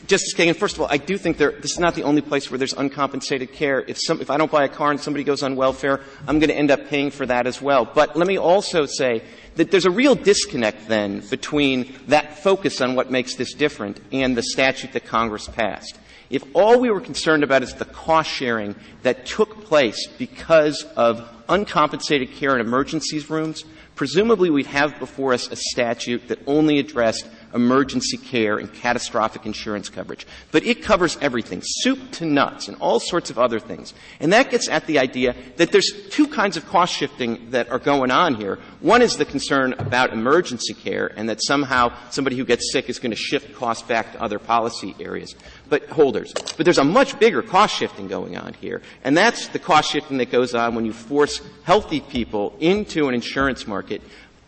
Justice 0.07 0.33
Kagan, 0.33 0.55
first 0.55 0.75
of 0.75 0.81
all, 0.81 0.87
I 0.89 0.97
do 0.97 1.15
think 1.15 1.37
there, 1.37 1.51
this 1.51 1.73
is 1.73 1.79
not 1.79 1.93
the 1.93 2.03
only 2.03 2.21
place 2.21 2.49
where 2.49 2.57
there's 2.57 2.73
uncompensated 2.73 3.53
care. 3.53 3.83
If, 3.87 3.99
some, 3.99 4.19
if 4.19 4.31
I 4.31 4.37
don't 4.37 4.51
buy 4.51 4.65
a 4.65 4.69
car 4.69 4.89
and 4.89 4.99
somebody 4.99 5.23
goes 5.23 5.43
on 5.43 5.55
welfare, 5.55 6.01
I'm 6.27 6.39
going 6.39 6.49
to 6.49 6.55
end 6.55 6.71
up 6.71 6.87
paying 6.87 7.11
for 7.11 7.25
that 7.27 7.45
as 7.45 7.61
well. 7.61 7.85
But 7.85 8.15
let 8.15 8.27
me 8.27 8.37
also 8.37 8.87
say 8.87 9.21
that 9.55 9.69
there's 9.69 9.85
a 9.85 9.91
real 9.91 10.15
disconnect 10.15 10.87
then 10.87 11.19
between 11.29 11.95
that 12.07 12.39
focus 12.39 12.81
on 12.81 12.95
what 12.95 13.11
makes 13.11 13.35
this 13.35 13.53
different 13.53 13.99
and 14.11 14.35
the 14.35 14.41
statute 14.41 14.93
that 14.93 15.05
Congress 15.05 15.47
passed. 15.47 15.99
If 16.31 16.43
all 16.55 16.79
we 16.79 16.89
were 16.89 17.01
concerned 17.01 17.43
about 17.43 17.61
is 17.61 17.75
the 17.75 17.85
cost 17.85 18.29
sharing 18.29 18.75
that 19.03 19.27
took 19.27 19.65
place 19.65 20.07
because 20.17 20.83
of 20.95 21.29
uncompensated 21.47 22.31
care 22.31 22.55
in 22.55 22.61
emergencies 22.61 23.29
rooms, 23.29 23.63
presumably 23.93 24.49
we'd 24.49 24.65
have 24.65 24.97
before 24.97 25.33
us 25.33 25.51
a 25.51 25.55
statute 25.55 26.27
that 26.29 26.39
only 26.47 26.79
addressed 26.79 27.27
emergency 27.55 28.17
care 28.17 28.57
and 28.57 28.71
catastrophic 28.73 29.45
insurance 29.45 29.89
coverage. 29.89 30.27
But 30.51 30.63
it 30.63 30.83
covers 30.83 31.17
everything, 31.21 31.61
soup 31.63 32.11
to 32.13 32.25
nuts 32.25 32.67
and 32.67 32.77
all 32.77 32.99
sorts 32.99 33.29
of 33.29 33.39
other 33.39 33.59
things. 33.59 33.93
And 34.19 34.33
that 34.33 34.51
gets 34.51 34.67
at 34.67 34.85
the 34.85 34.99
idea 34.99 35.35
that 35.55 35.71
there's 35.71 35.91
two 36.09 36.27
kinds 36.27 36.57
of 36.57 36.67
cost 36.67 36.93
shifting 36.93 37.51
that 37.51 37.69
are 37.69 37.79
going 37.79 38.11
on 38.11 38.35
here. 38.35 38.59
One 38.81 39.01
is 39.01 39.17
the 39.17 39.25
concern 39.25 39.73
about 39.73 40.11
emergency 40.13 40.73
care 40.73 41.11
and 41.15 41.29
that 41.29 41.41
somehow 41.41 41.93
somebody 42.11 42.35
who 42.35 42.45
gets 42.45 42.71
sick 42.71 42.89
is 42.89 42.99
going 42.99 43.11
to 43.11 43.17
shift 43.17 43.55
costs 43.55 43.87
back 43.87 44.11
to 44.11 44.21
other 44.21 44.37
policy 44.37 44.95
areas. 44.99 45.35
But 45.69 45.87
holders. 45.87 46.33
But 46.33 46.65
there's 46.65 46.77
a 46.77 46.83
much 46.83 47.17
bigger 47.19 47.41
cost 47.41 47.75
shifting 47.75 48.07
going 48.07 48.37
on 48.37 48.53
here. 48.53 48.81
And 49.03 49.17
that's 49.17 49.47
the 49.47 49.59
cost 49.59 49.91
shifting 49.91 50.17
that 50.17 50.29
goes 50.31 50.53
on 50.53 50.75
when 50.75 50.85
you 50.85 50.93
force 50.93 51.41
healthy 51.63 52.01
people 52.01 52.55
into 52.59 53.07
an 53.07 53.15
insurance 53.15 53.65
market 53.65 54.01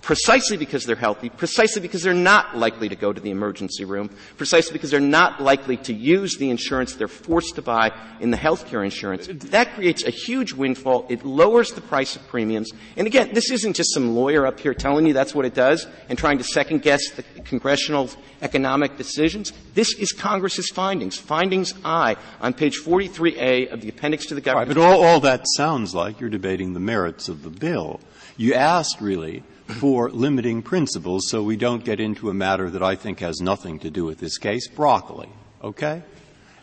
precisely 0.07 0.55
because 0.55 0.85
they're 0.85 0.95
healthy, 0.95 1.27
precisely 1.27 1.81
because 1.81 2.01
they're 2.01 2.13
not 2.13 2.57
likely 2.57 2.87
to 2.87 2.95
go 2.95 3.11
to 3.11 3.19
the 3.19 3.29
emergency 3.29 3.83
room, 3.83 4.09
precisely 4.37 4.71
because 4.71 4.89
they're 4.89 5.01
not 5.01 5.41
likely 5.41 5.75
to 5.75 5.93
use 5.93 6.37
the 6.37 6.49
insurance 6.49 6.95
they're 6.95 7.09
forced 7.09 7.55
to 7.55 7.61
buy 7.61 7.91
in 8.21 8.31
the 8.31 8.37
health 8.37 8.67
care 8.67 8.85
insurance. 8.85 9.27
That 9.27 9.73
creates 9.73 10.05
a 10.05 10.09
huge 10.09 10.53
windfall. 10.53 11.05
It 11.09 11.25
lowers 11.25 11.71
the 11.71 11.81
price 11.81 12.15
of 12.15 12.25
premiums. 12.29 12.71
And 12.95 13.05
again, 13.05 13.33
this 13.33 13.51
isn't 13.51 13.75
just 13.75 13.93
some 13.93 14.15
lawyer 14.15 14.47
up 14.47 14.61
here 14.61 14.73
telling 14.73 15.05
you 15.05 15.11
that's 15.11 15.35
what 15.35 15.43
it 15.43 15.53
does 15.53 15.85
and 16.07 16.17
trying 16.17 16.37
to 16.37 16.43
second 16.45 16.83
guess 16.83 17.11
the 17.11 17.23
congressional 17.23 18.09
economic 18.41 18.95
decisions. 18.95 19.51
This 19.73 19.93
is 19.95 20.13
Congress's 20.13 20.69
findings. 20.69 21.17
Findings 21.17 21.73
I 21.83 22.15
on 22.39 22.53
page 22.53 22.79
43A 22.79 23.73
of 23.73 23.81
the 23.81 23.89
appendix 23.89 24.27
to 24.27 24.35
the 24.35 24.41
government. 24.41 24.69
Right, 24.69 24.75
but 24.77 24.81
all, 24.81 25.03
all 25.03 25.19
that 25.19 25.43
sounds 25.57 25.93
like 25.93 26.21
you're 26.21 26.29
debating 26.29 26.71
the 26.71 26.79
merits 26.79 27.27
of 27.27 27.43
the 27.43 27.49
bill. 27.49 27.99
You 28.37 28.53
asked 28.53 29.01
really 29.01 29.43
for 29.67 30.09
limiting 30.09 30.61
principles 30.61 31.29
so 31.29 31.43
we 31.43 31.57
don't 31.57 31.83
get 31.83 31.99
into 31.99 32.29
a 32.29 32.33
matter 32.33 32.69
that 32.69 32.81
I 32.81 32.95
think 32.95 33.19
has 33.19 33.39
nothing 33.41 33.79
to 33.79 33.89
do 33.89 34.05
with 34.05 34.19
this 34.19 34.37
case, 34.37 34.67
broccoli. 34.67 35.29
Okay? 35.63 36.01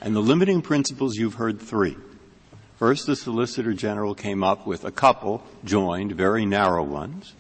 And 0.01 0.15
the 0.15 0.21
limiting 0.21 0.63
principles, 0.63 1.17
you've 1.17 1.35
heard 1.35 1.61
three. 1.61 1.97
First, 2.77 3.07
the 3.07 3.17
Solicitor 3.17 3.73
General 3.73 4.15
came 4.15 4.43
up 4.43 4.67
with 4.67 4.85
a 4.85 4.91
couple 4.91 5.43
joined, 5.65 6.13
very 6.13 6.45
narrow 6.45 6.83
ones. 6.83 7.35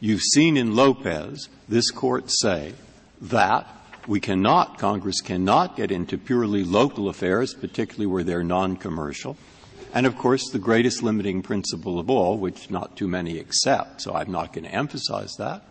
You've 0.00 0.22
seen 0.22 0.56
in 0.56 0.76
Lopez 0.76 1.48
this 1.68 1.90
court 1.90 2.30
say 2.30 2.74
that 3.22 3.66
we 4.06 4.20
cannot, 4.20 4.78
Congress 4.78 5.20
cannot 5.20 5.76
get 5.76 5.90
into 5.90 6.18
purely 6.18 6.62
local 6.62 7.08
affairs, 7.08 7.54
particularly 7.54 8.06
where 8.06 8.22
they're 8.22 8.44
non-commercial. 8.44 9.36
And 9.96 10.04
of 10.04 10.18
course, 10.18 10.50
the 10.50 10.58
greatest 10.58 11.02
limiting 11.02 11.40
principle 11.40 11.98
of 11.98 12.10
all, 12.10 12.36
which 12.36 12.70
not 12.70 12.98
too 12.98 13.08
many 13.08 13.38
accept, 13.38 14.02
so 14.02 14.14
I'm 14.14 14.30
not 14.30 14.52
going 14.52 14.66
to 14.66 14.74
emphasize 14.74 15.32
that, 15.38 15.62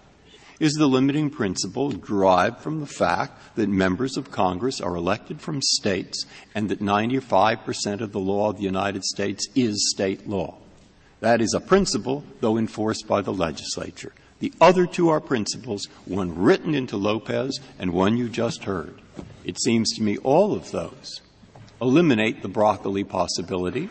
is 0.60 0.74
the 0.74 0.88
limiting 0.88 1.30
principle 1.30 1.92
derived 1.92 2.58
from 2.58 2.80
the 2.80 2.88
fact 2.88 3.56
that 3.56 3.70
members 3.70 4.18
of 4.18 4.32
Congress 4.32 4.82
are 4.82 4.96
elected 4.96 5.42
from 5.42 5.62
states 5.62 6.26
and 6.56 6.70
that 6.70 6.82
95% 6.82 8.02
of 8.02 8.14
the 8.14 8.20
law 8.20 8.50
of 8.50 8.58
the 8.58 8.64
United 8.64 9.04
States 9.04 9.48
is 9.54 9.92
state 9.92 10.28
law. 10.28 10.56
That 11.20 11.40
is 11.40 11.54
a 11.54 11.60
principle, 11.60 12.24
though 12.40 12.58
enforced 12.58 13.08
by 13.08 13.22
the 13.22 13.32
legislature. 13.32 14.14
The 14.40 14.54
other 14.60 14.88
two 14.88 15.10
are 15.10 15.22
principles, 15.22 15.88
one 16.06 16.36
written 16.36 16.74
into 16.74 16.98
Lopez 16.98 17.60
and 17.78 17.94
one 17.94 18.18
you 18.18 18.28
just 18.28 18.64
heard. 18.64 19.00
It 19.44 19.62
seems 19.62 19.94
to 19.94 20.02
me 20.02 20.18
all 20.18 20.56
of 20.56 20.72
those 20.72 21.22
eliminate 21.82 22.42
the 22.42 22.48
broccoli 22.48 23.04
possibility 23.04 23.90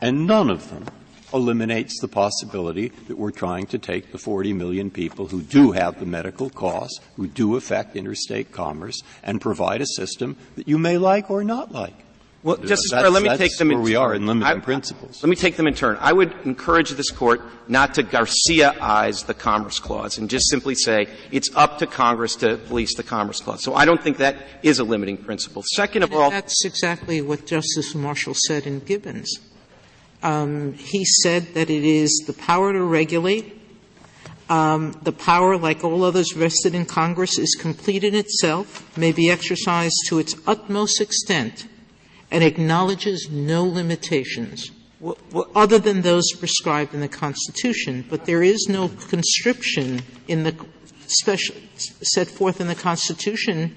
and 0.00 0.26
none 0.26 0.50
of 0.50 0.70
them 0.70 0.86
eliminates 1.32 2.00
the 2.00 2.08
possibility 2.08 2.88
that 3.08 3.16
we're 3.16 3.30
trying 3.30 3.66
to 3.66 3.78
take 3.78 4.12
the 4.12 4.18
40 4.18 4.52
million 4.52 4.90
people 4.90 5.26
who 5.26 5.42
do 5.42 5.72
have 5.72 6.00
the 6.00 6.06
medical 6.06 6.50
costs, 6.50 7.00
who 7.16 7.26
do 7.26 7.56
affect 7.56 7.96
interstate 7.96 8.52
commerce, 8.52 9.00
and 9.22 9.40
provide 9.40 9.80
a 9.80 9.86
system 9.86 10.36
that 10.56 10.66
you 10.66 10.78
may 10.78 10.98
like 10.98 11.30
or 11.30 11.44
not 11.44 11.72
like. 11.72 11.94
Well, 12.42 12.56
Justice 12.56 12.90
Breyer, 12.90 13.12
let 13.12 13.22
me 13.22 13.36
take 13.36 13.54
them 13.58 13.70
in 13.70 13.76
where 13.76 13.84
we 13.84 13.96
are 13.96 14.14
in 14.14 14.26
limiting 14.26 14.56
I, 14.56 14.60
principles. 14.60 15.22
Let 15.22 15.28
me 15.28 15.36
take 15.36 15.56
them 15.56 15.66
in 15.66 15.74
turn. 15.74 15.98
I 16.00 16.14
would 16.14 16.34
encourage 16.44 16.88
this 16.90 17.10
court 17.10 17.42
not 17.68 17.94
to 17.94 18.02
Garcia-ize 18.02 19.24
the 19.24 19.34
Commerce 19.34 19.78
Clause 19.78 20.16
and 20.16 20.30
just 20.30 20.48
simply 20.48 20.74
say 20.74 21.08
it's 21.30 21.54
up 21.54 21.78
to 21.80 21.86
Congress 21.86 22.36
to 22.36 22.56
police 22.56 22.96
the 22.96 23.02
Commerce 23.02 23.42
Clause. 23.42 23.62
So 23.62 23.74
I 23.74 23.84
don't 23.84 24.02
think 24.02 24.16
that 24.16 24.36
is 24.62 24.78
a 24.78 24.84
limiting 24.84 25.18
principle. 25.18 25.62
Second 25.74 26.02
of 26.02 26.14
all, 26.14 26.30
that's 26.30 26.64
exactly 26.64 27.20
what 27.20 27.44
Justice 27.44 27.94
Marshall 27.94 28.34
said 28.34 28.66
in 28.66 28.80
Gibbons. 28.80 29.38
Um, 30.22 30.74
he 30.74 31.04
said 31.04 31.54
that 31.54 31.70
it 31.70 31.84
is 31.84 32.24
the 32.26 32.32
power 32.32 32.72
to 32.72 32.82
regulate. 32.82 33.56
Um, 34.48 34.98
the 35.02 35.12
power, 35.12 35.56
like 35.56 35.84
all 35.84 36.02
others 36.02 36.32
vested 36.32 36.74
in 36.74 36.84
Congress, 36.84 37.38
is 37.38 37.56
complete 37.58 38.04
in 38.04 38.14
itself, 38.14 38.96
may 38.96 39.12
be 39.12 39.30
exercised 39.30 39.94
to 40.08 40.18
its 40.18 40.34
utmost 40.46 41.00
extent, 41.00 41.68
and 42.30 42.42
acknowledges 42.42 43.28
no 43.30 43.64
limitations 43.64 44.70
other 45.54 45.78
than 45.78 46.02
those 46.02 46.30
prescribed 46.32 46.92
in 46.92 47.00
the 47.00 47.08
Constitution. 47.08 48.04
But 48.08 48.26
there 48.26 48.42
is 48.42 48.66
no 48.68 48.88
conscription 48.88 50.02
in 50.28 50.42
the 50.42 50.54
special 51.06 51.56
set 51.76 52.28
forth 52.28 52.60
in 52.60 52.66
the 52.66 52.74
Constitution 52.74 53.74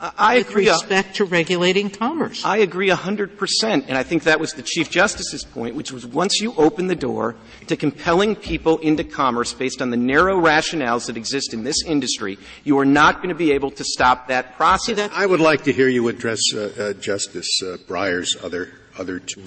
I 0.00 0.36
with 0.36 0.50
agree. 0.50 0.68
respect 0.68 1.16
to 1.16 1.24
regulating 1.24 1.88
commerce. 1.88 2.44
I 2.44 2.58
agree 2.58 2.90
100%, 2.90 3.62
and 3.62 3.96
I 3.96 4.02
think 4.02 4.24
that 4.24 4.38
was 4.38 4.52
the 4.52 4.62
Chief 4.62 4.90
Justice's 4.90 5.42
point, 5.44 5.74
which 5.74 5.90
was 5.90 6.06
once 6.06 6.40
you 6.40 6.54
open 6.56 6.86
the 6.86 6.94
door 6.94 7.34
to 7.68 7.76
compelling 7.76 8.36
people 8.36 8.78
into 8.78 9.04
commerce 9.04 9.54
based 9.54 9.80
on 9.80 9.90
the 9.90 9.96
narrow 9.96 10.38
rationales 10.38 11.06
that 11.06 11.16
exist 11.16 11.54
in 11.54 11.64
this 11.64 11.82
industry, 11.86 12.38
you 12.64 12.78
are 12.78 12.84
not 12.84 13.16
going 13.16 13.30
to 13.30 13.34
be 13.34 13.52
able 13.52 13.70
to 13.70 13.84
stop 13.84 14.28
that 14.28 14.56
process. 14.56 15.10
I 15.14 15.24
would 15.24 15.40
like 15.40 15.64
to 15.64 15.72
hear 15.72 15.88
you 15.88 16.08
address 16.08 16.40
uh, 16.54 16.72
uh, 16.78 16.92
Justice 16.94 17.60
uh, 17.62 17.78
Breyer's 17.88 18.36
other, 18.42 18.72
other 18.98 19.18
two 19.18 19.44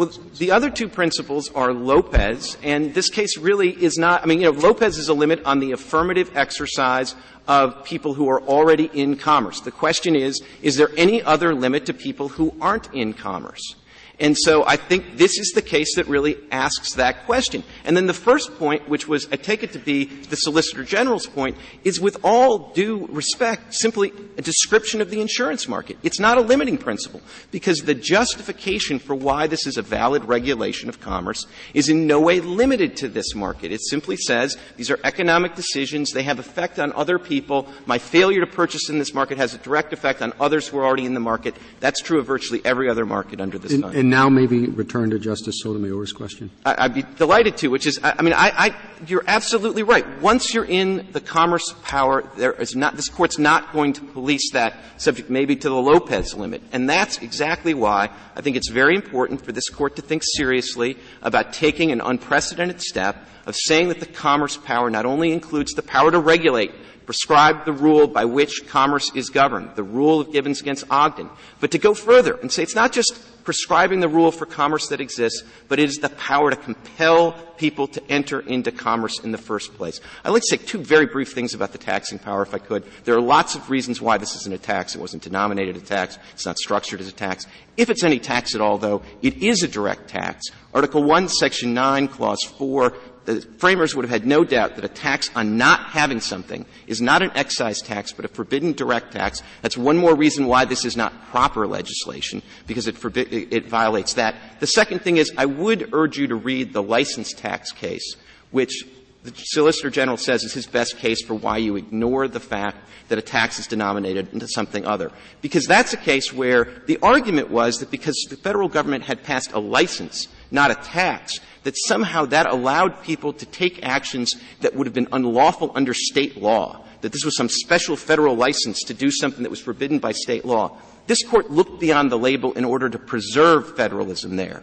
well, 0.00 0.10
the 0.38 0.50
other 0.50 0.70
two 0.70 0.88
principles 0.88 1.52
are 1.52 1.74
Lopez, 1.74 2.56
and 2.62 2.94
this 2.94 3.10
case 3.10 3.36
really 3.36 3.68
is 3.68 3.98
not, 3.98 4.22
I 4.22 4.24
mean, 4.24 4.40
you 4.40 4.50
know, 4.50 4.58
Lopez 4.58 4.96
is 4.96 5.10
a 5.10 5.12
limit 5.12 5.44
on 5.44 5.60
the 5.60 5.72
affirmative 5.72 6.30
exercise 6.34 7.14
of 7.46 7.84
people 7.84 8.14
who 8.14 8.26
are 8.30 8.40
already 8.40 8.90
in 8.94 9.16
commerce. 9.16 9.60
The 9.60 9.70
question 9.70 10.16
is, 10.16 10.40
is 10.62 10.76
there 10.76 10.88
any 10.96 11.22
other 11.22 11.54
limit 11.54 11.84
to 11.84 11.92
people 11.92 12.28
who 12.28 12.54
aren't 12.62 12.90
in 12.94 13.12
commerce? 13.12 13.76
And 14.20 14.36
so 14.36 14.66
I 14.66 14.76
think 14.76 15.16
this 15.16 15.38
is 15.38 15.52
the 15.54 15.62
case 15.62 15.96
that 15.96 16.06
really 16.06 16.36
asks 16.52 16.92
that 16.94 17.24
question. 17.24 17.64
And 17.84 17.96
then 17.96 18.06
the 18.06 18.12
first 18.12 18.58
point, 18.58 18.86
which 18.86 19.08
was, 19.08 19.26
I 19.32 19.36
take 19.36 19.62
it 19.62 19.72
to 19.72 19.78
be 19.78 20.04
the 20.04 20.36
Solicitor 20.36 20.84
General's 20.84 21.26
point, 21.26 21.56
is 21.84 22.00
with 22.00 22.18
all 22.22 22.70
due 22.72 23.06
respect, 23.06 23.72
simply 23.74 24.12
a 24.36 24.42
description 24.42 25.00
of 25.00 25.08
the 25.10 25.22
insurance 25.22 25.66
market. 25.66 25.96
It's 26.02 26.20
not 26.20 26.36
a 26.36 26.42
limiting 26.42 26.76
principle, 26.76 27.22
because 27.50 27.78
the 27.78 27.94
justification 27.94 28.98
for 28.98 29.14
why 29.14 29.46
this 29.46 29.66
is 29.66 29.78
a 29.78 29.82
valid 29.82 30.26
regulation 30.26 30.90
of 30.90 31.00
commerce 31.00 31.46
is 31.72 31.88
in 31.88 32.06
no 32.06 32.20
way 32.20 32.40
limited 32.40 32.98
to 32.98 33.08
this 33.08 33.34
market. 33.34 33.72
It 33.72 33.80
simply 33.80 34.18
says 34.18 34.58
these 34.76 34.90
are 34.90 35.00
economic 35.02 35.54
decisions, 35.54 36.12
they 36.12 36.24
have 36.24 36.38
effect 36.38 36.78
on 36.78 36.92
other 36.92 37.18
people. 37.18 37.68
My 37.86 37.96
failure 37.96 38.40
to 38.40 38.46
purchase 38.46 38.90
in 38.90 38.98
this 38.98 39.14
market 39.14 39.38
has 39.38 39.54
a 39.54 39.58
direct 39.58 39.94
effect 39.94 40.20
on 40.20 40.34
others 40.38 40.68
who 40.68 40.78
are 40.78 40.84
already 40.84 41.06
in 41.06 41.14
the 41.14 41.20
market. 41.20 41.56
That's 41.80 42.02
true 42.02 42.18
of 42.18 42.26
virtually 42.26 42.60
every 42.66 42.90
other 42.90 43.06
market 43.06 43.40
under 43.40 43.58
this 43.58 43.80
sun 43.80 44.09
now 44.10 44.28
maybe 44.28 44.66
return 44.66 45.10
to 45.10 45.18
Justice 45.18 45.60
Sotomayor's 45.62 46.12
question. 46.12 46.50
I, 46.66 46.86
would 46.86 46.94
be 46.94 47.02
delighted 47.16 47.56
to, 47.58 47.68
which 47.68 47.86
is, 47.86 47.98
I, 48.02 48.16
I 48.18 48.22
mean, 48.22 48.34
I, 48.34 48.52
I, 48.54 48.76
you're 49.06 49.24
absolutely 49.26 49.82
right. 49.82 50.20
Once 50.20 50.52
you're 50.52 50.64
in 50.64 51.08
the 51.12 51.20
commerce 51.20 51.74
power, 51.82 52.28
there 52.36 52.52
is 52.52 52.76
not, 52.76 52.96
this 52.96 53.08
court's 53.08 53.38
not 53.38 53.72
going 53.72 53.94
to 53.94 54.02
police 54.02 54.50
that 54.52 54.74
subject 54.96 55.30
maybe 55.30 55.56
to 55.56 55.68
the 55.68 55.74
Lopez 55.74 56.34
limit. 56.34 56.62
And 56.72 56.88
that's 56.88 57.18
exactly 57.18 57.72
why 57.72 58.10
I 58.36 58.40
think 58.42 58.56
it's 58.56 58.68
very 58.68 58.96
important 58.96 59.44
for 59.44 59.52
this 59.52 59.68
court 59.70 59.96
to 59.96 60.02
think 60.02 60.22
seriously 60.36 60.98
about 61.22 61.52
taking 61.52 61.92
an 61.92 62.00
unprecedented 62.00 62.80
step 62.80 63.26
of 63.46 63.56
saying 63.56 63.88
that 63.88 64.00
the 64.00 64.06
commerce 64.06 64.56
power 64.56 64.90
not 64.90 65.06
only 65.06 65.32
includes 65.32 65.72
the 65.72 65.82
power 65.82 66.10
to 66.10 66.18
regulate, 66.18 66.72
prescribe 67.10 67.64
the 67.64 67.72
rule 67.72 68.06
by 68.06 68.24
which 68.24 68.68
commerce 68.68 69.10
is 69.16 69.30
governed, 69.30 69.68
the 69.74 69.82
rule 69.82 70.20
of 70.20 70.30
Gibbons 70.30 70.60
against 70.60 70.84
Ogden, 70.90 71.28
but 71.58 71.72
to 71.72 71.78
go 71.78 71.92
further 71.92 72.34
and 72.34 72.52
say 72.52 72.62
it's 72.62 72.76
not 72.76 72.92
just 72.92 73.18
prescribing 73.42 73.98
the 73.98 74.08
rule 74.08 74.30
for 74.30 74.46
commerce 74.46 74.86
that 74.90 75.00
exists, 75.00 75.42
but 75.66 75.80
it 75.80 75.88
is 75.88 75.96
the 75.96 76.10
power 76.10 76.50
to 76.50 76.56
compel 76.56 77.32
people 77.56 77.88
to 77.88 78.00
enter 78.08 78.38
into 78.38 78.70
commerce 78.70 79.18
in 79.24 79.32
the 79.32 79.38
first 79.38 79.74
place. 79.74 80.00
I'd 80.24 80.30
like 80.30 80.42
to 80.42 80.56
say 80.56 80.64
two 80.64 80.78
very 80.78 81.06
brief 81.06 81.32
things 81.32 81.52
about 81.52 81.72
the 81.72 81.78
taxing 81.78 82.20
power, 82.20 82.42
if 82.42 82.54
I 82.54 82.58
could. 82.58 82.84
There 83.02 83.16
are 83.16 83.20
lots 83.20 83.56
of 83.56 83.68
reasons 83.70 84.00
why 84.00 84.16
this 84.16 84.36
isn't 84.36 84.54
a 84.54 84.58
tax. 84.58 84.94
It 84.94 85.00
wasn't 85.00 85.24
denominated 85.24 85.76
a 85.76 85.80
tax. 85.80 86.16
It's 86.34 86.46
not 86.46 86.58
structured 86.58 87.00
as 87.00 87.08
a 87.08 87.12
tax. 87.12 87.46
If 87.76 87.90
it's 87.90 88.04
any 88.04 88.20
tax 88.20 88.54
at 88.54 88.60
all, 88.60 88.78
though, 88.78 89.02
it 89.20 89.38
is 89.42 89.64
a 89.64 89.68
direct 89.68 90.08
tax. 90.08 90.46
Article 90.72 91.02
1, 91.02 91.28
Section 91.28 91.74
9, 91.74 92.06
Clause 92.06 92.44
4 92.56 92.94
the 93.24 93.40
framers 93.58 93.94
would 93.94 94.04
have 94.04 94.10
had 94.10 94.26
no 94.26 94.44
doubt 94.44 94.76
that 94.76 94.84
a 94.84 94.88
tax 94.88 95.30
on 95.34 95.56
not 95.56 95.80
having 95.80 96.20
something 96.20 96.64
is 96.86 97.00
not 97.00 97.22
an 97.22 97.30
excise 97.34 97.80
tax, 97.80 98.12
but 98.12 98.24
a 98.24 98.28
forbidden 98.28 98.72
direct 98.72 99.12
tax. 99.12 99.42
That's 99.62 99.76
one 99.76 99.96
more 99.96 100.14
reason 100.14 100.46
why 100.46 100.64
this 100.64 100.84
is 100.84 100.96
not 100.96 101.12
proper 101.30 101.66
legislation, 101.66 102.42
because 102.66 102.86
it, 102.88 102.96
it 103.04 103.66
violates 103.66 104.14
that. 104.14 104.34
The 104.60 104.66
second 104.66 105.02
thing 105.02 105.18
is, 105.18 105.32
I 105.36 105.46
would 105.46 105.90
urge 105.92 106.18
you 106.18 106.28
to 106.28 106.36
read 106.36 106.72
the 106.72 106.82
license 106.82 107.32
tax 107.32 107.72
case, 107.72 108.16
which 108.50 108.84
the 109.22 109.32
Solicitor 109.36 109.90
General 109.90 110.16
says 110.16 110.44
is 110.44 110.54
his 110.54 110.66
best 110.66 110.96
case 110.96 111.22
for 111.22 111.34
why 111.34 111.58
you 111.58 111.76
ignore 111.76 112.26
the 112.26 112.40
fact 112.40 112.78
that 113.08 113.18
a 113.18 113.22
tax 113.22 113.58
is 113.58 113.66
denominated 113.66 114.32
into 114.32 114.48
something 114.48 114.86
other. 114.86 115.12
Because 115.42 115.66
that's 115.66 115.92
a 115.92 115.98
case 115.98 116.32
where 116.32 116.82
the 116.86 116.98
argument 117.02 117.50
was 117.50 117.78
that 117.78 117.90
because 117.90 118.16
the 118.30 118.36
federal 118.36 118.68
government 118.68 119.04
had 119.04 119.22
passed 119.22 119.52
a 119.52 119.58
license, 119.58 120.28
not 120.50 120.70
a 120.70 120.74
tax, 120.74 121.38
that 121.64 121.74
somehow 121.76 122.24
that 122.26 122.46
allowed 122.46 123.02
people 123.02 123.32
to 123.34 123.46
take 123.46 123.84
actions 123.84 124.34
that 124.60 124.74
would 124.74 124.86
have 124.86 124.94
been 124.94 125.08
unlawful 125.12 125.72
under 125.74 125.94
state 125.94 126.40
law, 126.40 126.84
that 127.00 127.12
this 127.12 127.24
was 127.24 127.36
some 127.36 127.48
special 127.48 127.96
federal 127.96 128.34
license 128.34 128.82
to 128.84 128.94
do 128.94 129.10
something 129.10 129.42
that 129.42 129.50
was 129.50 129.60
forbidden 129.60 129.98
by 129.98 130.12
state 130.12 130.44
law. 130.44 130.76
This 131.06 131.26
court 131.26 131.50
looked 131.50 131.80
beyond 131.80 132.12
the 132.12 132.18
label 132.18 132.52
in 132.52 132.64
order 132.64 132.88
to 132.88 132.98
preserve 132.98 133.76
federalism 133.76 134.36
there. 134.36 134.62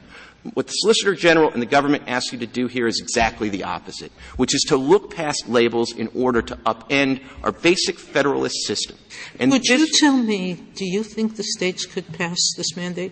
What 0.53 0.67
the 0.67 0.73
Solicitor 0.73 1.15
General 1.15 1.51
and 1.51 1.61
the 1.61 1.67
government 1.67 2.03
ask 2.07 2.31
you 2.31 2.39
to 2.39 2.47
do 2.47 2.67
here 2.67 2.87
is 2.87 3.01
exactly 3.01 3.49
the 3.49 3.63
opposite, 3.65 4.11
which 4.37 4.55
is 4.55 4.61
to 4.69 4.77
look 4.77 5.13
past 5.13 5.49
labels 5.49 5.93
in 5.93 6.09
order 6.15 6.41
to 6.41 6.55
upend 6.57 7.21
our 7.43 7.51
basic 7.51 7.99
federalist 7.99 8.65
system. 8.65 8.97
And 9.39 9.51
Would 9.51 9.65
you 9.65 9.87
tell 9.99 10.15
me, 10.15 10.53
do 10.75 10.85
you 10.85 11.03
think 11.03 11.35
the 11.35 11.43
states 11.43 11.85
could 11.85 12.13
pass 12.13 12.37
this 12.55 12.77
mandate? 12.77 13.11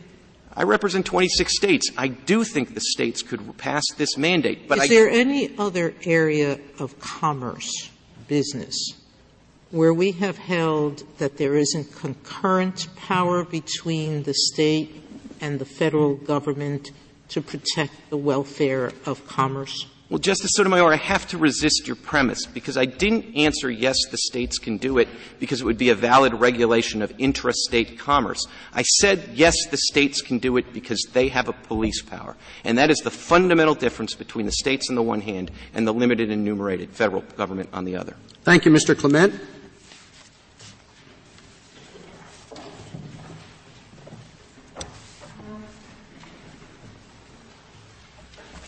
I 0.57 0.63
represent 0.63 1.05
26 1.05 1.53
states. 1.53 1.91
I 1.97 2.07
do 2.07 2.43
think 2.43 2.73
the 2.73 2.81
states 2.81 3.21
could 3.21 3.57
pass 3.57 3.83
this 3.97 4.17
mandate. 4.17 4.69
But 4.69 4.77
is 4.77 4.83
I, 4.85 4.87
there 4.87 5.09
any 5.09 5.57
other 5.57 5.93
area 6.05 6.59
of 6.79 6.97
commerce, 6.99 7.89
business, 8.27 8.93
where 9.71 9.93
we 9.93 10.11
have 10.13 10.37
held 10.37 11.03
that 11.17 11.37
there 11.37 11.55
isn't 11.55 11.93
concurrent 11.95 12.87
power 12.95 13.43
between 13.43 14.23
the 14.23 14.33
state 14.33 15.03
and 15.41 15.59
the 15.59 15.65
federal 15.65 16.15
government 16.15 16.91
to 17.29 17.41
protect 17.41 18.09
the 18.09 18.17
welfare 18.17 18.93
of 19.05 19.27
commerce? 19.27 19.87
Well, 20.07 20.19
Justice 20.19 20.51
Sotomayor, 20.53 20.93
I 20.93 20.97
have 20.97 21.27
to 21.29 21.39
resist 21.39 21.87
your 21.87 21.95
premise 21.95 22.45
because 22.45 22.77
I 22.77 22.85
didn't 22.85 23.35
answer 23.35 23.71
yes, 23.71 23.97
the 24.11 24.17
states 24.17 24.59
can 24.59 24.77
do 24.77 24.99
it 24.99 25.07
because 25.39 25.61
it 25.61 25.63
would 25.63 25.79
be 25.79 25.89
a 25.89 25.95
valid 25.95 26.35
regulation 26.35 27.01
of 27.01 27.09
intrastate 27.17 27.97
commerce. 27.97 28.45
I 28.71 28.83
said 28.83 29.31
yes, 29.33 29.55
the 29.71 29.77
states 29.77 30.21
can 30.21 30.37
do 30.37 30.57
it 30.57 30.71
because 30.73 31.01
they 31.13 31.29
have 31.29 31.49
a 31.49 31.53
police 31.53 32.03
power. 32.03 32.37
And 32.63 32.77
that 32.77 32.91
is 32.91 32.99
the 32.99 33.09
fundamental 33.09 33.73
difference 33.73 34.13
between 34.13 34.45
the 34.45 34.51
states 34.51 34.91
on 34.91 34.95
the 34.95 35.01
one 35.01 35.21
hand 35.21 35.49
and 35.73 35.87
the 35.87 35.93
limited 35.93 36.29
enumerated 36.29 36.91
federal 36.91 37.23
government 37.35 37.69
on 37.73 37.85
the 37.85 37.95
other. 37.95 38.15
Thank 38.43 38.65
you, 38.65 38.71
Mr. 38.71 38.95
Clement. 38.95 39.33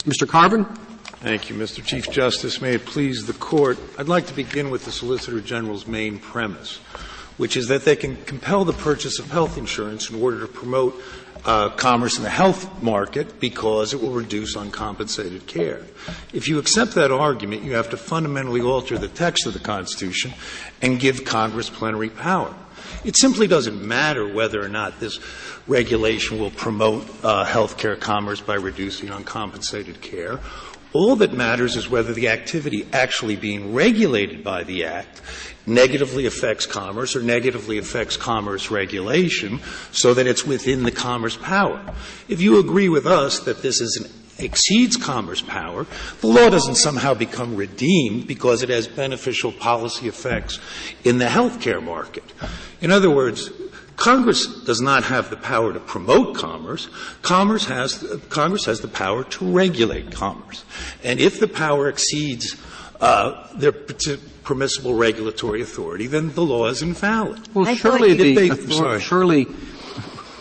Mr. 0.03 0.27
Carvin? 0.27 0.65
Thank 1.27 1.49
you, 1.49 1.57
Mr. 1.57 1.83
Chief 1.83 2.09
Justice. 2.09 2.61
May 2.61 2.75
it 2.75 2.85
please 2.85 3.25
the 3.25 3.33
Court, 3.33 3.77
I'd 3.97 4.07
like 4.07 4.27
to 4.27 4.33
begin 4.33 4.69
with 4.69 4.85
the 4.85 4.93
Solicitor 4.93 5.41
General's 5.41 5.85
main 5.85 6.19
premise, 6.19 6.77
which 7.35 7.57
is 7.57 7.67
that 7.67 7.83
they 7.83 7.97
can 7.97 8.15
compel 8.23 8.63
the 8.63 8.71
purchase 8.71 9.19
of 9.19 9.29
health 9.29 9.57
insurance 9.57 10.09
in 10.09 10.21
order 10.23 10.39
to 10.39 10.47
promote 10.47 10.97
uh, 11.43 11.67
commerce 11.71 12.15
in 12.15 12.23
the 12.23 12.29
health 12.29 12.81
market 12.81 13.41
because 13.41 13.93
it 13.93 14.01
will 14.01 14.13
reduce 14.13 14.55
uncompensated 14.55 15.45
care. 15.47 15.81
If 16.31 16.47
you 16.47 16.59
accept 16.59 16.95
that 16.95 17.11
argument, 17.11 17.63
you 17.63 17.73
have 17.73 17.89
to 17.89 17.97
fundamentally 17.97 18.61
alter 18.61 18.97
the 18.97 19.09
text 19.09 19.45
of 19.45 19.51
the 19.51 19.59
Constitution 19.59 20.33
and 20.81 20.97
give 20.97 21.25
Congress 21.25 21.69
plenary 21.69 22.09
power. 22.09 22.55
It 23.03 23.17
simply 23.17 23.47
doesn't 23.47 23.85
matter 23.85 24.33
whether 24.33 24.63
or 24.63 24.69
not 24.69 25.01
this 25.01 25.19
regulation 25.67 26.39
will 26.39 26.51
promote 26.51 27.05
uh, 27.21 27.45
healthcare 27.45 27.99
commerce 27.99 28.39
by 28.39 28.55
reducing 28.55 29.09
uncompensated 29.09 29.99
care 29.99 30.39
all 30.97 31.15
that 31.17 31.31
matters 31.31 31.75
is 31.75 31.87
whether 31.87 32.11
the 32.11 32.29
activity 32.29 32.87
actually 32.91 33.35
being 33.35 33.71
regulated 33.71 34.43
by 34.43 34.63
the 34.63 34.83
Act 34.83 35.21
negatively 35.67 36.25
affects 36.25 36.65
commerce 36.65 37.15
or 37.15 37.21
negatively 37.21 37.77
affects 37.77 38.17
commerce 38.17 38.71
regulation 38.71 39.59
so 39.91 40.15
that 40.15 40.25
it's 40.25 40.43
within 40.43 40.81
the 40.81 40.91
commerce 40.91 41.37
power. 41.37 41.79
If 42.27 42.41
you 42.41 42.57
agree 42.57 42.89
with 42.89 43.05
us 43.05 43.41
that 43.41 43.61
this 43.61 43.79
is 43.79 43.97
an 43.97 44.43
exceeds 44.43 44.97
commerce 44.97 45.41
power, 45.41 45.85
the 46.21 46.27
law 46.27 46.49
doesn't 46.49 46.75
somehow 46.75 47.13
become 47.13 47.55
redeemed 47.55 48.25
because 48.25 48.63
it 48.63 48.69
has 48.69 48.87
beneficial 48.87 49.51
policy 49.51 50.07
effects 50.07 50.59
in 51.03 51.19
the 51.19 51.25
healthcare 51.25 51.83
market. 51.83 52.23
In 52.81 52.89
other 52.89 53.11
words, 53.11 53.51
Congress 53.97 54.45
does 54.63 54.79
not 54.79 55.03
have 55.03 55.29
the 55.29 55.35
power 55.35 55.73
to 55.73 55.79
promote 55.79 56.35
commerce. 56.37 56.87
Commerce 57.23 57.65
has, 57.65 58.05
Congress 58.29 58.65
has 58.65 58.79
the 58.79 58.87
power 58.87 59.23
to 59.25 59.51
regulate 59.51 60.11
commerce. 60.11 60.63
And 61.03 61.19
if 61.19 61.39
the 61.39 61.47
power 61.47 61.89
exceeds 61.89 62.55
uh, 63.01 63.47
their 63.55 63.71
permissible 64.43 64.93
regulatory 64.93 65.61
authority, 65.61 66.07
then 66.07 66.31
the 66.33 66.43
law 66.43 66.67
is 66.67 66.81
invalid. 66.81 67.53
Well, 67.53 67.65
surely 67.75 68.13
the 68.13 68.35
they, 68.35 68.51
author- 68.51 68.99
surely 68.99 69.47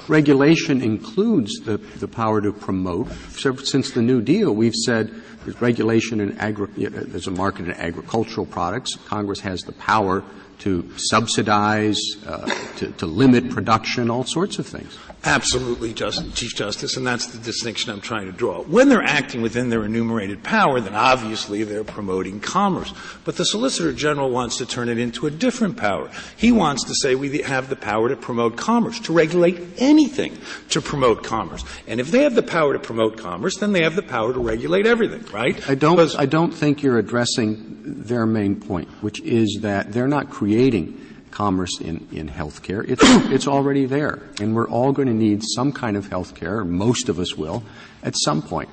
regulation 0.07 0.83
includes 0.83 1.59
the, 1.61 1.79
the 1.79 2.09
power 2.09 2.41
to 2.41 2.53
promote. 2.53 3.11
Since 3.33 3.93
the 3.93 4.03
New 4.03 4.21
Deal, 4.21 4.55
we've 4.55 4.75
said 4.75 5.11
there's 5.45 5.61
regulation 5.61 6.21
in 6.21 6.39
agri- 6.39 6.89
there's 6.89 7.27
a 7.27 7.31
market 7.33 7.67
in 7.67 7.73
agricultural 7.73 8.47
products. 8.47 8.95
Congress 9.07 9.41
has 9.41 9.63
the 9.63 9.73
power 9.73 10.23
to 10.59 10.91
subsidize, 10.97 12.01
uh, 12.27 12.47
to, 12.77 12.91
to 12.93 13.07
limit 13.07 13.51
production, 13.51 14.11
all 14.11 14.25
sorts 14.25 14.59
of 14.59 14.67
things. 14.67 14.99
Absolutely, 15.27 15.93
Just, 15.93 16.37
Chief 16.37 16.55
Justice, 16.55 16.97
and 16.97 17.05
that's 17.05 17.27
the 17.27 17.39
distinction 17.39 17.91
I'm 17.91 18.01
trying 18.01 18.27
to 18.27 18.33
draw. 18.33 18.63
When 18.63 18.89
they're 18.89 19.03
acting 19.03 19.43
within 19.43 19.71
their 19.71 19.85
enumerated 19.85 20.45
power, 20.45 20.81
then 20.81 20.95
obviously 20.95 21.65
they're 21.65 21.83
promoting 21.83 22.39
commerce. 22.39 22.95
But 23.25 23.37
the 23.37 23.45
Solicitor 23.45 23.93
General 23.93 24.31
wants 24.31 24.59
to 24.59 24.67
turn 24.67 24.89
it 24.89 24.99
into 24.99 25.27
a 25.27 25.31
different 25.33 25.79
power. 25.79 26.13
He 26.37 26.53
wants 26.53 26.85
to 26.85 26.95
say 26.95 27.17
we 27.17 27.39
have 27.43 27.69
the 27.69 27.75
power 27.75 28.09
to 28.09 28.15
promote 28.15 28.57
commerce, 28.57 29.01
to 29.01 29.13
regulate 29.13 29.59
anything 29.79 30.39
to 30.71 30.81
promote 30.81 31.25
commerce. 31.25 31.65
And 31.89 31.99
if 31.99 32.13
they 32.13 32.23
have 32.23 32.37
the 32.37 32.45
power 32.45 32.75
to 32.75 32.79
promote 32.79 33.19
commerce, 33.19 33.57
then 33.57 33.73
they 33.73 33.83
have 33.83 33.97
the 33.97 34.03
power 34.03 34.33
to 34.33 34.39
regulate 34.39 34.87
everything, 34.87 35.25
right? 35.33 35.57
I 35.69 35.75
don't, 35.75 35.97
because 35.97 36.15
I 36.15 36.27
don't 36.27 36.53
think 36.53 36.85
you're 36.85 36.99
addressing 36.99 38.05
their 38.05 38.27
main 38.27 38.61
point, 38.61 38.89
which 39.03 39.21
is 39.23 39.59
that 39.63 39.93
they're 39.93 40.07
not 40.07 40.31
creating 40.31 41.03
commerce 41.37 41.81
in, 41.83 42.09
in 42.13 42.31
healthcare. 42.31 42.83
It's, 42.89 43.03
it's 43.31 43.47
already 43.47 43.85
there. 43.85 44.23
And 44.41 44.57
we're 44.57 44.69
all 44.69 44.93
going 44.93 45.09
to 45.09 45.15
need 45.15 45.43
some 45.45 45.71
kind 45.71 45.95
of 45.95 46.09
healthcare, 46.09 46.67
most 46.67 47.11
of 47.11 47.19
us 47.19 47.37
will, 47.37 47.63
at 48.03 48.15
some 48.17 48.41
point. 48.41 48.71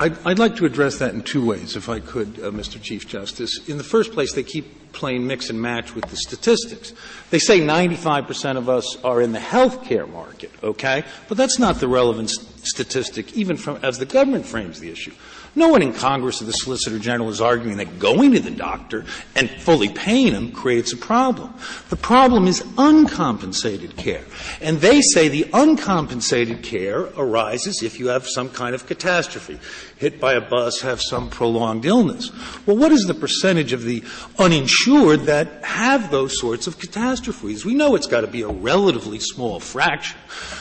I'd, 0.00 0.16
I'd 0.26 0.40
like 0.40 0.56
to 0.56 0.66
address 0.66 0.98
that 0.98 1.14
in 1.14 1.22
two 1.22 1.46
ways, 1.46 1.76
if 1.76 1.88
I 1.88 2.00
could, 2.00 2.40
uh, 2.40 2.50
Mr. 2.50 2.82
Chief 2.82 3.06
Justice. 3.06 3.68
In 3.68 3.78
the 3.78 3.84
first 3.84 4.12
place, 4.12 4.32
they 4.32 4.42
keep 4.42 4.92
playing 4.92 5.24
mix 5.24 5.50
and 5.50 5.62
match 5.62 5.94
with 5.94 6.04
the 6.06 6.16
statistics. 6.16 6.92
They 7.30 7.38
say 7.38 7.60
95% 7.60 8.56
of 8.56 8.68
us 8.68 8.96
are 9.04 9.22
in 9.22 9.30
the 9.30 9.38
healthcare 9.38 10.10
market, 10.10 10.50
okay? 10.64 11.04
But 11.28 11.38
that's 11.38 11.60
not 11.60 11.76
the 11.76 11.86
relevant 11.86 12.30
statistic, 12.30 13.36
even 13.36 13.56
from, 13.56 13.78
as 13.84 13.98
the 13.98 14.06
government 14.06 14.46
frames 14.46 14.80
the 14.80 14.90
issue. 14.90 15.12
No 15.54 15.68
one 15.68 15.82
in 15.82 15.92
Congress 15.92 16.40
or 16.40 16.44
the 16.44 16.52
Solicitor 16.52 16.98
General 16.98 17.28
is 17.28 17.40
arguing 17.40 17.78
that 17.78 17.98
going 17.98 18.32
to 18.32 18.40
the 18.40 18.52
doctor 18.52 19.04
and 19.34 19.50
fully 19.50 19.88
paying 19.88 20.32
him 20.32 20.52
creates 20.52 20.92
a 20.92 20.96
problem. 20.96 21.52
The 21.88 21.96
problem 21.96 22.46
is 22.46 22.64
uncompensated 22.78 23.96
care. 23.96 24.24
And 24.60 24.78
they 24.80 25.00
say 25.00 25.28
the 25.28 25.48
uncompensated 25.52 26.62
care 26.62 27.00
arises 27.16 27.82
if 27.82 27.98
you 27.98 28.08
have 28.08 28.28
some 28.28 28.48
kind 28.48 28.74
of 28.74 28.86
catastrophe. 28.86 29.58
Hit 30.00 30.18
by 30.18 30.32
a 30.32 30.40
bus, 30.40 30.80
have 30.80 31.02
some 31.02 31.28
prolonged 31.28 31.84
illness. 31.84 32.30
Well, 32.64 32.78
what 32.78 32.90
is 32.90 33.02
the 33.02 33.12
percentage 33.12 33.74
of 33.74 33.84
the 33.84 34.02
uninsured 34.38 35.24
that 35.24 35.62
have 35.62 36.10
those 36.10 36.40
sorts 36.40 36.66
of 36.66 36.78
catastrophes? 36.78 37.66
We 37.66 37.74
know 37.74 37.94
it's 37.96 38.06
got 38.06 38.22
to 38.22 38.26
be 38.26 38.40
a 38.40 38.48
relatively 38.48 39.18
small 39.18 39.60
fraction. 39.60 40.18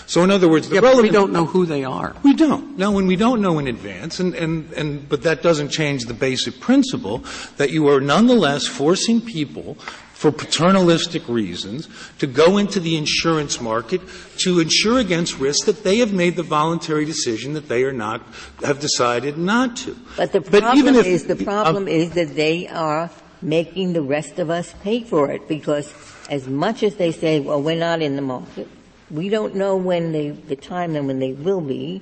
So 0.07 0.26
in 0.26 0.30
other 0.30 0.49
words, 0.49 0.68
the 0.68 0.76
yeah, 0.76 0.82
relevant, 0.82 1.03
we 1.03 1.11
don't 1.11 1.32
know 1.32 1.45
who 1.45 1.66
they 1.66 1.86
are. 1.86 2.18
We 2.22 2.34
don't. 2.34 2.78
No, 2.78 2.99
and 2.99 3.07
we 3.07 3.16
don't 3.16 3.41
know 3.41 3.60
in 3.60 3.70
advance, 3.70 4.20
and, 4.20 4.36
and, 4.36 4.74
and, 4.74 5.07
but 5.07 5.24
that 5.24 5.41
doesn't 5.41 5.70
change 5.70 6.03
the 6.03 6.14
basic 6.14 6.60
principle 6.60 7.24
that 7.56 7.70
you 7.70 7.88
are 7.88 8.02
nonetheless 8.02 8.68
forcing 8.68 9.22
people 9.22 9.78
for 10.20 10.34
paternalistic 10.34 11.26
reasons 11.30 11.88
to 12.18 12.28
go 12.28 12.58
into 12.58 12.82
the 12.82 12.98
insurance 12.98 13.62
market 13.62 14.02
to 14.38 14.60
insure 14.60 15.00
against 15.00 15.40
risks 15.40 15.66
that 15.66 15.82
they 15.86 16.00
have 16.00 16.12
made 16.12 16.36
the 16.36 16.44
voluntary 16.44 17.06
decision 17.06 17.54
that 17.54 17.70
they 17.70 17.86
are 17.86 17.94
not 17.94 18.22
have 18.62 18.82
decided 18.82 19.38
not 19.38 19.78
to. 19.78 19.96
But 20.18 20.34
the 20.34 20.41
problem 20.41 20.96
but 20.96 21.06
is 21.06 21.26
the 21.26 21.38
problem 21.38 21.86
uh, 21.86 21.91
is 21.91 22.12
that 22.16 22.36
they 22.36 22.68
are 22.68 23.10
making 23.41 23.94
the 23.94 24.02
rest 24.02 24.40
of 24.40 24.50
us 24.50 24.76
pay 24.84 25.06
for 25.06 25.32
it 25.32 25.48
because 25.48 25.94
as 26.30 26.50
much 26.50 26.84
as 26.84 26.98
they 26.98 27.14
say, 27.14 27.40
well, 27.40 27.62
we're 27.62 27.80
not 27.80 28.02
in 28.02 28.18
the 28.18 28.22
market, 28.22 28.68
we 29.10 29.30
don't 29.30 29.56
know 29.56 29.78
when 29.78 30.12
they, 30.12 30.32
the 30.32 30.58
time 30.58 30.98
and 30.98 31.08
when 31.08 31.20
they 31.20 31.32
will 31.32 31.62
be, 31.62 32.02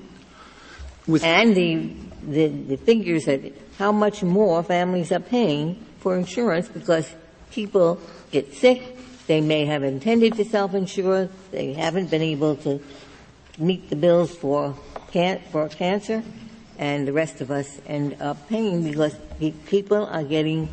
With 1.06 1.24
and 1.24 1.56
the, 1.56 1.94
the, 2.24 2.48
the 2.48 2.78
figures 2.78 3.26
that 3.26 3.54
how 3.78 3.92
much 3.92 4.24
more 4.24 4.64
families 4.64 5.12
are 5.12 5.20
paying 5.20 5.86
for 6.00 6.18
insurance 6.18 6.68
because 6.68 7.14
people 7.52 8.00
get 8.32 8.54
sick, 8.54 8.82
they 9.28 9.42
may 9.42 9.66
have 9.66 9.84
intended 9.84 10.36
to 10.36 10.46
self-insure, 10.46 11.30
they 11.52 11.74
haven't 11.74 12.10
been 12.10 12.22
able 12.22 12.56
to 12.58 12.82
meet 13.58 13.90
the 13.90 13.96
bills 13.96 14.32
for 14.32 14.76
can- 15.12 15.42
for 15.52 15.68
cancer, 15.68 16.24
and 16.78 17.08
the 17.08 17.14
rest 17.14 17.42
of 17.42 17.50
us 17.50 17.80
end 17.88 18.16
up 18.22 18.48
paying 18.50 18.84
because 18.84 19.16
people 19.66 20.06
are 20.06 20.24
getting 20.24 20.70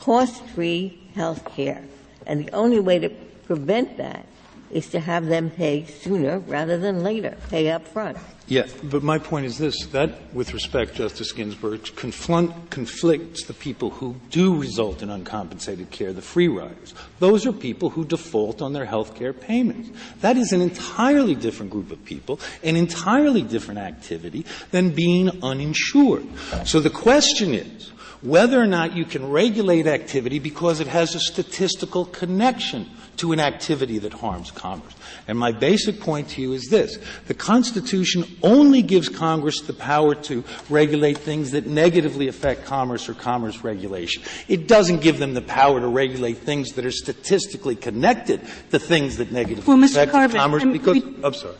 cost-free 0.00 0.98
health 1.14 1.44
care. 1.56 1.82
And 2.26 2.46
the 2.46 2.52
only 2.52 2.80
way 2.80 2.98
to 2.98 3.08
prevent 3.46 3.96
that 3.98 4.26
is 4.74 4.88
to 4.88 5.00
have 5.00 5.26
them 5.26 5.50
pay 5.50 5.84
sooner 5.86 6.40
rather 6.40 6.76
than 6.76 7.02
later, 7.02 7.36
pay 7.48 7.70
up 7.70 7.86
front. 7.86 8.18
Yeah, 8.46 8.66
but 8.82 9.02
my 9.02 9.18
point 9.18 9.46
is 9.46 9.56
this, 9.56 9.86
that, 9.86 10.34
with 10.34 10.52
respect, 10.52 10.96
Justice 10.96 11.32
Ginsburg, 11.32 11.82
conflicts 11.96 13.44
the 13.44 13.54
people 13.54 13.88
who 13.88 14.16
do 14.28 14.60
result 14.60 15.02
in 15.02 15.08
uncompensated 15.08 15.90
care, 15.90 16.12
the 16.12 16.20
free 16.20 16.48
riders. 16.48 16.92
Those 17.20 17.46
are 17.46 17.52
people 17.52 17.88
who 17.88 18.04
default 18.04 18.60
on 18.60 18.74
their 18.74 18.84
health 18.84 19.14
care 19.14 19.32
payments. 19.32 19.88
That 20.20 20.36
is 20.36 20.52
an 20.52 20.60
entirely 20.60 21.34
different 21.34 21.72
group 21.72 21.90
of 21.90 22.04
people, 22.04 22.38
an 22.62 22.76
entirely 22.76 23.40
different 23.40 23.80
activity 23.80 24.44
than 24.72 24.90
being 24.90 25.42
uninsured. 25.42 26.26
So 26.66 26.80
the 26.80 26.90
question 26.90 27.54
is, 27.54 27.92
whether 28.24 28.60
or 28.60 28.66
not 28.66 28.96
you 28.96 29.04
can 29.04 29.30
regulate 29.30 29.86
activity 29.86 30.38
because 30.38 30.80
it 30.80 30.86
has 30.86 31.14
a 31.14 31.20
statistical 31.20 32.06
connection 32.06 32.88
to 33.16 33.32
an 33.32 33.38
activity 33.38 33.98
that 33.98 34.14
harms 34.14 34.50
commerce. 34.50 34.94
And 35.28 35.38
my 35.38 35.52
basic 35.52 36.00
point 36.00 36.30
to 36.30 36.40
you 36.40 36.54
is 36.54 36.68
this. 36.70 36.98
The 37.26 37.34
Constitution 37.34 38.24
only 38.42 38.80
gives 38.80 39.10
Congress 39.10 39.60
the 39.60 39.74
power 39.74 40.14
to 40.14 40.42
regulate 40.70 41.18
things 41.18 41.50
that 41.50 41.66
negatively 41.66 42.26
affect 42.28 42.64
commerce 42.64 43.08
or 43.10 43.14
commerce 43.14 43.62
regulation. 43.62 44.22
It 44.48 44.68
doesn't 44.68 45.02
give 45.02 45.18
them 45.18 45.34
the 45.34 45.42
power 45.42 45.78
to 45.78 45.86
regulate 45.86 46.38
things 46.38 46.72
that 46.72 46.86
are 46.86 46.90
statistically 46.90 47.76
connected 47.76 48.40
to 48.70 48.78
things 48.78 49.18
that 49.18 49.32
negatively 49.32 49.74
well, 49.74 49.84
affect 49.84 50.12
Carvin, 50.12 50.40
commerce 50.40 50.64
because, 50.64 51.02
I'm 51.22 51.34
sorry. 51.34 51.56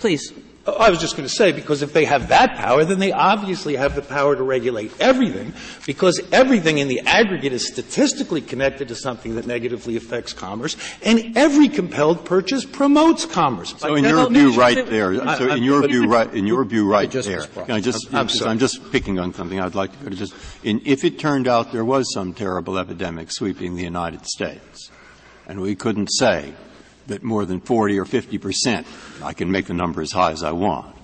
Please. 0.00 0.32
I 0.76 0.90
was 0.90 0.98
just 1.00 1.16
going 1.16 1.28
to 1.28 1.34
say, 1.34 1.52
because 1.52 1.82
if 1.82 1.92
they 1.92 2.04
have 2.04 2.28
that 2.28 2.56
power, 2.56 2.84
then 2.84 2.98
they 2.98 3.12
obviously 3.12 3.76
have 3.76 3.94
the 3.94 4.02
power 4.02 4.34
to 4.34 4.42
regulate 4.42 4.92
everything, 5.00 5.52
because 5.86 6.20
everything 6.32 6.78
in 6.78 6.88
the 6.88 7.00
aggregate 7.00 7.52
is 7.52 7.66
statistically 7.66 8.40
connected 8.40 8.88
to 8.88 8.94
something 8.94 9.36
that 9.36 9.46
negatively 9.46 9.96
affects 9.96 10.32
commerce, 10.32 10.76
and 11.02 11.36
every 11.36 11.68
compelled 11.68 12.24
purchase 12.24 12.64
promotes 12.64 13.24
commerce. 13.24 13.74
So 13.78 13.94
in 13.94 14.04
your 14.04 14.28
view, 14.28 14.52
right 14.52 14.86
there, 14.86 15.14
so 15.36 15.52
in 15.52 15.62
your 15.62 15.86
view, 15.86 16.06
right, 16.06 16.32
in 16.34 16.46
your 16.46 16.64
view, 16.64 16.90
right 16.90 17.10
there, 17.10 17.42
I 17.68 17.80
just, 17.80 18.12
I'm. 18.12 18.28
I'm 18.44 18.58
just 18.58 18.90
picking 18.90 19.18
on 19.18 19.32
something 19.34 19.60
I'd 19.60 19.74
like 19.74 19.92
to 19.98 20.04
go 20.04 20.10
to 20.10 20.16
just, 20.16 20.34
in, 20.64 20.80
if 20.84 21.04
it 21.04 21.18
turned 21.18 21.46
out 21.46 21.72
there 21.72 21.84
was 21.84 22.12
some 22.12 22.34
terrible 22.34 22.78
epidemic 22.78 23.30
sweeping 23.30 23.76
the 23.76 23.84
United 23.84 24.26
States, 24.26 24.90
and 25.46 25.60
we 25.60 25.74
couldn't 25.74 26.08
say 26.08 26.54
that 27.08 27.22
more 27.22 27.44
than 27.44 27.60
40 27.60 27.98
or 27.98 28.04
50 28.04 28.38
percent, 28.38 28.86
I 29.22 29.32
can 29.32 29.50
make 29.50 29.66
the 29.66 29.74
number 29.74 30.00
as 30.00 30.12
high 30.12 30.30
as 30.30 30.42
I 30.42 30.52
want, 30.52 30.94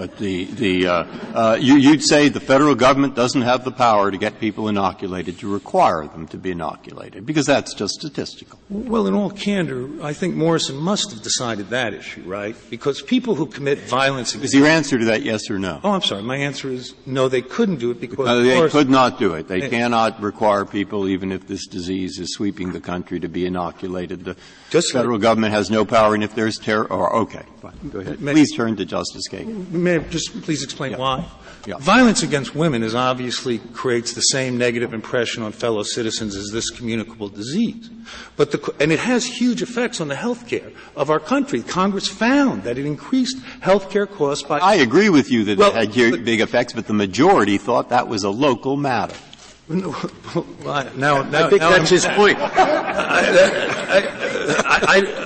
but 0.00 0.16
the, 0.16 0.46
the, 0.46 0.86
uh, 0.86 1.04
uh, 1.34 1.58
you, 1.60 1.90
would 1.90 2.02
say 2.02 2.30
the 2.30 2.40
federal 2.40 2.74
government 2.74 3.14
doesn't 3.14 3.42
have 3.42 3.66
the 3.66 3.70
power 3.70 4.10
to 4.10 4.16
get 4.16 4.40
people 4.40 4.66
inoculated, 4.66 5.38
to 5.40 5.52
require 5.52 6.06
them 6.06 6.26
to 6.28 6.38
be 6.38 6.52
inoculated, 6.52 7.26
because 7.26 7.44
that's 7.44 7.74
just 7.74 7.92
statistical. 8.00 8.58
Well, 8.70 9.06
in 9.06 9.12
all 9.12 9.28
candor, 9.28 9.90
I 10.02 10.14
think 10.14 10.36
Morrison 10.36 10.76
must 10.76 11.10
have 11.10 11.20
decided 11.20 11.68
that 11.68 11.92
issue, 11.92 12.22
right? 12.22 12.56
Because 12.70 13.02
people 13.02 13.34
who 13.34 13.44
commit 13.44 13.80
violence 13.80 14.34
Is 14.34 14.54
your 14.54 14.68
answer 14.68 14.98
to 14.98 15.04
that 15.04 15.20
yes 15.20 15.50
or 15.50 15.58
no? 15.58 15.82
Oh, 15.84 15.90
I'm 15.90 16.00
sorry. 16.00 16.22
My 16.22 16.36
answer 16.36 16.70
is 16.70 16.94
no, 17.04 17.28
they 17.28 17.42
couldn't 17.42 17.76
do 17.76 17.90
it 17.90 18.00
because 18.00 18.24
no, 18.24 18.42
they 18.42 18.70
could 18.70 18.88
not 18.88 19.18
do 19.18 19.34
it. 19.34 19.48
They 19.48 19.68
cannot 19.68 20.22
require 20.22 20.64
people, 20.64 21.08
even 21.08 21.30
if 21.30 21.46
this 21.46 21.66
disease 21.66 22.18
is 22.18 22.32
sweeping 22.32 22.72
the 22.72 22.80
country, 22.80 23.20
to 23.20 23.28
be 23.28 23.44
inoculated. 23.44 24.24
The 24.24 24.36
federal 24.80 25.16
like, 25.16 25.22
government 25.22 25.52
has 25.52 25.68
no 25.70 25.84
power, 25.84 26.14
and 26.14 26.24
if 26.24 26.34
there's 26.34 26.56
terror, 26.56 26.90
or 26.90 27.14
okay, 27.16 27.44
fine, 27.60 27.90
go 27.90 28.00
ahead. 28.00 28.18
Please 28.18 28.56
turn 28.56 28.76
to 28.76 28.86
Justice 28.86 29.28
Kagan 29.28 29.89
may 29.89 29.89
I 29.94 29.98
just 29.98 30.42
please 30.42 30.62
explain 30.62 30.96
why? 30.96 31.26
Yeah. 31.66 31.76
Violence 31.78 32.22
against 32.22 32.54
women 32.54 32.82
is 32.82 32.94
obviously 32.94 33.58
creates 33.58 34.14
the 34.14 34.22
same 34.22 34.56
negative 34.56 34.94
impression 34.94 35.42
on 35.42 35.52
fellow 35.52 35.82
citizens 35.82 36.34
as 36.34 36.50
this 36.50 36.70
communicable 36.70 37.28
disease. 37.28 37.90
But 38.36 38.50
the, 38.50 38.74
and 38.80 38.90
it 38.90 38.98
has 38.98 39.26
huge 39.26 39.60
effects 39.60 40.00
on 40.00 40.08
the 40.08 40.16
health 40.16 40.48
care 40.48 40.72
of 40.96 41.10
our 41.10 41.20
country. 41.20 41.62
Congress 41.62 42.08
found 42.08 42.62
that 42.62 42.78
it 42.78 42.86
increased 42.86 43.38
health 43.60 43.90
care 43.90 44.06
costs 44.06 44.46
by. 44.46 44.58
I 44.58 44.76
agree 44.76 45.10
with 45.10 45.30
you 45.30 45.44
that 45.44 45.58
well, 45.58 45.76
it 45.76 45.94
had 45.94 46.12
but, 46.12 46.24
big 46.24 46.40
effects, 46.40 46.72
but 46.72 46.86
the 46.86 46.94
majority 46.94 47.58
thought 47.58 47.90
that 47.90 48.08
was 48.08 48.24
a 48.24 48.30
local 48.30 48.76
matter. 48.76 49.14
No, 49.68 49.94
now, 50.96 51.22
now, 51.22 51.46
I 51.46 51.50
think 51.50 51.60
now 51.60 51.70
that's 51.70 51.92
I'm, 51.92 51.96
his 51.96 52.06
point. 52.06 52.38
I, 52.40 54.02
I, 54.66 55.19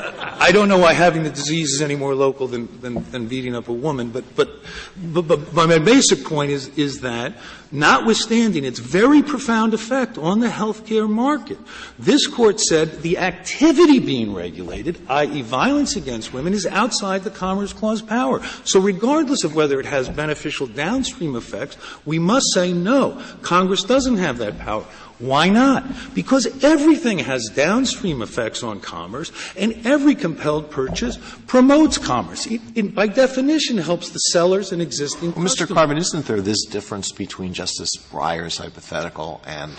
I 0.45 0.53
don't 0.53 0.69
know 0.69 0.77
why 0.77 0.93
having 0.93 1.23
the 1.23 1.31
disease 1.31 1.73
is 1.73 1.81
any 1.81 1.97
more 1.97 2.15
local 2.15 2.47
than, 2.47 2.69
than, 2.83 3.11
than 3.11 3.29
beating 3.29 3.57
up 3.57 3.69
a 3.69 3.73
woman, 3.73 4.11
but, 4.11 4.37
but, 4.37 4.51
but, 4.95 5.23
but 5.27 5.55
my 5.55 5.79
basic 5.79 6.23
point 6.23 6.51
is, 6.51 6.69
is 6.77 7.01
that 7.01 7.35
notwithstanding 7.73 8.63
its 8.63 8.79
very 8.79 9.23
profound 9.23 9.73
effect 9.73 10.19
on 10.19 10.41
the 10.41 10.49
healthcare 10.49 11.09
market. 11.09 11.57
This 11.99 12.27
court 12.27 12.61
said 12.61 13.01
the 13.01 13.17
activity 13.17 14.01
being 14.01 14.35
regulated, 14.35 15.01
i.e. 15.09 15.41
violence 15.41 15.97
against 15.97 16.35
women, 16.35 16.53
is 16.53 16.67
outside 16.67 17.25
the 17.25 17.31
Commerce 17.31 17.73
Clause 17.73 18.03
power. 18.03 18.43
So 18.65 18.81
regardless 18.81 19.45
of 19.45 19.55
whether 19.55 19.81
it 19.81 19.87
has 19.87 20.11
beneficial 20.11 20.67
downstream 20.67 21.37
effects, 21.37 21.79
we 22.05 22.19
must 22.19 22.53
say 22.53 22.71
no. 22.75 23.23
Congress 23.41 23.83
doesn't 23.83 24.19
have 24.19 24.37
that 24.39 24.59
power. 24.59 24.85
Why 25.19 25.49
not? 25.49 25.85
Because 26.13 26.65
everything 26.65 27.21
has 27.21 27.49
downstream 27.55 28.21
effects 28.21 28.63
on 28.63 28.81
commerce, 28.81 29.31
and 29.57 29.87
every 29.87 30.15
compelled 30.17 30.71
purchase 30.71 31.19
promotes 31.47 31.99
commerce. 31.99 32.47
It, 32.47 32.61
it 32.75 32.95
by 32.95 33.07
definition, 33.07 33.79
helps 33.79 34.11
the 34.11 34.19
sellers 34.19 34.73
and 34.73 34.83
existing 34.83 35.33
well, 35.35 35.45
Mr. 35.45 35.73
Carvin, 35.73 35.99
isn't 35.99 36.27
there 36.27 36.41
this 36.41 36.65
difference 36.67 37.13
between 37.13 37.55
Justice 37.55 37.91
Breyer's 38.11 38.59
hypothetical 38.59 39.41
and 39.47 39.73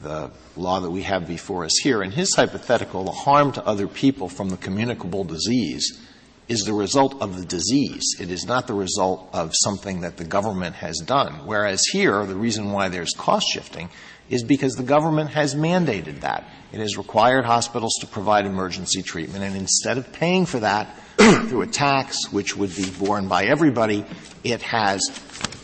the 0.00 0.30
law 0.56 0.80
that 0.80 0.90
we 0.90 1.02
have 1.02 1.26
before 1.26 1.64
us 1.64 1.76
here? 1.82 2.02
In 2.02 2.12
his 2.12 2.34
hypothetical, 2.34 3.04
the 3.04 3.10
harm 3.10 3.50
to 3.52 3.66
other 3.66 3.88
people 3.88 4.28
from 4.28 4.50
the 4.50 4.56
communicable 4.56 5.24
disease 5.24 6.00
is 6.48 6.64
the 6.64 6.72
result 6.72 7.20
of 7.22 7.38
the 7.38 7.46
disease. 7.46 8.04
It 8.20 8.30
is 8.30 8.44
not 8.44 8.66
the 8.66 8.74
result 8.74 9.28
of 9.32 9.52
something 9.54 10.02
that 10.02 10.18
the 10.18 10.24
government 10.24 10.76
has 10.76 10.98
done. 10.98 11.46
Whereas 11.46 11.82
here, 11.92 12.24
the 12.26 12.34
reason 12.34 12.72
why 12.72 12.88
there's 12.88 13.14
cost 13.16 13.46
shifting 13.52 13.88
is 14.32 14.42
because 14.42 14.74
the 14.76 14.82
government 14.82 15.28
has 15.30 15.54
mandated 15.54 16.20
that. 16.20 16.48
It 16.72 16.80
has 16.80 16.96
required 16.96 17.44
hospitals 17.44 17.98
to 18.00 18.06
provide 18.06 18.46
emergency 18.46 19.02
treatment, 19.02 19.44
and 19.44 19.54
instead 19.54 19.98
of 19.98 20.10
paying 20.10 20.46
for 20.46 20.58
that 20.60 20.98
through 21.18 21.60
a 21.60 21.66
tax, 21.66 22.32
which 22.32 22.56
would 22.56 22.74
be 22.74 22.88
borne 22.90 23.28
by 23.28 23.44
everybody, 23.44 24.06
it 24.42 24.62
has 24.62 25.02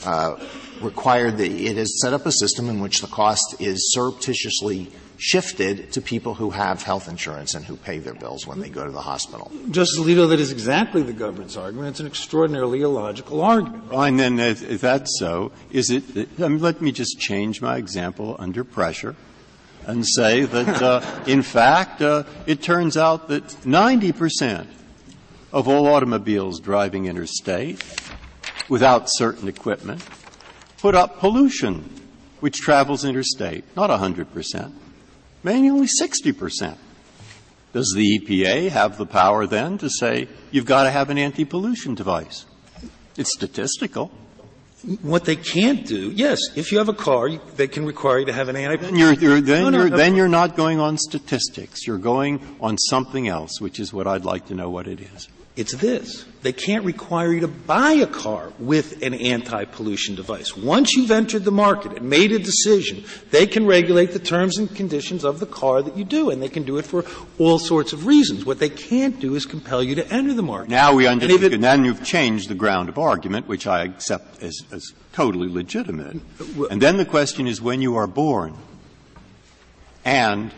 uh, 0.04 0.36
required 0.82 1.38
that 1.38 1.50
it 1.50 1.78
has 1.78 1.98
set 2.02 2.12
up 2.12 2.26
a 2.26 2.32
system 2.32 2.68
in 2.68 2.80
which 2.80 3.00
the 3.00 3.06
cost 3.06 3.56
is 3.58 3.90
surreptitiously 3.94 4.92
shifted 5.18 5.92
to 5.92 6.00
people 6.00 6.34
who 6.34 6.50
have 6.50 6.82
health 6.82 7.08
insurance 7.08 7.54
and 7.54 7.64
who 7.64 7.76
pay 7.76 7.98
their 7.98 8.14
bills 8.14 8.46
when 8.46 8.60
they 8.60 8.68
go 8.68 8.84
to 8.84 8.92
the 8.92 9.00
hospital. 9.00 9.50
Justice 9.70 9.98
Alito, 9.98 10.28
that 10.28 10.38
is 10.38 10.52
exactly 10.52 11.02
the 11.02 11.12
government's 11.12 11.56
argument. 11.56 11.90
It's 11.90 12.00
an 12.00 12.06
extraordinarily 12.06 12.82
illogical 12.82 13.42
argument. 13.42 13.90
Well, 13.90 14.04
and 14.04 14.18
then 14.18 14.38
if, 14.38 14.62
if 14.68 14.80
that's 14.80 15.18
so, 15.18 15.50
is 15.72 15.90
it, 15.90 16.28
I 16.40 16.48
mean, 16.48 16.60
let 16.60 16.80
me 16.80 16.92
just 16.92 17.18
change 17.18 17.60
my 17.60 17.76
example 17.76 18.36
under 18.38 18.62
pressure 18.62 19.16
and 19.86 20.06
say 20.06 20.44
that, 20.44 20.82
uh, 20.82 21.24
in 21.26 21.42
fact, 21.42 22.00
uh, 22.00 22.22
it 22.46 22.62
turns 22.62 22.96
out 22.96 23.28
that 23.28 23.44
90% 23.44 24.68
of 25.52 25.66
all 25.66 25.88
automobiles 25.88 26.60
driving 26.60 27.06
interstate 27.06 27.82
without 28.68 29.04
certain 29.06 29.48
equipment 29.48 30.04
put 30.76 30.94
up 30.94 31.18
pollution 31.18 31.90
which 32.38 32.58
travels 32.58 33.04
interstate, 33.04 33.64
not 33.74 33.90
100% 33.90 34.72
manually 35.42 35.88
60%. 36.00 36.76
Does 37.72 37.92
the 37.94 38.18
EPA 38.18 38.70
have 38.70 38.96
the 38.96 39.06
power 39.06 39.46
then 39.46 39.78
to 39.78 39.90
say 39.90 40.28
you've 40.50 40.64
got 40.64 40.84
to 40.84 40.90
have 40.90 41.10
an 41.10 41.18
anti-pollution 41.18 41.94
device? 41.94 42.46
It's 43.16 43.32
statistical. 43.34 44.10
What 45.02 45.24
they 45.24 45.36
can't 45.36 45.84
do, 45.84 46.12
yes, 46.12 46.38
if 46.56 46.70
you 46.70 46.78
have 46.78 46.88
a 46.88 46.94
car, 46.94 47.28
they 47.56 47.66
can 47.66 47.84
require 47.84 48.20
you 48.20 48.26
to 48.26 48.32
have 48.32 48.48
an 48.48 48.56
anti. 48.56 48.76
Then 48.76 48.96
you're, 48.96 49.12
you're 49.12 49.40
then, 49.40 49.64
no, 49.64 49.70
no, 49.70 49.78
you're, 49.78 49.90
no. 49.90 49.96
then 49.96 50.14
you're 50.14 50.28
not 50.28 50.56
going 50.56 50.78
on 50.78 50.96
statistics. 50.96 51.84
You're 51.84 51.98
going 51.98 52.40
on 52.60 52.78
something 52.78 53.26
else, 53.26 53.60
which 53.60 53.80
is 53.80 53.92
what 53.92 54.06
I'd 54.06 54.24
like 54.24 54.46
to 54.46 54.54
know 54.54 54.70
what 54.70 54.86
it 54.86 55.00
is. 55.00 55.28
It's 55.58 55.74
this. 55.74 56.24
They 56.42 56.52
can't 56.52 56.84
require 56.84 57.32
you 57.32 57.40
to 57.40 57.48
buy 57.48 57.90
a 57.90 58.06
car 58.06 58.52
with 58.60 59.02
an 59.02 59.12
anti-pollution 59.12 60.14
device. 60.14 60.56
Once 60.56 60.94
you've 60.94 61.10
entered 61.10 61.42
the 61.42 61.50
market 61.50 61.98
and 61.98 62.08
made 62.08 62.30
a 62.30 62.38
decision, 62.38 63.02
they 63.32 63.44
can 63.44 63.66
regulate 63.66 64.12
the 64.12 64.20
terms 64.20 64.56
and 64.56 64.72
conditions 64.72 65.24
of 65.24 65.40
the 65.40 65.46
car 65.46 65.82
that 65.82 65.96
you 65.96 66.04
do, 66.04 66.30
and 66.30 66.40
they 66.40 66.48
can 66.48 66.62
do 66.62 66.78
it 66.78 66.86
for 66.86 67.04
all 67.40 67.58
sorts 67.58 67.92
of 67.92 68.06
reasons. 68.06 68.46
What 68.46 68.60
they 68.60 68.68
can't 68.68 69.18
do 69.18 69.34
is 69.34 69.46
compel 69.46 69.82
you 69.82 69.96
to 69.96 70.06
enter 70.12 70.32
the 70.32 70.44
market. 70.44 70.70
Now 70.70 70.94
we 70.94 71.08
understand, 71.08 71.52
and 71.52 71.64
then 71.64 71.84
you've 71.84 72.04
changed 72.04 72.48
the 72.48 72.54
ground 72.54 72.88
of 72.88 72.96
argument, 72.96 73.48
which 73.48 73.66
I 73.66 73.82
accept 73.82 74.40
as, 74.40 74.62
as 74.70 74.92
totally 75.12 75.48
legitimate. 75.48 76.18
And 76.70 76.80
then 76.80 76.98
the 76.98 77.04
question 77.04 77.48
is 77.48 77.60
when 77.60 77.82
you 77.82 77.96
are 77.96 78.06
born, 78.06 78.54
and 80.04 80.52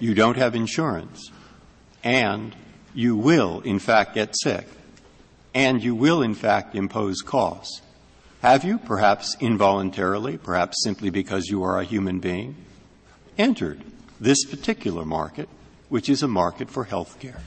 you 0.00 0.12
don't 0.12 0.36
have 0.36 0.54
insurance, 0.54 1.32
and 2.02 2.54
you 2.94 3.16
will, 3.16 3.60
in 3.60 3.78
fact, 3.78 4.14
get 4.14 4.34
sick, 4.36 4.66
and 5.52 5.82
you 5.82 5.94
will, 5.94 6.22
in 6.22 6.34
fact, 6.34 6.74
impose 6.74 7.20
costs. 7.20 7.82
Have 8.40 8.64
you, 8.64 8.78
perhaps 8.78 9.36
involuntarily, 9.40 10.38
perhaps 10.38 10.82
simply 10.82 11.10
because 11.10 11.46
you 11.48 11.62
are 11.62 11.78
a 11.78 11.84
human 11.84 12.20
being, 12.20 12.56
entered 13.36 13.82
this 14.20 14.44
particular 14.44 15.04
market, 15.04 15.48
which 15.88 16.08
is 16.08 16.22
a 16.22 16.28
market 16.28 16.70
for 16.70 16.84
health 16.84 17.18
care? 17.20 17.40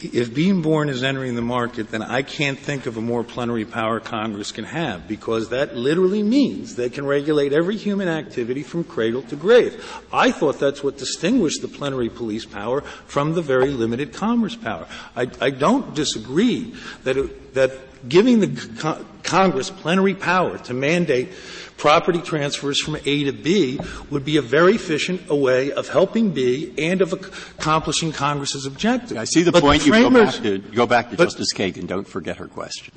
If 0.00 0.32
being 0.32 0.62
born 0.62 0.88
is 0.88 1.02
entering 1.02 1.34
the 1.34 1.42
market, 1.42 1.90
then 1.90 2.02
I 2.02 2.22
can't 2.22 2.58
think 2.58 2.86
of 2.86 2.96
a 2.96 3.00
more 3.00 3.24
plenary 3.24 3.64
power 3.64 3.98
Congress 3.98 4.52
can 4.52 4.64
have 4.64 5.08
because 5.08 5.48
that 5.48 5.76
literally 5.76 6.22
means 6.22 6.76
they 6.76 6.88
can 6.88 7.04
regulate 7.04 7.52
every 7.52 7.76
human 7.76 8.06
activity 8.06 8.62
from 8.62 8.84
cradle 8.84 9.22
to 9.22 9.36
grave. 9.36 9.84
I 10.12 10.30
thought 10.30 10.60
that's 10.60 10.84
what 10.84 10.98
distinguished 10.98 11.62
the 11.62 11.68
plenary 11.68 12.08
police 12.08 12.44
power 12.44 12.82
from 12.82 13.34
the 13.34 13.42
very 13.42 13.70
limited 13.70 14.12
commerce 14.12 14.54
power. 14.54 14.86
I, 15.16 15.28
I 15.40 15.50
don't 15.50 15.94
disagree 15.94 16.74
that, 17.02 17.16
it, 17.16 17.54
that 17.54 17.72
giving 18.08 18.38
the 18.38 18.70
co- 18.78 19.04
Congress 19.24 19.68
plenary 19.68 20.14
power 20.14 20.58
to 20.58 20.74
mandate 20.74 21.30
property 21.78 22.20
transfers 22.20 22.82
from 22.82 22.96
A 23.06 23.24
to 23.24 23.32
B 23.32 23.80
would 24.10 24.24
be 24.24 24.36
a 24.36 24.42
very 24.42 24.74
efficient 24.74 25.28
way 25.30 25.72
of 25.72 25.88
helping 25.88 26.32
B 26.32 26.74
and 26.76 27.00
of 27.00 27.12
accomplishing 27.14 28.12
Congress's 28.12 28.66
objective. 28.66 29.16
I 29.16 29.24
see 29.24 29.42
the 29.42 29.52
but 29.52 29.62
point. 29.62 29.82
The 29.82 29.86
you 29.86 29.92
go 29.92 30.10
back 30.10 30.34
to, 30.34 30.58
go 30.58 30.86
back 30.86 31.10
to 31.10 31.16
Justice 31.16 31.54
Kagan. 31.54 31.86
Don't 31.86 32.06
forget 32.06 32.36
her 32.36 32.48
question. 32.48 32.92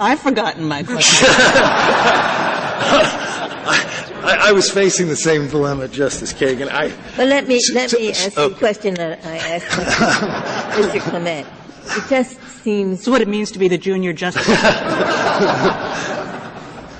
I've 0.00 0.20
forgotten 0.20 0.64
my 0.66 0.82
question. 0.82 1.28
I, 4.24 4.48
I, 4.48 4.52
was 4.52 4.70
facing 4.70 5.08
the 5.08 5.16
same 5.16 5.48
dilemma, 5.48 5.88
Justice 5.88 6.32
Kagan. 6.32 6.68
I, 6.70 6.92
but 7.16 7.26
let 7.26 7.48
me 7.48 7.58
let 7.74 7.92
me 7.92 8.10
ask 8.10 8.38
okay. 8.38 8.52
the 8.52 8.58
question 8.58 8.94
that 8.94 9.24
I 9.24 9.36
asked 9.36 9.66
Mr. 10.76 11.00
Clement. 11.10 11.46
It 11.84 12.08
just 12.08 12.40
seems. 12.62 13.00
It's 13.00 13.08
what 13.08 13.20
it 13.20 13.26
means 13.28 13.50
to 13.52 13.58
be 13.58 13.66
the 13.66 13.78
junior 13.78 14.12
justice. 14.12 14.46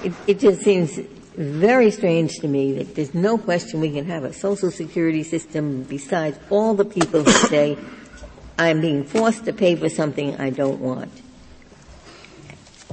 it, 0.05 0.13
it 0.27 0.41
just 0.41 0.63
seems 0.63 0.99
very 1.37 1.91
strange 1.91 2.37
to 2.41 2.49
me 2.49 2.75
that 2.75 2.95
there's 2.95 3.15
no 3.15 3.39
question 3.39 3.81
we 3.81 3.93
can 3.93 4.05
have 4.07 4.25
a 4.25 4.33
social 4.33 4.71
security 4.71 5.23
system 5.23 5.83
besides 5.85 6.39
all 6.51 6.75
the 6.75 6.85
people 6.85 7.23
who 7.23 7.31
say, 7.49 7.79
I'm 8.59 8.81
being 8.81 9.05
forced 9.05 9.45
to 9.47 9.53
pay 9.53 9.77
for 9.77 9.89
something 9.89 10.37
I 10.37 10.51
don't 10.51 10.81
want. 10.81 11.13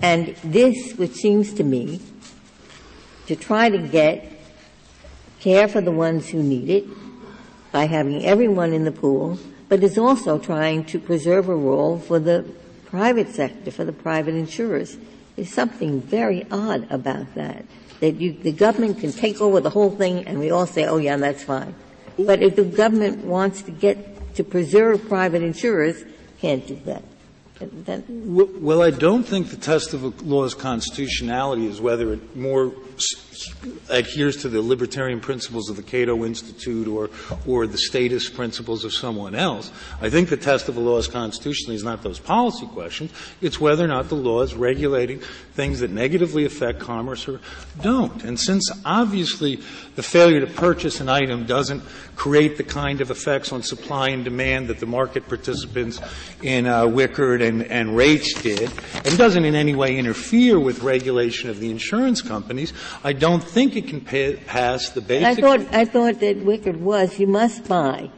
And 0.02 0.36
this, 0.44 0.94
which 0.94 1.14
seems 1.14 1.54
to 1.56 1.64
me 1.64 2.02
to 3.28 3.36
try 3.36 3.70
to 3.70 3.78
get 3.78 4.32
care 5.40 5.68
for 5.68 5.82
the 5.82 5.92
ones 5.92 6.30
who 6.30 6.42
need 6.42 6.70
it 6.70 6.86
by 7.72 7.86
having 7.86 8.26
everyone 8.26 8.74
in 8.74 8.86
the 8.86 8.92
pool, 8.92 9.38
but 9.68 9.84
is 9.84 9.98
also 9.98 10.40
trying 10.40 10.86
to 10.86 11.00
preserve 11.00 11.50
a 11.50 11.56
role 11.56 12.00
for 12.00 12.20
the 12.20 12.46
private 12.86 13.30
sector, 13.30 13.72
for 13.72 13.86
the 13.86 13.94
private 13.94 14.34
insurers. 14.34 14.98
There's 15.40 15.54
something 15.54 16.02
very 16.02 16.46
odd 16.52 16.92
about 16.92 17.34
that. 17.36 17.64
That 18.02 18.16
you, 18.16 18.34
the 18.34 18.52
government 18.52 19.00
can 19.00 19.14
take 19.14 19.40
over 19.40 19.62
the 19.62 19.70
whole 19.70 19.90
thing 19.90 20.28
and 20.28 20.38
we 20.38 20.52
all 20.52 20.66
say, 20.66 20.84
oh 20.84 20.98
yeah, 20.98 21.16
that's 21.16 21.44
fine. 21.44 21.74
But 22.18 22.44
if 22.44 22.58
the 22.58 22.66
government 22.66 23.24
wants 23.24 23.62
to 23.62 23.72
get, 23.72 24.36
to 24.36 24.44
preserve 24.44 25.08
private 25.08 25.42
insurers, 25.42 26.04
can't 26.42 26.68
do 26.68 26.78
that. 26.84 28.04
Well, 28.10 28.82
I 28.82 28.90
don't 28.92 29.24
think 29.24 29.50
the 29.50 29.56
test 29.56 29.94
of 29.94 30.04
a 30.04 30.10
law's 30.26 30.54
constitutionality 30.54 31.68
is 31.68 31.80
whether 31.80 32.12
it 32.12 32.36
more 32.36 32.74
adheres 33.90 34.38
to 34.38 34.50
the 34.50 34.62
libertarian 34.62 35.20
principles 35.20 35.70
of 35.70 35.76
the 35.76 35.84
Cato 35.84 36.26
Institute 36.26 36.88
or, 36.88 37.10
or 37.48 37.68
the 37.68 37.78
statist 37.78 38.36
principles 38.36 38.84
of 38.84 38.94
someone 38.94 39.36
else. 39.36 39.72
I 40.02 40.10
think 40.10 40.30
the 40.30 40.38
test 40.38 40.70
of 40.70 40.78
a 40.78 40.80
law's 40.80 41.08
constitutionality 41.08 41.76
is 41.76 41.84
not 41.84 42.04
those 42.04 42.20
policy 42.20 42.68
questions. 42.68 43.12
It's 43.42 43.60
whether 43.60 43.84
or 43.84 43.88
not 43.88 44.10
the 44.10 44.16
law 44.16 44.42
is 44.42 44.56
regulating 44.56 45.20
things 45.54 45.80
that 45.80 45.92
negatively 45.92 46.46
affect 46.46 46.80
commerce 46.80 47.28
or 47.28 47.40
don't. 47.82 48.24
And 48.24 48.40
since 48.40 48.70
obviously 48.86 49.58
the 49.96 50.04
failure 50.04 50.40
to 50.40 50.48
purchase 50.48 51.00
an 51.00 51.10
item 51.10 51.46
doesn't 51.46 51.84
create 52.16 52.58
the 52.58 52.64
kind 52.64 53.02
of 53.02 53.12
effects 53.12 53.52
on 53.52 53.64
supply 53.64 54.10
and 54.10 54.24
demand 54.24 54.68
that 54.68 54.80
the 54.80 54.86
market 54.86 55.28
participants 55.28 56.02
in 56.42 56.66
uh, 56.66 56.86
Wickard 56.86 57.42
and, 57.42 57.64
and 57.64 57.90
Raich 57.90 58.42
did, 58.42 58.72
and 59.06 59.18
doesn't 59.18 59.46
in 59.46 59.56
any 59.56 59.76
way 59.76 59.98
interfere 59.98 60.60
with 60.60 60.84
regulation 60.84 61.50
of 61.50 61.60
the 61.60 61.70
insurance 61.70 62.22
companies, 62.22 62.74
I 63.04 63.14
don't 63.14 63.29
think 63.38 63.76
it 63.76 63.88
can 63.88 64.02
pay, 64.02 64.36
pass 64.36 64.90
the 64.90 65.02
basic. 65.02 65.26
I 65.26 65.36
thought 65.36 65.74
I 65.74 65.86
thought 65.86 66.20
that 66.20 66.44
Wickard 66.44 66.80
was 66.80 67.20
you 67.20 67.28
must 67.28 67.68
buy. 67.68 68.10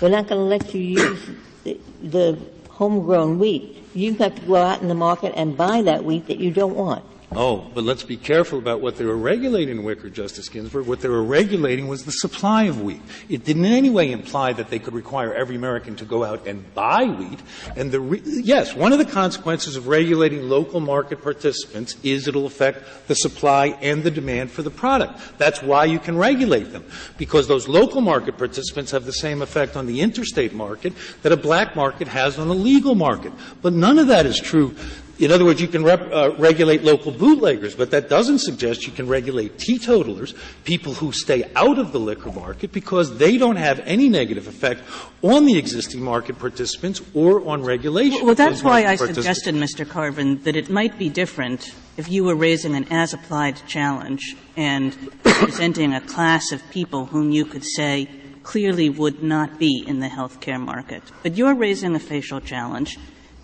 We're 0.00 0.10
not 0.10 0.28
going 0.28 0.40
to 0.40 0.44
let 0.44 0.74
you 0.74 0.80
use 0.80 1.30
the, 1.64 1.80
the 2.02 2.38
homegrown 2.68 3.38
wheat. 3.38 3.76
you 3.94 4.14
have 4.14 4.34
to 4.34 4.42
go 4.42 4.56
out 4.56 4.82
in 4.82 4.88
the 4.88 4.94
market 4.94 5.34
and 5.36 5.56
buy 5.56 5.82
that 5.82 6.04
wheat 6.04 6.26
that 6.28 6.38
you 6.38 6.50
don't 6.50 6.74
want. 6.74 7.04
Oh, 7.32 7.70
but 7.74 7.84
let's 7.84 8.02
be 8.02 8.16
careful 8.16 8.58
about 8.58 8.80
what 8.80 8.96
they 8.96 9.04
were 9.04 9.16
regulating 9.16 9.78
in 9.78 9.84
Wickard, 9.84 10.14
Justice 10.14 10.48
Ginsburg. 10.48 10.86
What 10.86 11.00
they 11.00 11.08
were 11.08 11.22
regulating 11.22 11.86
was 11.86 12.04
the 12.04 12.10
supply 12.10 12.64
of 12.64 12.80
wheat. 12.80 13.00
It 13.28 13.44
didn't 13.44 13.64
in 13.66 13.72
any 13.72 13.88
way 13.88 14.10
imply 14.10 14.52
that 14.54 14.68
they 14.68 14.80
could 14.80 14.94
require 14.94 15.32
every 15.32 15.54
American 15.54 15.94
to 15.96 16.04
go 16.04 16.24
out 16.24 16.48
and 16.48 16.74
buy 16.74 17.04
wheat. 17.04 17.38
And 17.76 17.92
the 17.92 18.00
re- 18.00 18.22
yes, 18.24 18.74
one 18.74 18.92
of 18.92 18.98
the 18.98 19.04
consequences 19.04 19.76
of 19.76 19.86
regulating 19.86 20.48
local 20.48 20.80
market 20.80 21.22
participants 21.22 21.96
is 22.02 22.26
it'll 22.26 22.46
affect 22.46 23.06
the 23.06 23.14
supply 23.14 23.78
and 23.80 24.02
the 24.02 24.10
demand 24.10 24.50
for 24.50 24.62
the 24.62 24.70
product. 24.70 25.20
That's 25.38 25.62
why 25.62 25.84
you 25.84 26.00
can 26.00 26.18
regulate 26.18 26.72
them 26.72 26.84
because 27.16 27.46
those 27.46 27.68
local 27.68 28.00
market 28.00 28.38
participants 28.38 28.90
have 28.90 29.04
the 29.04 29.12
same 29.12 29.40
effect 29.40 29.76
on 29.76 29.86
the 29.86 30.00
interstate 30.00 30.52
market 30.52 30.94
that 31.22 31.30
a 31.30 31.36
black 31.36 31.76
market 31.76 32.08
has 32.08 32.40
on 32.40 32.48
a 32.48 32.54
legal 32.54 32.96
market. 32.96 33.32
But 33.62 33.72
none 33.72 34.00
of 34.00 34.08
that 34.08 34.26
is 34.26 34.40
true 34.40 34.74
in 35.20 35.30
other 35.30 35.44
words, 35.44 35.60
you 35.60 35.68
can 35.68 35.84
rep, 35.84 36.00
uh, 36.12 36.32
regulate 36.38 36.82
local 36.82 37.12
bootleggers, 37.12 37.74
but 37.74 37.90
that 37.90 38.08
doesn't 38.08 38.38
suggest 38.38 38.86
you 38.86 38.92
can 38.92 39.06
regulate 39.06 39.58
teetotalers, 39.58 40.34
people 40.64 40.94
who 40.94 41.12
stay 41.12 41.50
out 41.54 41.78
of 41.78 41.92
the 41.92 42.00
liquor 42.00 42.32
market, 42.32 42.72
because 42.72 43.18
they 43.18 43.36
don't 43.36 43.56
have 43.56 43.80
any 43.80 44.08
negative 44.08 44.48
effect 44.48 44.82
on 45.22 45.44
the 45.44 45.58
existing 45.58 46.02
market 46.02 46.38
participants 46.38 47.02
or 47.12 47.46
on 47.46 47.62
regulation. 47.62 48.24
Well, 48.24 48.34
that's 48.34 48.62
why 48.62 48.86
I 48.86 48.96
suggested, 48.96 49.54
Mr. 49.54 49.86
Carvin, 49.86 50.42
that 50.44 50.56
it 50.56 50.70
might 50.70 50.98
be 50.98 51.10
different 51.10 51.74
if 51.98 52.08
you 52.10 52.24
were 52.24 52.34
raising 52.34 52.74
an 52.74 52.86
as-applied 52.90 53.60
challenge 53.66 54.36
and 54.56 54.96
presenting 55.22 55.92
a 55.92 56.00
class 56.00 56.50
of 56.50 56.62
people 56.70 57.06
whom 57.06 57.30
you 57.30 57.44
could 57.44 57.64
say 57.64 58.08
clearly 58.42 58.88
would 58.88 59.22
not 59.22 59.58
be 59.58 59.84
in 59.86 60.00
the 60.00 60.08
healthcare 60.08 60.58
market. 60.58 61.02
But 61.22 61.36
you're 61.36 61.54
raising 61.54 61.94
a 61.94 62.00
facial 62.00 62.40
challenge 62.40 62.98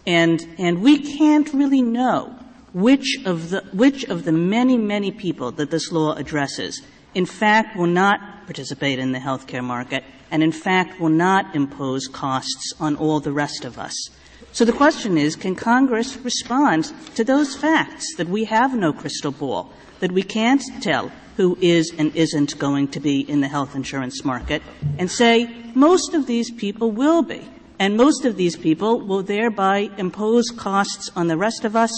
and, 0.07 0.47
and 0.59 0.83
we 0.83 0.99
can't 0.99 1.53
really 1.53 1.83
know 1.83 2.39
which 2.73 3.19
of 3.24 3.51
the, 3.51 3.62
which 3.73 4.05
of 4.05 4.24
the 4.24 4.33
many, 4.33 4.77
many 4.77 5.11
people 5.11 5.51
that 5.53 5.70
this 5.70 5.91
law 5.91 6.15
addresses 6.15 6.83
in 7.15 7.27
fact 7.27 7.77
will 7.77 7.87
not 7.87 8.20
participate 8.45 8.99
in 8.99 9.12
the 9.12 9.19
healthcare 9.19 9.65
market 9.65 10.05
and 10.31 10.43
in 10.43 10.53
fact 10.53 11.01
will 11.01 11.09
not 11.09 11.55
impose 11.55 12.07
costs 12.09 12.74
on 12.78 12.95
all 12.97 13.20
the 13.20 13.33
rest 13.33 13.65
of 13.65 13.78
us. 13.78 14.11
So 14.53 14.65
the 14.65 14.73
question 14.73 15.19
is, 15.19 15.37
can 15.37 15.55
Congress 15.55 16.16
respond 16.19 16.93
to 17.15 17.24
those 17.24 17.55
facts 17.55 18.15
that 18.16 18.28
we 18.28 18.45
have 18.45 18.74
no 18.77 18.93
crystal 18.93 19.33
ball, 19.33 19.73
that 20.01 20.12
we 20.12 20.23
can't 20.23 20.62
tell 20.83 21.11
who 21.37 21.59
is 21.61 21.93
and 21.99 22.15
isn't 22.16 22.59
going 22.59 22.89
to 22.89 23.01
be 23.01 23.20
in 23.20 23.41
the 23.41 23.49
health 23.49 23.74
insurance 23.74 24.24
market, 24.24 24.62
and 24.99 25.11
say 25.11 25.47
most 25.74 26.15
of 26.15 26.27
these 26.27 26.51
people 26.51 26.91
will 26.91 27.23
be? 27.23 27.47
And 27.78 27.97
most 27.97 28.24
of 28.24 28.36
these 28.36 28.57
people 28.57 29.01
will 29.01 29.23
thereby 29.23 29.90
impose 29.98 30.48
costs 30.51 31.11
on 31.15 31.28
the 31.28 31.36
rest 31.36 31.65
of 31.65 31.77
us 31.77 31.90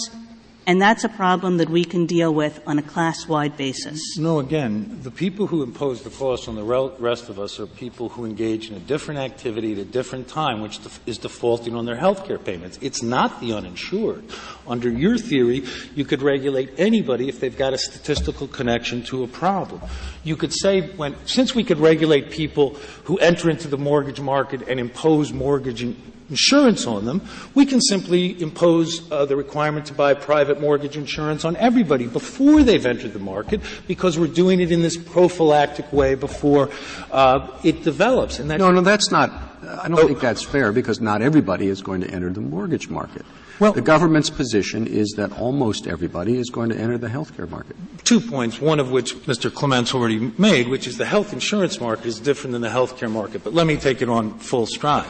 and 0.69 0.79
that's 0.79 1.03
a 1.03 1.09
problem 1.09 1.57
that 1.57 1.67
we 1.67 1.83
can 1.83 2.05
deal 2.05 2.31
with 2.31 2.61
on 2.67 2.77
a 2.77 2.83
class-wide 2.83 3.57
basis. 3.57 4.19
No, 4.19 4.37
again, 4.37 4.99
the 5.01 5.09
people 5.09 5.47
who 5.47 5.63
impose 5.63 6.03
the 6.03 6.11
cost 6.11 6.47
on 6.47 6.53
the 6.53 6.63
rest 6.99 7.27
of 7.27 7.39
us 7.39 7.59
are 7.59 7.65
people 7.65 8.09
who 8.09 8.23
engage 8.23 8.69
in 8.69 8.75
a 8.75 8.79
different 8.79 9.19
activity 9.19 9.71
at 9.71 9.79
a 9.79 9.83
different 9.83 10.27
time, 10.27 10.61
which 10.61 10.79
is 11.07 11.17
defaulting 11.17 11.73
on 11.73 11.87
their 11.87 11.95
health 11.95 12.23
care 12.27 12.37
payments. 12.37 12.77
It's 12.83 13.01
not 13.01 13.41
the 13.41 13.53
uninsured. 13.53 14.23
Under 14.67 14.91
your 14.91 15.17
theory, 15.17 15.65
you 15.95 16.05
could 16.05 16.21
regulate 16.21 16.69
anybody 16.77 17.29
if 17.29 17.39
they've 17.39 17.57
got 17.57 17.73
a 17.73 17.77
statistical 17.79 18.47
connection 18.47 19.01
to 19.05 19.23
a 19.23 19.27
problem. 19.27 19.81
You 20.23 20.35
could 20.35 20.53
say, 20.53 20.81
when, 20.81 21.15
since 21.25 21.55
we 21.55 21.63
could 21.63 21.79
regulate 21.79 22.29
people 22.29 22.75
who 23.05 23.17
enter 23.17 23.49
into 23.49 23.67
the 23.67 23.79
mortgage 23.79 24.21
market 24.21 24.67
and 24.67 24.79
impose 24.79 25.33
mortgage 25.33 25.81
insurance 26.29 26.85
on 26.87 27.05
them, 27.05 27.21
we 27.55 27.65
can 27.65 27.81
simply 27.81 28.41
impose 28.41 29.09
uh, 29.11 29.25
the 29.25 29.35
requirement 29.35 29.85
to 29.87 29.93
buy 29.93 30.13
private 30.13 30.59
mortgage 30.61 30.95
insurance 30.95 31.45
on 31.45 31.55
everybody 31.57 32.07
before 32.07 32.63
they've 32.63 32.85
entered 32.85 33.13
the 33.13 33.19
market 33.19 33.61
because 33.87 34.17
we're 34.17 34.27
doing 34.27 34.59
it 34.59 34.71
in 34.71 34.81
this 34.81 34.97
prophylactic 34.97 35.91
way 35.91 36.15
before 36.15 36.69
uh, 37.11 37.47
it 37.63 37.83
develops. 37.83 38.39
And 38.39 38.49
that 38.51 38.59
no, 38.59 38.71
no, 38.71 38.81
that's 38.81 39.11
not. 39.11 39.31
I 39.61 39.87
don't 39.87 39.99
oh, 39.99 40.07
think 40.07 40.19
that's 40.19 40.43
fair 40.43 40.71
because 40.71 41.01
not 41.01 41.21
everybody 41.21 41.67
is 41.67 41.81
going 41.81 42.01
to 42.01 42.09
enter 42.09 42.29
the 42.31 42.41
mortgage 42.41 42.89
market. 42.89 43.25
Well, 43.59 43.73
the 43.73 43.81
government's 43.81 44.29
position 44.29 44.87
is 44.87 45.15
that 45.17 45.37
almost 45.37 45.85
everybody 45.85 46.37
is 46.37 46.49
going 46.49 46.69
to 46.69 46.77
enter 46.77 46.97
the 46.97 47.09
healthcare 47.09 47.49
market. 47.49 47.75
Two 48.05 48.21
points, 48.21 48.61
one 48.61 48.79
of 48.79 48.89
which 48.89 49.15
Mr. 49.25 49.53
Clement's 49.53 49.93
already 49.93 50.31
made, 50.37 50.69
which 50.69 50.87
is 50.87 50.97
the 50.97 51.05
health 51.05 51.33
insurance 51.33 51.81
market 51.81 52.05
is 52.05 52.21
different 52.21 52.53
than 52.53 52.61
the 52.61 52.69
healthcare 52.69 53.11
market. 53.11 53.43
But 53.43 53.53
let 53.53 53.67
me 53.67 53.75
take 53.75 54.01
it 54.01 54.07
on 54.07 54.39
full 54.39 54.65
stride. 54.65 55.09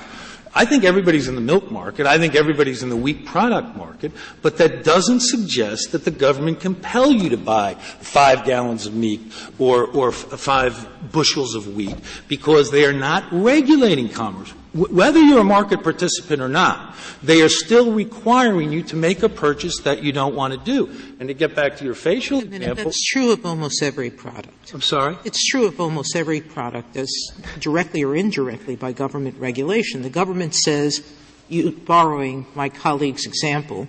I 0.53 0.65
think 0.65 0.83
everybody's 0.83 1.27
in 1.27 1.35
the 1.35 1.41
milk 1.41 1.71
market. 1.71 2.07
I 2.07 2.17
think 2.17 2.35
everybody's 2.35 2.81
in 2.81 2.89
the 2.89 2.95
wheat 2.95 3.25
product 3.25 3.75
market. 3.75 4.11
But 4.41 4.57
that 4.57 4.83
doesn't 4.83 5.21
suggest 5.21 5.91
that 5.91 6.05
the 6.05 6.11
government 6.11 6.59
compel 6.59 7.11
you 7.11 7.29
to 7.29 7.37
buy 7.37 7.75
five 7.75 8.45
gallons 8.45 8.85
of 8.85 8.93
meat 8.93 9.21
or, 9.59 9.85
or 9.85 10.11
five 10.11 11.11
bushels 11.11 11.55
of 11.55 11.75
wheat 11.75 11.95
because 12.27 12.71
they 12.71 12.85
are 12.85 12.93
not 12.93 13.25
regulating 13.31 14.09
commerce 14.09 14.53
whether 14.73 15.19
you're 15.19 15.39
a 15.39 15.43
market 15.43 15.83
participant 15.83 16.41
or 16.41 16.47
not, 16.47 16.95
they 17.23 17.41
are 17.41 17.49
still 17.49 17.91
requiring 17.91 18.71
you 18.71 18.83
to 18.83 18.95
make 18.95 19.23
a 19.23 19.29
purchase 19.29 19.79
that 19.79 20.03
you 20.03 20.11
don't 20.11 20.35
want 20.35 20.53
to 20.53 20.59
do. 20.59 20.89
And 21.19 21.27
to 21.27 21.33
get 21.33 21.55
back 21.55 21.77
to 21.77 21.85
your 21.85 21.95
facial 21.95 22.39
example, 22.39 22.85
that's 22.85 23.05
true 23.07 23.31
of 23.31 23.45
almost 23.45 23.81
every 23.81 24.11
product. 24.11 24.71
I'm 24.73 24.81
sorry. 24.81 25.17
It's 25.25 25.43
true 25.49 25.65
of 25.65 25.79
almost 25.79 26.15
every 26.15 26.41
product, 26.41 26.95
as 26.95 27.11
directly 27.59 28.03
or 28.03 28.15
indirectly 28.15 28.75
by 28.75 28.91
government 28.91 29.37
regulation. 29.39 30.03
The 30.03 30.09
government 30.09 30.53
says, 30.53 31.03
you, 31.47 31.71
borrowing 31.71 32.45
my 32.53 32.69
colleague's 32.69 33.25
example, 33.25 33.87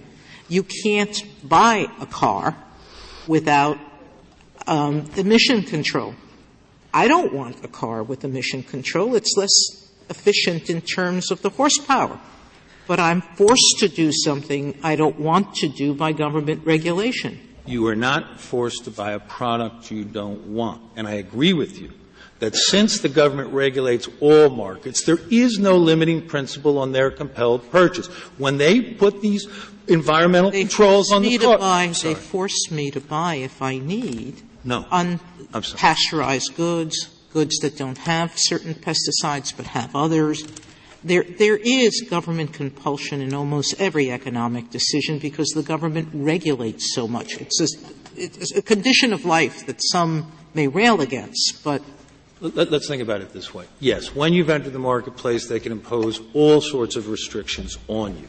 you 0.49 0.63
can't 0.63 1.23
buy 1.47 1.89
a 2.01 2.07
car 2.07 2.57
without 3.27 3.79
um, 4.67 5.11
emission 5.17 5.63
control. 5.63 6.15
I 6.93 7.07
don't 7.07 7.33
want 7.33 7.65
a 7.65 7.69
car 7.69 8.03
with 8.03 8.25
emission 8.25 8.63
control. 8.63 9.15
It's 9.15 9.37
less 9.37 9.80
efficient 10.11 10.69
in 10.69 10.83
terms 10.83 11.31
of 11.31 11.41
the 11.43 11.51
horsepower. 11.51 12.21
But 12.87 13.01
I'm 13.01 13.23
forced 13.23 13.77
to 13.79 13.89
do 13.89 14.11
something 14.13 14.79
I 14.83 14.97
don't 14.97 15.19
want 15.19 15.55
to 15.57 15.69
do 15.69 15.95
by 15.95 16.13
government 16.13 16.67
regulation. 16.67 17.41
You 17.65 17.87
are 17.87 17.97
not 17.97 18.41
forced 18.41 18.85
to 18.85 18.91
buy 18.91 19.13
a 19.13 19.21
product 19.21 19.91
you 19.91 20.05
don't 20.05 20.49
want. 20.49 20.83
And 20.97 21.07
I 21.07 21.13
agree 21.13 21.53
with 21.53 21.81
you 21.81 21.93
that 22.41 22.57
since 22.57 23.01
the 23.01 23.09
government 23.09 23.53
regulates 23.53 24.09
all 24.21 24.49
markets, 24.49 25.05
there 25.05 25.19
is 25.31 25.59
no 25.59 25.77
limiting 25.77 26.27
principle 26.27 26.79
on 26.79 26.93
their 26.93 27.11
compelled 27.11 27.71
purchase. 27.71 28.07
When 28.39 28.59
they 28.59 28.81
put 28.81 29.21
these 29.21 29.47
environmental 29.87 30.51
they 30.51 30.63
controls 30.63 31.13
on 31.13 31.23
the 31.23 31.39
car, 31.39 31.59
buy, 31.59 31.93
they 32.03 32.15
force 32.15 32.71
me 32.71 32.91
to 32.91 33.01
buy 33.01 33.37
if 33.37 33.63
I 33.63 33.79
need 33.79 34.43
no 34.65 34.85
unpasteurized 34.85 36.57
goods, 36.57 37.20
goods 37.33 37.59
that 37.59 37.77
don't 37.77 37.99
have 37.99 38.33
certain 38.37 38.75
pesticides 38.75 39.57
but 39.57 39.67
have 39.67 39.95
others. 39.95 40.45
There, 41.03 41.23
there 41.23 41.57
is 41.57 42.07
government 42.11 42.53
compulsion 42.53 43.21
in 43.21 43.33
almost 43.33 43.75
every 43.79 44.11
economic 44.11 44.71
decision 44.71 45.19
because 45.19 45.49
the 45.49 45.63
government 45.63 46.11
regulates 46.13 46.95
so 46.95 47.09
much. 47.09 47.41
It's 47.41 47.61
a, 47.61 47.67
it's 48.17 48.55
a 48.55 48.63
condition 48.63 49.13
of 49.13 49.25
life 49.25 49.67
that 49.67 49.81
some 49.83 50.31
may 50.53 50.69
rail 50.69 51.01
against, 51.01 51.63
but 51.65 51.83
let, 52.41 52.73
us 52.73 52.89
think 52.89 53.03
about 53.03 53.21
it 53.21 53.35
this 53.35 53.53
way. 53.53 53.67
Yes, 53.81 54.15
when 54.15 54.33
you've 54.33 54.49
entered 54.49 54.73
the 54.73 54.79
marketplace, 54.79 55.47
they 55.47 55.61
can 55.61 55.73
impose 55.73 56.21
all 56.33 56.63
sorts 56.63 56.97
of 56.97 57.09
restrictions 57.09 57.77
on 57.87 58.17
you. 58.17 58.29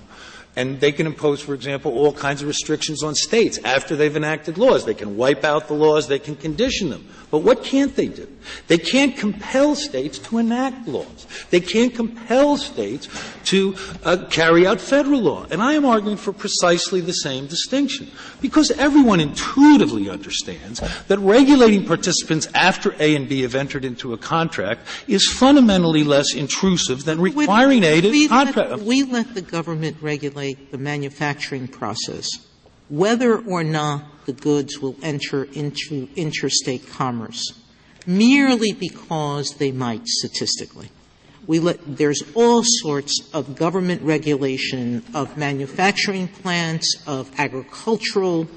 And 0.55 0.81
they 0.81 0.91
can 0.91 1.07
impose, 1.07 1.39
for 1.39 1.53
example, 1.53 1.93
all 1.97 2.11
kinds 2.11 2.41
of 2.41 2.47
restrictions 2.47 3.03
on 3.03 3.15
states 3.15 3.57
after 3.63 3.95
they've 3.95 4.15
enacted 4.15 4.57
laws. 4.57 4.83
They 4.83 4.93
can 4.93 5.15
wipe 5.15 5.45
out 5.45 5.69
the 5.69 5.73
laws, 5.73 6.07
they 6.07 6.19
can 6.19 6.35
condition 6.35 6.89
them. 6.89 7.07
But 7.29 7.39
what 7.39 7.63
can't 7.63 7.95
they 7.95 8.07
do? 8.07 8.27
They 8.67 8.77
can't 8.77 9.15
compel 9.15 9.75
states 9.75 10.19
to 10.19 10.39
enact 10.39 10.89
laws. 10.89 11.25
They 11.49 11.61
can't 11.61 11.95
compel 11.95 12.57
states 12.57 13.07
to 13.45 13.75
uh, 14.03 14.25
carry 14.29 14.67
out 14.67 14.81
federal 14.81 15.21
law. 15.21 15.45
And 15.49 15.61
I 15.61 15.73
am 15.73 15.85
arguing 15.85 16.17
for 16.17 16.33
precisely 16.33 16.99
the 16.99 17.13
same 17.13 17.47
distinction. 17.47 18.11
Because 18.41 18.71
everyone 18.71 19.21
intuitively 19.21 20.09
understands 20.09 20.81
that 21.07 21.19
regulating 21.19 21.85
participants 21.85 22.49
after 22.53 22.93
A 22.99 23.15
and 23.15 23.29
B 23.29 23.43
have 23.43 23.55
entered 23.55 23.85
into 23.85 24.11
a 24.11 24.17
contract 24.17 24.85
is 25.07 25.25
fundamentally 25.31 26.03
less 26.03 26.33
intrusive 26.33 27.05
than 27.05 27.21
requiring 27.21 27.85
A 27.85 28.01
to 28.01 28.27
contract. 28.27 28.71
Let, 28.71 28.79
we 28.81 29.03
let 29.03 29.33
the 29.33 29.41
government 29.41 29.95
regulate 30.01 30.40
the 30.71 30.77
manufacturing 30.77 31.67
process 31.67 32.27
whether 32.91 33.39
or 33.39 33.63
not 33.63 34.03
the 34.25 34.33
goods 34.33 34.79
will 34.79 34.97
enter 35.01 35.45
into 35.45 36.09
interstate 36.17 36.87
commerce 36.89 37.53
merely 38.05 38.73
because 38.73 39.55
they 39.55 39.71
might 39.71 40.05
statistically. 40.05 40.89
Let, 41.47 41.97
there's 41.97 42.23
all 42.35 42.63
sorts 42.63 43.29
of 43.33 43.55
government 43.55 44.01
regulation 44.03 45.03
of 45.13 45.37
manufacturing 45.37 46.27
plants, 46.27 47.01
of 47.07 47.31
agricultural 47.37 48.47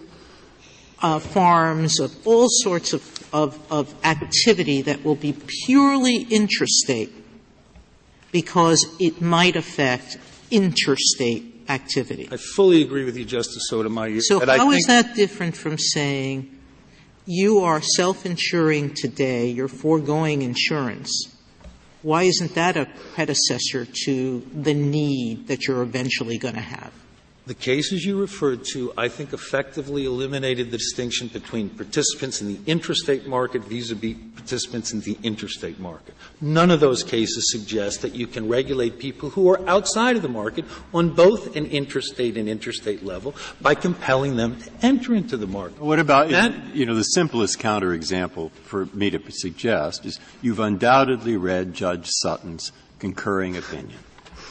uh, 1.00 1.18
farms, 1.18 1.98
of 1.98 2.14
all 2.26 2.46
sorts 2.48 2.92
of, 2.92 3.28
of, 3.32 3.72
of 3.72 3.94
activity 4.04 4.82
that 4.82 5.04
will 5.04 5.16
be 5.16 5.34
purely 5.66 6.26
interstate 6.30 7.12
because 8.32 8.84
it 9.00 9.20
might 9.20 9.56
affect 9.56 10.18
interstate 10.50 11.53
activity. 11.68 12.28
I 12.30 12.36
fully 12.36 12.82
agree 12.82 13.04
with 13.04 13.16
you, 13.16 13.24
Justice 13.24 13.64
Sotomayor. 13.68 14.20
So 14.20 14.44
how 14.44 14.70
I 14.70 14.74
is 14.74 14.84
that 14.86 15.14
different 15.14 15.56
from 15.56 15.78
saying 15.78 16.58
you 17.26 17.60
are 17.60 17.80
self-insuring 17.80 18.94
today, 18.94 19.48
you're 19.48 19.68
foregoing 19.68 20.42
insurance? 20.42 21.30
Why 22.02 22.24
isn't 22.24 22.54
that 22.54 22.76
a 22.76 22.86
predecessor 23.14 23.86
to 24.04 24.46
the 24.52 24.74
need 24.74 25.46
that 25.48 25.66
you're 25.66 25.82
eventually 25.82 26.36
going 26.36 26.54
to 26.54 26.60
have? 26.60 26.92
The 27.46 27.54
cases 27.54 28.06
you 28.06 28.18
referred 28.18 28.64
to, 28.72 28.94
I 28.96 29.08
think, 29.08 29.34
effectively 29.34 30.06
eliminated 30.06 30.70
the 30.70 30.78
distinction 30.78 31.28
between 31.28 31.68
participants 31.68 32.40
in 32.40 32.48
the 32.48 32.56
intrastate 32.60 33.26
market 33.26 33.64
vis-a-vis 33.64 34.16
participants 34.34 34.94
in 34.94 35.00
the 35.00 35.18
interstate 35.22 35.78
market. 35.78 36.14
None 36.40 36.70
of 36.70 36.80
those 36.80 37.02
cases 37.02 37.52
suggest 37.52 38.00
that 38.00 38.14
you 38.14 38.26
can 38.26 38.48
regulate 38.48 38.98
people 38.98 39.28
who 39.28 39.50
are 39.50 39.60
outside 39.68 40.16
of 40.16 40.22
the 40.22 40.28
market 40.28 40.64
on 40.94 41.10
both 41.10 41.54
an 41.54 41.66
intrastate 41.66 42.38
and 42.38 42.48
interstate 42.48 43.04
level 43.04 43.34
by 43.60 43.74
compelling 43.74 44.36
them 44.36 44.58
to 44.62 44.70
enter 44.80 45.14
into 45.14 45.36
the 45.36 45.46
market. 45.46 45.78
What 45.80 45.98
about, 45.98 46.30
that, 46.30 46.74
you 46.74 46.86
know, 46.86 46.94
the 46.94 47.02
simplest 47.02 47.58
counterexample 47.58 48.52
for 48.52 48.86
me 48.94 49.10
to 49.10 49.20
suggest 49.30 50.06
is 50.06 50.18
you've 50.40 50.60
undoubtedly 50.60 51.36
read 51.36 51.74
Judge 51.74 52.08
Sutton's 52.08 52.72
concurring 52.98 53.58
opinion. 53.58 53.98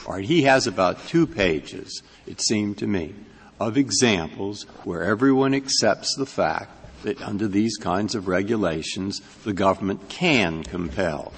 All 0.06 0.14
right, 0.14 0.26
he 0.26 0.44
has 0.44 0.68
about 0.68 1.08
two 1.08 1.26
pages 1.26 2.04
it 2.28 2.42
seemed 2.42 2.78
to 2.80 2.88
me, 2.88 3.14
of 3.60 3.78
examples 3.78 4.64
where 4.84 5.04
everyone 5.04 5.54
accepts 5.54 6.16
the 6.16 6.26
fact 6.26 6.72
that 7.04 7.22
under 7.22 7.48
these 7.48 7.78
kinds 7.78 8.16
of 8.16 8.28
regulations, 8.28 9.22
the 9.44 9.54
government 9.54 10.10
can 10.10 10.64
compel 10.64 11.34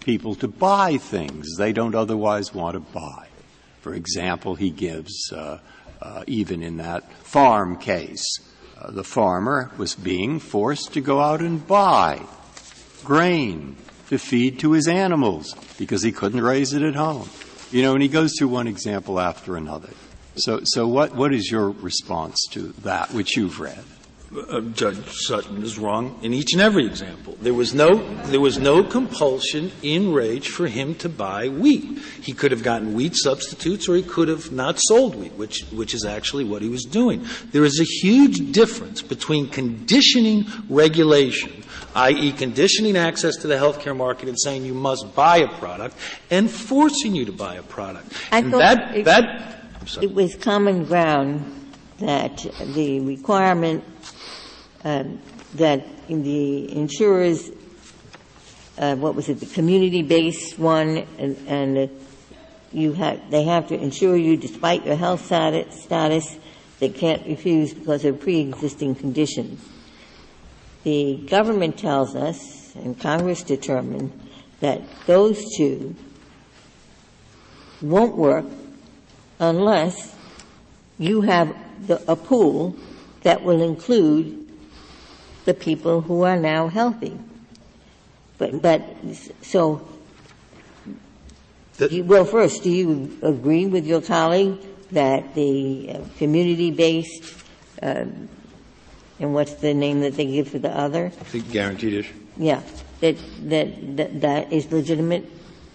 people 0.00 0.34
to 0.36 0.48
buy 0.48 0.96
things 0.98 1.56
they 1.56 1.72
don't 1.72 1.94
otherwise 1.94 2.54
want 2.54 2.74
to 2.74 2.80
buy. 2.80 3.26
For 3.80 3.94
example, 3.94 4.54
he 4.54 4.70
gives, 4.70 5.32
uh, 5.32 5.58
uh, 6.00 6.24
even 6.26 6.62
in 6.62 6.76
that 6.76 7.10
farm 7.24 7.76
case, 7.76 8.24
uh, 8.80 8.90
the 8.90 9.04
farmer 9.04 9.70
was 9.76 9.94
being 9.94 10.38
forced 10.38 10.92
to 10.94 11.00
go 11.00 11.20
out 11.20 11.40
and 11.40 11.66
buy 11.66 12.20
grain 13.04 13.76
to 14.08 14.18
feed 14.18 14.58
to 14.60 14.72
his 14.72 14.88
animals 14.88 15.54
because 15.78 16.02
he 16.02 16.12
couldn't 16.12 16.40
raise 16.40 16.72
it 16.72 16.82
at 16.82 16.94
home. 16.94 17.28
You 17.70 17.82
know, 17.82 17.94
and 17.94 18.02
he 18.02 18.08
goes 18.08 18.32
through 18.38 18.48
one 18.48 18.66
example 18.66 19.18
after 19.18 19.56
another. 19.56 19.90
So, 20.36 20.60
so 20.64 20.86
what, 20.88 21.14
what 21.14 21.32
is 21.32 21.50
your 21.50 21.70
response 21.70 22.44
to 22.50 22.68
that, 22.82 23.12
which 23.12 23.36
you've 23.36 23.60
read? 23.60 23.84
Uh, 24.36 24.60
Judge 24.60 24.98
Sutton 25.10 25.62
is 25.62 25.78
wrong 25.78 26.18
in 26.22 26.34
each 26.34 26.54
and 26.54 26.60
every 26.60 26.86
example. 26.86 27.36
There 27.40 27.54
was 27.54 27.72
no 27.72 27.94
there 28.24 28.40
was 28.40 28.58
no 28.58 28.82
compulsion 28.82 29.70
in 29.80 30.06
Raich 30.06 30.46
for 30.46 30.66
him 30.66 30.96
to 30.96 31.08
buy 31.08 31.48
wheat. 31.48 31.98
He 32.20 32.32
could 32.32 32.50
have 32.50 32.64
gotten 32.64 32.94
wheat 32.94 33.14
substitutes, 33.14 33.88
or 33.88 33.94
he 33.94 34.02
could 34.02 34.26
have 34.26 34.50
not 34.50 34.80
sold 34.80 35.14
wheat, 35.14 35.34
which 35.34 35.60
which 35.70 35.94
is 35.94 36.04
actually 36.04 36.42
what 36.42 36.62
he 36.62 36.68
was 36.68 36.82
doing. 36.82 37.24
There 37.52 37.64
is 37.64 37.78
a 37.78 37.84
huge 37.84 38.50
difference 38.50 39.02
between 39.02 39.48
conditioning 39.48 40.46
regulation, 40.68 41.62
i.e., 41.94 42.32
conditioning 42.32 42.96
access 42.96 43.36
to 43.36 43.46
the 43.46 43.54
healthcare 43.54 43.96
market 43.96 44.28
and 44.28 44.40
saying 44.40 44.64
you 44.64 44.74
must 44.74 45.14
buy 45.14 45.38
a 45.38 45.48
product, 45.58 45.96
and 46.28 46.50
forcing 46.50 47.14
you 47.14 47.24
to 47.26 47.32
buy 47.32 47.54
a 47.54 47.62
product. 47.62 48.12
I 48.32 48.38
and 48.38 48.50
thought 48.50 48.58
that 48.58 48.96
it, 48.96 49.04
that 49.04 49.63
it 50.00 50.14
was 50.14 50.34
common 50.36 50.84
ground 50.84 51.72
that 51.98 52.46
the 52.74 53.00
requirement 53.00 53.84
uh, 54.84 55.04
that 55.54 55.84
the 56.08 56.76
insurers, 56.76 57.50
uh, 58.78 58.96
what 58.96 59.14
was 59.14 59.28
it, 59.28 59.40
the 59.40 59.46
community-based 59.46 60.58
one, 60.58 61.06
and, 61.18 61.36
and 61.46 61.90
you 62.72 62.92
have, 62.92 63.30
they 63.30 63.44
have 63.44 63.68
to 63.68 63.74
insure 63.74 64.16
you 64.16 64.36
despite 64.36 64.84
your 64.84 64.96
health 64.96 65.24
status. 65.24 66.38
They 66.80 66.88
can't 66.88 67.24
refuse 67.26 67.72
because 67.72 68.04
of 68.04 68.20
pre-existing 68.20 68.96
conditions. 68.96 69.64
The 70.82 71.16
government 71.28 71.78
tells 71.78 72.16
us, 72.16 72.74
and 72.74 72.98
Congress 72.98 73.42
determined, 73.42 74.12
that 74.60 74.82
those 75.06 75.56
two 75.56 75.94
won't 77.80 78.16
work 78.16 78.46
unless 79.50 80.14
you 80.98 81.22
have 81.22 81.54
the, 81.86 82.02
a 82.10 82.16
pool 82.16 82.76
that 83.22 83.42
will 83.42 83.62
include 83.62 84.48
the 85.44 85.54
people 85.54 86.00
who 86.00 86.22
are 86.22 86.36
now 86.36 86.68
healthy. 86.68 87.18
But, 88.38 88.62
but 88.62 88.82
so, 89.42 89.86
you, 91.78 92.04
well, 92.04 92.24
first, 92.24 92.62
do 92.62 92.70
you 92.70 93.18
agree 93.22 93.66
with 93.66 93.86
your 93.86 94.00
colleague 94.00 94.58
that 94.92 95.34
the 95.34 95.90
uh, 95.90 96.00
community-based, 96.18 97.34
uh, 97.82 98.04
and 99.20 99.34
what's 99.34 99.54
the 99.54 99.74
name 99.74 100.00
that 100.00 100.14
they 100.14 100.26
give 100.26 100.48
for 100.48 100.58
the 100.58 100.70
other? 100.70 101.12
The 101.32 101.40
guaranteed 101.40 101.94
issue. 101.94 102.14
Yeah, 102.36 102.62
that 103.00 103.16
that 103.42 103.96
that, 103.96 104.20
that 104.20 104.52
is 104.52 104.70
legitimate 104.72 105.24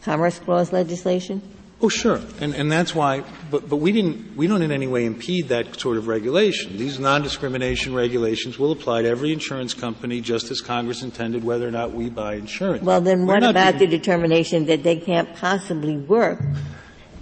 Commerce 0.04 0.40
Clause 0.40 0.74
legislation. 0.74 1.41
Oh, 1.81 1.88
sure, 1.88 2.19
and 2.41 2.53
and 2.53 2.69
that's 2.69 2.93
why. 2.93 3.23
But 3.49 3.69
but 3.69 3.77
we 3.77 3.93
didn't. 3.93 4.35
We 4.35 4.47
don't 4.47 4.61
in 4.61 4.72
any 4.72 4.88
way 4.88 5.06
impede 5.06 5.47
that 5.47 5.80
sort 5.80 5.95
of 5.95 6.07
regulation. 6.07 6.77
These 6.77 6.99
non-discrimination 6.99 7.93
regulations 7.93 8.60
will 8.60 8.73
apply 8.73 9.03
to 9.03 9.07
every 9.07 9.31
insurance 9.31 9.73
company, 9.73 10.19
just 10.19 10.51
as 10.51 10.60
Congress 10.60 11.03
intended, 11.03 11.41
whether 11.41 11.65
or 11.65 11.72
not 11.72 11.93
we 11.93 12.10
buy 12.10 12.35
insurance. 12.35 12.84
Well, 12.84 12.99
then 12.99 13.26
We're 13.26 13.35
what 13.35 13.43
about 13.43 13.80
being, 13.80 13.89
the 13.89 13.97
determination 13.97 14.65
that 14.65 14.84
they 14.84 14.97
can't 14.97 15.34
possibly 15.38 15.95
work 15.95 16.41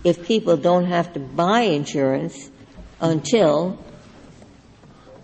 if 0.04 0.26
people 0.26 0.58
don't 0.58 0.86
have 0.86 1.14
to 1.14 1.20
buy 1.20 1.62
insurance 1.62 2.50
until 3.00 3.78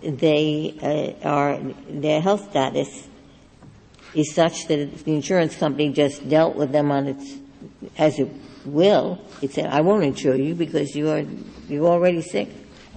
they 0.00 1.16
uh, 1.22 1.28
are 1.28 1.58
their 1.88 2.20
health 2.20 2.50
status 2.50 3.08
is 4.14 4.32
such 4.32 4.68
that 4.68 5.04
the 5.04 5.12
insurance 5.12 5.56
company 5.56 5.92
just 5.92 6.28
dealt 6.28 6.54
with 6.54 6.70
them 6.70 6.92
on 6.92 7.08
its 7.08 7.34
as 7.98 8.18
it 8.18 8.30
will, 8.64 9.20
it 9.42 9.52
said, 9.52 9.66
I 9.66 9.80
won't 9.80 10.04
insure 10.04 10.34
you 10.34 10.54
because 10.54 10.94
you 10.94 11.10
are, 11.10 11.24
you're 11.68 11.86
already 11.86 12.22
sick. 12.22 12.48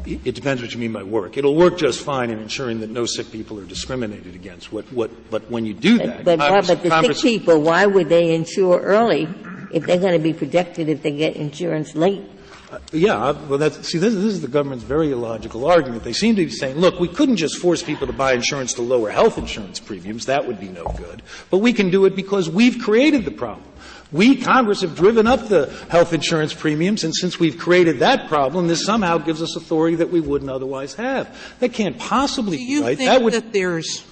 It 0.06 0.36
depends 0.36 0.62
what 0.62 0.74
you 0.74 0.80
mean 0.80 0.94
by 0.94 1.04
work. 1.04 1.38
It'll 1.38 1.56
work 1.56 1.78
just 1.78 2.02
fine 2.02 2.30
in 2.30 2.40
ensuring 2.40 2.80
that 2.80 2.90
no 2.90 3.06
sick 3.06 3.32
people 3.32 3.60
are 3.60 3.66
discriminated 3.66 4.36
against. 4.36 4.72
What, 4.72 4.86
what, 4.94 5.30
but 5.30 5.50
when 5.50 5.66
you 5.66 5.74
do 5.74 5.98
that, 5.98 6.24
but, 6.24 6.40
Congress, 6.40 6.68
but 6.68 6.84
the 6.84 6.90
Congress, 6.90 7.22
sick 7.22 7.40
people, 7.40 7.62
why 7.62 7.86
would 7.86 8.08
they 8.08 8.34
insure 8.34 8.80
early 8.80 9.28
if 9.74 9.86
they're 9.86 10.00
going 10.00 10.14
to 10.14 10.20
be 10.20 10.34
protected 10.34 10.88
if 10.88 11.02
they 11.02 11.12
get 11.12 11.36
insurance 11.36 11.96
late? 11.96 12.24
Uh, 12.70 12.80
yeah, 12.92 13.32
well, 13.48 13.58
that's, 13.58 13.88
see, 13.88 13.98
this, 13.98 14.14
this, 14.14 14.24
is 14.26 14.42
the 14.42 14.48
government's 14.48 14.84
very 14.84 15.12
illogical 15.12 15.66
argument. 15.66 16.04
They 16.04 16.14
seem 16.14 16.36
to 16.36 16.46
be 16.46 16.52
saying, 16.52 16.76
look, 16.76 17.00
we 17.00 17.08
couldn't 17.08 17.38
just 17.38 17.58
force 17.60 17.82
people 17.82 18.08
to 18.08 18.14
buy 18.14 18.34
insurance 18.34 18.74
to 18.74 18.82
lower 18.82 19.10
health 19.10 19.38
insurance 19.38 19.80
premiums. 19.80 20.26
That 20.26 20.46
would 20.46 20.60
be 20.60 20.68
no 20.68 20.84
good. 20.98 21.22
But 21.50 21.60
we 21.60 21.72
can 21.72 21.90
do 21.90 22.04
it 22.06 22.16
because 22.16 22.50
we've 22.50 22.80
created 22.84 23.24
the 23.24 23.32
problem. 23.32 23.66
We, 24.12 24.38
Congress, 24.38 24.82
have 24.82 24.96
driven 24.96 25.28
up 25.28 25.48
the 25.50 25.68
health 25.90 26.14
insurance 26.14 26.54
premiums, 26.54 27.04
and 27.04 27.14
since 27.14 27.40
we've 27.40 27.58
created 27.58 28.00
that 28.00 28.30
problem, 28.30 28.68
this 28.68 28.86
somehow 28.86 29.18
gives 29.18 29.42
us 29.42 29.56
authority 29.56 29.98
that 29.98 30.10
we 30.10 30.22
wouldn't 30.22 30.50
otherwise 30.50 30.94
have. 30.96 31.38
That 31.60 31.74
can't 31.74 31.98
possibly 31.98 32.58
Do 32.58 32.64
you 32.64 32.80
be 32.80 32.86
right. 32.86 32.98
think 32.98 33.10
that, 33.10 33.22
would, 33.22 33.34
that 33.34 33.52
there's 33.52 34.06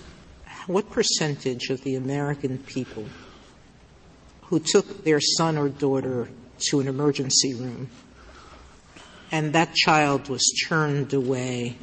what 0.67 0.89
percentage 0.89 1.69
of 1.69 1.81
the 1.83 1.95
American 1.95 2.57
people 2.57 3.05
who 4.43 4.59
took 4.59 5.03
their 5.03 5.21
son 5.21 5.57
or 5.57 5.69
daughter 5.69 6.29
to 6.69 6.79
an 6.79 6.87
emergency 6.87 7.53
room 7.53 7.89
and 9.31 9.53
that 9.53 9.73
child 9.73 10.29
was 10.29 10.43
turned 10.67 11.13
away 11.13 11.77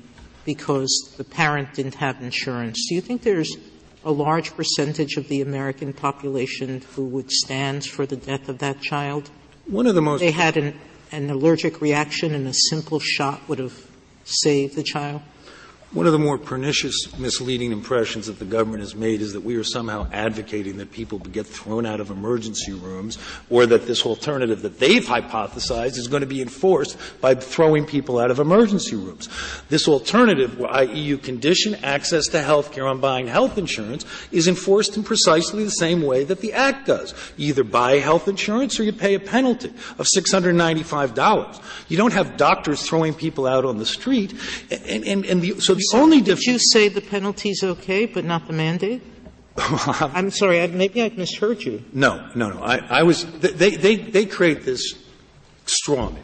because 0.44 1.14
the 1.16 1.24
parent 1.24 1.74
didn't 1.74 1.94
have 1.96 2.20
insurance? 2.22 2.86
Do 2.88 2.94
you 2.94 3.00
think 3.00 3.22
there's 3.22 3.56
a 4.04 4.12
large 4.12 4.54
percentage 4.56 5.16
of 5.16 5.28
the 5.28 5.40
American 5.40 5.92
population 5.92 6.82
who 6.94 7.04
would 7.06 7.30
stand 7.30 7.84
for 7.84 8.06
the 8.06 8.16
death 8.16 8.48
of 8.48 8.58
that 8.58 8.80
child? 8.80 9.30
One 9.66 9.86
of 9.86 9.94
the 9.94 10.02
most. 10.02 10.20
They 10.20 10.30
had 10.30 10.56
an, 10.56 10.78
an 11.12 11.30
allergic 11.30 11.80
reaction 11.80 12.34
and 12.34 12.46
a 12.48 12.54
simple 12.54 12.98
shot 12.98 13.48
would 13.48 13.58
have 13.58 13.86
saved 14.24 14.76
the 14.76 14.82
child? 14.82 15.22
One 15.92 16.06
of 16.06 16.12
the 16.12 16.18
more 16.18 16.38
pernicious, 16.38 17.18
misleading 17.18 17.70
impressions 17.70 18.26
that 18.26 18.38
the 18.38 18.46
government 18.46 18.80
has 18.80 18.94
made 18.94 19.20
is 19.20 19.34
that 19.34 19.42
we 19.42 19.56
are 19.56 19.64
somehow 19.64 20.08
advocating 20.10 20.78
that 20.78 20.90
people 20.90 21.18
get 21.18 21.46
thrown 21.46 21.84
out 21.84 22.00
of 22.00 22.10
emergency 22.10 22.72
rooms 22.72 23.18
or 23.50 23.66
that 23.66 23.86
this 23.86 24.06
alternative 24.06 24.62
that 24.62 24.78
they've 24.78 25.04
hypothesized 25.04 25.98
is 25.98 26.08
going 26.08 26.22
to 26.22 26.26
be 26.26 26.40
enforced 26.40 26.96
by 27.20 27.34
throwing 27.34 27.84
people 27.84 28.18
out 28.18 28.30
of 28.30 28.38
emergency 28.38 28.96
rooms. 28.96 29.28
This 29.68 29.86
alternative, 29.86 30.64
i.e. 30.64 30.98
you 30.98 31.18
condition 31.18 31.74
access 31.84 32.26
to 32.28 32.40
health 32.40 32.72
care 32.72 32.86
on 32.86 33.00
buying 33.00 33.26
health 33.26 33.58
insurance, 33.58 34.06
is 34.30 34.48
enforced 34.48 34.96
in 34.96 35.04
precisely 35.04 35.62
the 35.62 35.70
same 35.70 36.00
way 36.00 36.24
that 36.24 36.40
the 36.40 36.54
Act 36.54 36.86
does. 36.86 37.12
You 37.36 37.48
either 37.48 37.64
buy 37.64 37.98
health 37.98 38.28
insurance 38.28 38.80
or 38.80 38.84
you 38.84 38.94
pay 38.94 39.12
a 39.12 39.20
penalty 39.20 39.68
of 39.98 40.06
$695. 40.06 41.62
You 41.88 41.98
don't 41.98 42.14
have 42.14 42.38
doctors 42.38 42.80
throwing 42.80 43.12
people 43.12 43.46
out 43.46 43.66
on 43.66 43.76
the 43.76 43.84
street. 43.84 44.32
And, 44.70 45.04
and, 45.04 45.26
and 45.26 45.42
the, 45.42 45.60
so 45.60 45.74
the 45.90 45.98
only 45.98 46.20
difference. 46.20 46.44
Did 46.44 46.52
you 46.52 46.58
say 46.58 46.88
the 46.88 47.00
penalty's 47.00 47.62
okay, 47.62 48.06
but 48.06 48.24
not 48.24 48.46
the 48.46 48.52
mandate? 48.52 49.02
I'm 49.56 50.30
sorry, 50.30 50.62
I, 50.62 50.66
maybe 50.68 51.02
I 51.02 51.10
misheard 51.10 51.62
you. 51.62 51.84
No, 51.92 52.30
no, 52.34 52.50
no. 52.50 52.62
I, 52.62 52.78
I 52.78 53.02
was. 53.02 53.24
They, 53.40 53.76
they, 53.76 53.96
they 53.96 54.26
create 54.26 54.64
this 54.64 54.94
straw 55.66 56.10
man 56.10 56.22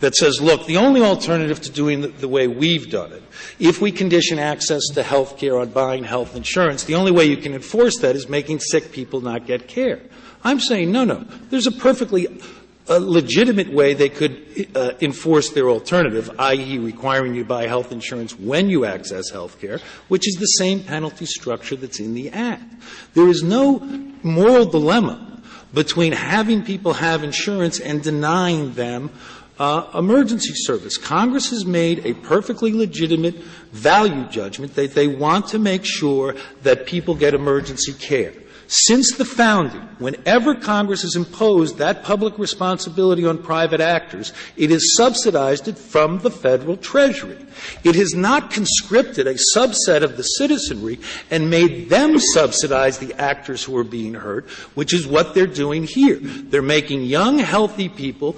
that 0.00 0.14
says, 0.14 0.40
look, 0.40 0.66
the 0.66 0.76
only 0.76 1.02
alternative 1.02 1.60
to 1.60 1.70
doing 1.70 2.00
the, 2.00 2.08
the 2.08 2.28
way 2.28 2.46
we've 2.46 2.90
done 2.90 3.12
it, 3.12 3.22
if 3.58 3.80
we 3.80 3.90
condition 3.90 4.38
access 4.38 4.82
to 4.94 5.02
health 5.02 5.38
care 5.38 5.58
on 5.58 5.70
buying 5.70 6.04
health 6.04 6.36
insurance, 6.36 6.84
the 6.84 6.94
only 6.94 7.10
way 7.10 7.24
you 7.24 7.36
can 7.36 7.52
enforce 7.52 7.98
that 7.98 8.14
is 8.14 8.28
making 8.28 8.60
sick 8.60 8.92
people 8.92 9.20
not 9.20 9.46
get 9.46 9.66
care. 9.66 10.00
I'm 10.44 10.60
saying, 10.60 10.92
no, 10.92 11.04
no. 11.04 11.24
There's 11.50 11.66
a 11.66 11.72
perfectly 11.72 12.28
a 12.88 12.98
legitimate 12.98 13.72
way 13.72 13.94
they 13.94 14.08
could 14.08 14.68
uh, 14.74 14.92
enforce 15.00 15.50
their 15.50 15.68
alternative, 15.68 16.30
i.e., 16.38 16.78
requiring 16.78 17.34
you 17.34 17.44
buy 17.44 17.66
health 17.66 17.92
insurance 17.92 18.38
when 18.38 18.68
you 18.68 18.84
access 18.84 19.30
health 19.30 19.60
care, 19.60 19.80
which 20.08 20.26
is 20.26 20.36
the 20.36 20.46
same 20.46 20.82
penalty 20.82 21.26
structure 21.26 21.76
that's 21.76 22.00
in 22.00 22.14
the 22.14 22.30
Act. 22.30 22.64
There 23.14 23.28
is 23.28 23.42
no 23.42 23.78
moral 24.22 24.66
dilemma 24.66 25.42
between 25.72 26.12
having 26.12 26.64
people 26.64 26.94
have 26.94 27.22
insurance 27.22 27.78
and 27.78 28.02
denying 28.02 28.72
them 28.74 29.10
uh, 29.58 29.90
emergency 29.94 30.52
service. 30.54 30.96
Congress 30.96 31.50
has 31.50 31.66
made 31.66 32.06
a 32.06 32.14
perfectly 32.14 32.72
legitimate 32.72 33.34
value 33.72 34.24
judgment 34.28 34.74
that 34.76 34.94
they 34.94 35.08
want 35.08 35.48
to 35.48 35.58
make 35.58 35.84
sure 35.84 36.36
that 36.62 36.86
people 36.86 37.14
get 37.14 37.34
emergency 37.34 37.92
care. 37.92 38.32
Since 38.70 39.16
the 39.16 39.24
founding, 39.24 39.80
whenever 39.98 40.54
Congress 40.54 41.00
has 41.00 41.16
imposed 41.16 41.78
that 41.78 42.04
public 42.04 42.38
responsibility 42.38 43.24
on 43.24 43.42
private 43.42 43.80
actors, 43.80 44.34
it 44.58 44.68
has 44.68 44.94
subsidized 44.94 45.68
it 45.68 45.78
from 45.78 46.18
the 46.18 46.30
federal 46.30 46.76
treasury. 46.76 47.38
It 47.82 47.94
has 47.94 48.12
not 48.14 48.50
conscripted 48.50 49.26
a 49.26 49.36
subset 49.56 50.02
of 50.02 50.18
the 50.18 50.22
citizenry 50.22 51.00
and 51.30 51.48
made 51.48 51.88
them 51.88 52.18
subsidize 52.18 52.98
the 52.98 53.14
actors 53.14 53.64
who 53.64 53.74
are 53.74 53.84
being 53.84 54.12
hurt, 54.12 54.50
which 54.74 54.92
is 54.92 55.06
what 55.06 55.34
they're 55.34 55.46
doing 55.46 55.84
here. 55.84 56.18
They're 56.20 56.60
making 56.60 57.04
young, 57.04 57.38
healthy 57.38 57.88
people 57.88 58.36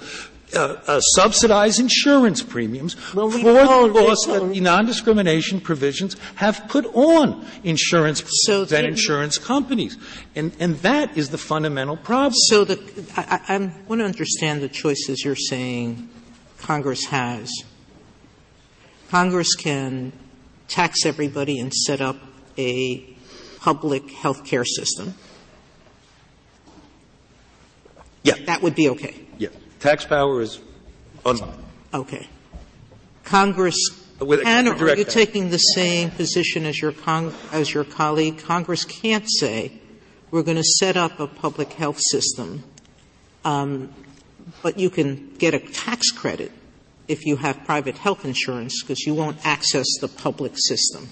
uh, 0.53 0.77
uh, 0.87 0.99
subsidize 0.99 1.79
insurance 1.79 2.41
premiums 2.43 2.95
well, 3.13 3.29
for 3.29 3.53
that 3.53 4.49
the 4.53 4.59
non-discrimination 4.59 5.61
provisions 5.61 6.15
have 6.35 6.67
put 6.67 6.85
on 6.93 7.45
insurance 7.63 8.23
so 8.45 8.63
and 8.63 8.85
insurance 8.85 9.37
companies, 9.37 9.97
and 10.35 10.51
and 10.59 10.77
that 10.77 11.17
is 11.17 11.29
the 11.29 11.37
fundamental 11.37 11.97
problem. 11.97 12.33
So 12.35 12.63
the, 12.63 12.79
I, 13.15 13.55
I 13.55 13.57
want 13.87 13.99
to 13.99 14.05
understand 14.05 14.61
the 14.61 14.69
choices 14.69 15.23
you're 15.23 15.35
saying 15.35 16.09
Congress 16.59 17.05
has. 17.05 17.51
Congress 19.09 19.55
can 19.55 20.13
tax 20.67 21.05
everybody 21.05 21.59
and 21.59 21.73
set 21.73 21.99
up 22.01 22.17
a 22.57 23.05
public 23.59 24.09
health 24.11 24.45
care 24.45 24.65
system. 24.65 25.15
Yeah, 28.23 28.35
that 28.45 28.61
would 28.61 28.75
be 28.75 28.89
okay. 28.89 29.15
Tax 29.81 30.05
power 30.05 30.41
is 30.41 30.61
unlimited. 31.25 31.65
Okay. 31.93 32.27
Congress 33.23 33.75
can, 34.19 34.67
or 34.67 34.73
are 34.73 34.95
you 34.95 35.03
taking 35.03 35.49
the 35.49 35.57
same 35.57 36.11
position 36.11 36.65
as 36.65 36.79
your, 36.79 36.91
con- 36.91 37.33
as 37.51 37.73
your 37.73 37.83
colleague? 37.83 38.37
Congress 38.37 38.85
can't 38.85 39.25
say, 39.27 39.73
we're 40.29 40.43
going 40.43 40.57
to 40.57 40.63
set 40.63 40.95
up 40.95 41.19
a 41.19 41.25
public 41.25 41.73
health 41.73 41.99
system, 41.99 42.63
um, 43.43 43.91
but 44.61 44.77
you 44.77 44.91
can 44.91 45.33
get 45.37 45.55
a 45.55 45.59
tax 45.59 46.11
credit 46.11 46.51
if 47.07 47.25
you 47.25 47.37
have 47.37 47.65
private 47.65 47.97
health 47.97 48.23
insurance 48.23 48.83
because 48.83 48.99
you 49.01 49.15
won't 49.15 49.43
access 49.45 49.87
the 49.99 50.07
public 50.07 50.53
system. 50.55 51.09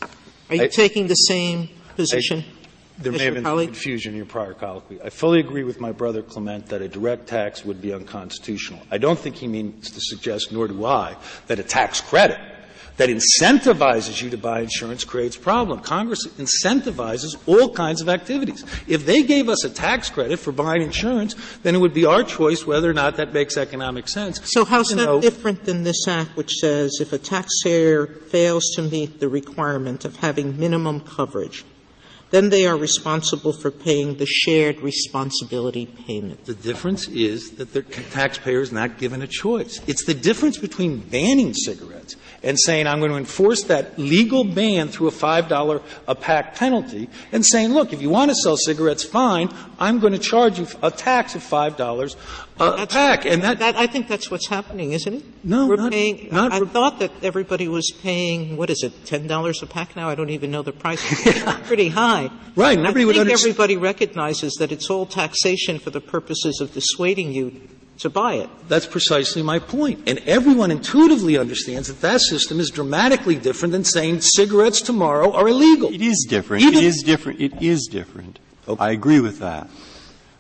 Are 0.50 0.56
you 0.56 0.64
I, 0.64 0.68
taking 0.68 1.08
the 1.08 1.16
same 1.16 1.70
position? 1.96 2.46
I, 2.48 2.59
there 3.00 3.12
may 3.12 3.26
have 3.26 3.34
been 3.36 3.44
some 3.44 3.66
confusion 3.66 4.14
in 4.14 4.18
your 4.18 4.26
prior 4.26 4.54
colloquy. 4.54 5.02
I 5.02 5.10
fully 5.10 5.40
agree 5.40 5.64
with 5.64 5.80
my 5.80 5.92
brother 5.92 6.22
Clement 6.22 6.68
that 6.68 6.82
a 6.82 6.88
direct 6.88 7.28
tax 7.28 7.64
would 7.64 7.82
be 7.82 7.94
unconstitutional. 7.94 8.82
I 8.92 8.98
don't 8.98 9.18
think 9.18 9.38
he 9.38 9.48
means 9.48 9.92
to 9.92 10.02
suggest, 10.02 10.52
nor 10.52 10.68
do 10.68 10.86
I, 10.86 11.16
that 11.48 11.60
a 11.60 11.64
tax 11.64 12.02
credit 12.02 12.40
that 13.00 13.10
incentivizes 13.10 14.22
you 14.22 14.30
to 14.30 14.38
buy 14.38 14.60
insurance 14.60 15.06
creates 15.06 15.38
problem. 15.38 15.80
Congress 15.80 16.28
incentivizes 16.38 17.38
all 17.48 17.74
kinds 17.74 18.02
of 18.02 18.10
activities. 18.10 18.66
If 18.88 19.06
they 19.06 19.24
gave 19.24 19.48
us 19.48 19.64
a 19.64 19.70
tax 19.70 20.10
credit 20.10 20.38
for 20.38 20.52
buying 20.52 20.82
insurance, 20.82 21.34
then 21.64 21.76
it 21.76 21.78
would 21.78 21.94
be 21.94 22.06
our 22.06 22.24
choice 22.24 22.68
whether 22.68 22.90
or 22.90 22.94
not 22.94 23.16
that 23.16 23.32
makes 23.32 23.56
economic 23.56 24.10
sense. 24.10 24.42
So 24.52 24.66
how's 24.66 24.90
that 24.90 24.98
know, 24.98 25.22
different 25.22 25.64
than 25.64 25.84
this 25.84 26.10
act 26.10 26.36
which 26.36 26.52
says 26.56 26.98
if 27.00 27.14
a 27.14 27.18
taxpayer 27.18 28.06
fails 28.06 28.66
to 28.76 28.82
meet 28.82 29.22
the 29.22 29.30
requirement 29.30 30.04
of 30.04 30.18
having 30.18 30.60
minimum 30.60 31.00
coverage, 31.00 31.64
then 32.32 32.50
they 32.50 32.68
are 32.68 32.78
responsible 32.78 33.54
for 33.54 33.72
paying 33.72 34.18
the 34.18 34.26
shared 34.26 34.80
responsibility 34.82 35.86
payment. 35.86 36.46
The 36.46 36.54
difference 36.54 37.08
is 37.08 37.52
that 37.52 37.74
the 37.74 37.82
taxpayer 37.82 38.62
is 38.62 38.72
not 38.72 38.98
given 38.98 39.22
a 39.22 39.28
choice. 39.28 39.82
It's 39.88 40.06
the 40.06 40.14
difference 40.14 40.58
between 40.58 41.00
banning 41.00 41.54
cigarettes 41.54 42.16
and 42.44 42.58
saying 42.60 42.88
I'm 42.88 43.00
going 43.00 43.12
to 43.12 43.18
enforce 43.18 43.64
that 43.64 43.98
legal 43.98 44.44
ban 44.44 44.88
through 44.90 45.08
a 45.08 45.12
$5 45.12 45.84
a 46.08 46.16
pack 46.16 46.56
penalty 46.56 47.10
and 47.32 47.46
saying, 47.46 47.74
look, 47.74 47.94
if 47.94 48.02
you 48.02 48.10
want 48.10 48.32
to 48.32 48.36
sell 48.36 48.58
cigarettes, 48.58 49.04
fine, 49.04 49.50
I'm 49.80 50.00
going 50.00 50.14
to 50.14 50.20
charge 50.20 50.60
you 50.60 50.68
a 50.82 50.92
tax 50.92 51.36
of 51.36 51.42
$5 51.42 52.16
Uh, 52.60 52.76
a 52.80 52.88
pack. 52.88 53.26
And 53.26 53.42
that, 53.44 53.60
that, 53.60 53.76
I 53.76 53.88
think 53.88 54.08
that's 54.08 54.30
what's 54.30 54.48
happening, 54.48 54.92
isn't 54.92 55.14
it? 55.14 55.24
No, 55.44 55.68
We're 55.68 55.78
not, 55.78 55.92
paying, 55.92 56.30
not, 56.32 56.52
I, 56.52 56.58
I 56.58 56.60
thought 56.60 57.00
that 57.00 57.12
everybody 57.24 57.68
was 57.68 57.92
paying, 58.02 58.58
what 58.58 58.70
is 58.70 58.84
it, 58.84 59.06
$10 59.06 59.64
a 59.64 59.66
pack 59.66 59.96
now? 59.96 60.10
I 60.10 60.16
don't 60.16 60.30
even 60.30 60.52
know 60.52 60.62
the 60.62 60.74
price. 60.74 61.00
It's 61.26 61.68
pretty 61.68 61.90
high. 61.90 62.30
Right. 62.56 62.78
I 62.78 62.92
think 62.92 63.10
understand. 63.10 63.30
everybody 63.32 63.78
recognizes 63.78 64.56
that 64.60 64.72
it's 64.72 64.90
all 64.90 65.06
taxation 65.06 65.80
for 65.80 65.90
the 65.90 66.02
purposes 66.02 66.60
of 66.60 66.74
dissuading 66.74 67.32
you 67.32 67.62
to 68.00 68.10
buy 68.10 68.36
it. 68.36 68.50
That's 68.68 68.86
precisely 68.86 69.44
my 69.44 69.60
point. 69.60 70.08
And 70.08 70.20
everyone 70.20 70.72
intuitively 70.72 71.38
understands 71.38 71.88
that 71.90 72.02
that 72.02 72.22
system 72.22 72.60
is 72.60 72.70
dramatically 72.70 73.36
different 73.36 73.74
than 73.74 73.84
saying 73.84 74.22
cigarettes 74.22 74.82
tomorrow 74.82 75.32
are 75.34 75.48
illegal. 75.48 75.94
It 75.94 76.02
is 76.02 76.26
different. 76.28 76.64
Even 76.64 76.80
it 76.80 76.84
is 76.84 77.04
different. 77.04 77.40
It 77.42 77.62
is 77.62 77.88
different. 77.92 78.40
Okay. 78.68 78.84
I 78.84 78.92
agree 78.92 79.20
with 79.20 79.40
that. 79.40 79.70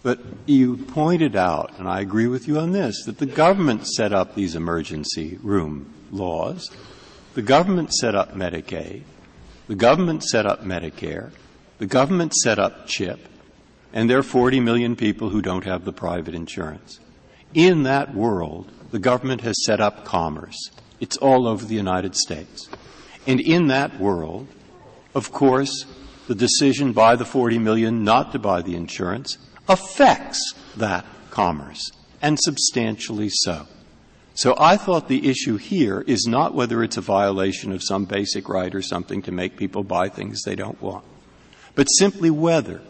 But 0.01 0.19
you 0.45 0.77
pointed 0.77 1.35
out, 1.35 1.77
and 1.77 1.88
I 1.88 1.99
agree 1.99 2.27
with 2.27 2.47
you 2.47 2.57
on 2.59 2.71
this, 2.71 3.03
that 3.03 3.17
the 3.17 3.26
government 3.26 3.85
set 3.85 4.13
up 4.13 4.34
these 4.34 4.55
emergency 4.55 5.38
room 5.43 5.93
laws. 6.09 6.71
The 7.34 7.41
government 7.41 7.93
set 7.93 8.15
up 8.15 8.34
Medicaid. 8.34 9.03
The 9.67 9.76
government 9.76 10.23
set 10.23 10.45
up 10.45 10.63
Medicare. 10.63 11.31
The 11.80 11.85
government 11.85 12.34
set 12.34 12.59
up 12.59 12.88
CHIP. 12.88 13.19
And 13.91 14.09
there 14.09 14.19
are 14.19 14.23
40 14.23 14.61
million 14.61 14.95
people 14.95 15.30
who 15.30 15.41
don't 15.41 15.65
have 15.65 15.84
the 15.84 15.93
private 15.93 16.34
insurance. 16.34 16.99
In 17.53 17.84
that 17.84 18.13
world, 18.13 18.71
the 18.91 18.99
government 18.99 19.41
has 19.41 19.65
set 19.65 19.81
up 19.81 20.05
commerce. 20.05 20.71
It's 20.99 21.17
all 21.17 21.47
over 21.47 21.65
the 21.65 21.76
United 21.76 22.15
States. 22.15 22.69
And 23.27 23.39
in 23.39 23.67
that 23.67 23.99
world, 23.99 24.47
of 25.13 25.31
course, 25.31 25.85
the 26.27 26.35
decision 26.35 26.93
by 26.93 27.15
the 27.15 27.26
40 27.26 27.57
million 27.59 28.03
not 28.03 28.31
to 28.31 28.39
buy 28.39 28.61
the 28.61 28.76
insurance 28.76 29.38
affects 29.70 30.54
that 30.76 31.06
commerce, 31.30 31.91
and 32.22 32.38
substantially 32.40 33.30
so. 33.30 33.68
So 34.34 34.56
I 34.58 34.78
thought 34.78 35.08
the 35.08 35.30
issue 35.30 35.58
here 35.58 36.02
is 36.08 36.26
not 36.26 36.54
whether 36.54 36.84
it's 36.84 36.98
a 36.98 37.02
violation 37.02 37.72
of 37.72 37.84
some 37.84 38.06
basic 38.06 38.50
right 38.50 38.74
or 38.74 38.82
something 38.82 39.22
to 39.24 39.32
make 39.32 39.58
people 39.58 39.84
buy 39.84 40.10
things 40.10 40.44
they 40.44 40.56
don't 40.56 40.82
want, 40.82 41.06
but 41.76 41.86
simply 41.86 42.30
whether 42.30 42.82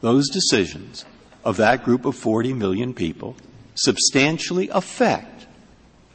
those 0.00 0.28
decisions 0.28 1.04
of 1.44 1.56
that 1.56 1.84
group 1.84 2.04
of 2.04 2.16
40 2.16 2.52
million 2.52 2.94
people 2.94 3.36
substantially 3.74 4.68
affect 4.70 5.46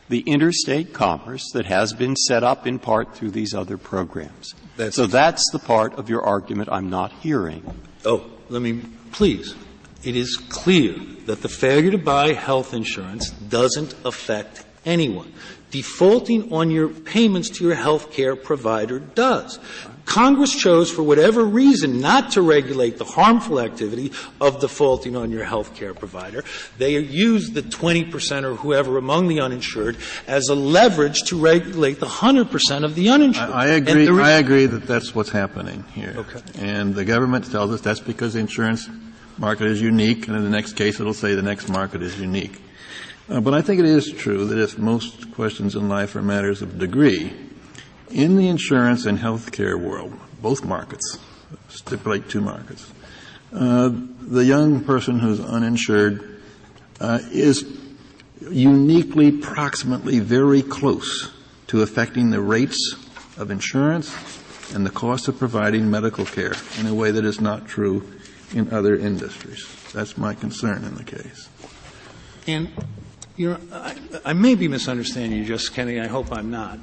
the 0.10 0.20
interstate 0.22 0.94
commerce 0.94 1.50
that 1.54 1.66
has 1.66 1.94
been 1.94 2.16
set 2.16 2.44
up 2.44 2.66
in 2.66 2.80
part 2.80 3.16
through 3.16 3.32
these 3.32 3.54
other 3.54 3.78
programs. 3.78 4.54
That's 4.78 4.96
so 4.96 5.08
that's 5.08 5.44
the 5.52 5.60
part 5.60 5.94
of 5.96 6.10
your 6.10 6.22
argument 6.22 6.70
I'm 6.72 6.90
not 6.90 7.12
hearing. 7.12 7.64
Oh, 8.06 8.26
let 8.50 8.62
me, 8.62 8.82
please. 9.12 9.56
It 10.04 10.16
is 10.16 10.38
clear 10.38 10.96
that 11.26 11.42
the 11.42 11.50
failure 11.50 11.92
to 11.92 11.98
buy 11.98 12.34
health 12.34 12.74
insurance 12.74 13.32
doesn't 13.32 13.94
affect 14.06 14.66
anyone. 14.86 15.34
Defaulting 15.72 16.54
on 16.54 16.72
your 16.72 16.88
payments 16.88 17.50
to 17.58 17.66
your 17.66 17.76
health 17.76 18.12
care 18.12 18.36
provider 18.36 19.00
does. 19.00 19.60
Congress 20.06 20.56
chose, 20.56 20.90
for 20.90 21.04
whatever 21.04 21.44
reason, 21.44 22.00
not 22.00 22.32
to 22.32 22.42
regulate 22.42 22.98
the 22.98 23.04
harmful 23.04 23.60
activity 23.60 24.14
of 24.40 24.62
defaulting 24.62 25.18
on 25.18 25.32
your 25.32 25.44
health 25.44 25.76
care 25.76 25.94
provider. 25.94 26.46
They 26.78 26.98
used 26.98 27.54
the 27.54 27.62
20% 27.62 28.44
or 28.44 28.56
whoever 28.56 28.98
among 28.98 29.28
the 29.28 29.42
uninsured 29.42 29.98
as 30.26 30.48
a 30.48 30.56
leverage 30.56 31.24
to 31.24 31.38
regulate 31.38 32.00
the 32.00 32.06
100% 32.06 32.86
of 32.86 32.96
the 32.96 33.10
uninsured. 33.10 33.50
I, 33.50 33.64
I 33.64 33.68
agree. 33.68 34.08
Re- 34.08 34.24
I 34.24 34.32
agree 34.32 34.66
that 34.66 34.88
that's 34.88 35.14
what's 35.14 35.30
happening 35.30 35.84
here. 35.94 36.16
Okay. 36.16 36.40
And 36.58 36.96
the 36.96 37.04
government 37.04 37.52
tells 37.52 37.72
us 37.72 37.82
that's 37.82 38.00
because 38.00 38.38
insurance 38.38 38.88
market 39.40 39.68
is 39.68 39.82
unique, 39.82 40.28
and 40.28 40.36
in 40.36 40.44
the 40.44 40.50
next 40.50 40.74
case 40.74 41.00
it'll 41.00 41.14
say 41.14 41.36
the 41.36 41.42
next 41.42 41.70
market 41.70 42.02
is 42.02 42.20
unique. 42.20 42.62
Uh, 43.30 43.42
but 43.42 43.54
I 43.54 43.62
think 43.62 43.80
it 43.80 43.86
is 43.86 44.12
true 44.12 44.46
that 44.46 44.58
if 44.58 44.78
most 44.78 45.34
questions 45.34 45.76
in 45.76 45.90
life 45.90 46.16
are 46.16 46.22
matters 46.22 46.62
of 46.62 46.80
degree, 46.80 47.34
in 48.10 48.38
the 48.38 48.48
insurance 48.48 49.06
and 49.06 49.20
healthcare 49.20 49.80
world, 49.80 50.18
both 50.42 50.64
markets, 50.64 51.20
stipulate 51.68 52.30
two 52.30 52.42
markets, 52.42 52.90
uh, 53.54 53.90
the 54.22 54.46
young 54.46 54.84
person 54.84 55.20
who's 55.20 55.40
uninsured 55.40 56.42
uh, 57.00 57.20
is 57.32 57.66
uniquely, 58.50 59.32
proximately 59.32 60.20
very 60.20 60.62
close 60.62 61.32
to 61.68 61.82
affecting 61.82 62.30
the 62.30 62.42
rates 62.42 62.96
of 63.38 63.52
insurance 63.52 64.16
and 64.74 64.86
the 64.86 64.90
cost 64.90 65.28
of 65.28 65.38
providing 65.38 65.90
medical 65.90 66.26
care 66.26 66.54
in 66.80 66.88
a 66.88 66.94
way 66.94 67.12
that 67.12 67.26
is 67.26 67.40
not 67.40 67.68
true 67.68 68.06
in 68.54 68.72
other 68.72 68.96
industries. 68.96 69.68
That's 69.94 70.18
my 70.18 70.34
concern 70.34 70.84
in 70.84 70.96
the 70.96 71.04
case. 71.04 71.50
And 72.48 72.70
you 73.36 73.52
know, 73.52 73.60
I, 73.72 73.96
I, 74.26 74.34
may 74.34 74.56
be 74.56 74.68
misunderstanding 74.68 75.38
you, 75.38 75.46
Justice 75.46 75.70
Kennedy. 75.70 76.00
I 76.00 76.08
hope 76.08 76.32
I'm 76.32 76.50
not. 76.50 76.80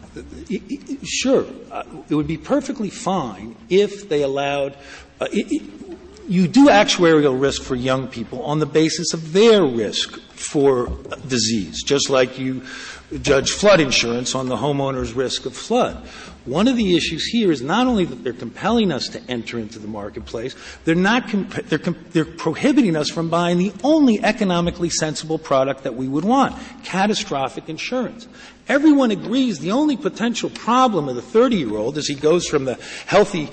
Sure, 1.03 1.47
uh, 1.73 1.82
it 2.09 2.15
would 2.15 2.28
be 2.28 2.36
perfectly 2.36 2.91
fine 2.91 3.57
if 3.69 4.09
they 4.09 4.23
allowed. 4.23 4.77
Uh, 5.20 5.27
it, 5.32 5.47
it, 5.51 5.99
you 6.28 6.47
do 6.47 6.69
actuarial 6.69 7.39
risk 7.39 7.62
for 7.62 7.74
young 7.74 8.07
people 8.07 8.43
on 8.45 8.61
the 8.61 8.66
basis 8.66 9.12
of 9.12 9.32
their 9.32 9.65
risk 9.65 10.20
for 10.31 10.86
disease, 11.27 11.82
just 11.82 12.09
like 12.09 12.39
you 12.39 12.62
judge 13.20 13.51
flood 13.51 13.81
insurance 13.81 14.35
on 14.35 14.49
the 14.49 14.57
homeowner's 14.57 15.12
risk 15.12 15.47
of 15.47 15.57
flood. 15.57 16.07
One 16.44 16.68
of 16.68 16.76
the 16.76 16.94
issues 16.94 17.24
here 17.24 17.50
is 17.50 17.62
not 17.62 17.86
only 17.86 18.04
that 18.04 18.22
they're 18.22 18.34
compelling 18.34 18.92
us 18.92 19.08
to 19.08 19.22
enter 19.28 19.58
into 19.58 19.78
the 19.78 19.88
marketplace, 19.88 20.54
they're 20.84 20.94
not 20.94 21.28
comp- 21.28 21.68
they're, 21.68 21.78
comp- 21.78 22.10
they're 22.12 22.26
prohibiting 22.26 22.96
us 22.96 23.08
from 23.08 23.30
buying 23.30 23.56
the 23.56 23.72
only 23.82 24.22
economically 24.22 24.90
sensible 24.90 25.38
product 25.38 25.84
that 25.84 25.94
we 25.94 26.06
would 26.06 26.24
want, 26.24 26.54
catastrophic 26.84 27.70
insurance. 27.70 28.28
Everyone 28.66 29.11
agrees 29.11 29.59
the 29.59 29.73
only 29.73 29.97
potential 29.97 30.49
problem 30.49 31.09
of 31.09 31.16
the 31.16 31.23
30 31.23 31.57
year 31.57 31.77
old 31.77 31.99
is 31.99 32.09
he 32.09 32.15
goes 32.15 32.47
from 32.47 32.65
the 32.65 32.78
healthy 33.07 33.51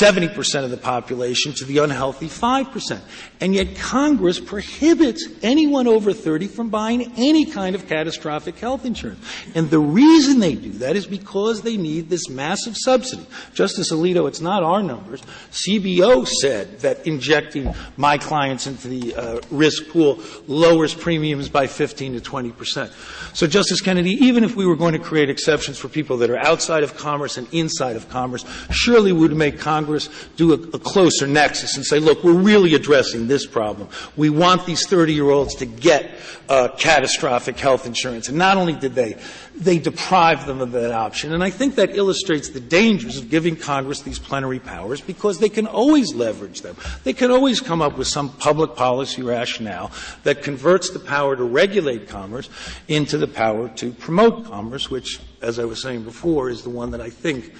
70% 0.00 0.64
of 0.64 0.70
the 0.70 0.78
population 0.78 1.52
to 1.54 1.66
the 1.66 1.78
unhealthy 1.78 2.28
5%. 2.28 3.00
And 3.40 3.54
yet 3.54 3.76
Congress 3.76 4.40
prohibits 4.40 5.28
anyone 5.42 5.86
over 5.86 6.14
30 6.14 6.48
from 6.48 6.70
buying 6.70 7.12
any 7.18 7.44
kind 7.44 7.74
of 7.74 7.86
catastrophic 7.86 8.58
health 8.58 8.86
insurance. 8.86 9.20
And 9.54 9.68
the 9.68 9.78
reason 9.78 10.40
they 10.40 10.54
do 10.54 10.70
that 10.72 10.96
is 10.96 11.06
because 11.06 11.60
they 11.60 11.76
need 11.76 12.08
this 12.08 12.30
massive 12.30 12.74
subsidy. 12.76 13.26
Justice 13.52 13.92
Alito, 13.92 14.26
it's 14.28 14.40
not 14.40 14.62
our 14.62 14.82
numbers. 14.82 15.20
CBO 15.50 16.26
said 16.26 16.80
that 16.80 17.06
injecting 17.06 17.74
my 17.98 18.16
clients 18.16 18.66
into 18.66 18.88
the 18.88 19.14
uh, 19.14 19.40
risk 19.50 19.88
pool 19.88 20.22
lowers 20.46 20.94
premiums 20.94 21.50
by 21.50 21.66
15 21.66 22.18
to 22.18 22.30
20%. 22.30 23.36
So 23.36 23.46
Justice 23.46 23.82
Kennedy, 23.82 24.12
even 24.12 24.42
if 24.42 24.53
we 24.54 24.66
were 24.66 24.76
going 24.76 24.92
to 24.92 24.98
create 24.98 25.30
exceptions 25.30 25.78
for 25.78 25.88
people 25.88 26.18
that 26.18 26.30
are 26.30 26.38
outside 26.38 26.82
of 26.82 26.96
commerce 26.96 27.36
and 27.36 27.46
inside 27.52 27.96
of 27.96 28.08
commerce, 28.08 28.44
surely 28.70 29.12
we 29.12 29.20
would 29.20 29.36
make 29.36 29.58
Congress 29.58 30.08
do 30.36 30.52
a, 30.52 30.54
a 30.54 30.78
closer 30.78 31.26
nexus 31.26 31.76
and 31.76 31.84
say, 31.84 31.98
look, 31.98 32.22
we're 32.24 32.32
really 32.32 32.74
addressing 32.74 33.26
this 33.26 33.46
problem. 33.46 33.88
We 34.16 34.30
want 34.30 34.66
these 34.66 34.86
30 34.86 35.14
year 35.14 35.30
olds 35.30 35.54
to 35.56 35.66
get 35.66 36.10
uh, 36.48 36.68
catastrophic 36.78 37.58
health 37.58 37.86
insurance. 37.86 38.28
And 38.28 38.38
not 38.38 38.56
only 38.56 38.74
did 38.74 38.94
they, 38.94 39.16
they 39.56 39.78
deprive 39.78 40.46
them 40.46 40.60
of 40.60 40.72
that 40.72 40.90
option. 40.90 41.32
And 41.32 41.42
I 41.42 41.50
think 41.50 41.76
that 41.76 41.96
illustrates 41.96 42.48
the 42.48 42.60
dangers 42.60 43.18
of 43.18 43.30
giving 43.30 43.54
Congress 43.56 44.02
these 44.02 44.18
plenary 44.18 44.58
powers 44.58 45.00
because 45.00 45.38
they 45.38 45.48
can 45.48 45.66
always 45.66 46.12
leverage 46.12 46.62
them. 46.62 46.76
They 47.04 47.12
can 47.12 47.30
always 47.30 47.60
come 47.60 47.80
up 47.80 47.96
with 47.96 48.08
some 48.08 48.30
public 48.30 48.74
policy 48.74 49.22
rationale 49.22 49.92
that 50.24 50.42
converts 50.42 50.90
the 50.90 50.98
power 50.98 51.36
to 51.36 51.44
regulate 51.44 52.08
commerce 52.08 52.48
into 52.88 53.16
the 53.16 53.28
power 53.28 53.68
to 53.76 53.92
promote 53.92 54.46
commerce, 54.46 54.90
which, 54.90 55.20
as 55.40 55.58
I 55.58 55.64
was 55.64 55.80
saying 55.80 56.02
before, 56.02 56.50
is 56.50 56.62
the 56.62 56.70
one 56.70 56.90
that 56.90 57.00
I 57.00 57.10
think 57.10 57.54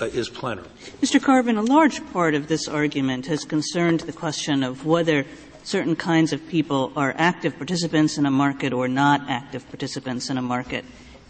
uh, 0.00 0.06
is 0.06 0.28
plenary. 0.28 0.66
Mr. 1.00 1.22
Carvin, 1.22 1.56
a 1.56 1.62
large 1.62 2.04
part 2.12 2.34
of 2.34 2.48
this 2.48 2.66
argument 2.66 3.26
has 3.26 3.44
concerned 3.44 4.00
the 4.00 4.12
question 4.12 4.64
of 4.64 4.84
whether 4.84 5.24
certain 5.62 5.96
kinds 5.96 6.32
of 6.32 6.46
people 6.48 6.92
are 6.96 7.14
active 7.16 7.56
participants 7.56 8.18
in 8.18 8.26
a 8.26 8.30
market 8.30 8.72
or 8.72 8.88
not 8.88 9.22
active 9.28 9.66
participants 9.68 10.28
in 10.28 10.38
a 10.38 10.42
market. 10.42 10.84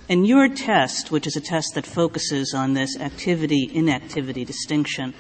And 0.09 0.27
your 0.27 0.49
test, 0.49 1.11
which 1.11 1.27
is 1.27 1.37
a 1.37 1.41
test 1.41 1.75
that 1.75 1.85
focuses 1.85 2.55
on 2.55 2.75
this 2.75 2.97
activity 2.99 3.69
inactivity 3.73 4.45
distinction, 4.45 5.15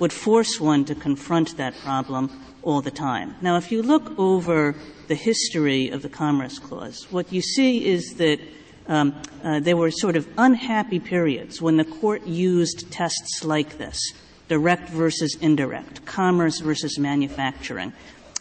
would 0.00 0.12
force 0.12 0.60
one 0.60 0.84
to 0.86 0.96
confront 0.96 1.56
that 1.58 1.78
problem 1.84 2.30
all 2.62 2.80
the 2.80 2.90
time. 2.90 3.36
Now, 3.40 3.56
if 3.56 3.70
you 3.70 3.82
look 3.82 4.18
over 4.18 4.74
the 5.06 5.14
history 5.14 5.90
of 5.90 6.02
the 6.02 6.08
Commerce 6.08 6.58
Clause, 6.58 7.06
what 7.10 7.32
you 7.32 7.40
see 7.40 7.86
is 7.86 8.14
that 8.14 8.40
um, 8.88 9.14
uh, 9.44 9.60
there 9.60 9.76
were 9.76 9.92
sort 9.92 10.16
of 10.16 10.26
unhappy 10.36 10.98
periods 10.98 11.62
when 11.62 11.76
the 11.76 11.84
court 11.84 12.26
used 12.26 12.90
tests 12.90 13.44
like 13.44 13.78
this 13.78 13.98
direct 14.48 14.88
versus 14.90 15.36
indirect, 15.40 16.04
commerce 16.04 16.58
versus 16.58 16.98
manufacturing. 16.98 17.92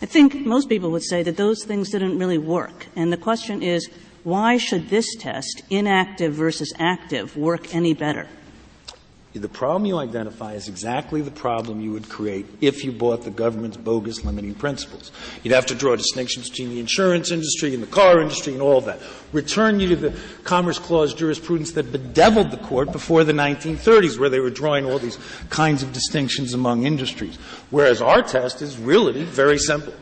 I 0.02 0.08
think 0.08 0.34
most 0.34 0.68
people 0.68 0.90
would 0.92 1.04
say 1.04 1.22
that 1.24 1.38
those 1.38 1.64
things 1.64 1.92
didn't 1.92 2.18
really 2.18 2.40
work. 2.40 2.88
And 2.96 3.14
the 3.14 3.18
question 3.18 3.62
is, 3.62 3.88
why 4.24 4.58
should 4.58 4.90
this 4.90 5.16
test, 5.16 5.64
inactive 5.70 6.34
versus 6.34 6.74
active, 6.78 7.36
work 7.36 7.74
any 7.74 7.94
better? 7.94 8.28
The 9.34 9.48
problem 9.48 9.86
you 9.86 9.98
identify 9.98 10.56
is 10.56 10.68
exactly 10.68 11.22
the 11.22 11.32
problem 11.32 11.80
you 11.80 11.94
would 11.94 12.10
create 12.10 12.46
if 12.60 12.84
you 12.84 12.92
bought 12.92 13.24
the 13.24 13.32
government's 13.32 13.78
bogus 13.78 14.26
limiting 14.26 14.54
principles. 14.56 15.10
You'd 15.42 15.54
have 15.54 15.68
to 15.68 15.76
draw 15.76 15.96
distinctions 15.96 16.50
between 16.50 16.70
the 16.70 16.82
insurance 16.82 17.32
industry 17.32 17.74
and 17.74 17.82
the 17.82 17.88
car 17.88 18.20
industry 18.20 18.52
and 18.52 18.62
all 18.62 18.78
of 18.78 18.86
that. 18.86 19.00
Return 19.32 19.80
you 19.80 19.88
to 19.88 19.96
the 19.96 20.20
Commerce 20.44 20.80
Clause 20.80 21.14
jurisprudence 21.14 21.72
that 21.72 21.94
bedeviled 21.94 22.52
the 22.52 22.58
court 22.58 22.92
before 22.92 23.24
the 23.24 23.32
1930s, 23.32 24.20
where 24.20 24.30
they 24.30 24.42
were 24.42 24.50
drawing 24.50 24.86
all 24.86 25.00
these 25.00 25.18
kinds 25.50 25.82
of 25.82 25.94
distinctions 25.94 26.54
among 26.54 26.86
industries. 26.86 27.38
Whereas 27.70 28.02
our 28.02 28.22
test 28.22 28.62
is 28.62 28.78
really 28.78 29.24
very 29.24 29.58
simple. 29.58 29.94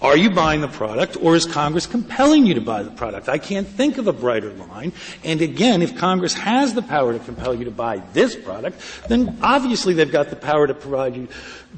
Are 0.00 0.16
you 0.16 0.30
buying 0.30 0.60
the 0.60 0.68
product 0.68 1.16
or 1.20 1.34
is 1.34 1.44
Congress 1.44 1.86
compelling 1.86 2.46
you 2.46 2.54
to 2.54 2.60
buy 2.60 2.84
the 2.84 2.90
product? 2.90 3.28
I 3.28 3.38
can't 3.38 3.66
think 3.66 3.98
of 3.98 4.06
a 4.06 4.12
brighter 4.12 4.52
line. 4.52 4.92
And 5.24 5.42
again, 5.42 5.82
if 5.82 5.98
Congress 5.98 6.34
has 6.34 6.74
the 6.74 6.82
power 6.82 7.12
to 7.12 7.18
compel 7.18 7.52
you 7.52 7.64
to 7.64 7.72
buy 7.72 7.98
this 8.12 8.36
product, 8.36 8.80
then 9.08 9.36
obviously 9.42 9.94
they've 9.94 10.10
got 10.10 10.30
the 10.30 10.36
power 10.36 10.68
to 10.68 10.74
provide 10.74 11.16
you 11.16 11.26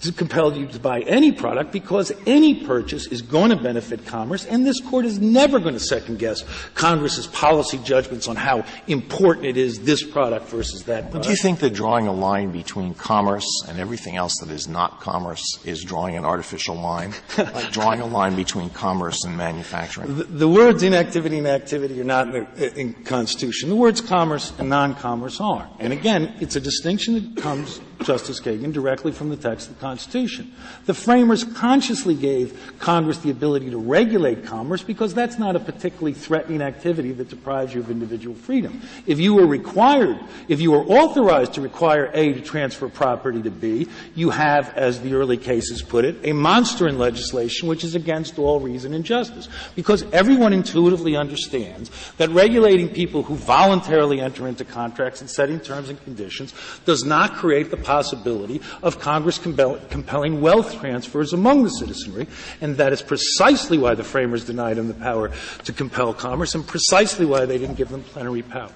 to 0.01 0.13
compel 0.13 0.57
you 0.57 0.67
to 0.67 0.79
buy 0.79 1.01
any 1.01 1.33
product 1.33 1.73
because 1.73 2.13
any 2.27 2.65
purchase 2.65 3.07
is 3.07 3.23
going 3.23 3.51
to 3.51 3.57
benefit 3.57 4.07
commerce, 4.07 4.47
and 4.47 4.67
this 4.67 4.81
court 4.81 5.05
is 5.05 5.19
never 5.19 5.59
going 5.59 5.75
to 5.75 5.81
second 5.81 6.19
guess 6.19 6.45
Congress's 6.75 7.27
policy 7.27 7.79
judgments 7.79 8.29
on 8.29 8.37
how 8.37 8.65
important 8.87 9.47
it 9.47 9.57
is 9.57 9.81
this 9.81 10.03
product 10.03 10.47
versus 10.47 10.85
that 10.85 11.11
product. 11.11 11.13
But 11.13 11.23
do 11.25 11.31
you 11.31 11.37
think 11.37 11.61
that 11.61 11.75
drawing 11.75 12.07
a 12.07 12.13
line 12.13 12.51
between 12.51 12.95
commerce 12.95 13.47
and 13.69 13.79
everything 13.79 14.17
else 14.17 14.37
that 14.41 14.51
is 14.51 14.69
not 14.69 15.01
commerce 15.01 15.59
is 15.65 15.85
drawing 15.85 16.17
an 16.17 16.25
artificial 16.25 16.75
line? 16.75 17.13
like 17.39 17.71
drawing 17.73 18.01
a 18.01 18.07
line 18.07 18.37
between 18.37 18.71
commerce 18.71 19.25
and 19.25 19.37
manufacturing? 19.37 20.17
The, 20.17 20.25
the 20.25 20.49
words 20.49 20.83
inactivity 20.83 21.39
and 21.39 21.47
activity 21.47 22.01
are 22.01 22.05
not 22.05 22.35
in 22.35 22.47
the 22.55 22.81
in 22.81 22.95
Constitution. 23.05 23.69
The 23.69 23.77
words 23.77 24.01
commerce 24.01 24.53
and 24.59 24.69
non-commerce 24.69 25.41
are. 25.41 25.69
And 25.79 25.93
again, 25.93 26.35
it's 26.41 26.57
a 26.57 26.61
distinction 26.61 27.15
that 27.15 27.43
comes 27.43 27.81
Justice 28.03 28.41
Kagan, 28.41 28.73
directly 28.73 29.13
from 29.13 29.29
the 29.29 29.37
text 29.37 29.69
of 29.69 29.77
the 29.77 29.81
Constitution. 29.81 30.53
The 30.87 30.95
framers 30.95 31.45
consciously 31.45 32.15
gave 32.15 32.75
Congress 32.79 33.19
the 33.19 33.31
ability 33.31 33.71
to 33.71 33.79
regulate 33.79 34.45
commerce 34.45 34.83
because 34.83 35.15
that's 35.15 35.39
not 35.39 35.57
a 35.57 35.61
particularly 35.61 36.15
threatening 36.15 36.63
activity 36.63 37.13
that 37.13 37.29
deprives 37.29 37.75
you 37.75 37.81
of 37.81 37.91
individual 37.91 38.35
freedom. 38.35 38.81
If 39.07 39.21
you 39.21 39.35
were 39.35 39.47
required, 39.47 40.19
if 40.49 40.61
you 40.61 40.73
were 40.73 40.85
authorized 40.85 41.55
to 41.55 41.61
require 41.61 42.11
A 42.15 42.33
to 42.33 42.41
transfer 42.41 42.89
property 42.89 43.43
to 43.43 43.51
B, 43.51 43.87
you 44.15 44.31
have, 44.31 44.77
as 44.77 45.01
the 45.01 45.15
early 45.15 45.37
cases 45.37 45.83
put 45.83 46.05
it, 46.05 46.17
a 46.25 46.33
monster 46.33 46.89
in 46.89 46.99
legislation 46.99 47.69
which 47.69 47.85
is 47.85 47.95
against 47.95 48.39
all 48.39 48.61
reason 48.61 48.95
and 48.95 49.05
justice. 49.05 49.49
Because 49.77 50.05
everyone 50.13 50.53
intuitively 50.53 51.17
understands 51.17 51.91
that 52.17 52.31
regulating 52.31 52.89
people 52.89 53.23
who 53.23 53.35
voluntarily 53.35 54.21
enter 54.21 54.49
into 54.49 54.65
contracts 54.65 55.21
and 55.21 55.29
setting 55.29 55.61
terms 55.61 55.89
and 55.89 56.03
conditions 56.05 56.55
does 56.85 57.05
not 57.05 57.35
create 57.35 57.71
the 57.71 57.77
possibility 57.91 58.61
of 58.85 59.01
Congress 59.01 59.37
compel- 59.37 59.81
compelling 59.91 60.41
wealth 60.41 60.79
transfers 60.79 61.33
among 61.33 61.65
the 61.65 61.71
citizenry, 61.71 62.29
and 62.61 62.77
that 62.77 62.93
is 62.93 63.03
precisely 63.03 63.79
why 63.79 63.97
the 63.97 64.05
framers 64.05 64.45
denied 64.45 64.77
them 64.77 64.87
the 64.87 64.95
power 64.95 65.33
to 65.65 65.73
compel 65.73 66.15
commerce, 66.15 66.55
and 66.55 66.65
precisely 66.65 67.27
why 67.27 67.45
they 67.47 67.59
didn't 67.59 67.75
give 67.75 67.89
them 67.89 68.05
plenary 68.05 68.43
power. 68.43 68.71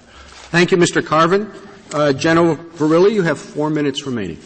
Thank 0.51 0.71
you, 0.71 0.77
Mr. 0.77 1.05
Carvin. 1.05 1.49
Uh, 1.93 2.11
General 2.11 2.57
Verrilli, 2.57 3.13
you 3.13 3.21
have 3.21 3.39
four 3.39 3.69
minutes 3.69 4.05
remaining. 4.05 4.37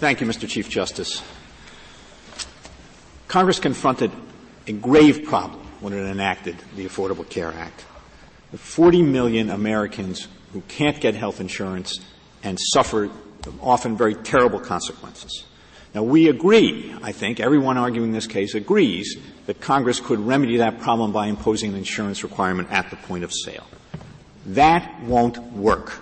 Thank 0.00 0.22
you, 0.22 0.26
Mr. 0.26 0.48
Chief 0.48 0.70
Justice. 0.70 1.22
Congress 3.28 3.58
confronted 3.58 4.10
a 4.66 4.72
grave 4.72 5.24
problem 5.24 5.60
when 5.80 5.92
it 5.92 6.06
enacted 6.10 6.56
the 6.76 6.86
Affordable 6.86 7.28
Care 7.28 7.52
Act. 7.52 7.84
The 8.52 8.58
40 8.58 9.02
million 9.02 9.50
Americans 9.50 10.28
who 10.52 10.62
can't 10.62 10.98
get 10.98 11.14
health 11.14 11.40
insurance 11.40 12.00
and 12.42 12.58
suffer 12.58 13.10
often 13.60 13.96
very 13.96 14.14
terrible 14.14 14.60
consequences. 14.60 15.44
Now, 15.94 16.02
we 16.02 16.28
agree, 16.28 16.94
I 17.02 17.12
think, 17.12 17.40
everyone 17.40 17.78
arguing 17.78 18.12
this 18.12 18.26
case 18.26 18.54
agrees 18.54 19.16
that 19.46 19.60
Congress 19.60 19.98
could 19.98 20.20
remedy 20.20 20.58
that 20.58 20.80
problem 20.80 21.12
by 21.12 21.26
imposing 21.28 21.70
an 21.70 21.76
insurance 21.78 22.22
requirement 22.22 22.70
at 22.70 22.90
the 22.90 22.96
point 22.96 23.24
of 23.24 23.32
sale. 23.32 23.66
That 24.46 25.02
won't 25.02 25.40
work. 25.52 26.00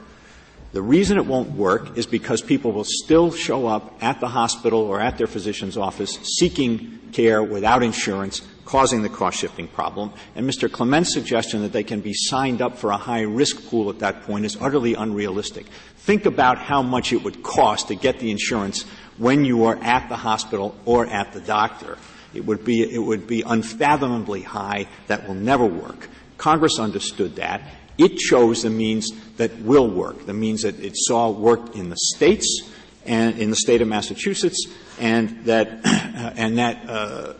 The 0.72 0.82
reason 0.82 1.16
it 1.18 1.26
won't 1.26 1.52
work 1.52 1.96
is 1.96 2.06
because 2.06 2.42
people 2.42 2.72
will 2.72 2.84
still 2.84 3.30
show 3.30 3.68
up 3.68 3.96
at 4.02 4.18
the 4.18 4.26
hospital 4.26 4.80
or 4.80 5.00
at 5.00 5.16
their 5.16 5.28
physician's 5.28 5.76
office 5.76 6.18
seeking 6.38 6.98
care 7.12 7.44
without 7.44 7.84
insurance 7.84 8.42
causing 8.64 9.02
the 9.02 9.08
cost 9.08 9.38
shifting 9.38 9.68
problem. 9.68 10.12
And 10.34 10.48
Mr. 10.48 10.70
Clement's 10.70 11.12
suggestion 11.12 11.62
that 11.62 11.72
they 11.72 11.84
can 11.84 12.00
be 12.00 12.12
signed 12.12 12.60
up 12.60 12.76
for 12.76 12.90
a 12.90 12.96
high 12.96 13.22
risk 13.22 13.68
pool 13.68 13.88
at 13.90 14.00
that 14.00 14.22
point 14.22 14.44
is 14.44 14.56
utterly 14.60 14.94
unrealistic. 14.94 15.66
Think 16.05 16.26
about 16.26 16.59
how 16.59 16.82
much 16.82 17.14
it 17.14 17.24
would 17.24 17.43
cost 17.43 17.89
to 17.89 17.94
get 17.94 18.18
the 18.18 18.31
insurance 18.31 18.85
when 19.16 19.47
you 19.47 19.64
are 19.64 19.76
at 19.76 20.10
the 20.10 20.16
hospital 20.16 20.74
or 20.85 21.06
at 21.06 21.32
the 21.32 21.40
doctor. 21.40 21.97
It 22.35 22.44
would 22.44 22.62
be, 22.62 22.82
it 22.82 22.98
would 22.98 23.26
be 23.26 23.40
unfathomably 23.40 24.43
high. 24.43 24.86
That 25.06 25.26
will 25.26 25.35
never 25.35 25.64
work. 25.64 26.10
Congress 26.36 26.78
understood 26.78 27.36
that. 27.36 27.62
It 27.97 28.18
chose 28.18 28.64
the 28.64 28.68
means 28.68 29.12
that 29.39 29.59
will 29.60 29.89
work, 29.89 30.26
the 30.26 30.35
means 30.35 30.60
that 30.60 30.78
it 30.78 30.93
saw 30.94 31.31
work 31.31 31.74
in 31.74 31.89
the 31.89 31.97
states 31.97 32.68
and 33.06 33.39
in 33.39 33.48
the 33.48 33.56
state 33.56 33.81
of 33.81 33.89
Massachusetts, 33.89 34.66
and 35.01 35.47
that, 35.47 35.81
and 36.36 36.59
that 36.59 36.86
uh, 36.86 37.32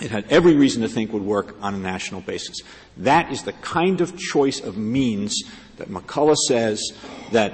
it 0.00 0.10
had 0.10 0.24
every 0.30 0.54
reason 0.54 0.80
to 0.80 0.88
think 0.88 1.12
would 1.12 1.22
work 1.22 1.54
on 1.60 1.74
a 1.74 1.78
national 1.78 2.22
basis. 2.22 2.62
That 2.96 3.30
is 3.30 3.42
the 3.42 3.52
kind 3.52 4.00
of 4.00 4.16
choice 4.16 4.60
of 4.60 4.78
means 4.78 5.42
that 5.76 5.88
McCulloch 5.88 6.36
says 6.48 6.80
that 7.32 7.52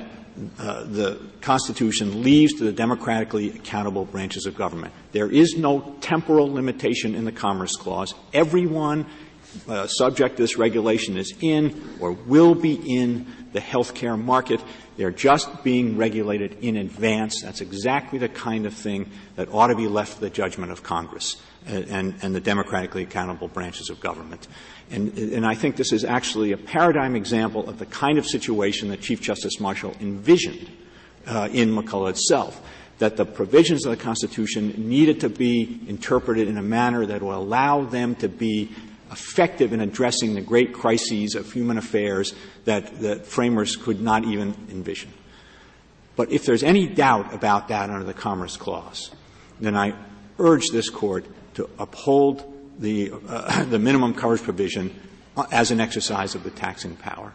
uh, 0.59 0.85
the 0.85 1.21
Constitution 1.41 2.23
leaves 2.23 2.55
to 2.55 2.65
the 2.65 2.73
democratically 2.73 3.51
accountable 3.51 4.05
branches 4.05 4.47
of 4.47 4.57
government. 4.57 4.93
There 5.13 5.31
is 5.31 5.57
no 5.57 5.97
temporal 6.01 6.53
limitation 6.53 7.15
in 7.15 7.25
the 7.25 7.33
Commerce 7.33 7.77
Clause. 7.77 8.15
Everyone 8.33 9.07
uh, 9.69 9.87
subject 9.87 10.37
to 10.37 10.43
this 10.43 10.57
regulation 10.57 11.17
is 11.17 11.35
in 11.41 11.97
or 12.01 12.13
will 12.13 12.55
be 12.55 12.75
in 12.75 13.27
the 13.53 13.61
healthcare 13.61 14.21
market. 14.23 14.61
They're 14.97 15.11
just 15.11 15.65
being 15.65 15.97
regulated 15.97 16.59
in 16.61 16.77
advance. 16.77 17.43
That's 17.43 17.61
exactly 17.61 18.19
the 18.19 18.29
kind 18.29 18.67
of 18.67 18.75
thing 18.75 19.11
that 19.37 19.53
ought 19.53 19.69
to 19.69 19.77
be 19.77 19.89
left 19.89 20.15
to 20.15 20.21
the 20.21 20.31
judgment 20.31 20.73
of 20.73 20.83
Congress 20.83 21.41
and, 21.67 22.15
and 22.23 22.35
the 22.35 22.41
democratically 22.41 23.03
accountable 23.03 23.49
branches 23.49 23.91
of 23.91 24.01
government. 24.01 24.47
And, 24.91 25.17
and, 25.17 25.47
I 25.47 25.55
think 25.55 25.77
this 25.77 25.93
is 25.93 26.05
actually 26.05 26.51
a 26.51 26.57
paradigm 26.57 27.15
example 27.15 27.69
of 27.69 27.79
the 27.79 27.87
kind 27.87 28.19
of 28.19 28.27
situation 28.27 28.89
that 28.89 29.01
Chief 29.01 29.21
Justice 29.21 29.61
Marshall 29.61 29.95
envisioned 30.01 30.69
uh, 31.27 31.49
in 31.53 31.71
McCulloch 31.71 32.11
itself. 32.11 32.61
That 32.99 33.17
the 33.17 33.25
provisions 33.25 33.87
of 33.87 33.97
the 33.97 34.03
Constitution 34.03 34.75
needed 34.77 35.21
to 35.21 35.29
be 35.29 35.81
interpreted 35.87 36.49
in 36.49 36.59
a 36.59 36.63
manner 36.63 37.07
that 37.07 37.23
will 37.23 37.35
allow 37.35 37.85
them 37.85 38.15
to 38.17 38.29
be 38.29 38.71
effective 39.13 39.73
in 39.73 39.81
addressing 39.81 40.35
the 40.35 40.41
great 40.41 40.73
crises 40.73 41.35
of 41.35 41.53
human 41.53 41.79
affairs 41.79 42.35
that 42.65 43.01
the 43.01 43.17
framers 43.17 43.77
could 43.77 44.01
not 44.01 44.25
even 44.25 44.55
envision. 44.71 45.13
But 46.17 46.33
if 46.33 46.45
there's 46.45 46.63
any 46.63 46.87
doubt 46.87 47.33
about 47.33 47.69
that 47.69 47.91
under 47.91 48.05
the 48.05 48.15
Commerce 48.15 48.57
Clause, 48.57 49.11
then 49.61 49.77
I 49.77 49.95
urge 50.39 50.69
this 50.73 50.91
Court 50.91 51.25
to 51.55 51.69
uphold 51.79 52.50
the, 52.81 53.13
uh, 53.29 53.65
the 53.65 53.79
minimum 53.79 54.15
coverage 54.15 54.43
provision 54.43 54.93
as 55.53 55.71
an 55.71 55.81
exercise 55.81 56.35
of 56.35 56.43
the 56.43 56.51
taxing 56.51 56.97
power. 56.97 57.33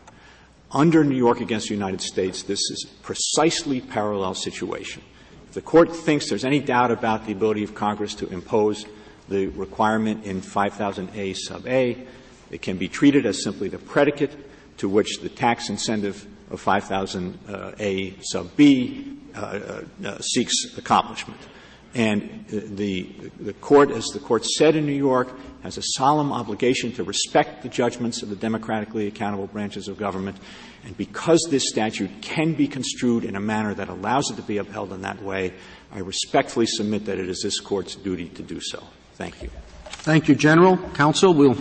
Under 0.71 1.03
New 1.03 1.15
York 1.15 1.39
against 1.39 1.69
the 1.69 1.73
United 1.73 2.01
States, 2.01 2.43
this 2.43 2.59
is 2.59 2.85
precisely 3.01 3.79
parallel 3.79 4.33
situation. 4.33 5.01
If 5.47 5.53
the 5.53 5.61
court 5.61 5.95
thinks 5.95 6.27
there's 6.27 6.43
any 6.43 6.59
doubt 6.59 6.91
about 6.91 7.25
the 7.25 7.31
ability 7.31 7.63
of 7.63 7.75
Congress 7.75 8.15
to 8.15 8.27
impose 8.27 8.85
the 9.29 9.47
requirement 9.47 10.25
in 10.25 10.41
5000A 10.41 11.37
sub 11.37 11.65
A, 11.67 11.97
it 12.51 12.61
can 12.61 12.77
be 12.77 12.87
treated 12.87 13.25
as 13.25 13.43
simply 13.43 13.69
the 13.69 13.77
predicate 13.77 14.35
to 14.77 14.89
which 14.89 15.19
the 15.21 15.29
tax 15.29 15.69
incentive 15.69 16.27
of 16.51 16.63
5000A 16.63 18.23
sub 18.23 18.55
B 18.55 19.17
uh, 19.35 19.81
uh, 20.03 20.19
seeks 20.19 20.77
accomplishment. 20.77 21.39
And 21.95 22.45
the, 22.49 23.03
the 23.39 23.53
court, 23.53 23.89
as 23.89 24.05
the 24.07 24.19
court 24.19 24.45
said 24.45 24.75
in 24.75 24.85
New 24.85 24.91
York, 24.91 25.29
has 25.63 25.77
a 25.77 25.81
solemn 25.81 26.33
obligation 26.33 26.91
to 26.93 27.03
respect 27.03 27.63
the 27.63 27.69
judgments 27.69 28.21
of 28.21 28.29
the 28.29 28.35
democratically 28.35 29.07
accountable 29.07 29.47
branches 29.47 29.87
of 29.87 29.97
government. 29.97 30.37
And 30.83 30.95
because 30.97 31.47
this 31.49 31.69
statute 31.69 32.11
can 32.21 32.53
be 32.53 32.67
construed 32.67 33.23
in 33.23 33.37
a 33.37 33.39
manner 33.39 33.73
that 33.73 33.87
allows 33.87 34.29
it 34.29 34.35
to 34.35 34.41
be 34.41 34.57
upheld 34.57 34.91
in 34.91 35.03
that 35.03 35.23
way, 35.23 35.53
I 35.93 35.99
respectfully 35.99 36.65
submit 36.65 37.05
that 37.05 37.17
it 37.17 37.29
is 37.29 37.41
this 37.41 37.61
court's 37.61 37.95
duty 37.95 38.27
to 38.27 38.43
do 38.43 38.59
so. 38.59 38.83
Thank 39.13 39.41
you. 39.41 39.49
Thank 39.85 40.27
you, 40.27 40.35
General. 40.35 40.77
Counsel, 40.93 41.33
we'll 41.33 41.57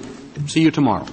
see 0.46 0.62
you 0.62 0.72
tomorrow. 0.72 1.06